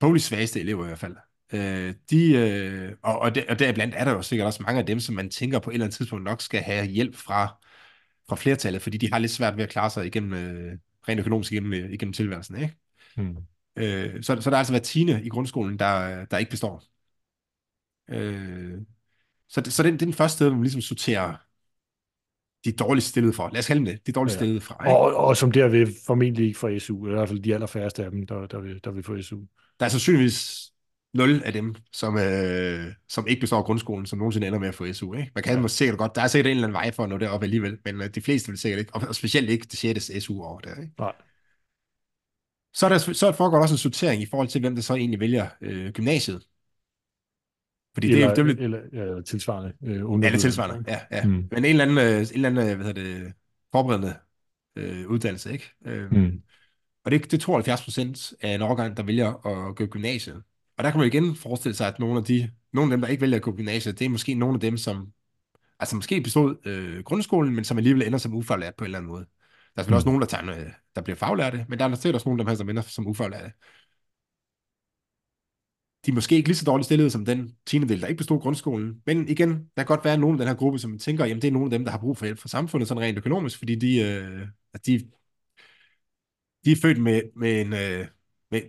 bogligt 0.00 0.24
svageste 0.24 0.60
elever 0.60 0.84
i 0.84 0.86
hvert 0.86 0.98
fald, 0.98 1.16
øh, 1.52 1.94
de, 2.10 2.32
øh, 2.36 2.92
og, 3.02 3.18
og, 3.18 3.34
der, 3.34 3.42
og 3.48 3.58
deriblandt 3.58 3.94
er 3.94 4.04
der 4.04 4.12
jo 4.12 4.22
sikkert 4.22 4.46
også 4.46 4.62
mange 4.62 4.80
af 4.80 4.86
dem, 4.86 5.00
som 5.00 5.14
man 5.14 5.30
tænker 5.30 5.58
på 5.58 5.70
et 5.70 5.74
eller 5.74 5.86
andet 5.86 5.96
tidspunkt 5.96 6.24
nok 6.24 6.40
skal 6.40 6.60
have 6.60 6.86
hjælp 6.86 7.16
fra, 7.16 7.46
fra 8.28 8.36
flertallet, 8.36 8.82
fordi 8.82 8.96
de 8.98 9.12
har 9.12 9.18
lidt 9.18 9.32
svært 9.32 9.56
ved 9.56 9.64
at 9.64 9.70
klare 9.70 9.90
sig 9.90 10.06
igennem, 10.06 10.32
øh, 10.32 10.78
rent 11.08 11.20
økonomisk 11.20 11.52
igennem, 11.52 11.72
øh, 11.72 11.92
igennem 11.92 12.12
tilværelsen, 12.12 12.56
ikke? 12.56 12.76
Mm. 13.16 13.36
Øh, 13.76 14.22
så, 14.22 14.40
så 14.40 14.50
der 14.50 14.56
er 14.56 14.58
altså 14.58 14.72
hver 14.72 14.80
tiende 14.80 15.22
i 15.24 15.28
grundskolen, 15.28 15.78
der, 15.78 16.24
der 16.24 16.38
ikke 16.38 16.50
består. 16.50 16.84
Øh, 18.10 18.78
så 19.48 19.60
det, 19.60 19.72
så 19.72 19.82
det, 19.82 19.92
det 19.92 20.02
er 20.02 20.06
den 20.06 20.14
første 20.14 20.36
sted, 20.36 20.46
hvor 20.46 20.56
man 20.56 20.62
ligesom 20.62 20.80
sorterer 20.80 21.36
de 22.64 22.72
dårligt 22.72 23.06
stillede 23.06 23.32
for. 23.32 23.50
Lad 23.52 23.58
os 23.58 23.66
kalde 23.66 23.78
dem 23.78 23.84
det. 23.84 24.06
De 24.06 24.12
dårligt 24.12 24.34
Ja. 24.34 24.38
stillede 24.38 24.60
fra. 24.60 24.84
Ikke? 24.84 24.96
Og, 24.96 25.16
og 25.16 25.36
som 25.36 25.52
derved 25.52 25.86
formentlig 26.06 26.46
ikke 26.46 26.58
får 26.58 26.78
SU, 26.78 27.06
i 27.06 27.10
hvert 27.10 27.28
fald 27.28 27.40
de 27.40 27.54
allerfærreste 27.54 28.04
af 28.04 28.10
dem, 28.10 28.26
der, 28.26 28.46
der, 28.46 28.60
vil, 28.60 28.84
der 28.84 28.90
vil 28.90 29.02
få 29.02 29.22
SU. 29.22 29.40
Der 29.80 29.86
er 29.86 29.88
sandsynligvis 29.88 30.69
nul 31.14 31.42
af 31.44 31.52
dem, 31.52 31.74
som, 31.92 32.18
øh, 32.18 32.86
som 33.08 33.26
ikke 33.26 33.40
består 33.40 33.62
grundskolen, 33.62 34.06
som 34.06 34.18
nogensinde 34.18 34.46
ender 34.46 34.58
med 34.58 34.68
at 34.68 34.74
få 34.74 34.92
SU. 34.92 35.14
Ikke? 35.14 35.30
Man 35.34 35.44
kan 35.44 35.60
Ja. 35.62 35.68
sikkert 35.68 35.98
godt, 35.98 36.14
der 36.14 36.22
er 36.22 36.26
sikkert 36.28 36.46
en 36.50 36.56
eller 36.56 36.68
anden 36.68 36.74
vej 36.74 36.92
for 36.92 37.02
at 37.02 37.08
nå 37.08 37.18
derop 37.18 37.42
alligevel, 37.42 37.78
men 37.84 38.00
øh, 38.02 38.08
de 38.14 38.20
fleste 38.20 38.48
vil 38.48 38.58
sikkert 38.58 38.80
ikke, 38.80 38.94
og 38.94 39.14
specielt 39.14 39.50
ikke 39.50 39.66
det 39.70 39.78
6. 39.78 40.10
SU-år 40.24 40.58
der. 40.58 40.80
Ikke? 40.80 40.92
Nej. 40.98 41.12
Så, 42.74 42.86
er 42.86 42.90
der, 42.90 42.98
så 42.98 43.32
foregår 43.32 43.56
der 43.56 43.62
også 43.62 43.74
en 43.74 43.78
sortering 43.78 44.22
i 44.22 44.26
forhold 44.26 44.48
til, 44.48 44.60
hvem 44.60 44.74
der 44.74 44.82
så 44.82 44.94
egentlig 44.94 45.20
vælger 45.20 45.48
øh, 45.60 45.92
gymnasiet. 45.92 46.46
Fordi 47.94 48.10
Eller, 48.12 48.28
det, 48.28 48.36
det, 48.36 48.46
vil, 48.46 48.58
eller, 48.60 48.78
eller 48.92 49.22
tilsvarende. 49.22 49.72
Øh, 49.82 49.88
Ja, 49.90 49.96
er 49.98 50.02
ungdomsuddannelse, 50.04 50.46
tilsvarende. 50.48 50.84
Ja, 50.92 51.00
ja. 51.10 51.24
Mm. 51.24 51.30
Men 51.30 51.48
en 51.52 51.64
eller 51.64 51.84
anden, 51.84 51.98
øh, 51.98 52.20
en 52.20 52.44
eller 52.44 52.48
anden 52.48 52.68
øh, 52.70 52.76
hvad 52.76 52.86
hedder 52.86 53.02
det, 53.02 53.32
forberedende 53.72 54.14
øh, 54.76 55.08
uddannelse, 55.08 55.52
ikke? 55.52 55.70
Øh, 55.86 56.12
Mm. 56.12 56.42
Og 57.04 57.10
det, 57.10 57.24
det 57.24 57.32
er 57.34 57.38
72 57.38 57.84
procent 57.84 58.32
af 58.40 58.54
en 58.54 58.62
årgang, 58.62 58.96
der 58.96 59.02
vælger 59.02 59.46
at 59.46 59.76
gå 59.76 59.86
gymnasiet. 59.86 60.42
Og 60.80 60.84
der 60.84 60.90
kan 60.90 60.98
man 61.00 61.06
igen 61.08 61.36
forestille 61.36 61.74
sig, 61.76 61.88
at 61.88 61.98
nogle 61.98 62.18
af, 62.18 62.24
de, 62.24 62.50
nogle 62.72 62.92
af 62.92 62.96
dem, 62.96 63.00
der 63.00 63.08
ikke 63.08 63.20
vælger 63.20 63.36
at 63.36 63.42
gå 63.42 63.56
gymnasiet, 63.56 63.98
det 63.98 64.04
er 64.04 64.08
måske 64.08 64.34
nogle 64.34 64.54
af 64.54 64.60
dem, 64.60 64.76
som 64.76 65.12
altså 65.80 65.96
måske 65.96 66.20
bestod 66.20 66.56
øh, 66.66 67.02
grundskolen, 67.04 67.54
men 67.54 67.64
som 67.64 67.78
alligevel 67.78 68.02
ender 68.06 68.18
som 68.18 68.34
ufaglært 68.34 68.74
på 68.76 68.84
en 68.84 68.86
eller 68.86 68.98
anden 68.98 69.10
måde. 69.12 69.24
Der 69.74 69.80
er 69.80 69.82
selvfølgelig 69.82 69.94
Mm. 69.94 69.96
også 69.96 70.06
nogen, 70.08 70.20
der, 70.20 70.26
tager, 70.26 70.66
øh, 70.66 70.72
der 70.94 71.02
bliver 71.02 71.16
faglærte, 71.16 71.66
men 71.68 71.78
der 71.78 71.84
er 71.88 71.94
sikkert 71.94 72.14
også 72.14 72.28
nogle 72.28 72.40
af 72.40 72.44
dem 72.44 72.48
her, 72.50 72.56
som 72.56 72.68
ender 72.70 72.82
som 72.82 73.06
ufaglærte. 73.06 73.52
De 76.06 76.10
er 76.10 76.14
måske 76.14 76.36
ikke 76.36 76.48
lige 76.48 76.56
så 76.56 76.64
dårligt 76.64 76.84
stillede 76.86 77.10
som 77.10 77.24
den 77.24 77.56
tiendedel, 77.66 78.00
der 78.00 78.06
ikke 78.06 78.18
bestod 78.18 78.40
grundskolen. 78.40 79.02
Men 79.06 79.28
igen, 79.28 79.50
der 79.50 79.82
kan 79.82 79.86
godt 79.86 80.04
være 80.04 80.18
nogen 80.18 80.34
af 80.34 80.38
den 80.38 80.48
her 80.48 80.54
gruppe, 80.56 80.78
som 80.78 80.98
tænker, 80.98 81.24
jamen 81.24 81.42
det 81.42 81.48
er 81.48 81.52
nogle 81.52 81.66
af 81.66 81.70
dem, 81.70 81.84
der 81.84 81.90
har 81.90 81.98
brug 81.98 82.16
for 82.18 82.24
hjælp 82.24 82.38
fra 82.38 82.48
samfundet, 82.48 82.88
sådan 82.88 83.02
rent 83.02 83.18
økonomisk, 83.18 83.58
fordi 83.58 83.74
de, 83.74 83.98
øh, 84.00 84.48
at 84.74 84.86
de, 84.86 85.10
de 86.64 86.72
er 86.72 86.76
født 86.82 86.98
med, 86.98 87.22
med 87.36 87.60
en, 87.60 87.72
øh, 87.72 88.06
med, 88.50 88.62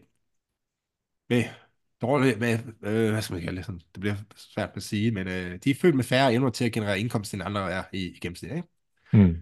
med 1.29 1.43
dårlig, 2.01 2.39
med, 2.39 2.59
øh, 2.83 3.11
hvad 3.11 3.21
skal 3.21 3.33
man 3.33 3.43
kalde 3.43 3.57
det, 3.57 3.65
sådan, 3.65 3.79
det 3.95 3.99
bliver 4.01 4.15
svært 4.35 4.69
at 4.75 4.83
sige, 4.83 5.11
men 5.11 5.27
øh, 5.27 5.59
de 5.63 5.69
er 5.71 5.75
født 5.81 5.95
med 5.95 6.03
færre 6.03 6.33
evner 6.33 6.49
til 6.49 6.65
at 6.65 6.71
generere 6.71 6.99
indkomst, 6.99 7.33
end 7.33 7.43
andre 7.43 7.71
er 7.71 7.83
i, 7.93 7.97
i 8.05 8.19
gennemsnit, 8.21 8.51
ikke? 8.51 8.67
Mm. 9.13 9.35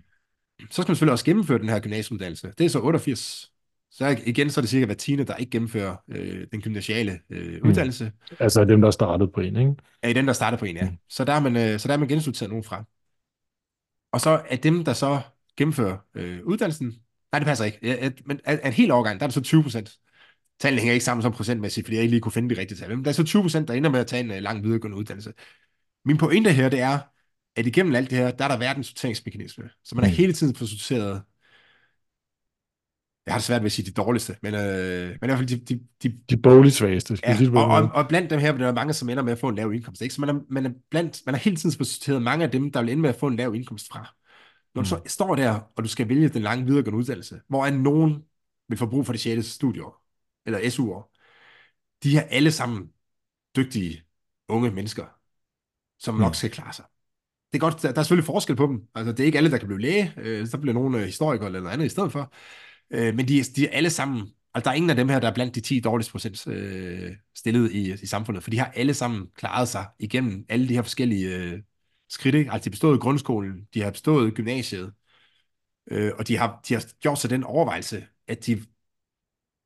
Så 0.72 0.82
skal 0.82 0.89
man 0.91 0.95
selvfølgelig 0.95 1.12
også 1.12 1.26
gennemføre 1.26 1.60
den 1.60 1.70
her 1.70 1.80
gymnasieuddannelse. 1.80 2.53
Det 2.57 2.66
er 2.66 2.70
så 2.70 2.80
88. 2.82 3.51
Så 3.91 4.18
igen, 4.26 4.49
så 4.49 4.60
er 4.60 4.62
det 4.62 4.70
cirka 4.70 4.86
hver 4.86 4.95
tiende, 4.95 5.24
der 5.24 5.36
ikke 5.36 5.49
gennemfører 5.49 5.95
øh, 6.07 6.47
den 6.51 6.62
gymnasiale 6.62 7.20
øh, 7.30 7.60
Mm. 7.64 7.70
uddannelse, 7.70 8.12
Altså 8.39 8.66
dem, 8.66 8.82
der 8.82 8.91
startede 8.91 9.32
på 9.32 9.41
en, 9.41 9.55
ikke? 9.55 9.76
er 10.01 10.10
i 10.10 10.14
den, 10.14 10.28
der 10.28 10.34
starter 10.34 10.57
på 10.57 10.66
en, 10.66 10.78
ja. 10.78 10.89
Mm. 10.89 10.97
Så 11.10 11.24
der 11.26 11.34
er 11.34 11.39
man, 11.39 11.57
øh, 11.57 11.80
så 11.80 11.88
der 11.88 11.93
er 11.93 11.97
man 11.97 12.07
gensorteret 12.07 12.49
nogen 12.49 12.64
fra. 12.64 12.84
Og 14.12 14.22
så 14.22 14.41
er 14.49 14.55
dem, 14.55 14.84
der 14.86 14.93
så 14.93 15.22
gennemfører 15.57 15.97
øh, 16.16 16.39
uddannelsen, 16.45 16.88
nej, 17.32 17.39
det 17.39 17.45
passer 17.45 17.66
ikke, 17.66 17.80
ja, 17.84 17.95
at, 17.99 18.22
men 18.26 18.39
at, 18.43 18.60
at 18.60 18.74
helt 18.74 18.91
overgang, 18.91 19.20
der 19.20 19.24
er 19.24 19.28
det 19.28 19.34
så 19.34 19.41
20 19.41 19.64
procent. 19.64 19.99
Tallene 20.60 20.80
hænger 20.82 20.93
ikke 20.93 21.05
sammen 21.05 21.22
som 21.22 21.32
procentmæssigt, 21.32 21.88
fordi 21.88 21.95
jeg 21.95 22.03
ikke 22.03 22.12
lige 22.12 22.22
kunne 22.22 22.32
finde 22.32 22.55
de 22.55 22.62
rigtige 22.62 22.78
tal. 22.78 22.89
Men 22.89 23.05
der 23.05 23.10
er 23.10 23.14
så 23.14 23.24
20 23.24 23.41
procent, 23.41 23.68
der 23.68 23.74
ender 23.74 23.89
med 23.89 23.99
at 23.99 24.07
tage 24.07 24.24
en 24.24 24.32
øh, 24.32 24.41
lang 24.41 24.64
videregående 24.64 24.97
uddannelse. 24.97 25.34
Min 26.05 26.18
pointe 26.18 26.51
her, 26.51 26.70
det 26.70 26.80
er, 26.80 26.99
at 27.55 27.68
igennem 27.68 27.95
alt 27.95 28.10
det 28.10 28.18
her, 28.18 28.32
der 28.32 28.45
er 28.45 28.57
der 28.57 28.74
en 28.74 28.84
sorteringsmekanisme. 28.84 29.70
Så 29.84 29.95
man 29.95 30.03
er 30.03 30.07
Mm. 30.10 30.14
hele 30.14 30.34
tiden 30.34 30.53
på 30.53 30.66
sorteret, 30.66 31.22
jeg 33.26 33.34
har 33.34 33.39
det 33.39 33.45
svært 33.45 33.62
ved 33.62 33.66
at 33.66 33.72
sige 33.72 33.86
de 33.86 33.91
dårligste, 33.91 34.36
men, 34.41 34.53
øh, 34.53 35.07
men 35.07 35.16
i 35.16 35.18
hvert 35.22 35.38
fald 35.38 35.47
de, 35.47 35.60
de, 35.60 35.80
de, 36.03 36.18
De 36.30 36.38
bogligt 36.38 36.76
svageste, 36.76 37.18
Ja, 37.24 37.38
og, 37.55 37.66
og, 37.66 37.89
og 37.93 38.07
blandt 38.07 38.30
dem 38.30 38.39
her, 38.39 38.57
der 38.57 38.68
er 38.68 38.74
mange, 38.74 38.93
som 38.93 39.10
ender 39.10 39.24
med 39.24 39.32
at 39.32 39.39
få 39.39 39.47
en 39.49 39.55
lav 39.55 39.74
indkomst. 39.74 40.01
Ikke? 40.01 40.16
Så 40.16 40.22
man 40.22 40.30
er, 40.30 40.39
man, 40.49 40.66
er 40.66 40.70
blandt, 40.89 41.22
man 41.26 41.36
er 41.36 41.39
hele 41.39 41.55
tiden 41.55 41.72
sorteret 41.72 42.22
mange 42.22 42.45
af 42.45 42.51
dem, 42.51 42.72
der 42.72 42.82
vil 42.82 42.89
ende 42.89 43.01
med 43.01 43.10
at 43.10 43.16
få 43.16 43.28
en 43.28 43.36
lav 43.36 43.55
indkomst 43.55 43.88
fra. 43.91 44.16
Når 44.76 44.82
du 44.82 44.88
så 44.89 45.01
står 45.05 45.36
der, 45.36 45.60
og 45.76 45.84
du 45.84 45.89
skal 45.89 46.10
vælge 46.10 46.30
den 46.30 46.41
lange 46.41 46.66
videregående 46.66 46.97
uddannelse, 46.99 47.41
hvor 47.47 47.66
er 47.66 47.72
nogen 47.72 48.24
vil 48.70 48.78
få 48.78 48.86
brug 48.86 49.05
for 49.05 49.14
det 49.14 49.22
6. 49.22 49.45
studieår, 49.45 50.03
eller 50.45 50.69
SU-år, 50.69 51.15
de 52.03 52.17
er 52.17 52.21
alle 52.21 52.51
sammen 52.51 52.89
dygtige 53.55 54.03
unge 54.47 54.71
mennesker, 54.71 55.05
som 55.99 56.15
nok 56.15 56.29
Mm. 56.29 56.33
skal 56.33 56.49
klare 56.51 56.73
sig. 56.73 56.85
Det 57.53 57.57
er 57.57 57.59
godt, 57.59 57.81
der, 57.81 57.91
der 57.91 57.99
er 57.99 58.03
selvfølgelig 58.03 58.25
forskel 58.25 58.55
på 58.55 58.67
dem. 58.67 58.81
Altså, 58.95 59.11
det 59.11 59.19
er 59.19 59.25
ikke 59.25 59.37
alle, 59.37 59.51
der 59.51 59.57
kan 59.57 59.67
blive 59.67 59.81
læge. 59.81 60.13
Øh, 60.17 60.47
så 60.47 60.57
bliver 60.57 60.73
nogle 60.73 60.97
øh, 60.99 61.05
historikere 61.05 61.45
eller 61.47 61.59
noget 61.59 61.73
andet 61.73 61.85
i 61.85 61.89
stedet 61.89 62.11
for. 62.11 62.33
Øh, 62.91 63.15
men 63.15 63.27
de, 63.27 63.39
er- 63.39 63.49
de 63.55 63.67
er 63.67 63.71
alle 63.71 63.89
sammen, 63.89 64.19
altså 64.53 64.63
der 64.65 64.71
er 64.71 64.75
ingen 64.75 64.89
af 64.89 64.95
dem 64.95 65.09
her, 65.09 65.19
der 65.19 65.27
er 65.29 65.33
blandt 65.33 65.55
de 65.55 65.61
10 65.61 65.79
dårligste 65.79 66.11
procent 66.11 66.47
øh, 66.47 67.11
stillet 67.35 67.71
i, 67.71 67.93
i 67.93 68.05
samfundet, 68.05 68.43
for 68.43 68.51
de 68.51 68.59
har 68.59 68.65
alle 68.75 68.93
sammen 68.93 69.27
klaret 69.35 69.67
sig 69.69 69.87
igennem 69.99 70.45
alle 70.49 70.67
de 70.69 70.73
her 70.73 70.81
forskellige 70.81 71.35
øh, 71.37 71.61
skridt. 72.09 72.35
Ikke? 72.35 72.51
Altså 72.51 72.63
de 72.65 72.69
har 72.69 72.73
bestået 72.73 73.01
grundskolen, 73.01 73.67
de 73.73 73.81
har 73.81 73.91
bestået 73.91 74.33
gymnasiet, 74.33 74.93
øh, 75.91 76.11
og 76.17 76.27
de 76.27 76.37
har, 76.37 76.61
de 76.67 76.73
har 76.73 76.85
gjort 77.01 77.19
sig 77.19 77.29
den 77.29 77.43
overvejelse, 77.43 78.05
at 78.27 78.45
de 78.45 78.65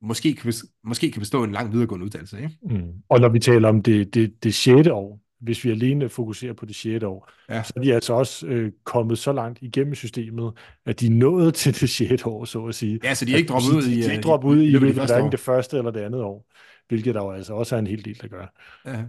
måske 0.04 0.36
kan, 0.36 0.54
måske 0.84 1.12
kan 1.12 1.20
bestå 1.20 1.44
en 1.44 1.52
lang 1.52 1.72
videregående 1.74 2.06
uddannelse. 2.06 2.38
Ikke? 2.38 2.58
Mm. 2.64 2.92
Og 3.10 3.20
når 3.20 3.30
vi 3.30 3.40
taler 3.40 3.70
om 3.70 3.82
det, 3.84 4.14
det, 4.14 4.44
det 4.44 4.54
sjette 4.54 4.94
år, 4.94 5.20
hvis 5.42 5.64
vi 5.66 5.72
alene 5.72 6.10
fokuserer 6.10 6.54
på 6.54 6.66
det 6.66 6.76
sjette 6.76 7.08
år, 7.08 7.30
Ja. 7.50 7.64
så 7.64 7.74
er 7.76 7.82
de 7.82 7.94
altså 7.94 8.14
også 8.14 8.48
øh, 8.48 8.72
kommet 8.84 9.18
så 9.18 9.34
langt 9.34 9.60
igennem 9.62 9.96
systemet, 9.96 10.54
at 10.86 11.00
de 11.00 11.06
er 11.06 11.12
nået 11.12 11.54
til 11.62 11.80
det 11.82 11.90
sjette 11.90 12.28
år, 12.28 12.46
så 12.46 12.66
at 12.66 12.76
sige. 12.76 13.00
Ja, 13.04 13.14
så 13.14 13.26
de 13.26 13.34
er 13.34 13.38
ikke 13.38 13.48
droppet 13.50 13.70
ud 13.70 13.84
i... 13.84 13.96
De 13.96 14.00
er 14.02 14.06
øh, 14.08 14.12
ikke 14.12 14.24
droppet 14.24 14.50
ud 14.50 14.62
i 14.64 14.94
første 14.94 15.14
hverken 15.14 15.32
det 15.32 15.40
første 15.40 15.78
eller 15.78 15.92
det 15.92 16.00
andet 16.00 16.22
år. 16.22 16.46
hvilket 16.88 17.16
der 17.16 17.22
jo 17.24 17.32
altså 17.32 17.54
også 17.54 17.76
er 17.76 17.80
en 17.80 17.88
hel 17.88 18.06
del, 18.06 18.18
der 18.22 18.28
gør. 18.28 18.46
Ja. 18.86 19.04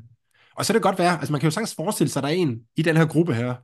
Og 0.56 0.64
så 0.64 0.72
er 0.72 0.74
det 0.74 0.82
godt 0.82 0.98
være, 0.98 1.18
altså 1.18 1.32
man 1.32 1.40
kan 1.40 1.46
jo 1.46 1.50
sagtens 1.50 1.74
forestille 1.74 2.10
sig, 2.10 2.20
at 2.20 2.24
der 2.24 2.28
er 2.30 2.34
en 2.34 2.60
i 2.76 2.82
den 2.82 2.96
her 2.96 3.06
gruppe 3.06 3.34
her, 3.34 3.54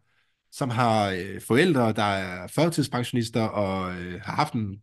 som 0.52 0.70
har 0.70 1.10
øh, 1.10 1.40
forældre, 1.40 1.92
der 1.92 2.02
er 2.02 2.46
førtidspensionister 2.46 3.42
og 3.42 3.92
øh, 3.94 4.20
har 4.24 4.32
haft 4.32 4.52
en, 4.52 4.82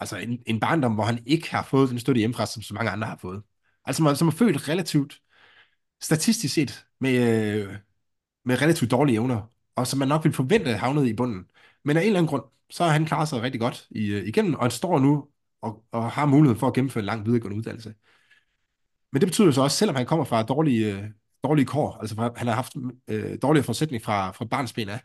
altså 0.00 0.16
en, 0.16 0.42
en 0.46 0.60
barndom, 0.60 0.94
hvor 0.94 1.04
han 1.04 1.22
ikke 1.26 1.50
har 1.50 1.62
fået 1.62 1.90
den 1.90 1.98
støtte 1.98 2.18
hjemmefra, 2.18 2.46
som 2.46 2.62
så 2.62 2.74
mange 2.74 2.90
andre 2.90 3.06
har 3.08 3.16
fået. 3.16 3.42
Altså 3.84 4.02
man, 4.02 4.16
som 4.16 4.28
er 4.28 4.32
født 4.32 4.68
relativt, 4.68 5.20
statistisk 6.02 6.54
set, 6.54 6.86
med, 7.00 7.14
øh, 7.54 7.76
med 8.44 8.62
relativt 8.62 8.90
dårlige 8.90 9.16
evner, 9.16 9.52
og 9.76 9.86
som 9.86 9.98
man 9.98 10.08
nok 10.08 10.24
ville 10.24 10.34
forvente 10.34 10.72
havnet 10.76 11.06
i 11.06 11.14
bunden. 11.14 11.46
Men 11.84 11.96
af 11.96 12.00
en 12.00 12.06
eller 12.06 12.18
anden 12.18 12.28
grund, 12.30 12.42
så 12.70 12.84
har 12.84 12.90
han 12.90 13.06
klaret 13.06 13.28
sig 13.28 13.42
rigtig 13.42 13.60
godt 13.60 13.86
i, 13.90 14.06
øh, 14.06 14.26
igennem, 14.28 14.54
og 14.54 14.62
han 14.62 14.70
står 14.70 14.98
nu 14.98 15.28
og, 15.62 15.84
og 15.92 16.10
har 16.10 16.26
mulighed 16.26 16.58
for 16.58 16.66
at 16.66 16.74
gennemføre 16.74 17.02
en 17.02 17.06
lang 17.06 17.26
videregående 17.26 17.58
uddannelse. 17.58 17.94
Men 19.12 19.20
det 19.20 19.28
betyder 19.28 19.50
så 19.50 19.62
også, 19.62 19.76
selvom 19.76 19.96
han 19.96 20.06
kommer 20.06 20.24
fra 20.24 20.42
dårlige, 20.42 20.96
øh, 20.96 21.04
dårlige 21.44 21.66
kår, 21.66 21.98
altså 22.00 22.14
fra, 22.14 22.32
han 22.36 22.46
har 22.46 22.54
haft 22.54 22.72
øh, 23.08 23.38
dårlige 23.42 23.62
forudsætninger 23.62 24.04
fra, 24.04 24.30
fra 24.30 24.44
barnsben 24.44 24.88
af, 24.88 25.00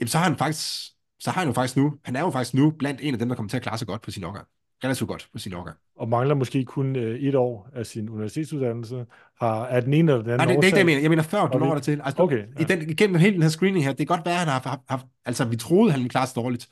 jamen 0.00 0.08
så 0.08 0.18
har 0.18 0.24
han 0.24 0.38
faktisk, 0.38 0.92
så 1.20 1.30
har 1.30 1.40
han 1.40 1.48
jo 1.48 1.52
faktisk 1.54 1.76
nu, 1.76 1.94
han 2.04 2.16
er 2.16 2.20
jo 2.20 2.30
faktisk 2.30 2.54
nu 2.54 2.70
blandt 2.70 3.00
en 3.02 3.14
af 3.14 3.18
dem, 3.18 3.28
der 3.28 3.36
kommer 3.36 3.50
til 3.50 3.56
at 3.56 3.62
klare 3.62 3.78
sig 3.78 3.86
godt 3.86 4.02
på 4.02 4.10
sin 4.10 4.24
årgang. 4.24 4.46
Relativt 4.84 5.08
godt 5.08 5.28
på 5.32 5.38
sin 5.38 5.54
årgang. 5.54 5.76
Og 5.96 6.08
mangler 6.08 6.34
måske 6.34 6.64
kun 6.64 6.96
øh, 6.96 7.18
et 7.20 7.34
år 7.34 7.68
af 7.74 7.86
sin 7.86 8.08
universitetsuddannelse. 8.08 9.06
Har, 9.40 9.64
er 9.64 9.80
den 9.80 9.94
ene 9.94 10.12
eller 10.12 10.22
den 10.22 10.32
anden 10.32 10.48
Nej, 10.48 10.54
det, 10.54 10.62
det 10.62 10.62
er 10.62 10.66
ikke 10.66 10.74
det, 10.74 10.78
jeg 10.78 10.86
mener. 10.86 11.00
Jeg 11.00 11.10
mener 11.10 11.22
før, 11.22 11.46
du 11.46 11.58
når 11.58 11.74
der 11.74 11.80
til. 11.80 12.00
Altså, 12.04 12.22
Okay, 12.22 12.44
i 12.60 12.64
den, 12.64 12.90
igennem 12.90 13.16
hele 13.16 13.34
den 13.34 13.42
her 13.42 13.48
screening 13.48 13.84
her, 13.84 13.90
det 13.92 13.98
kan 14.08 14.16
godt 14.16 14.26
være, 14.26 14.34
at 14.34 14.38
han 14.40 14.48
har 14.48 14.60
haft, 14.68 14.80
haft 14.88 15.06
altså 15.24 15.44
vi 15.44 15.56
troede, 15.56 15.90
han 15.90 16.00
ville 16.00 16.10
klare 16.10 16.26
sig 16.26 16.36
dårligt, 16.36 16.68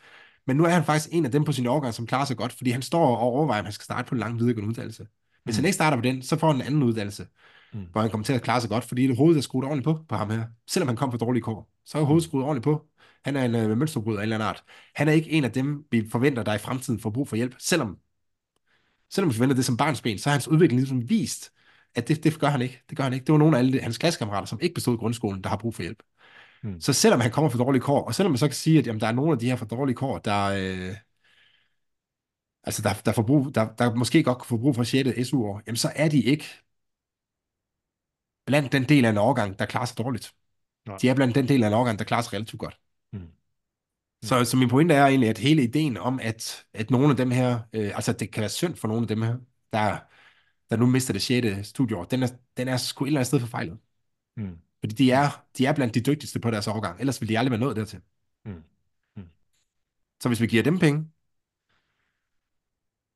men 0.46 0.57
nu 0.57 0.64
er 0.64 0.68
han 0.68 0.84
faktisk 0.84 1.09
en 1.12 1.24
af 1.24 1.30
dem 1.30 1.44
på 1.44 1.53
sin 1.53 1.66
årgang, 1.66 1.94
som 1.94 2.07
klarer 2.07 2.24
sig 2.24 2.36
godt, 2.36 2.53
fordi 2.53 2.70
han 2.70 2.82
står 2.82 3.07
og 3.07 3.18
overvejer, 3.18 3.61
om 3.61 3.64
han 3.64 3.72
skal 3.72 3.84
starte 3.84 4.09
på 4.09 4.14
en 4.14 4.18
lang 4.18 4.38
videregående 4.38 4.68
uddannelse. 4.68 5.07
Hvis 5.44 5.57
han 5.57 5.64
ikke 5.64 5.74
starter 5.74 5.96
på 5.96 6.03
den, 6.03 6.22
så 6.22 6.36
får 6.38 6.46
han 6.46 6.57
en 6.57 6.62
anden 6.62 6.82
uddannelse, 6.82 7.26
Mm. 7.72 7.80
hvor 7.92 8.01
han 8.01 8.11
kommer 8.11 8.24
til 8.24 8.32
at 8.32 8.42
klare 8.42 8.61
sig 8.61 8.70
godt, 8.70 8.84
fordi 8.84 9.07
det 9.07 9.16
hovedet 9.16 9.38
er 9.38 9.42
skruet 9.42 9.64
ordentligt 9.64 9.84
på, 9.84 10.05
på 10.09 10.14
ham 10.16 10.30
her. 10.30 10.44
Selvom 10.68 10.88
han 10.88 10.96
kom 10.96 11.11
fra 11.11 11.18
dårlige 11.18 11.42
kår, 11.42 11.70
så 11.86 11.99
er 11.99 12.03
hovedet 12.03 12.24
skruet 12.24 12.44
ordentligt 12.44 12.64
på. 12.64 12.86
Han 13.24 13.36
er 13.36 13.44
en 13.44 13.54
øh, 13.54 13.78
mønsterbryder 13.78 14.18
af 14.18 14.22
en 14.22 14.32
eller 14.32 14.36
anden 14.36 14.48
art. 14.48 14.64
Han 14.94 15.08
er 15.08 15.12
ikke 15.12 15.30
en 15.30 15.44
af 15.44 15.52
dem, 15.52 15.84
vi 15.90 16.08
forventer, 16.12 16.42
der 16.42 16.54
i 16.54 16.58
fremtiden 16.58 17.00
får 17.00 17.10
brug 17.10 17.28
for 17.28 17.36
hjælp, 17.36 17.54
selvom 17.58 17.98
selvom 19.10 19.30
vi 19.30 19.34
forventer 19.34 19.56
det 19.56 19.64
som 19.64 19.76
barnsben, 19.76 20.18
så 20.18 20.28
har 20.28 20.34
hans 20.34 20.48
udvikling 20.48 20.80
ligesom 20.80 21.10
vist, 21.10 21.52
at 21.94 22.08
det, 22.08 22.24
det 22.24 22.40
gør 22.40 22.48
han 22.48 22.62
ikke. 22.62 22.82
Det 22.88 22.96
gør 22.96 23.04
han 23.04 23.12
ikke. 23.12 23.24
Det 23.24 23.32
var 23.32 23.38
nogle 23.38 23.56
af 23.56 23.58
alle 23.58 23.72
de, 23.72 23.80
hans 23.80 23.98
klassekammerater, 23.98 24.46
som 24.46 24.58
ikke 24.62 24.74
bestod 24.74 24.98
grundskolen, 24.98 25.42
der 25.42 25.48
har 25.48 25.56
brug 25.56 25.74
for 25.74 25.82
hjælp. 25.82 26.02
Mm. 26.62 26.80
Så 26.80 26.92
selvom 26.92 27.20
han 27.20 27.30
kommer 27.30 27.50
fra 27.50 27.58
dårlige 27.58 27.82
kår, 27.82 28.04
og 28.04 28.14
selvom 28.14 28.32
man 28.32 28.38
så 28.38 28.46
kan 28.46 28.54
sige, 28.54 28.78
at 28.78 28.86
jamen, 28.86 29.00
der 29.00 29.06
er 29.06 29.12
nogle 29.12 29.32
af 29.32 29.38
de 29.38 29.46
her 29.46 29.56
fra 29.56 29.66
dårlige 29.66 29.96
kår, 29.96 30.18
der, 30.18 30.44
øh, 30.44 30.94
altså 32.64 32.82
der, 32.82 32.94
der, 33.04 33.12
får 33.12 33.22
brug, 33.22 33.54
der, 33.54 33.74
der 33.74 33.94
måske 33.94 34.22
godt 34.22 34.38
kunne 34.38 34.46
få 34.46 34.56
brug 34.56 34.74
for 34.74 34.84
6. 34.84 35.28
SU-år, 35.28 35.62
jamen 35.66 35.76
så 35.76 35.92
er 35.94 36.08
de 36.08 36.22
ikke 36.22 36.44
blandt 38.46 38.72
den 38.72 38.84
del 38.84 39.04
af 39.04 39.10
en 39.10 39.18
årgang, 39.18 39.58
der 39.58 39.66
klarer 39.66 39.84
sig 39.84 39.98
dårligt. 39.98 40.34
Nej. 40.86 40.96
De 41.02 41.08
er 41.08 41.14
blandt 41.14 41.34
den 41.34 41.48
del 41.48 41.62
af 41.62 41.66
en 41.68 41.74
årgang, 41.74 41.98
der 41.98 42.04
klarer 42.04 42.22
sig 42.22 42.32
relativt 42.32 42.60
godt. 42.60 42.78
Så, 44.22 44.44
så 44.44 44.56
min 44.56 44.68
pointe 44.68 44.94
er 44.94 45.06
egentlig, 45.06 45.28
at 45.28 45.38
hele 45.38 45.62
ideen 45.62 45.96
om, 45.96 46.20
at, 46.22 46.66
at 46.74 46.90
nogle 46.90 47.10
af 47.10 47.16
dem 47.16 47.30
her, 47.30 47.60
øh, 47.72 47.90
altså 47.94 48.12
det 48.12 48.32
kan 48.32 48.40
være 48.40 48.48
synd 48.50 48.76
for 48.76 48.88
nogle 48.88 49.02
af 49.02 49.08
dem 49.08 49.22
her, 49.22 49.36
der, 49.72 49.98
der 50.70 50.76
nu 50.76 50.86
mister 50.86 51.12
det 51.12 51.22
6. 51.22 51.68
studieår, 51.68 52.04
den 52.04 52.22
er, 52.22 52.28
den 52.56 52.68
er 52.68 52.76
sgu 52.76 53.04
et 53.04 53.08
eller 53.08 53.20
andet 53.20 53.26
sted 53.26 53.40
forfejlet. 53.40 53.78
Mm. 54.36 54.58
Fordi 54.80 54.94
de 54.94 55.10
er, 55.10 55.44
de 55.58 55.66
er 55.66 55.72
blandt 55.74 55.94
de 55.94 56.00
dygtigste 56.00 56.40
på 56.40 56.50
deres 56.50 56.66
årgang, 56.66 57.00
ellers 57.00 57.20
ville 57.20 57.32
de 57.34 57.38
aldrig 57.38 57.50
være 57.50 57.60
nået 57.60 57.76
dertil. 57.76 58.00
Mm. 58.44 58.62
Mm. 59.16 59.28
Så 60.22 60.28
hvis 60.28 60.40
vi 60.40 60.46
giver 60.46 60.62
dem 60.62 60.78
penge, 60.78 61.10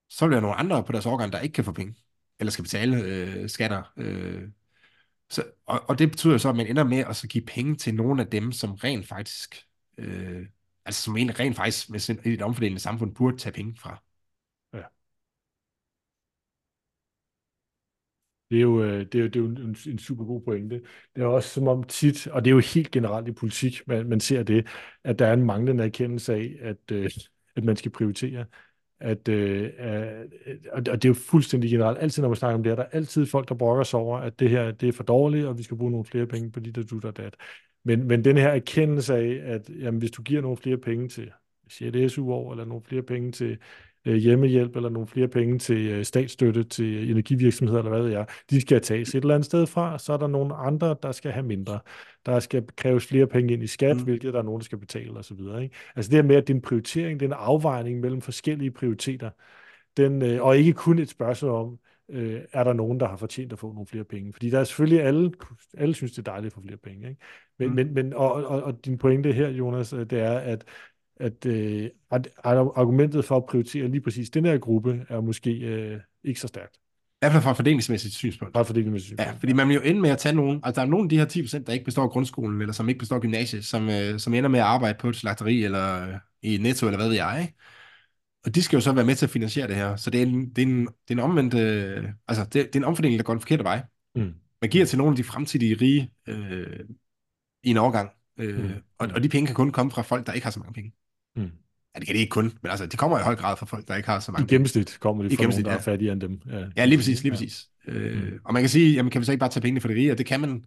så 0.09 0.26
vil 0.26 0.34
der 0.34 0.40
nogle 0.40 0.57
andre 0.57 0.84
på 0.84 0.92
deres 0.92 1.07
årgang, 1.07 1.32
der 1.32 1.40
ikke 1.40 1.53
kan 1.53 1.64
få 1.64 1.72
penge, 1.72 1.96
eller 2.38 2.50
skal 2.50 2.62
betale 2.62 3.03
øh, 3.03 3.48
skatter. 3.50 3.92
Øh. 3.96 4.48
Så, 5.30 5.44
og, 5.66 5.80
og 5.88 5.98
det 5.98 6.11
betyder 6.11 6.38
så, 6.38 6.48
at 6.48 6.57
man 6.57 6.66
ender 6.66 6.84
med 6.84 6.98
at 6.98 7.16
så 7.16 7.28
give 7.28 7.44
penge 7.44 7.76
til 7.76 7.94
nogle 7.94 8.22
af 8.22 8.28
dem, 8.28 8.53
som 8.53 8.72
rent 8.74 9.09
faktisk, 9.09 9.57
øh, 9.98 10.46
altså 10.85 11.03
som 11.03 11.16
en 11.16 11.41
rent 11.41 11.57
faktisk 11.57 11.91
med 11.91 11.99
sin, 11.99 12.18
i 12.24 12.28
et 12.28 12.43
omfordelende 12.43 12.80
samfund 12.80 13.14
burde 13.14 13.37
tage 13.37 13.53
penge 13.53 13.76
fra. 13.80 14.03
Ja. 14.74 14.83
Det 18.51 18.59
er 18.59 18.62
jo, 18.62 18.83
øh, 18.83 19.01
det 19.07 19.14
er 19.14 19.18
jo, 19.18 19.26
det 19.26 19.37
er 19.37 19.41
jo 19.41 19.47
en, 19.47 19.76
en 19.87 19.99
super 19.99 20.24
god 20.24 20.43
pointe. 20.43 20.83
Det 21.16 21.22
er 21.22 21.26
også 21.26 21.49
som 21.49 21.68
om 21.68 21.83
tit, 21.85 22.26
og 22.26 22.45
det 22.45 22.51
er 22.51 22.55
jo 22.55 22.61
helt 22.74 22.91
generelt 22.91 23.28
i 23.28 23.33
politik, 23.33 23.83
man, 23.87 24.09
man 24.09 24.20
ser 24.20 24.43
det, 24.43 24.66
at 25.05 25.18
der 25.18 25.26
er 25.26 25.33
en 25.33 25.45
manglende 25.45 25.85
erkendelse 25.85 26.35
af, 26.35 26.57
at, 26.61 26.76
øh, 26.93 27.11
at 27.57 27.64
man 27.64 27.76
skal 27.76 27.91
prioritere. 27.91 28.45
At, 29.01 29.28
øh, 29.28 29.70
øh, 29.80 30.26
og 30.72 30.87
det 30.87 31.05
er 31.05 31.09
jo 31.09 31.14
fuldstændig 31.14 31.70
generelt. 31.70 31.99
Altid 31.99 32.22
når 32.22 32.28
man 32.28 32.37
snakker 32.37 32.55
om 32.57 32.62
det 32.62 32.70
her, 32.70 32.76
der 32.76 32.83
er 32.83 32.89
altid 32.93 33.26
folk, 33.26 33.49
der 33.49 33.55
brokker 33.55 33.85
sig 33.85 34.01
over, 34.01 34.18
at 34.18 34.41
det 34.41 34.51
her 34.51 34.70
det 34.72 34.89
er 34.89 34.93
for 34.93 35.05
dårligt, 35.05 35.47
og 35.47 35.59
vi 35.59 35.62
skal 35.62 35.76
bruge 35.76 35.91
nogle 35.91 36.05
flere 36.07 36.26
penge 36.26 36.53
på 36.53 36.61
dit 36.61 36.78
og 36.78 36.91
dut 36.91 37.05
og 37.05 37.16
dat. 37.16 37.37
Men, 37.85 38.07
men 38.09 38.24
den 38.24 38.37
her 38.37 38.49
erkendelse 38.49 39.14
af, 39.14 39.41
at 39.45 39.70
jamen, 39.80 39.99
hvis 39.99 40.11
du 40.11 40.22
giver 40.22 40.41
nogle 40.43 40.57
flere 40.57 40.78
penge 40.78 41.09
til 41.09 41.30
6. 41.68 42.12
SU-år, 42.12 42.53
eller 42.53 42.64
nogle 42.64 42.83
flere 42.85 43.03
penge 43.03 43.33
til 43.33 43.59
øh, 44.05 44.14
hjemmehjælp, 44.14 44.76
eller 44.76 44.89
nogle 44.89 45.09
flere 45.09 45.28
penge 45.28 45.59
til 45.59 45.87
øh, 45.87 46.05
statsstøtte 46.05 46.64
til 46.64 47.11
energivirksomheder, 47.11 47.78
eller 47.78 47.91
hvad 47.91 48.03
ved 48.03 48.11
jeg, 48.11 48.26
de 48.51 48.61
skal 48.61 48.80
tages 48.80 49.14
et 49.14 49.20
eller 49.20 49.35
andet 49.35 49.47
sted 49.47 49.66
fra, 49.66 49.99
så 49.99 50.12
er 50.12 50.16
der 50.16 50.26
nogle 50.26 50.55
andre, 50.55 50.97
der 51.03 51.12
skal 51.12 51.30
have 51.33 51.47
mindre. 51.47 51.80
Der 52.26 52.41
skal 52.41 52.64
kræves 52.76 53.07
flere 53.07 53.26
penge 53.26 53.53
ind 53.55 53.62
i 53.62 53.66
skat, 53.66 53.97
Mm. 53.97 54.01
mm. 54.01 54.05
hvilket 54.05 54.33
der 54.33 54.39
er 54.39 54.43
nogen, 54.45 54.61
der 54.61 54.64
skal 54.64 54.78
betale 54.78 55.18
osv. 55.18 55.39
Ikke? 55.62 55.70
Altså 55.97 56.11
det 56.11 56.16
her 56.16 56.22
med, 56.22 56.37
at 56.37 56.47
det 56.47 56.53
er 56.53 56.57
en 56.57 56.62
prioritering, 56.62 57.20
det 57.20 57.26
er 57.26 57.30
en 57.30 57.41
afvejning 57.41 58.01
mellem 58.01 58.20
forskellige 58.20 58.70
prioriteter, 58.70 59.30
den, 59.97 60.22
øh, 60.22 60.43
og 60.43 60.57
ikke 60.59 60.72
kun 60.72 60.99
et 60.99 61.09
spørgsmål 61.09 61.51
om, 61.53 61.78
øh, 62.09 62.40
er 62.53 62.64
der 62.64 62.72
nogen, 62.72 63.00
der 63.00 63.09
har 63.09 63.16
fortjent 63.16 63.53
at 63.53 63.59
få 63.59 63.72
nogle 63.72 63.86
flere 63.86 64.05
penge. 64.05 64.32
Fordi 64.32 64.50
der 64.50 64.61
er 64.61 64.64
selvfølgelig 64.64 65.03
alle, 65.03 65.32
alle 65.78 65.94
synes, 65.94 66.12
det 66.12 66.18
er 66.18 66.32
dejligt 66.32 66.46
at 66.46 66.55
få 66.55 66.61
flere 66.62 66.76
penge. 66.76 67.09
Ikke? 67.09 67.20
Men, 67.59 67.68
Mm. 67.68 67.74
men, 67.74 67.94
men 67.94 68.12
og, 68.14 68.32
og, 68.32 68.62
og 68.62 68.84
din 68.84 68.98
pointe 68.98 69.32
her, 69.32 69.48
Jonas, 69.48 69.92
øh, 69.92 70.11
det 70.11 70.20
er, 70.20 70.38
at 70.38 70.64
at, 71.16 71.46
øh, 71.46 71.90
at, 72.11 72.28
argumentet 72.44 73.24
for 73.24 73.36
at 73.36 73.46
prioritere 73.46 73.88
lige 73.88 74.00
præcis 74.00 74.30
den 74.30 74.44
her 74.44 74.59
gruppe 74.59 75.07
er 75.09 75.20
måske 75.20 75.50
øh, 75.50 76.00
ikke 76.24 76.40
så 76.40 76.48
stærkt. 76.48 76.76
I 76.76 76.78
hvert 77.20 77.32
fald 77.32 77.42
fra 77.42 77.50
et 77.50 77.57
fordelingsmæssigt 77.57 78.14
synspunkt. 78.14 78.55
Bare 78.55 78.64
fordi 78.64 78.82
det 78.82 78.92
med 78.92 79.00
Ja, 79.18 79.30
fordi 79.30 79.53
man 79.53 79.68
vil 79.68 79.74
jo 79.74 79.80
ende 79.80 80.00
med 80.00 80.11
at 80.11 80.18
tage 80.18 80.34
nogen, 80.34 80.61
altså 80.64 80.80
der 80.80 80.86
er 80.86 80.90
nogle 80.90 81.05
af 81.05 81.09
de 81.09 81.18
her 81.18 81.26
10%, 81.26 81.64
der 81.64 81.72
ikke 81.72 81.84
består 81.84 82.09
grundskolen, 82.09 82.61
eller 82.61 82.72
som 82.72 82.88
ikke 82.88 82.98
består 82.98 83.18
gymnasiet, 83.18 83.64
som, 83.64 83.88
øh, 83.88 84.18
som 84.18 84.34
ender 84.34 84.50
med 84.50 84.61
at 84.61 84.66
arbejde 84.66 84.98
på 84.98 85.09
et 85.09 85.16
slagteri, 85.16 85.64
eller 85.64 86.09
øh, 86.09 86.14
i 86.42 86.57
Netto, 86.57 86.86
eller 86.86 86.98
hvad 86.98 87.09
ved 87.09 87.16
jeg, 87.16 87.38
ikke? 87.42 87.55
Og 88.47 88.55
de 88.55 88.62
skal 88.62 88.76
jo 88.76 88.80
så 88.80 88.93
være 88.93 89.05
med 89.05 89.14
til 89.16 89.26
at 89.26 89.30
finansiere 89.30 89.68
det 89.68 89.76
her. 89.76 89.97
Så 89.97 90.11
det 90.11 90.22
er 90.22 90.26
en, 90.26 90.51
det 90.51 90.62
er 90.62 90.66
en, 90.66 90.80
det 90.86 90.90
er 91.09 91.12
en 91.14 91.18
omvendt, 91.18 91.55
øh, 91.55 92.05
altså 92.28 92.45
det, 92.45 92.53
det 92.55 92.76
er 92.76 92.80
en 92.80 92.84
omfordeling, 92.84 93.18
der 93.18 93.24
går 93.24 93.32
den 93.32 93.40
forkerte 93.40 93.64
vej. 93.64 93.82
Mm. 94.14 94.32
Man 94.62 94.70
giver 94.70 94.84
til 94.86 94.99
nogle 94.99 95.12
af 95.12 95.16
de 95.16 95.24
fremtidige 95.24 95.74
rige 95.74 96.11
øh, 96.28 96.80
i 97.64 97.70
en 97.70 97.76
overgang, 97.76 98.11
øh, 98.38 98.64
Mm. 98.64 98.70
og, 98.99 99.09
og 99.14 99.22
de 99.22 99.28
penge 99.28 99.47
kan 99.47 99.55
kun 99.57 99.72
komme 99.72 99.93
fra 99.93 100.03
folk, 100.03 100.26
der 100.26 100.32
ikke 100.32 100.45
har 100.45 100.51
så 100.51 100.61
mange 100.61 100.72
penge. 100.74 100.93
Mm. 101.36 101.43
Ja, 101.95 101.99
det 102.01 102.07
kan 102.07 102.14
de 102.16 102.20
ikke 102.20 102.30
kun, 102.30 102.45
men 102.62 102.70
altså, 102.70 102.86
de 102.86 102.97
kommer 102.97 103.18
i 103.18 103.22
høj 103.22 103.36
grad 103.36 103.57
fra 103.57 103.66
folk, 103.66 103.88
der 103.88 103.97
ikke 103.97 104.09
har 104.09 104.20
så 104.20 104.30
I 104.30 104.32
mange 104.32 104.43
penge. 104.47 104.55
gennemsnit 104.55 104.97
kommer 105.01 105.22
de 105.22 105.32
I 105.32 105.36
fra 105.36 105.43
nogen, 105.43 105.43
gennemsnit, 105.43 105.64
der 105.64 105.70
er 105.70 105.74
ja. 105.74 105.80
fattigere 105.80 106.12
end 106.12 106.20
dem. 106.20 106.40
Ja, 106.76 106.84
lige 106.84 106.99
præcis, 106.99 107.22
lige 107.22 107.32
præcis. 107.32 107.68
Øh, 107.88 108.22
Mm. 108.32 108.38
og 108.45 108.53
man 108.53 108.62
kan 108.62 108.68
sige, 108.70 108.95
jamen 108.95 109.11
kan 109.11 109.20
vi 109.20 109.24
så 109.24 109.32
ikke 109.32 109.40
bare 109.40 109.51
tage 109.51 109.62
pengene 109.62 109.80
fra 109.80 109.88
de 109.88 109.95
rige, 109.95 110.12
og 110.12 110.18
det 110.18 110.26
kan 110.26 110.40
man, 110.40 110.64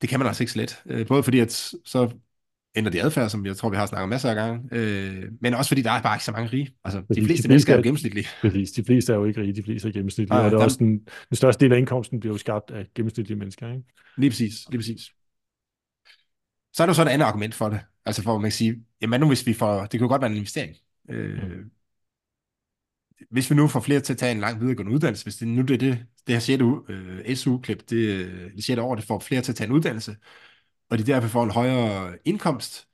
det 0.00 0.08
kan 0.08 0.18
man 0.20 0.26
altså 0.28 0.42
ikke 0.42 0.52
så 0.52 0.58
let. 0.58 0.82
Øh, 0.86 1.06
både 1.06 1.22
fordi, 1.22 1.38
at 1.38 1.52
så 1.84 2.10
ændrer 2.78 2.92
de 2.92 3.02
adfærd, 3.02 3.28
som 3.30 3.46
jeg 3.46 3.56
tror, 3.56 3.70
vi 3.70 3.76
har 3.76 3.86
snakket 3.86 4.08
masser 4.08 4.28
af 4.30 4.34
gange, 4.34 4.68
øh, 4.72 5.24
men 5.40 5.54
også 5.54 5.68
fordi, 5.68 5.82
der 5.82 5.90
er 5.90 6.02
bare 6.02 6.16
ikke 6.16 6.24
så 6.24 6.32
mange 6.32 6.48
rige. 6.52 6.74
Altså, 6.84 7.02
Fordi 7.06 7.20
de 7.20 7.26
fleste 7.26 7.42
de 7.42 7.48
mennesker 7.48 7.72
er 7.72 7.76
jo 7.76 7.82
gennemsnitlige. 7.82 8.26
Præcis. 8.40 8.70
De 8.70 8.84
fleste 8.84 9.12
er 9.12 9.16
jo 9.16 9.24
ikke 9.24 9.40
rige, 9.40 9.52
de 9.54 9.62
fleste 9.62 9.88
er 9.88 9.92
gennemsnitlige, 9.92 10.34
Nej, 10.36 10.44
og 10.44 10.50
det 10.50 10.52
er 10.54 10.58
der- 10.58 10.64
også 10.64 10.78
den, 10.78 10.98
den 11.28 11.36
største 11.36 11.64
del 11.64 11.72
af 11.72 11.78
indkomsten 11.78 12.20
bliver 12.20 12.34
jo 12.34 12.38
skabt 12.38 12.70
af 12.70 12.86
gennemsnitlige 12.94 13.38
mennesker. 13.38 13.68
Ikke? 13.68 13.82
Lige 14.18 14.30
præcis, 14.30 14.54
lige 14.70 14.78
præcis. 14.78 15.00
Så 16.72 16.82
er 16.82 16.86
der 16.86 16.90
jo 16.90 16.94
så 16.94 17.02
et 17.02 17.08
andet 17.08 17.26
argument 17.26 17.54
for 17.54 17.68
det. 17.68 17.80
Altså 18.06 18.22
for, 18.22 18.34
at 18.34 18.40
man 18.40 18.50
kan 18.50 18.52
sige, 18.56 18.76
jamen 19.02 19.20
nu 19.20 19.26
hvis 19.26 19.46
vi 19.46 19.52
får, 19.52 19.80
det 19.80 19.90
kan 19.90 20.00
jo 20.00 20.08
godt 20.08 20.22
være 20.22 20.30
en 20.30 20.36
investering. 20.36 20.76
Øh, 21.10 21.42
Mm. 21.42 21.70
Hvis 23.30 23.50
vi 23.50 23.56
nu 23.56 23.68
får 23.68 23.80
flere 23.80 24.00
til 24.00 24.12
at 24.12 24.18
tage 24.18 24.32
en 24.32 24.40
lang 24.40 24.60
videregående 24.60 24.92
uddannelse, 24.92 25.24
hvis 25.24 25.36
det 25.36 25.48
nu 25.48 25.62
det, 25.62 25.74
er 25.74 25.78
det, 25.78 25.98
det 26.26 26.34
her 26.34 26.40
6. 26.40 26.62
Øh, 26.88 27.36
SU-klip, 27.36 27.90
det, 27.90 27.96
øh, 27.96 28.50
det 28.56 28.64
6. 28.64 28.78
år, 28.78 28.94
det 28.94 29.04
får 29.04 29.18
flere 29.18 29.42
til 29.42 29.52
at 29.52 29.56
tage 29.56 29.68
en 29.68 29.74
uddannelse, 29.74 30.16
og 30.90 30.98
de 30.98 31.02
derfor 31.04 31.28
får 31.28 31.44
en 31.44 31.50
højere 31.50 32.18
indkomst, 32.24 32.88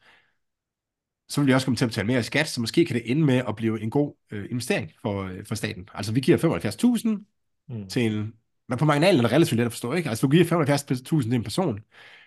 så 1.29 1.41
vil 1.41 1.49
de 1.51 1.55
også 1.55 1.67
komme 1.67 1.77
til 1.77 1.85
at 1.85 1.89
betale 1.89 2.07
mere 2.07 2.21
i 2.21 2.23
skat, 2.23 2.49
så 2.49 2.61
måske 2.61 2.85
kan 2.85 2.97
det 2.97 3.11
ende 3.11 3.23
med 3.25 3.43
at 3.49 3.57
blive 3.57 3.81
en 3.83 3.91
god 3.91 4.15
øh, 4.31 4.47
investering 4.51 4.93
for, 5.03 5.23
øh, 5.23 5.47
for 5.47 5.55
staten. 5.55 5.89
Altså 5.95 6.13
vi 6.13 6.21
giver 6.21 6.39
75.000 6.39 7.25
Mm. 7.69 7.89
til 7.89 8.03
en, 8.07 8.33
men 8.69 8.79
på 8.79 8.85
marginalen 8.85 9.19
er 9.21 9.23
det 9.23 9.33
relativt 9.33 9.57
let 9.59 9.65
at 9.65 9.73
forstå, 9.73 9.93
ikke? 9.93 10.09
Altså 10.09 10.27
du 10.27 10.31
giver 10.31 10.45
75.000 10.45 11.31
til 11.31 11.35
en 11.35 11.43
person, 11.43 11.81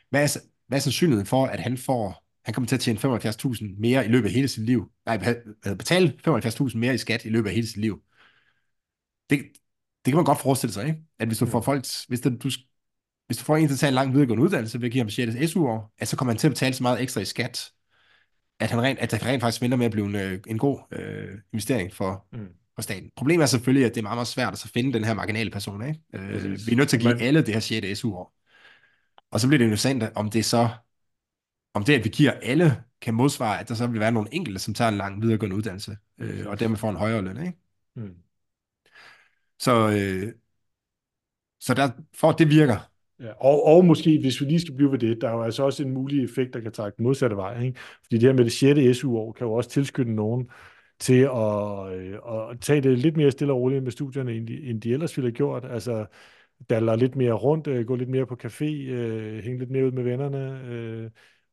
hvad 0.10 0.24
er, 0.24 0.40
hvad 0.68 0.78
er 0.78 0.82
sandsynligheden 0.82 1.26
for, 1.28 1.46
at 1.46 1.60
han 1.60 1.78
får, 1.78 2.26
han 2.46 2.54
kommer 2.54 2.68
til 2.68 2.76
at 2.76 2.80
tjene 2.82 3.00
75.000 3.00 3.76
mere 3.80 4.06
i 4.06 4.08
løbet 4.08 4.28
af 4.28 4.34
hele 4.34 4.48
sit 4.48 4.64
liv? 4.66 4.92
Nej, 5.06 5.18
betale 5.64 6.14
75.000 6.28 6.78
mere 6.78 6.94
i 6.94 6.98
skat 6.98 7.26
i 7.26 7.30
løbet 7.30 7.50
af 7.50 7.56
hele 7.56 7.68
sit 7.68 7.78
liv. 7.78 8.02
Det, 9.30 9.40
det 10.06 10.12
kan 10.12 10.16
man 10.16 10.26
godt 10.26 10.42
forestille 10.42 10.74
sig, 10.74 10.88
ikke? 10.88 11.00
At 11.20 11.28
hvis 11.28 11.38
du 11.38 11.46
Mm. 11.46 11.52
får 11.52 11.62
folk, 11.62 11.86
hvis 12.08 12.22
du, 12.22 12.30
du, 12.44 12.50
hvis 13.28 13.38
du 13.38 13.44
får 13.44 13.58
en 13.58 13.68
til 13.68 13.74
at 13.76 13.80
tage 13.80 13.88
en 13.88 13.94
lang 13.94 14.14
videregående 14.14 14.44
uddannelse 14.44 14.82
ved 14.82 14.86
at 14.88 14.92
give 14.92 15.02
ham 15.04 15.10
6. 15.10 15.52
SU-år, 15.52 15.94
at 15.98 16.08
så 16.08 16.16
kommer 16.16 16.32
han 16.34 16.38
til 16.40 16.48
at 16.48 16.52
betale 16.52 16.74
så 16.74 16.84
meget 16.84 17.02
ekstra 17.02 17.22
i 17.22 17.26
skat, 17.26 17.72
at, 18.60 18.70
han 18.72 18.82
rent, 18.82 19.00
at 19.00 19.12
det 19.12 19.26
rent 19.26 19.42
faktisk 19.42 19.62
vender 19.62 19.78
med 19.78 19.86
at 19.86 19.92
blive 19.92 20.06
en, 20.06 20.16
øh, 20.16 20.40
en 20.48 20.58
god 20.58 20.80
øh, 20.92 21.38
investering 21.54 21.94
for, 21.94 22.26
Mm. 22.34 22.48
hos 22.76 22.84
staten. 22.84 23.12
Problemet 23.16 23.44
er 23.44 23.48
selvfølgelig, 23.48 23.86
at 23.86 23.96
det 23.96 24.02
er 24.02 24.04
meget, 24.04 24.18
meget 24.18 24.28
svært 24.28 24.54
at 24.54 24.60
så 24.60 24.68
finde 24.74 24.94
den 24.94 25.04
her 25.04 25.14
marginale 25.14 25.50
person. 25.52 25.88
Ikke? 25.88 26.00
Øh, 26.14 26.44
vi 26.68 26.72
er 26.72 26.76
nødt 26.76 26.90
til 26.90 26.98
at 26.98 27.02
give 27.02 27.14
Man- 27.14 27.22
alle 27.22 27.42
det 27.42 27.54
her 27.54 27.60
6. 27.60 28.00
SU-år. 28.00 28.34
Og 29.32 29.40
så 29.40 29.48
bliver 29.48 29.58
det 29.58 29.66
interessant, 29.66 30.04
om 30.16 30.30
det 30.30 30.46
så, 30.46 30.70
om 31.74 31.84
det, 31.84 31.94
at 31.94 32.04
vi 32.04 32.10
giver 32.10 32.32
alle, 32.32 32.84
kan 33.02 33.14
modsvare, 33.14 33.60
at 33.60 33.70
der 33.70 33.76
så 33.76 33.88
vil 33.88 34.00
være 34.00 34.12
nogle 34.12 34.30
enkelte, 34.34 34.60
som 34.60 34.74
tager 34.74 34.90
en 34.90 34.98
lang 34.98 35.22
videregående 35.22 35.56
uddannelse, 35.56 35.98
øh, 36.20 36.48
og 36.48 36.60
dermed 36.60 36.78
får 36.78 36.90
en 36.90 36.96
højere 36.96 37.22
løn. 37.22 37.38
Ikke? 37.46 37.58
Mm. 37.96 38.16
Så, 39.60 39.90
øh, 39.90 40.34
så 41.60 41.74
der, 41.74 41.90
for 42.16 42.30
at 42.30 42.40
det 42.40 42.50
virker, 42.50 42.90
Ja, 43.20 43.32
og, 43.32 43.66
og 43.66 43.86
måske, 43.86 44.20
hvis 44.20 44.42
vi 44.42 44.46
lige 44.46 44.60
skal 44.60 44.76
blive 44.76 44.92
ved 44.92 45.00
det, 45.00 45.22
der 45.22 45.30
er 45.30 45.34
jo 45.34 45.44
altså 45.44 45.64
også 45.64 45.84
en 45.84 45.94
mulig 45.94 46.24
effekt, 46.24 46.54
der 46.54 46.60
kan 46.60 46.72
trække 46.72 46.98
den 46.98 47.04
modsatte 47.04 47.36
vej. 47.36 47.64
Ikke? 47.64 47.80
Fordi 48.04 48.16
det 48.16 48.24
her 48.24 48.34
med 48.34 48.44
det 48.44 48.52
6. 48.52 48.98
SU-år 48.98 49.32
kan 49.32 49.48
jo 49.48 49.54
også 49.54 49.70
tilskynde 49.70 50.16
nogen 50.16 50.50
til 51.00 51.22
at, 51.22 51.94
øh, 51.94 52.14
at 52.52 52.60
tage 52.62 52.82
det 52.82 53.00
lidt 53.00 53.18
mere 53.18 53.32
stille 53.32 53.54
og 53.54 53.60
roligt 53.60 53.84
med 53.84 53.92
studierne, 53.92 54.34
end 54.34 54.48
de, 54.48 54.64
end 54.64 54.82
de 54.82 54.94
ellers 54.94 55.18
ville 55.18 55.28
have 55.28 55.36
gjort. 55.36 55.66
Altså, 55.66 56.06
daller 56.70 56.96
lidt 56.96 57.16
mere 57.16 57.34
rundt, 57.34 57.68
øh, 57.68 57.86
gå 57.86 57.96
lidt 57.96 58.10
mere 58.10 58.26
på 58.26 58.38
café, 58.44 58.66
øh, 58.66 59.44
hænge 59.44 59.60
lidt 59.60 59.72
mere 59.72 59.86
ud 59.86 59.92
med 59.92 60.04
vennerne. 60.04 60.62
Øh, 60.68 61.10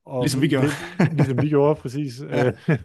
og 0.07 0.22
Ligesom 0.22 0.42
vi 0.42 0.48
gjorde. 0.48 0.66
Vel, 0.98 1.09
ligesom 1.16 1.42
vi 1.42 1.48
gjorde, 1.48 1.74
præcis. 1.80 2.20
Ja. 2.30 2.44
Ja. 2.68 2.76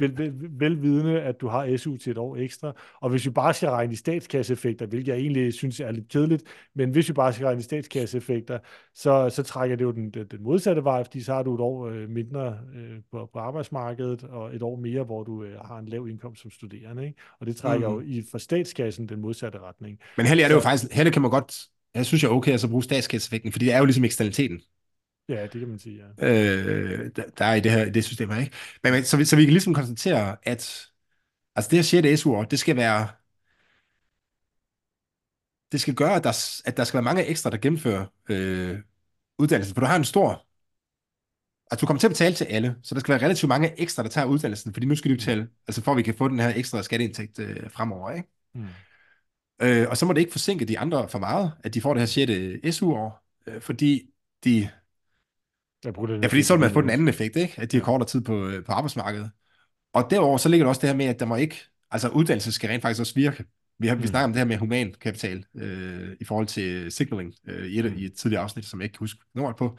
vel, 0.00 0.18
vel, 0.18 0.32
velvidende, 0.50 1.20
at 1.22 1.40
du 1.40 1.48
har 1.48 1.76
SU 1.76 1.96
til 1.96 2.10
et 2.10 2.18
år 2.18 2.36
ekstra. 2.36 2.72
Og 3.00 3.10
hvis 3.10 3.24
vi 3.26 3.30
bare 3.30 3.54
skal 3.54 3.68
regne 3.68 3.92
i 3.92 3.96
statskasseeffekter, 3.96 4.86
hvilket 4.86 5.12
jeg 5.12 5.20
egentlig 5.20 5.52
synes 5.54 5.80
er 5.80 5.92
lidt 5.92 6.08
kedeligt, 6.08 6.42
men 6.74 6.90
hvis 6.90 7.08
vi 7.08 7.12
bare 7.12 7.32
skal 7.32 7.44
regne 7.46 7.58
i 7.60 7.62
statskasseeffekter, 7.62 8.58
så, 8.94 9.30
så 9.30 9.42
trækker 9.42 9.76
det 9.76 9.84
jo 9.84 9.90
den, 9.90 10.10
den, 10.10 10.26
den 10.30 10.42
modsatte 10.42 10.84
vej, 10.84 11.04
fordi 11.04 11.20
så 11.22 11.32
har 11.34 11.42
du 11.42 11.54
et 11.54 11.60
år 11.60 11.86
øh, 11.88 12.08
mindre 12.08 12.58
øh, 12.76 12.96
på, 13.12 13.30
på 13.32 13.38
arbejdsmarkedet, 13.38 14.22
og 14.24 14.54
et 14.56 14.62
år 14.62 14.76
mere, 14.76 15.02
hvor 15.04 15.24
du 15.24 15.44
øh, 15.44 15.58
har 15.64 15.78
en 15.78 15.86
lav 15.88 16.08
indkomst 16.08 16.42
som 16.42 16.50
studerende. 16.50 17.04
Ikke? 17.06 17.18
Og 17.40 17.46
det 17.46 17.56
trækker 17.56 17.88
Mhm. 17.88 17.96
jo 17.98 18.02
i 18.06 18.24
for 18.30 18.38
statskassen 18.38 19.08
den 19.08 19.20
modsatte 19.20 19.58
retning. 19.58 19.98
men 20.16 20.26
her 20.26 20.32
er 20.44 20.48
det 20.48 20.54
jo 20.54 20.60
Så- 20.60 20.64
faktisk, 20.68 20.92
her 20.92 21.10
kan 21.10 21.22
man 21.22 21.30
godt, 21.30 21.54
jeg 21.94 22.06
synes 22.06 22.22
jeg 22.22 22.28
er 22.28 22.32
okay 22.34 22.52
at 22.52 22.60
så 22.60 22.68
bruge 22.68 22.82
statskasseeffekten, 22.84 23.52
fordi 23.52 23.64
det 23.64 23.74
er 23.74 23.78
jo 23.78 23.84
ligesom 23.84 24.04
eksternaliteten, 24.04 24.60
Ja, 25.30 25.42
det 25.42 25.60
kan 25.60 25.68
man 25.68 25.78
sige, 25.78 26.04
ja. 26.18 26.26
øh, 26.28 27.10
der, 27.16 27.22
der 27.38 27.44
er 27.44 27.54
i 27.54 27.60
det 27.60 27.72
her 27.72 27.90
det 27.90 28.04
system 28.04 28.30
her. 28.30 28.40
Ikke? 28.40 28.52
Men, 28.82 28.92
men, 28.92 29.04
så, 29.04 29.16
vi, 29.16 29.24
så 29.24 29.36
vi 29.36 29.44
kan 29.44 29.52
ligesom 29.52 29.74
konstatere, 29.74 30.36
at 30.42 30.86
altså 31.56 31.70
det 31.70 31.78
her 31.78 31.82
6. 32.12 32.20
SU-år, 32.20 32.44
det 32.44 32.58
skal 32.58 32.76
være, 32.76 33.08
det 35.72 35.80
skal 35.80 35.94
gøre, 35.94 36.14
at 36.14 36.24
der, 36.24 36.60
at 36.64 36.76
der 36.76 36.84
skal 36.84 36.98
være 36.98 37.04
mange 37.04 37.26
ekstra, 37.26 37.50
der 37.50 37.56
gennemfører 37.56 38.06
øh, 38.28 38.78
uddannelsen, 39.38 39.74
for 39.74 39.80
du 39.80 39.86
har 39.86 39.96
en 39.96 40.04
stor, 40.04 40.46
altså 41.70 41.80
du 41.80 41.86
kommer 41.86 42.00
til 42.00 42.06
at 42.06 42.10
betale 42.10 42.34
til 42.34 42.44
alle, 42.44 42.76
så 42.82 42.94
der 42.94 43.00
skal 43.00 43.12
være 43.12 43.24
relativt 43.24 43.48
mange 43.48 43.80
ekstra, 43.80 44.02
der 44.02 44.08
tager 44.08 44.26
uddannelsen, 44.26 44.72
fordi 44.72 44.86
nu 44.86 44.94
skal 44.96 45.10
de 45.10 45.16
betale, 45.16 45.48
altså 45.68 45.82
for 45.82 45.90
at 45.90 45.96
vi 45.96 46.02
kan 46.02 46.14
få 46.14 46.28
den 46.28 46.40
her 46.40 46.52
ekstra 46.56 46.82
skatteindtægt 46.82 47.38
øh, 47.38 47.70
fremover, 47.70 48.10
ikke? 48.10 48.28
Mm. 48.54 48.66
Øh, 49.62 49.88
og 49.90 49.96
så 49.96 50.06
må 50.06 50.12
det 50.12 50.20
ikke 50.20 50.32
forsinke 50.32 50.64
de 50.64 50.78
andre 50.78 51.08
for 51.08 51.18
meget, 51.18 51.52
at 51.64 51.74
de 51.74 51.80
får 51.80 51.94
det 51.94 52.00
her 52.00 52.60
6. 52.62 52.76
SU-år, 52.76 53.26
øh, 53.46 53.60
fordi 53.60 54.02
de, 54.44 54.70
Jeg 55.84 55.94
den 55.94 56.22
ja, 56.22 56.28
fordi 56.28 56.42
så 56.42 56.54
vil 56.54 56.60
man 56.60 56.70
få 56.70 56.80
den 56.80 56.90
anden 56.90 57.08
effekt, 57.08 57.36
ikke? 57.36 57.54
At 57.56 57.72
de 57.72 57.76
har 57.76 57.84
kortere 57.84 58.08
tid 58.08 58.20
på, 58.20 58.48
øh, 58.48 58.64
på 58.64 58.72
arbejdsmarkedet. 58.72 59.30
Og 59.92 60.06
derover 60.10 60.36
så 60.36 60.48
ligger 60.48 60.64
der 60.64 60.68
også 60.68 60.80
det 60.80 60.88
her 60.88 60.96
med, 60.96 61.06
at 61.06 61.20
der 61.20 61.26
må 61.26 61.36
ikke, 61.36 61.56
altså 61.90 62.08
uddannelse 62.08 62.52
skal 62.52 62.70
rent 62.70 62.82
faktisk 62.82 63.00
også 63.00 63.14
virke. 63.14 63.44
Vi 63.78 63.86
har 63.86 63.94
vi 63.94 64.00
Mm. 64.02 64.06
snakker 64.06 64.24
om 64.24 64.32
det 64.32 64.38
her 64.38 64.44
med 64.46 64.56
human 64.56 64.94
kapital 65.00 65.44
øh, 65.54 66.16
i 66.20 66.24
forhold 66.24 66.46
til 66.46 66.92
signaling 66.92 67.34
øh, 67.48 67.66
i, 67.66 67.78
et, 67.78 67.94
i 67.98 68.04
et 68.04 68.14
tidligere 68.14 68.42
afsnit, 68.42 68.64
som 68.64 68.80
jeg 68.80 68.84
ikke 68.84 68.92
kan 68.92 69.02
huske 69.02 69.20
nummeret 69.34 69.56
på. 69.56 69.78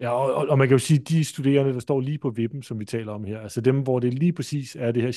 Ja, 0.00 0.08
og, 0.10 0.48
og, 0.48 0.58
man 0.58 0.68
kan 0.68 0.74
jo 0.74 0.78
sige, 0.78 1.00
at 1.00 1.08
de 1.08 1.24
studerende, 1.24 1.72
der 1.72 1.80
står 1.80 2.00
lige 2.00 2.18
på 2.18 2.30
vippen, 2.30 2.62
som 2.62 2.80
vi 2.80 2.84
taler 2.84 3.12
om 3.12 3.24
her, 3.24 3.40
altså 3.40 3.60
dem, 3.60 3.82
hvor 3.82 4.00
det 4.00 4.14
lige 4.14 4.32
præcis 4.32 4.76
er 4.76 4.92
det 4.92 5.02
her 5.02 5.12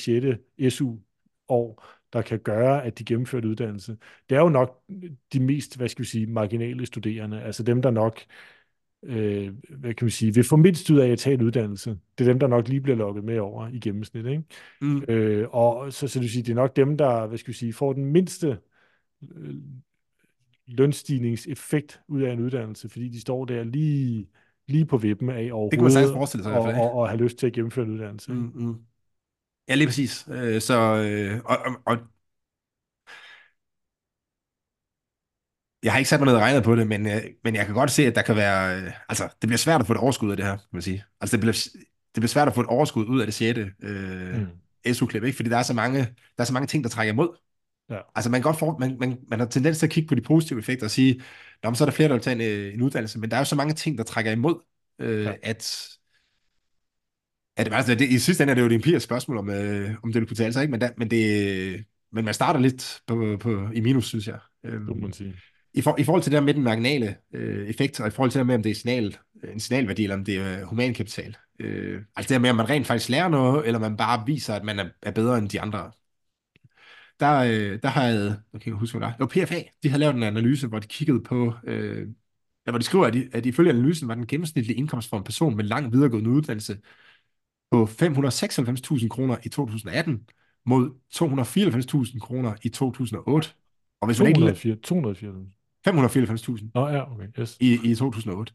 6. 0.60 0.74
SU-år, 0.76 1.84
der 2.12 2.22
kan 2.22 2.38
gøre, 2.40 2.84
at 2.84 2.98
de 2.98 3.04
gennemfører 3.04 3.42
en 3.42 3.48
uddannelse, 3.48 3.96
det 4.28 4.36
er 4.36 4.40
jo 4.40 4.48
nok 4.48 4.82
de 5.32 5.40
mest, 5.40 5.76
hvad 5.76 5.88
skal 5.88 6.02
vi 6.02 6.08
sige, 6.08 6.26
marginale 6.26 6.86
studerende, 6.86 7.42
altså 7.42 7.62
dem, 7.62 7.82
der 7.82 7.90
nok, 7.90 8.20
øh, 9.06 9.52
hvad 9.78 9.94
kan 9.94 10.04
vi 10.04 10.10
sige, 10.10 10.34
vil 10.34 10.44
få 10.44 10.56
mindst 10.56 10.90
ud 10.90 10.98
af 10.98 11.08
at 11.08 11.18
tage 11.18 11.34
en 11.34 11.42
uddannelse. 11.42 11.98
Det 12.18 12.24
er 12.24 12.32
dem, 12.32 12.38
der 12.38 12.46
nok 12.46 12.68
lige 12.68 12.80
bliver 12.80 12.96
lukket 12.96 13.24
med 13.24 13.38
over 13.38 13.68
i 13.68 13.78
gennemsnit, 13.78 14.26
ikke? 14.26 14.42
Mm. 14.80 15.02
Øh, 15.08 15.48
og 15.50 15.92
så, 15.92 16.08
så 16.08 16.20
vil 16.20 16.30
sige, 16.30 16.42
det 16.42 16.50
er 16.50 16.54
nok 16.54 16.76
dem, 16.76 16.96
der, 16.96 17.26
hvad 17.26 17.38
skal 17.38 17.52
vi 17.52 17.58
sige, 17.58 17.72
får 17.72 17.92
den 17.92 18.04
mindste 18.04 18.58
øh, 19.36 19.54
lønstigningseffekt 20.66 22.00
ud 22.08 22.22
af 22.22 22.32
en 22.32 22.40
uddannelse, 22.40 22.88
fordi 22.88 23.08
de 23.08 23.20
står 23.20 23.44
der 23.44 23.64
lige, 23.64 24.28
lige 24.68 24.86
på 24.86 24.96
vippen 24.96 25.28
af 25.28 25.34
overhovedet, 25.52 25.70
Det 25.70 25.94
kan 25.94 26.02
man 26.02 26.14
forestille 26.14 26.42
sig 26.42 26.50
i 26.50 26.52
hvert 26.52 26.60
og, 26.60 26.66
fald, 26.66 26.76
ikke? 26.76 26.82
og, 26.82 26.92
og 26.92 27.08
have 27.08 27.22
lyst 27.22 27.38
til 27.38 27.46
at 27.46 27.52
gennemføre 27.52 27.84
en 27.84 27.92
uddannelse. 27.92 28.32
Mm, 28.32 28.52
mm. 28.54 28.74
Ja, 29.68 29.74
lige 29.74 29.86
præcis. 29.86 30.28
Øh, 30.30 30.60
så, 30.60 30.74
øh, 30.74 31.40
og, 31.44 31.58
og, 31.66 31.74
og 31.84 31.98
jeg 35.84 35.92
har 35.92 35.98
ikke 35.98 36.08
sat 36.10 36.20
mig 36.20 36.26
ned 36.26 36.34
og 36.34 36.40
regnet 36.42 36.64
på 36.64 36.76
det, 36.76 36.86
men, 36.86 37.06
øh, 37.06 37.22
men 37.44 37.54
jeg 37.54 37.66
kan 37.66 37.74
godt 37.74 37.90
se, 37.90 38.06
at 38.06 38.14
der 38.14 38.22
kan 38.22 38.36
være, 38.36 38.78
øh, 38.82 38.92
altså 39.08 39.24
det 39.24 39.48
bliver 39.48 39.58
svært 39.58 39.80
at 39.80 39.86
få 39.86 39.92
et 39.92 39.98
overskud 39.98 40.30
af 40.30 40.36
det 40.36 40.46
her, 40.46 40.56
kan 40.56 40.66
man 40.72 40.82
sige. 40.82 41.04
Altså 41.20 41.36
det 41.36 41.40
bliver, 41.40 41.52
det 42.14 42.20
bliver 42.20 42.28
svært 42.28 42.48
at 42.48 42.54
få 42.54 42.60
et 42.60 42.66
overskud 42.66 43.06
ud 43.06 43.20
af 43.20 43.26
det 43.26 43.34
6. 43.34 43.58
Øh, 43.82 44.40
Mm. 44.86 44.94
SU-klip, 44.94 45.24
ikke? 45.24 45.36
Fordi 45.36 45.48
der 45.50 45.56
er 45.58 45.62
så 45.62 45.74
mange, 45.74 45.98
der 46.36 46.42
er 46.42 46.44
så 46.44 46.52
mange 46.52 46.66
ting, 46.66 46.84
der 46.84 46.90
trækker 46.90 47.12
imod. 47.12 47.28
Ja. 47.90 47.98
Altså 48.14 48.30
man, 48.30 48.40
kan 48.40 48.48
godt 48.48 48.58
for, 48.58 48.78
man, 48.78 48.96
man, 49.00 49.18
man 49.28 49.38
har 49.38 49.46
tendens 49.46 49.78
til 49.78 49.86
at 49.86 49.92
kigge 49.92 50.08
på 50.08 50.14
de 50.14 50.20
positive 50.20 50.58
effekter 50.58 50.86
og 50.86 50.90
sige, 50.90 51.22
Nå, 51.62 51.70
men 51.70 51.74
så 51.76 51.84
er 51.84 51.86
der 51.86 51.92
flere, 51.92 52.08
der 52.08 52.14
vil 52.14 52.22
tage 52.22 52.34
en, 52.34 52.40
øh, 52.68 52.74
en 52.74 52.82
uddannelse, 52.82 53.18
men 53.18 53.30
der 53.30 53.36
er 53.36 53.40
jo 53.40 53.44
så 53.44 53.56
mange 53.56 53.74
ting, 53.74 53.98
der 53.98 54.04
trækker 54.04 54.32
imod, 54.32 54.60
øh, 54.98 55.24
Ja. 55.24 55.30
ja. 55.30 55.36
at 55.42 55.88
at 57.56 57.72
altså, 57.72 57.94
det, 57.94 58.08
i 58.08 58.18
sidste 58.18 58.42
ende 58.42 58.50
er 58.50 58.54
det 58.54 58.62
jo 58.62 58.66
et 58.66 58.72
empirisk 58.72 59.04
spørgsmål, 59.04 59.38
om, 59.38 59.50
øh, 59.50 59.94
om 60.02 60.12
det 60.12 60.20
vil 60.20 60.28
kunne 60.28 60.36
tale 60.36 60.52
sig, 60.52 60.62
ikke? 60.62 60.70
Men, 60.70 60.80
der, 60.80 60.90
men, 60.96 61.10
det, 61.10 61.84
men 62.12 62.24
man 62.24 62.34
starter 62.34 62.60
lidt 62.60 63.00
på, 63.06 63.36
på, 63.40 63.68
i 63.74 63.80
minus, 63.80 64.06
synes 64.06 64.26
jeg. 64.26 64.38
Øhm, 64.64 64.86
Det 64.86 64.88
må 64.88 64.94
man 64.94 65.12
sige 65.12 65.34
i, 65.74 65.80
for, 65.80 65.96
I 65.98 66.04
forhold 66.04 66.22
til 66.22 66.32
det 66.32 66.36
der 66.36 66.44
med 66.44 66.54
den 66.54 66.62
marginale 66.62 67.16
øh, 67.32 67.68
effekt, 67.68 68.00
og 68.00 68.08
i 68.08 68.10
forhold 68.10 68.30
til 68.30 68.38
det 68.38 68.46
med, 68.46 68.54
om 68.54 68.62
det 68.62 68.70
er 68.70 68.74
signal, 68.74 69.16
øh, 69.42 69.52
en 69.52 69.60
signalværdi, 69.60 70.02
eller 70.02 70.16
om 70.16 70.24
det 70.24 70.36
er 70.36 70.60
øh, 70.60 70.62
humankapital. 70.62 71.36
Øh, 71.58 72.02
altså 72.16 72.28
det 72.28 72.34
der 72.34 72.38
med, 72.38 72.50
om 72.50 72.56
man 72.56 72.70
rent 72.70 72.86
faktisk 72.86 73.08
lærer 73.08 73.28
noget, 73.28 73.66
eller 73.66 73.80
man 73.80 73.96
bare 73.96 74.26
viser, 74.26 74.54
at 74.54 74.64
man 74.64 74.78
er, 74.78 74.88
er 75.02 75.10
bedre 75.10 75.38
end 75.38 75.48
de 75.48 75.60
andre. 75.60 75.90
Der, 77.20 77.38
øh, 77.38 77.82
der 77.82 77.88
har 77.88 78.04
jeg, 78.04 78.14
jeg 78.52 78.60
kan 78.60 78.70
ikke 78.70 78.72
huske, 78.72 78.98
hvad 78.98 79.08
det 79.08 79.14
var. 79.18 79.26
Det 79.26 79.36
var 79.36 79.46
PFA. 79.46 79.62
De 79.82 79.88
havde 79.88 80.00
lavet 80.00 80.16
en 80.16 80.22
analyse, 80.22 80.66
hvor 80.66 80.78
de 80.78 80.86
kiggede 80.86 81.22
på, 81.22 81.52
øh, 81.64 82.08
ja, 82.66 82.70
hvor 82.70 82.78
de 82.78 82.84
skriver, 82.84 83.06
at, 83.06 83.12
de, 83.14 83.28
at 83.32 83.46
ifølge 83.46 83.70
analysen 83.70 84.08
var 84.08 84.14
den 84.14 84.26
gennemsnitlige 84.26 84.76
indkomst 84.76 85.08
for 85.08 85.16
en 85.18 85.24
person 85.24 85.56
med 85.56 85.64
lang 85.64 85.92
videregående 85.92 86.30
uddannelse 86.30 86.78
på 87.70 87.84
596.000 87.84 89.08
kroner 89.08 89.36
i 89.42 89.48
2018 89.48 90.26
mod 90.66 90.90
294.000 91.14 92.18
kroner 92.18 92.54
i 92.62 92.68
2008. 92.68 93.50
Og 94.00 94.06
hvis 94.06 94.18
man 94.20 94.28
ikke 94.28 94.76
204. 94.76 95.63
594.000 95.88 96.70
Nå 96.74 96.88
ja, 96.88 97.12
okay, 97.12 97.26
yes. 97.38 97.56
i, 97.60 97.90
i 97.90 97.94
2008. 97.94 98.52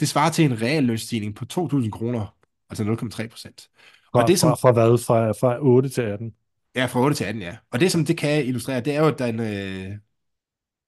Det 0.00 0.08
svarer 0.08 0.30
til 0.30 0.44
en 0.44 0.62
reel 0.62 0.84
lønstigning 0.84 1.34
på 1.34 1.44
2.000 1.52 1.90
kroner, 1.90 2.36
altså 2.70 2.84
0,3 2.84 3.28
procent. 3.28 3.68
Og 4.12 4.28
det 4.28 4.40
som, 4.40 4.48
fra, 4.50 4.56
fra 4.56 4.72
hvad? 4.72 4.98
Fra, 4.98 5.30
fra 5.32 5.58
8 5.60 5.88
til 5.88 6.02
18? 6.02 6.34
ja, 6.74 6.86
fra 6.86 7.00
8 7.00 7.16
til 7.16 7.24
18, 7.24 7.42
ja. 7.42 7.56
Og 7.70 7.80
det 7.80 7.92
som 7.92 8.04
det 8.04 8.18
kan 8.18 8.46
illustrere, 8.46 8.80
det 8.80 8.94
er 8.94 9.00
jo, 9.00 9.08
at 9.08 9.18
den, 9.18 9.40
øh, 9.40 9.98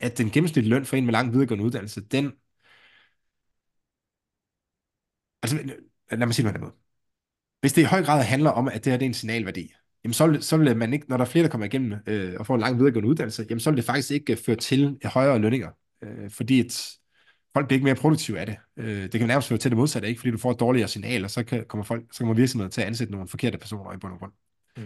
at 0.00 0.18
den 0.18 0.30
gennemsnitlige 0.30 0.70
løn 0.70 0.86
for 0.86 0.96
en 0.96 1.04
med 1.04 1.12
lang 1.12 1.32
videregående 1.32 1.64
uddannelse, 1.64 2.00
den, 2.00 2.32
altså 5.42 5.56
lad 6.10 6.26
mig 6.26 6.34
sige 6.34 6.44
det 6.46 6.52
på 6.52 6.58
den 6.58 6.64
måde. 6.64 6.74
Hvis 7.60 7.72
det 7.72 7.82
i 7.82 7.84
høj 7.84 8.04
grad 8.04 8.24
handler 8.24 8.50
om, 8.50 8.68
at 8.68 8.84
det 8.84 8.92
her 8.92 8.98
det 8.98 9.06
er 9.06 9.10
en 9.10 9.14
signalværdi, 9.14 9.74
jamen 10.04 10.12
så 10.12 10.26
vil, 10.26 10.42
så 10.42 10.56
vil 10.56 10.76
man 10.76 10.92
ikke, 10.92 11.06
når 11.08 11.16
der 11.16 11.24
er 11.24 11.28
flere, 11.28 11.42
der 11.42 11.50
kommer 11.50 11.66
igennem 11.66 11.94
øh, 12.06 12.34
og 12.38 12.46
får 12.46 12.54
en 12.54 12.60
lang 12.60 12.78
videregående 12.78 13.08
uddannelse, 13.08 13.46
jamen 13.50 13.60
så 13.60 13.70
vil 13.70 13.76
det 13.76 13.84
faktisk 13.84 14.10
ikke 14.10 14.32
øh, 14.32 14.38
føre 14.46 14.56
til 14.56 14.98
højere 15.04 15.38
lønninger, 15.38 15.70
øh, 16.04 16.30
fordi 16.30 16.60
et, 16.60 16.88
folk 17.54 17.66
bliver 17.68 17.76
ikke 17.76 17.84
mere 17.84 17.94
produktive 17.94 18.38
af 18.40 18.46
det. 18.46 18.56
Øh, 18.76 19.02
det 19.02 19.12
kan 19.12 19.26
nærmest 19.26 19.48
føre 19.48 19.58
til 19.58 19.70
det 19.70 19.78
modsatte, 19.78 20.08
ikke? 20.08 20.18
fordi 20.20 20.30
du 20.30 20.38
får 20.38 20.50
et 20.50 20.60
dårligere 20.60 20.88
signal, 20.88 21.24
og 21.24 21.30
så 21.30 21.42
kan, 21.44 21.64
kommer, 21.68 21.84
folk, 21.84 22.02
så 22.12 22.18
kommer 22.18 22.34
virksomheder 22.34 22.70
til 22.70 22.80
at 22.80 22.86
ansætte 22.86 23.12
nogle 23.12 23.28
forkerte 23.28 23.58
personer 23.58 23.92
i 23.92 23.96
bund 23.96 24.12
og 24.12 24.18
grund. 24.18 24.32
Mm. 24.76 24.82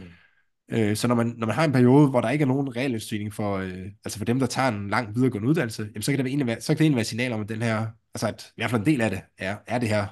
Øh, 0.73 0.97
så 0.97 1.09
når 1.09 1.15
man, 1.15 1.35
når 1.37 1.47
man 1.47 1.57
har 1.57 1.65
en 1.65 1.73
periode, 1.73 2.09
hvor 2.11 2.21
der 2.21 2.31
ikke 2.31 2.43
er 2.43 2.47
nogen 2.47 2.77
reallønsstigning 2.77 3.35
for, 3.35 3.57
øh, 3.57 3.87
altså 4.05 4.19
for 4.19 4.25
dem, 4.25 4.39
der 4.39 4.47
tager 4.47 4.69
en 4.69 4.91
lang 4.91 5.15
videregående 5.15 5.49
uddannelse, 5.49 5.83
jamen 5.83 6.03
så 6.03 6.13
kan 6.13 6.19
det 6.19 6.27
egentlig 6.27 6.47
være, 6.47 6.61
så 6.61 6.67
kan 6.67 6.79
det 6.79 6.83
egentlig 6.85 6.97
være 6.97 7.01
et 7.01 7.07
signal 7.07 7.33
om, 7.33 7.41
at 7.41 7.49
den 7.49 7.63
her, 7.63 7.87
altså 8.15 8.27
at 8.29 8.47
i 8.57 8.61
hvert 8.61 8.71
fald 8.71 8.81
en 8.81 8.87
del 8.87 9.01
af 9.01 9.11
det, 9.11 9.21
er, 9.39 9.57
er 9.67 9.79
det 9.79 9.89
her, 9.89 10.07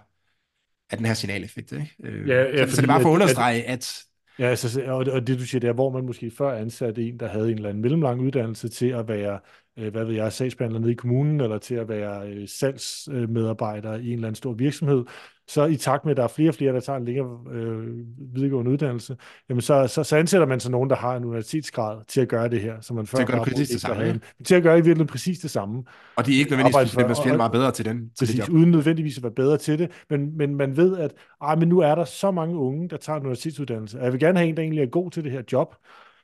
er 0.91 0.97
den 0.97 1.07
her 1.07 1.15
signaleffekt. 1.15 1.73
Ikke? 1.73 1.95
Øh, 2.05 2.29
Ja, 2.29 2.43
ja, 2.43 2.67
så, 2.67 2.77
så 2.77 2.83
det 2.83 2.89
er 2.89 2.93
bare 2.93 3.03
for 3.03 3.09
at 3.09 3.13
at- 3.13 3.23
understrege, 3.23 3.63
at, 3.65 4.03
Ja, 4.39 4.45
altså, 4.47 4.83
og, 4.87 4.97
og 4.97 5.27
det 5.27 5.39
du 5.39 5.45
siger, 5.47 5.61
det 5.61 5.69
er, 5.69 5.73
hvor 5.73 5.91
man 5.91 6.07
måske 6.07 6.31
før 6.31 6.53
ansatte 6.59 7.03
en, 7.09 7.21
der 7.21 7.27
havde 7.29 7.51
en 7.51 7.55
eller 7.57 7.69
anden 7.69 7.83
mellemlang 7.83 8.21
uddannelse 8.21 8.69
til 8.69 8.87
at 8.87 9.09
være, 9.09 9.41
øh, 9.77 9.93
hvad 9.93 10.05
ved 10.05 10.15
jeg, 10.15 10.33
sagsbehandler 10.33 10.81
nede 10.81 10.93
i 10.93 10.95
kommunen, 10.95 11.41
eller 11.41 11.59
til 11.59 11.75
at 11.75 11.89
være 11.89 12.29
øh, 12.31 12.49
salgsmedarbejder 12.49 13.95
i 13.95 14.07
en 14.07 14.13
eller 14.13 14.29
anden 14.29 14.35
stor 14.35 14.53
virksomhed, 14.53 15.05
så 15.49 15.65
i 15.67 15.77
takt 15.77 16.05
med, 16.05 16.11
at 16.11 16.17
der 16.17 16.23
er 16.23 16.29
flere 16.29 16.51
og 16.51 16.55
flere, 16.55 16.73
der 16.73 16.81
tager 16.81 16.97
en 16.97 17.05
længere 17.05 17.39
øh, 17.53 17.87
videregående 18.35 18.71
uddannelse, 18.71 19.17
jamen 19.49 19.61
så, 19.61 19.87
så, 19.87 20.05
så 20.05 20.17
ansætter 20.17 20.47
man 20.47 20.61
så 20.61 20.71
nogen, 20.71 20.91
der 20.91 20.97
har 20.97 21.17
en 21.17 21.25
universitetsgrad 21.25 21.99
til 22.09 22.21
at 22.21 22.29
gøre 22.29 22.49
det 22.49 22.61
her, 22.61 22.75
som 22.81 22.97
man 22.97 23.07
før 23.07 23.17
Til 23.17 23.23
at 23.23 23.29
gøre 23.29 23.45
præcis 23.45 23.69
det 23.69 23.81
samme, 23.81 24.03
havde. 24.05 24.21
Til 24.45 24.55
at 24.55 24.63
gøre 24.63 24.75
i 24.75 24.77
virkeligheden 24.77 25.07
præcis 25.07 25.39
det 25.39 25.51
samme. 25.51 25.83
og 26.17 26.27
de 26.27 26.35
er 26.35 26.39
ikke 26.39 26.51
nødvendigvis 26.51 26.93
for- 26.95 27.15
specielt 27.15 27.37
meget 27.37 27.53
bedre 27.53 27.73
til 27.73 27.85
den, 27.85 27.97
til 27.99 28.05
det 28.09 28.19
Præcis, 28.19 28.39
job. 28.39 28.49
uden 28.51 28.71
nødvendigvis 28.71 29.17
at 29.17 29.23
være 29.23 29.33
bedre 29.33 29.57
til 29.57 29.79
det, 29.79 29.91
men, 30.11 30.37
men 30.37 30.55
man 30.55 30.77
ved, 30.77 30.99
at 30.99 31.13
ej, 31.43 31.57
men 31.57 31.69
nu 31.69 31.79
er 31.79 31.95
der 31.95 32.05
så 32.05 32.31
mange 32.31 32.57
unge, 32.59 32.89
der 32.89 32.97
tager 32.97 33.17
en 33.17 33.23
universitetsuddannelse, 33.23 33.99
og 33.99 34.05
jeg 34.05 34.13
vil 34.13 34.21
gerne 34.21 34.39
have 34.39 34.49
en, 34.49 34.57
der 34.57 34.63
egentlig 34.63 34.83
er 34.83 34.87
god 34.87 35.11
til 35.11 35.25
det 35.25 35.33
her 35.33 35.43
job, 35.53 35.75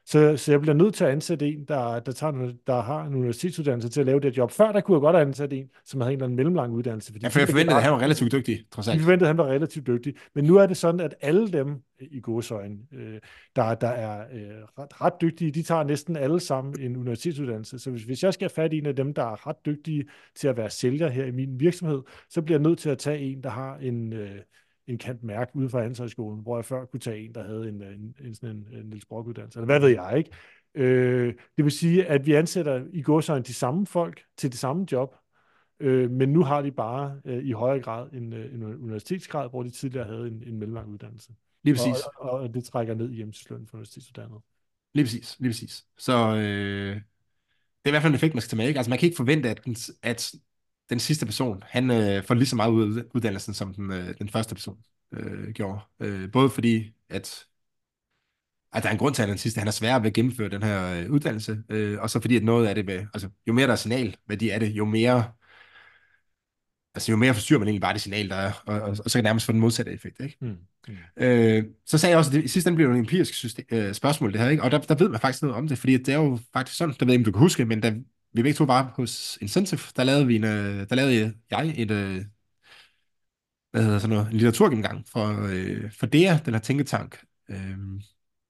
Så, 0.06 0.36
så 0.36 0.52
jeg 0.52 0.60
bliver 0.60 0.74
nødt 0.74 0.94
til 0.94 1.04
at 1.04 1.10
ansætte 1.10 1.46
en, 1.46 1.64
der, 1.68 2.00
der, 2.00 2.12
tager, 2.12 2.52
der 2.66 2.82
har 2.82 3.04
en 3.04 3.14
universitetsuddannelse 3.14 3.88
til 3.88 4.00
at 4.00 4.06
lave 4.06 4.20
det 4.20 4.36
job. 4.36 4.50
Før 4.50 4.72
der 4.72 4.80
kunne 4.80 4.94
jeg 4.94 5.00
godt 5.00 5.16
have 5.16 5.26
ansat 5.26 5.52
en, 5.52 5.70
som 5.84 6.00
havde 6.00 6.12
en 6.12 6.16
eller 6.16 6.24
anden 6.24 6.36
mellemlang 6.36 6.72
uddannelse. 6.72 7.12
Fordi 7.12 7.24
ja, 7.24 7.28
for 7.28 7.38
jeg 7.38 7.48
forventede, 7.48 7.76
at 7.76 7.82
han 7.82 7.92
var 7.92 8.00
relativt 8.00 8.32
dygtig, 8.32 8.64
trods 8.70 8.88
alt. 8.88 8.96
Jeg 8.96 9.02
forventede, 9.02 9.28
at 9.30 9.36
han 9.36 9.38
var 9.38 9.52
relativt 9.52 9.86
dygtig. 9.86 10.14
Men 10.34 10.44
nu 10.44 10.56
er 10.56 10.66
det 10.66 10.76
sådan, 10.76 11.00
at 11.00 11.14
alle 11.20 11.48
dem 11.48 11.82
i 12.00 12.20
godsøjen, 12.20 12.80
øh, 12.92 13.20
der, 13.56 13.74
der 13.74 13.88
er 13.88 14.24
øh, 14.32 14.40
ret, 14.78 15.00
ret 15.00 15.12
dygtige, 15.20 15.50
de 15.50 15.62
tager 15.62 15.84
næsten 15.84 16.16
alle 16.16 16.40
sammen 16.40 16.80
en 16.80 16.96
universitetsuddannelse. 16.96 17.78
Så 17.78 17.90
hvis, 17.90 18.02
hvis 18.02 18.22
jeg 18.22 18.34
skal 18.34 18.44
have 18.44 18.54
fat 18.64 18.72
i 18.72 18.78
en 18.78 18.86
af 18.86 18.96
dem, 18.96 19.14
der 19.14 19.22
er 19.22 19.46
ret 19.46 19.66
dygtige 19.66 20.04
til 20.36 20.48
at 20.48 20.56
være 20.56 20.70
sælger 20.70 21.08
her 21.08 21.24
i 21.24 21.30
min 21.30 21.60
virksomhed, 21.60 22.02
så 22.30 22.42
bliver 22.42 22.58
jeg 22.58 22.68
nødt 22.68 22.78
til 22.78 22.90
at 22.90 22.98
tage 22.98 23.18
en, 23.18 23.42
der 23.42 23.50
har 23.50 23.76
en... 23.76 24.12
Øh, 24.12 24.38
en 24.86 24.98
kant 24.98 25.22
mærke 25.22 25.56
ude 25.56 25.68
fra 25.68 25.80
Handelshøjskolen, 25.80 26.42
hvor 26.42 26.56
jeg 26.56 26.64
før 26.64 26.84
kunne 26.84 27.00
tage 27.00 27.24
en, 27.24 27.34
der 27.34 27.44
havde 27.44 27.68
en, 27.68 27.82
en, 27.82 28.14
en, 28.24 28.34
sådan 28.34 28.56
en, 28.56 28.78
en 28.78 28.86
Niels 28.86 29.06
Brock 29.06 29.28
uddannelse, 29.28 29.58
eller 29.58 29.66
hvad 29.66 29.80
ved 29.80 29.88
jeg, 29.88 30.18
ikke? 30.18 30.30
Øh, 30.74 31.34
det 31.56 31.64
vil 31.64 31.72
sige, 31.72 32.06
at 32.06 32.26
vi 32.26 32.34
ansætter 32.34 32.84
i 32.92 33.02
gåsøjne 33.02 33.44
de 33.44 33.54
samme 33.54 33.86
folk 33.86 34.24
til 34.36 34.50
det 34.50 34.58
samme 34.58 34.86
job, 34.92 35.14
øh, 35.80 36.10
men 36.10 36.32
nu 36.32 36.42
har 36.42 36.62
de 36.62 36.70
bare 36.70 37.20
øh, 37.24 37.44
i 37.44 37.52
højere 37.52 37.82
grad 37.82 38.12
en, 38.12 38.32
øh, 38.32 38.54
en 38.54 38.62
universitetsgrad, 38.62 39.50
hvor 39.50 39.62
de 39.62 39.70
tidligere 39.70 40.06
havde 40.06 40.26
en, 40.26 40.42
en 40.46 40.58
mellemlang 40.58 40.88
uddannelse. 40.88 41.32
Lige 41.64 41.74
præcis. 41.74 42.04
Og, 42.16 42.30
og, 42.30 42.40
og 42.40 42.54
det 42.54 42.64
trækker 42.64 42.94
ned 42.94 43.10
i 43.10 43.14
hjemmeslønnen 43.14 43.66
for 43.66 43.76
universitetsuddannede. 43.76 44.40
Lige 44.94 45.04
præcis, 45.04 45.36
lige 45.40 45.50
præcis. 45.50 45.84
Så 45.98 46.36
øh, 46.36 46.94
det 46.94 47.84
er 47.84 47.88
i 47.88 47.90
hvert 47.90 48.02
fald 48.02 48.12
en 48.12 48.14
effekt, 48.14 48.34
man 48.34 48.40
skal 48.40 48.50
tage 48.50 48.56
med. 48.56 48.68
Ikke? 48.68 48.78
Altså 48.78 48.90
man 48.90 48.98
kan 48.98 49.06
ikke 49.06 49.16
forvente, 49.16 49.50
at, 49.50 49.64
den, 49.64 49.76
at 50.02 50.34
den 50.90 51.00
sidste 51.00 51.26
person, 51.26 51.62
han 51.66 51.90
øh, 51.90 52.24
får 52.24 52.34
lige 52.34 52.46
så 52.46 52.56
meget 52.56 52.70
ud 52.70 52.98
af 52.98 53.02
uddannelsen, 53.14 53.54
som 53.54 53.74
den, 53.74 53.92
øh, 53.92 54.14
den 54.18 54.28
første 54.28 54.54
person 54.54 54.78
øh, 55.12 55.50
gjorde. 55.50 55.80
Øh, 56.00 56.32
både 56.32 56.50
fordi, 56.50 56.92
at, 57.08 57.46
at 58.72 58.82
der 58.82 58.88
er 58.88 58.92
en 58.92 58.98
grund 58.98 59.14
til, 59.14 59.22
at 59.22 59.28
den 59.28 59.38
sidste 59.38 59.58
han 59.58 59.68
er 59.68 59.72
sværere 59.72 60.00
ved 60.02 60.06
at 60.06 60.14
gennemføre 60.14 60.48
den 60.48 60.62
her 60.62 61.00
øh, 61.00 61.10
uddannelse, 61.10 61.62
øh, 61.68 62.00
og 62.00 62.10
så 62.10 62.20
fordi, 62.20 62.36
at 62.36 62.44
noget 62.44 62.66
af 62.66 62.74
det, 62.74 62.86
med, 62.86 63.06
altså 63.14 63.28
jo 63.46 63.52
mere 63.52 63.66
der 63.66 63.72
er 63.72 63.76
signal, 63.76 64.16
hvad 64.26 64.36
de 64.36 64.50
er 64.50 64.58
det, 64.58 64.68
jo 64.70 64.84
mere 64.84 65.24
altså 66.94 67.12
jo 67.12 67.16
mere 67.16 67.34
forstyrrer 67.34 67.58
man 67.58 67.68
egentlig 67.68 67.80
bare 67.80 67.92
det 67.92 68.00
signal, 68.00 68.28
der 68.28 68.36
er, 68.36 68.52
og, 68.66 68.80
og, 68.80 68.88
og 68.88 68.96
så 68.96 69.02
kan 69.12 69.18
det 69.18 69.24
nærmest 69.24 69.46
få 69.46 69.52
den 69.52 69.60
modsatte 69.60 69.92
effekt. 69.92 70.20
Ikke? 70.20 70.36
Mm. 70.40 70.56
Øh, 71.16 71.64
så 71.86 71.98
sagde 71.98 72.10
jeg 72.10 72.18
også, 72.18 72.30
at 72.30 72.34
det, 72.34 72.44
i 72.44 72.48
sidste 72.48 72.68
ende 72.68 72.76
blev 72.76 72.88
det 72.88 72.94
en 72.94 73.00
empirisk 73.00 73.34
system, 73.34 73.64
øh, 73.70 73.94
spørgsmål, 73.94 74.32
det 74.32 74.40
her, 74.40 74.48
ikke? 74.48 74.62
og 74.62 74.70
der, 74.70 74.78
der 74.78 74.94
ved 74.94 75.08
man 75.08 75.20
faktisk 75.20 75.42
noget 75.42 75.56
om 75.56 75.68
det, 75.68 75.78
fordi 75.78 75.96
det 75.96 76.08
er 76.08 76.18
jo 76.18 76.38
faktisk 76.52 76.78
sådan, 76.78 76.94
der 77.00 77.06
ved 77.06 77.12
jeg 77.14 77.20
om 77.20 77.24
du 77.24 77.32
kan 77.32 77.38
huske, 77.40 77.64
men 77.64 77.80
da 77.80 77.94
vi 78.34 78.42
begge 78.42 78.56
to 78.56 78.64
var 78.64 78.92
hos 78.96 79.38
Incentive, 79.40 79.80
der 79.96 80.04
lavede, 80.04 80.26
vi 80.26 80.36
en, 80.36 80.44
øh, 80.44 80.88
der 80.88 80.94
lavede 80.94 81.34
jeg 81.50 81.74
et, 81.76 81.90
øh, 81.90 82.24
hvad 83.70 83.82
hedder 83.82 83.98
sådan 83.98 84.16
noget, 84.16 84.26
en 84.26 84.32
litteraturgennemgang 84.32 85.04
for, 85.08 85.46
øh, 85.50 85.92
for 85.92 86.06
DEA, 86.06 86.38
den 86.44 86.54
her 86.54 86.60
tænketank, 86.60 87.24
øh, 87.50 87.78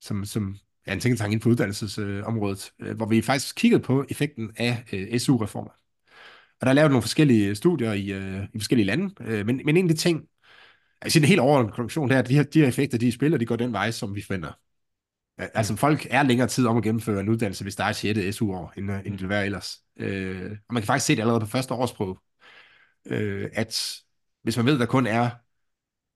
som, 0.00 0.24
som 0.24 0.56
er 0.86 0.92
en 0.92 1.00
tænketank 1.00 1.32
inden 1.32 1.42
for 1.42 1.50
uddannelsesområdet, 1.50 2.72
øh, 2.80 2.96
hvor 2.96 3.06
vi 3.06 3.22
faktisk 3.22 3.56
kiggede 3.56 3.82
på 3.82 4.04
effekten 4.08 4.50
af 4.56 4.84
øh, 4.92 5.18
SU-reformer. 5.18 5.70
Og 6.60 6.66
der 6.66 6.68
er 6.68 6.72
lavet 6.72 6.90
nogle 6.90 7.02
forskellige 7.02 7.54
studier 7.54 7.92
i, 7.92 8.12
øh, 8.12 8.44
i 8.54 8.58
forskellige 8.58 8.86
lande, 8.86 9.14
øh, 9.20 9.46
men, 9.46 9.60
men 9.64 9.76
en 9.76 9.84
af 9.84 9.94
de 9.94 10.00
ting, 10.00 10.24
altså 11.00 11.18
en 11.18 11.24
helt 11.24 11.40
overordnet 11.40 11.74
konklusion, 11.74 12.08
det 12.08 12.14
er, 12.14 12.18
at 12.18 12.28
de 12.28 12.34
her, 12.34 12.42
de 12.42 12.60
her 12.60 12.68
effekter, 12.68 12.98
de 12.98 13.12
spiller, 13.12 13.38
de 13.38 13.46
går 13.46 13.56
den 13.56 13.72
vej, 13.72 13.90
som 13.90 14.14
vi 14.14 14.22
finder. 14.22 14.52
Altså 15.38 15.72
mm. 15.72 15.76
folk 15.76 16.06
er 16.10 16.22
længere 16.22 16.48
tid 16.48 16.66
om 16.66 16.76
at 16.76 16.82
gennemføre 16.82 17.20
en 17.20 17.28
uddannelse, 17.28 17.64
hvis 17.64 17.76
der 17.76 17.84
er 17.84 17.92
6. 17.92 18.36
SU-år, 18.36 18.72
end, 18.76 18.90
end 18.90 19.12
det 19.12 19.20
vil 19.20 19.28
være 19.28 19.44
ellers. 19.44 19.80
Øh, 19.96 20.50
og 20.68 20.74
man 20.74 20.82
kan 20.82 20.86
faktisk 20.86 21.06
se 21.06 21.16
det 21.16 21.20
allerede 21.20 21.40
på 21.40 21.46
første 21.46 21.74
årsprøve, 21.74 22.16
øh, 23.06 23.50
at 23.52 24.00
hvis 24.42 24.56
man 24.56 24.66
ved, 24.66 24.78
der 24.78 24.86
kun 24.86 25.06
er, 25.06 25.30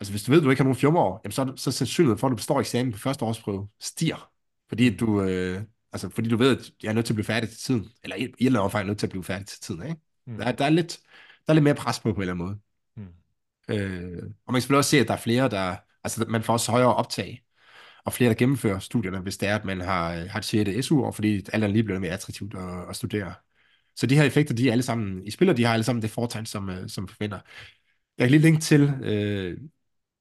altså 0.01 0.13
hvis 0.13 0.23
du 0.23 0.33
ved, 0.33 0.41
du 0.41 0.51
ikke 0.51 0.61
har 0.61 0.65
nogen 0.65 0.77
fjumreår, 0.77 1.21
jamen 1.25 1.33
så, 1.33 1.53
så 1.57 1.73
sandsynligheden 1.73 2.19
for, 2.19 2.27
at 2.27 2.31
du 2.31 2.37
består 2.37 2.61
eksamen 2.61 2.93
på 2.93 2.99
første 2.99 3.25
årsprøve, 3.25 3.69
stiger. 3.81 4.31
Fordi 4.69 4.97
du, 4.97 5.23
øh, 5.23 5.63
altså 5.93 6.09
fordi 6.09 6.29
du 6.29 6.37
ved, 6.37 6.59
at 6.59 6.71
jeg 6.83 6.89
er 6.89 6.93
nødt 6.93 7.07
til 7.07 7.13
at 7.13 7.17
blive 7.17 7.25
færdig 7.25 7.49
til 7.49 7.59
tiden, 7.59 7.89
eller 8.03 8.17
i, 8.17 8.21
i 8.21 8.25
et 8.25 8.35
eller 8.39 8.51
andet 8.51 8.65
omfang 8.65 8.83
er 8.83 8.87
nødt 8.87 8.99
til 8.99 9.07
at 9.07 9.11
blive 9.11 9.25
færdig 9.25 9.47
til 9.47 9.61
tiden, 9.61 9.83
ikke? 9.83 9.97
Mm. 10.27 10.37
Der, 10.37 10.53
der, 10.53 10.65
er 10.65 10.71
lidt, 10.71 11.01
der 11.47 11.53
er 11.53 11.55
lidt 11.55 11.65
mere 11.65 11.75
pres 11.75 12.01
på 12.01 12.13
på 12.13 12.17
en 12.17 12.21
eller 12.21 12.35
anden 12.35 12.47
måde. 12.47 12.59
Mm. 12.97 13.13
Øh, 13.75 14.23
og 14.47 14.53
man 14.53 14.55
kan 14.55 14.63
selvfølgelig 14.63 14.79
også 14.79 14.91
se, 14.91 15.01
at 15.01 15.09
der 15.09 15.15
er 15.15 15.19
flere, 15.19 15.49
der, 15.49 15.77
altså 16.05 16.25
man 16.29 16.43
får 16.43 16.53
også 16.53 16.71
højere 16.73 16.95
optag, 16.95 17.45
og 18.09 18.13
flere, 18.13 18.29
der 18.31 18.37
gennemfører 18.37 18.79
studierne, 18.79 19.19
hvis 19.19 19.37
det 19.37 19.49
er, 19.49 19.57
at 19.57 19.65
man 19.65 19.81
har, 19.81 20.15
øh, 20.15 20.31
har 20.31 20.39
et 20.39 20.45
6. 20.45 20.87
SU-år, 20.87 21.13
fordi 21.13 21.35
alt 21.37 21.49
andet 21.55 21.71
lige 21.71 21.85
bliver 21.85 21.99
mere 21.99 22.11
attraktivt 22.11 22.55
at, 22.55 22.89
at 22.89 22.97
studere. 22.97 23.35
Så 23.97 24.07
de 24.07 24.17
her 24.17 24.25
effekter, 24.25 24.55
de 24.55 24.69
er 24.69 24.73
alle 24.73 24.83
sammen 24.83 25.27
i 25.27 25.31
spil, 25.31 25.49
og 25.49 25.57
de 25.57 25.65
har 25.65 25.73
alle 25.73 25.85
sammen 25.85 26.03
det 26.03 26.11
foretegn, 26.11 26.47
som, 26.47 26.71
øh, 26.71 26.89
som 26.89 27.09
forventer. 27.09 27.41
Jeg 28.19 28.25
kan 28.25 28.31
lige 28.31 28.43
linke 28.43 28.61
til, 28.61 28.83
øh, 29.03 29.59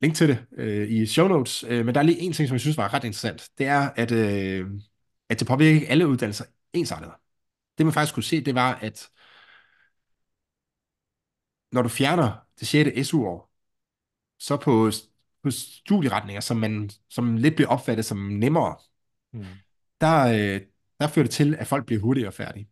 link 0.02 0.16
til 0.16 0.28
det 0.30 0.46
øh, 0.58 0.92
i 0.92 1.06
show 1.06 1.28
notes, 1.28 1.64
øh, 1.68 1.86
men 1.86 1.96
der 1.96 2.02
er 2.02 2.06
lige 2.06 2.20
en 2.20 2.34
ting, 2.34 2.48
som 2.50 2.54
jeg 2.56 2.62
synes 2.62 2.78
var 2.78 2.94
ret 2.94 3.04
interessant. 3.04 3.50
Det 3.58 3.66
er, 3.68 3.90
at, 3.96 4.12
øh, 4.12 4.68
at 5.30 5.40
det 5.40 5.48
påvirker 5.48 5.76
ikke 5.76 5.88
alle 5.88 6.08
uddannelser 6.08 6.46
ensartet. 6.74 7.12
Det 7.78 7.86
man 7.86 7.94
faktisk 7.94 8.14
kunne 8.14 8.24
se, 8.24 8.42
det 8.42 8.56
var, 8.56 8.76
at 8.76 9.10
når 11.72 11.82
du 11.82 11.90
fjerner 11.90 12.32
det 12.60 12.68
6. 12.68 13.08
SU-år, 13.08 13.52
så 14.40 14.58
på 14.58 14.92
studieretninger, 15.52 16.42
som, 16.42 16.58
man, 16.58 16.90
som 17.10 17.38
lidt 17.38 17.56
bliver 17.56 17.70
opfattet 17.70 18.06
som 18.06 18.18
nemmere, 18.18 18.76
mm. 19.34 19.46
der, 20.02 20.26
øh, 20.28 20.62
der 21.00 21.08
fører 21.08 21.26
det 21.26 21.32
til, 21.32 21.56
at 21.56 21.68
folk 21.68 21.86
bliver 21.86 22.02
hurtigere 22.02 22.32
færdige. 22.32 22.70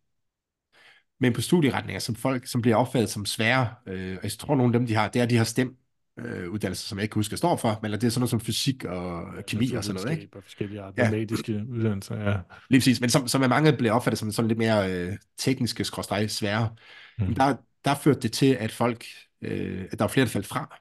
Men 1.20 1.34
på 1.34 1.42
studieretninger, 1.42 2.00
som 2.00 2.16
folk 2.16 2.48
som 2.48 2.62
bliver 2.62 2.76
opfattet 2.76 3.10
som 3.10 3.26
svære, 3.26 3.70
øh, 3.88 4.18
og 4.18 4.24
jeg 4.24 4.32
tror, 4.32 4.56
nogle 4.56 4.74
af 4.74 4.80
dem, 4.80 4.88
de 4.88 4.96
har, 4.96 5.08
det 5.08 5.22
er, 5.22 5.26
de 5.26 5.38
har 5.38 5.44
stem, 5.44 5.78
øh, 6.20 6.50
uddannelser, 6.50 6.88
som 6.88 6.98
jeg 6.98 7.04
ikke 7.04 7.14
kan 7.14 7.20
huske, 7.20 7.32
hvad 7.32 7.38
står 7.38 7.56
for, 7.56 7.80
men 7.82 7.92
det 7.92 8.04
er 8.04 8.10
sådan 8.10 8.20
noget 8.20 8.30
som 8.30 8.40
fysik 8.40 8.84
og 8.84 9.24
kemi 9.48 9.72
og 9.72 9.84
sådan 9.84 10.02
noget, 10.02 10.20
ikke? 10.20 10.38
Og 10.38 10.44
forskellige 10.44 10.82
matematiske 10.98 11.54
ja. 11.54 11.64
uddannelser, 11.70 12.30
ja. 12.30 12.38
Lige 12.70 12.80
præcis, 12.80 13.02
men 13.02 13.10
som, 13.10 13.28
som 13.28 13.42
er 13.42 13.48
mange 13.48 13.74
bliver 13.74 13.94
opfattet 13.94 14.20
som 14.20 14.32
sådan 14.32 14.48
lidt 14.48 14.58
mere 14.58 14.92
øh, 14.92 15.18
tekniske, 15.38 15.84
skråstrej, 15.84 16.28
svære. 16.28 16.70
Mm. 17.18 17.26
Men 17.26 17.36
der, 17.36 17.56
der 17.86 17.96
førte 17.96 18.20
det 18.20 18.32
til, 18.32 18.54
at 18.60 18.72
folk, 18.72 19.06
øh, 19.42 19.86
at 19.92 20.00
der 20.00 20.06
var 20.06 20.10
flere, 20.10 20.26
der 20.26 20.32
faldt 20.32 20.48
fra. 20.48 20.80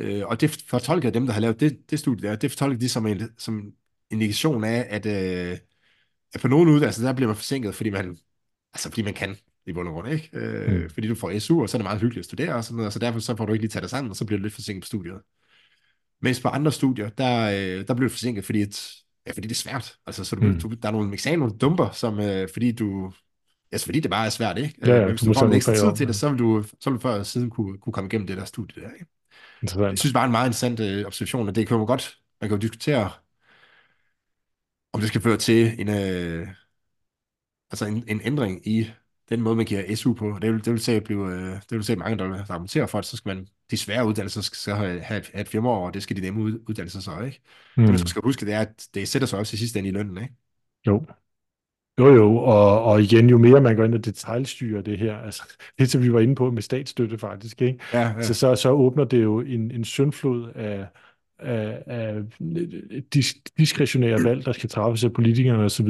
Øh, 0.00 0.26
og 0.26 0.40
det 0.40 0.50
fortolkede 0.68 1.14
dem, 1.14 1.26
der 1.26 1.32
har 1.32 1.40
lavet 1.40 1.60
det, 1.60 1.90
det 1.90 1.98
studie 1.98 2.28
der, 2.28 2.36
det 2.36 2.50
fortolkede 2.50 2.80
de 2.80 2.88
som 2.88 3.06
en, 3.06 3.28
som 3.38 3.72
indikation 4.10 4.64
af, 4.64 4.86
at, 4.90 5.06
øh, 5.06 5.58
at 6.34 6.40
på 6.40 6.48
nogle 6.48 6.72
uddannelser, 6.72 7.02
der 7.02 7.12
bliver 7.12 7.28
man 7.28 7.36
forsinket, 7.36 7.74
fordi 7.74 7.90
man, 7.90 8.16
altså 8.74 8.88
fordi 8.88 9.02
man 9.02 9.14
kan 9.14 9.36
i 9.66 9.72
bund 9.72 9.88
og 9.88 9.94
grund, 9.94 10.08
ikke? 10.08 10.30
Øh, 10.32 10.82
mm. 10.82 10.90
Fordi 10.90 11.08
du 11.08 11.14
får 11.14 11.38
SU, 11.38 11.62
og 11.62 11.68
så 11.68 11.76
er 11.76 11.78
det 11.78 11.84
meget 11.84 12.00
hyggeligt 12.00 12.18
at 12.18 12.24
studere 12.24 12.54
og 12.54 12.64
sådan 12.64 12.76
noget, 12.76 12.86
og 12.86 12.92
så 12.92 12.98
derfor 12.98 13.20
så 13.20 13.36
får 13.36 13.46
du 13.46 13.52
ikke 13.52 13.62
lige 13.62 13.70
taget 13.70 13.82
dig 13.82 13.90
sammen, 13.90 14.10
og 14.10 14.16
så 14.16 14.24
bliver 14.24 14.38
du 14.38 14.42
lidt 14.42 14.54
forsinket 14.54 14.82
på 14.82 14.86
studiet. 14.86 15.20
Mens 16.22 16.40
på 16.40 16.48
andre 16.48 16.72
studier, 16.72 17.08
der, 17.08 17.50
øh, 17.50 17.86
der 17.88 17.94
bliver 17.94 18.08
du 18.08 18.12
forsinket, 18.12 18.44
fordi, 18.44 18.60
et, 18.60 18.90
ja, 19.26 19.32
fordi 19.32 19.48
det 19.48 19.54
er 19.54 19.58
svært. 19.58 19.94
Altså, 20.06 20.24
så 20.24 20.36
du, 20.36 20.42
mm. 20.42 20.60
du, 20.60 20.68
der 20.68 20.88
er 20.88 20.92
nogle 20.92 21.12
eksamener, 21.12 21.38
nogle 21.38 21.58
dumper, 21.58 21.90
som, 21.90 22.20
øh, 22.20 22.48
fordi 22.52 22.72
du, 22.72 23.12
altså 23.72 23.84
fordi 23.86 24.00
det 24.00 24.10
bare 24.10 24.26
er 24.26 24.30
svært, 24.30 24.58
ikke? 24.58 24.74
Ja, 24.86 24.96
ja, 24.96 25.08
Hvis 25.08 25.20
du 25.20 25.34
får 25.34 25.46
en 25.46 25.52
ekstra 25.52 25.74
tid 25.74 25.96
til 25.96 26.06
det, 26.06 26.16
så 26.16 26.28
vil 26.28 26.38
du, 26.38 26.64
så 26.80 26.90
vil 26.90 26.96
du 26.96 27.00
før 27.00 27.22
siden 27.22 27.50
kunne, 27.50 27.78
kunne 27.78 27.92
komme 27.92 28.08
igennem 28.08 28.26
det 28.26 28.36
der 28.36 28.44
studie 28.44 28.82
der, 28.82 28.92
ikke? 28.92 29.06
Jeg 29.62 29.98
synes 29.98 30.12
bare, 30.12 30.24
en 30.24 30.30
meget 30.30 30.46
interessant 30.46 30.80
øh, 30.80 31.06
observation, 31.06 31.48
og 31.48 31.54
det 31.54 31.68
kan 31.68 31.76
jo 31.76 31.84
godt, 31.84 32.18
man 32.40 32.50
kan 32.50 32.56
jo 32.56 32.60
diskutere, 32.60 33.10
om 34.92 35.00
det 35.00 35.08
skal 35.08 35.20
føre 35.20 35.36
til 35.36 35.80
en, 35.80 35.88
øh, 35.88 36.48
altså 37.70 37.86
en, 37.86 38.04
en 38.08 38.20
ændring 38.24 38.68
i 38.68 38.90
den 39.28 39.40
måde, 39.40 39.56
man 39.56 39.66
giver 39.66 39.96
SU 39.96 40.14
på. 40.14 40.38
Det 40.42 40.52
vil, 40.52 40.64
det 40.64 40.72
vil 40.72 40.80
sige, 40.80 41.00
blive, 41.00 41.32
øh, 41.32 41.52
det 41.52 41.70
vil 41.70 41.84
sige 41.84 41.96
mange, 41.96 42.18
der 42.18 42.44
argumenterer 42.50 42.86
for, 42.86 42.98
at 42.98 43.04
så 43.04 43.16
skal 43.16 43.36
man, 43.36 43.48
de 43.70 43.76
svære 43.76 44.06
uddannelser 44.06 44.40
skal 44.40 44.56
så 44.56 44.74
have, 44.74 45.00
have, 45.00 45.40
et, 45.40 45.48
firmaår, 45.48 45.86
og 45.86 45.94
det 45.94 46.02
skal 46.02 46.16
de 46.16 46.20
nemme 46.20 46.68
uddannelser 46.68 47.00
så, 47.00 47.20
ikke? 47.20 47.40
Mm. 47.76 47.82
Det, 47.82 47.90
man 47.90 48.06
skal 48.06 48.22
huske, 48.24 48.46
det 48.46 48.54
er, 48.54 48.60
at 48.60 48.88
det 48.94 49.08
sætter 49.08 49.26
sig 49.26 49.38
også 49.38 49.54
i 49.54 49.58
sidste 49.58 49.78
ende 49.78 49.88
i 49.88 49.92
lønnen, 49.92 50.22
ikke? 50.22 50.34
Jo. 50.86 51.06
Jo, 52.00 52.14
jo, 52.14 52.36
og, 52.36 52.82
og 52.84 53.02
igen, 53.02 53.30
jo 53.30 53.38
mere 53.38 53.60
man 53.60 53.76
går 53.76 53.84
ind 53.84 53.94
og 53.94 54.04
detaljstyrer 54.04 54.82
det 54.82 54.98
her, 54.98 55.16
altså 55.16 55.42
det 55.78 55.90
som 55.90 56.02
vi 56.02 56.12
var 56.12 56.20
inde 56.20 56.34
på 56.34 56.50
med 56.50 56.62
statsstøtte 56.62 57.18
faktisk, 57.18 57.62
ikke? 57.62 57.78
Ja, 57.92 58.00
ja. 58.00 58.22
Så, 58.22 58.34
så, 58.34 58.54
så 58.54 58.70
åbner 58.70 59.04
det 59.04 59.22
jo 59.22 59.40
en, 59.40 59.70
en 59.70 59.84
syndflod 59.84 60.52
af, 60.54 60.86
af, 61.38 61.82
af 61.86 62.22
dis, 63.14 63.34
diskretionære 63.58 64.24
valg, 64.24 64.44
der 64.44 64.52
skal 64.52 64.68
træffes 64.68 65.04
af 65.04 65.12
politikerne 65.12 65.64
osv., 65.64 65.88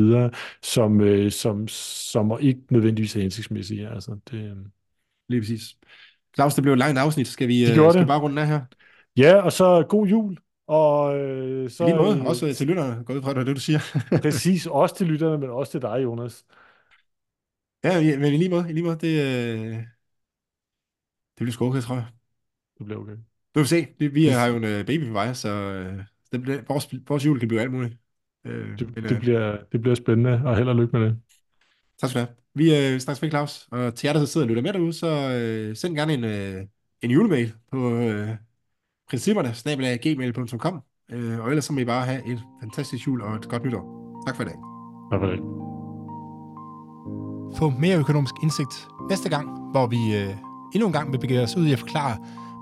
som, 0.62 1.00
øh, 1.00 1.30
som, 1.30 1.68
som 1.68 2.38
ikke 2.40 2.60
nødvendigvis 2.70 3.16
er 3.16 3.20
hensigtsmæssige. 3.20 3.88
Altså, 3.88 4.16
det, 4.30 4.44
øh. 4.44 4.56
Lige 5.28 5.40
præcis. 5.40 5.76
Claus, 6.34 6.54
det 6.54 6.62
blev 6.62 6.72
et 6.72 6.78
langt 6.78 6.98
afsnit. 6.98 7.28
Skal 7.28 7.48
vi, 7.48 7.60
det 7.60 7.70
øh, 7.70 7.90
skal 7.90 8.02
vi 8.02 8.06
bare 8.06 8.20
runde 8.20 8.42
af 8.42 8.48
her? 8.48 8.60
Ja, 9.16 9.36
og 9.36 9.52
så 9.52 9.86
god 9.88 10.06
jul. 10.06 10.36
Og 10.70 11.18
øh, 11.18 11.70
så, 11.70 11.84
lige 11.84 11.96
måde, 11.96 12.20
også 12.20 12.54
til 12.54 12.66
lytterne, 12.66 13.04
gå 13.04 13.12
ud 13.12 13.22
fra 13.22 13.34
det, 13.34 13.46
det 13.46 13.56
du 13.56 13.60
siger. 13.60 13.78
præcis, 14.22 14.66
også 14.66 14.96
til 14.96 15.06
lytterne, 15.06 15.38
men 15.38 15.50
også 15.50 15.72
til 15.72 15.82
dig, 15.82 16.02
Jonas. 16.02 16.44
Ja, 17.84 18.18
men 18.18 18.34
i 18.34 18.36
lige 18.36 18.50
måde, 18.50 18.70
i 18.70 18.72
lige 18.72 18.84
måde, 18.84 18.98
det, 19.00 19.22
øh, 19.22 19.74
det 19.74 19.84
bliver 21.36 21.52
sgu 21.52 21.66
okay, 21.66 21.80
tror 21.80 21.94
jeg. 21.94 22.06
Det 22.78 22.86
bliver 22.86 23.00
okay. 23.00 23.12
Du 23.54 23.60
vil 23.60 23.66
se, 23.66 23.86
vi, 23.98 24.08
vi 24.08 24.26
har 24.26 24.46
jo 24.46 24.56
en 24.56 24.64
uh, 24.64 24.86
baby 24.86 25.06
på 25.06 25.12
vej, 25.12 25.32
så 25.32 25.48
uh, 25.48 26.02
det 26.32 26.42
bliver, 26.42 26.62
vores, 26.68 26.94
vores 27.08 27.26
jul 27.26 27.38
kan 27.38 27.48
blive 27.48 27.60
alt 27.60 27.72
muligt. 27.72 27.96
Uh, 28.44 28.52
det, 28.52 28.80
men, 28.94 29.04
uh, 29.04 29.10
det, 29.10 29.20
bliver, 29.20 29.56
det 29.72 29.80
bliver 29.80 29.94
spændende, 29.94 30.42
og 30.44 30.56
held 30.56 30.68
og 30.68 30.76
lykke 30.76 30.98
med 30.98 31.06
det. 31.06 31.16
Tak 31.98 32.10
skal 32.10 32.22
du 32.22 32.26
have. 32.26 32.36
Vi 32.54 32.94
uh, 32.94 32.98
snakkes 32.98 33.22
med, 33.22 33.30
Claus. 33.30 33.68
Og 33.70 33.94
til 33.94 34.06
jer, 34.06 34.12
der 34.12 34.24
sidder 34.24 34.44
og 34.44 34.48
lytter 34.48 34.62
med 34.62 34.72
derude, 34.72 34.92
så 34.92 35.06
uh, 35.70 35.76
send 35.76 35.96
gerne 35.96 36.14
en, 36.14 36.24
uh, 36.24 36.66
en 37.02 37.10
julemail 37.10 37.52
på 37.70 37.76
uh, 37.76 38.28
principperne, 39.10 39.54
snabel 39.54 39.98
gmail.com. 40.02 40.74
Uh, 41.14 41.40
og 41.40 41.48
ellers 41.48 41.64
så 41.64 41.72
må 41.72 41.78
I 41.78 41.84
bare 41.84 42.06
have 42.06 42.26
et 42.26 42.42
fantastisk 42.62 43.06
jul 43.06 43.22
og 43.22 43.34
et 43.36 43.48
godt 43.48 43.64
nytår. 43.64 44.00
Tak 44.26 44.36
for 44.36 44.42
i 44.42 44.46
dag. 44.46 44.54
Farvel. 45.12 45.40
Få 47.56 47.70
mere 47.70 47.98
økonomisk 47.98 48.34
indsigt 48.42 48.88
næste 49.10 49.28
gang, 49.28 49.70
hvor 49.70 49.86
vi 49.86 50.16
øh, 50.16 50.34
endnu 50.74 50.86
en 50.86 50.92
gang 50.92 51.12
vil 51.12 51.18
begive 51.18 51.40
os 51.40 51.56
ud 51.56 51.66
i 51.66 51.72
at 51.72 51.78
forklare, 51.78 52.16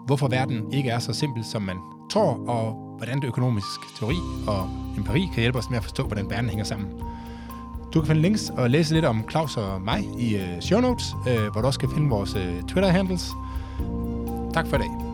hvorfor 0.06 0.28
verden 0.28 0.72
ikke 0.72 0.90
er 0.90 0.98
så 0.98 1.12
simpel, 1.12 1.44
som 1.44 1.62
man 1.62 1.76
tror, 2.10 2.48
og 2.48 2.94
hvordan 2.96 3.20
det 3.20 3.24
økonomisk 3.24 3.96
teori 3.98 4.16
og 4.46 4.70
empiri 4.96 5.28
kan 5.32 5.40
hjælpe 5.40 5.58
os 5.58 5.70
med 5.70 5.76
at 5.76 5.82
forstå, 5.82 6.06
hvordan 6.06 6.30
verden 6.30 6.48
hænger 6.48 6.64
sammen. 6.64 6.88
Du 7.94 8.00
kan 8.00 8.06
finde 8.06 8.22
links 8.22 8.50
og 8.56 8.70
læse 8.70 8.94
lidt 8.94 9.04
om 9.04 9.24
Claus 9.30 9.56
og 9.56 9.82
mig 9.82 10.04
i 10.18 10.36
øh, 10.36 10.60
show 10.60 10.80
notes, 10.80 11.14
øh, 11.28 11.52
hvor 11.52 11.60
du 11.60 11.66
også 11.66 11.80
kan 11.80 11.90
finde 11.90 12.08
vores 12.08 12.34
øh, 12.34 12.62
Twitter-handles. 12.62 13.30
Tak 14.54 14.66
for 14.66 14.76
i 14.76 14.78
dag. 14.78 15.07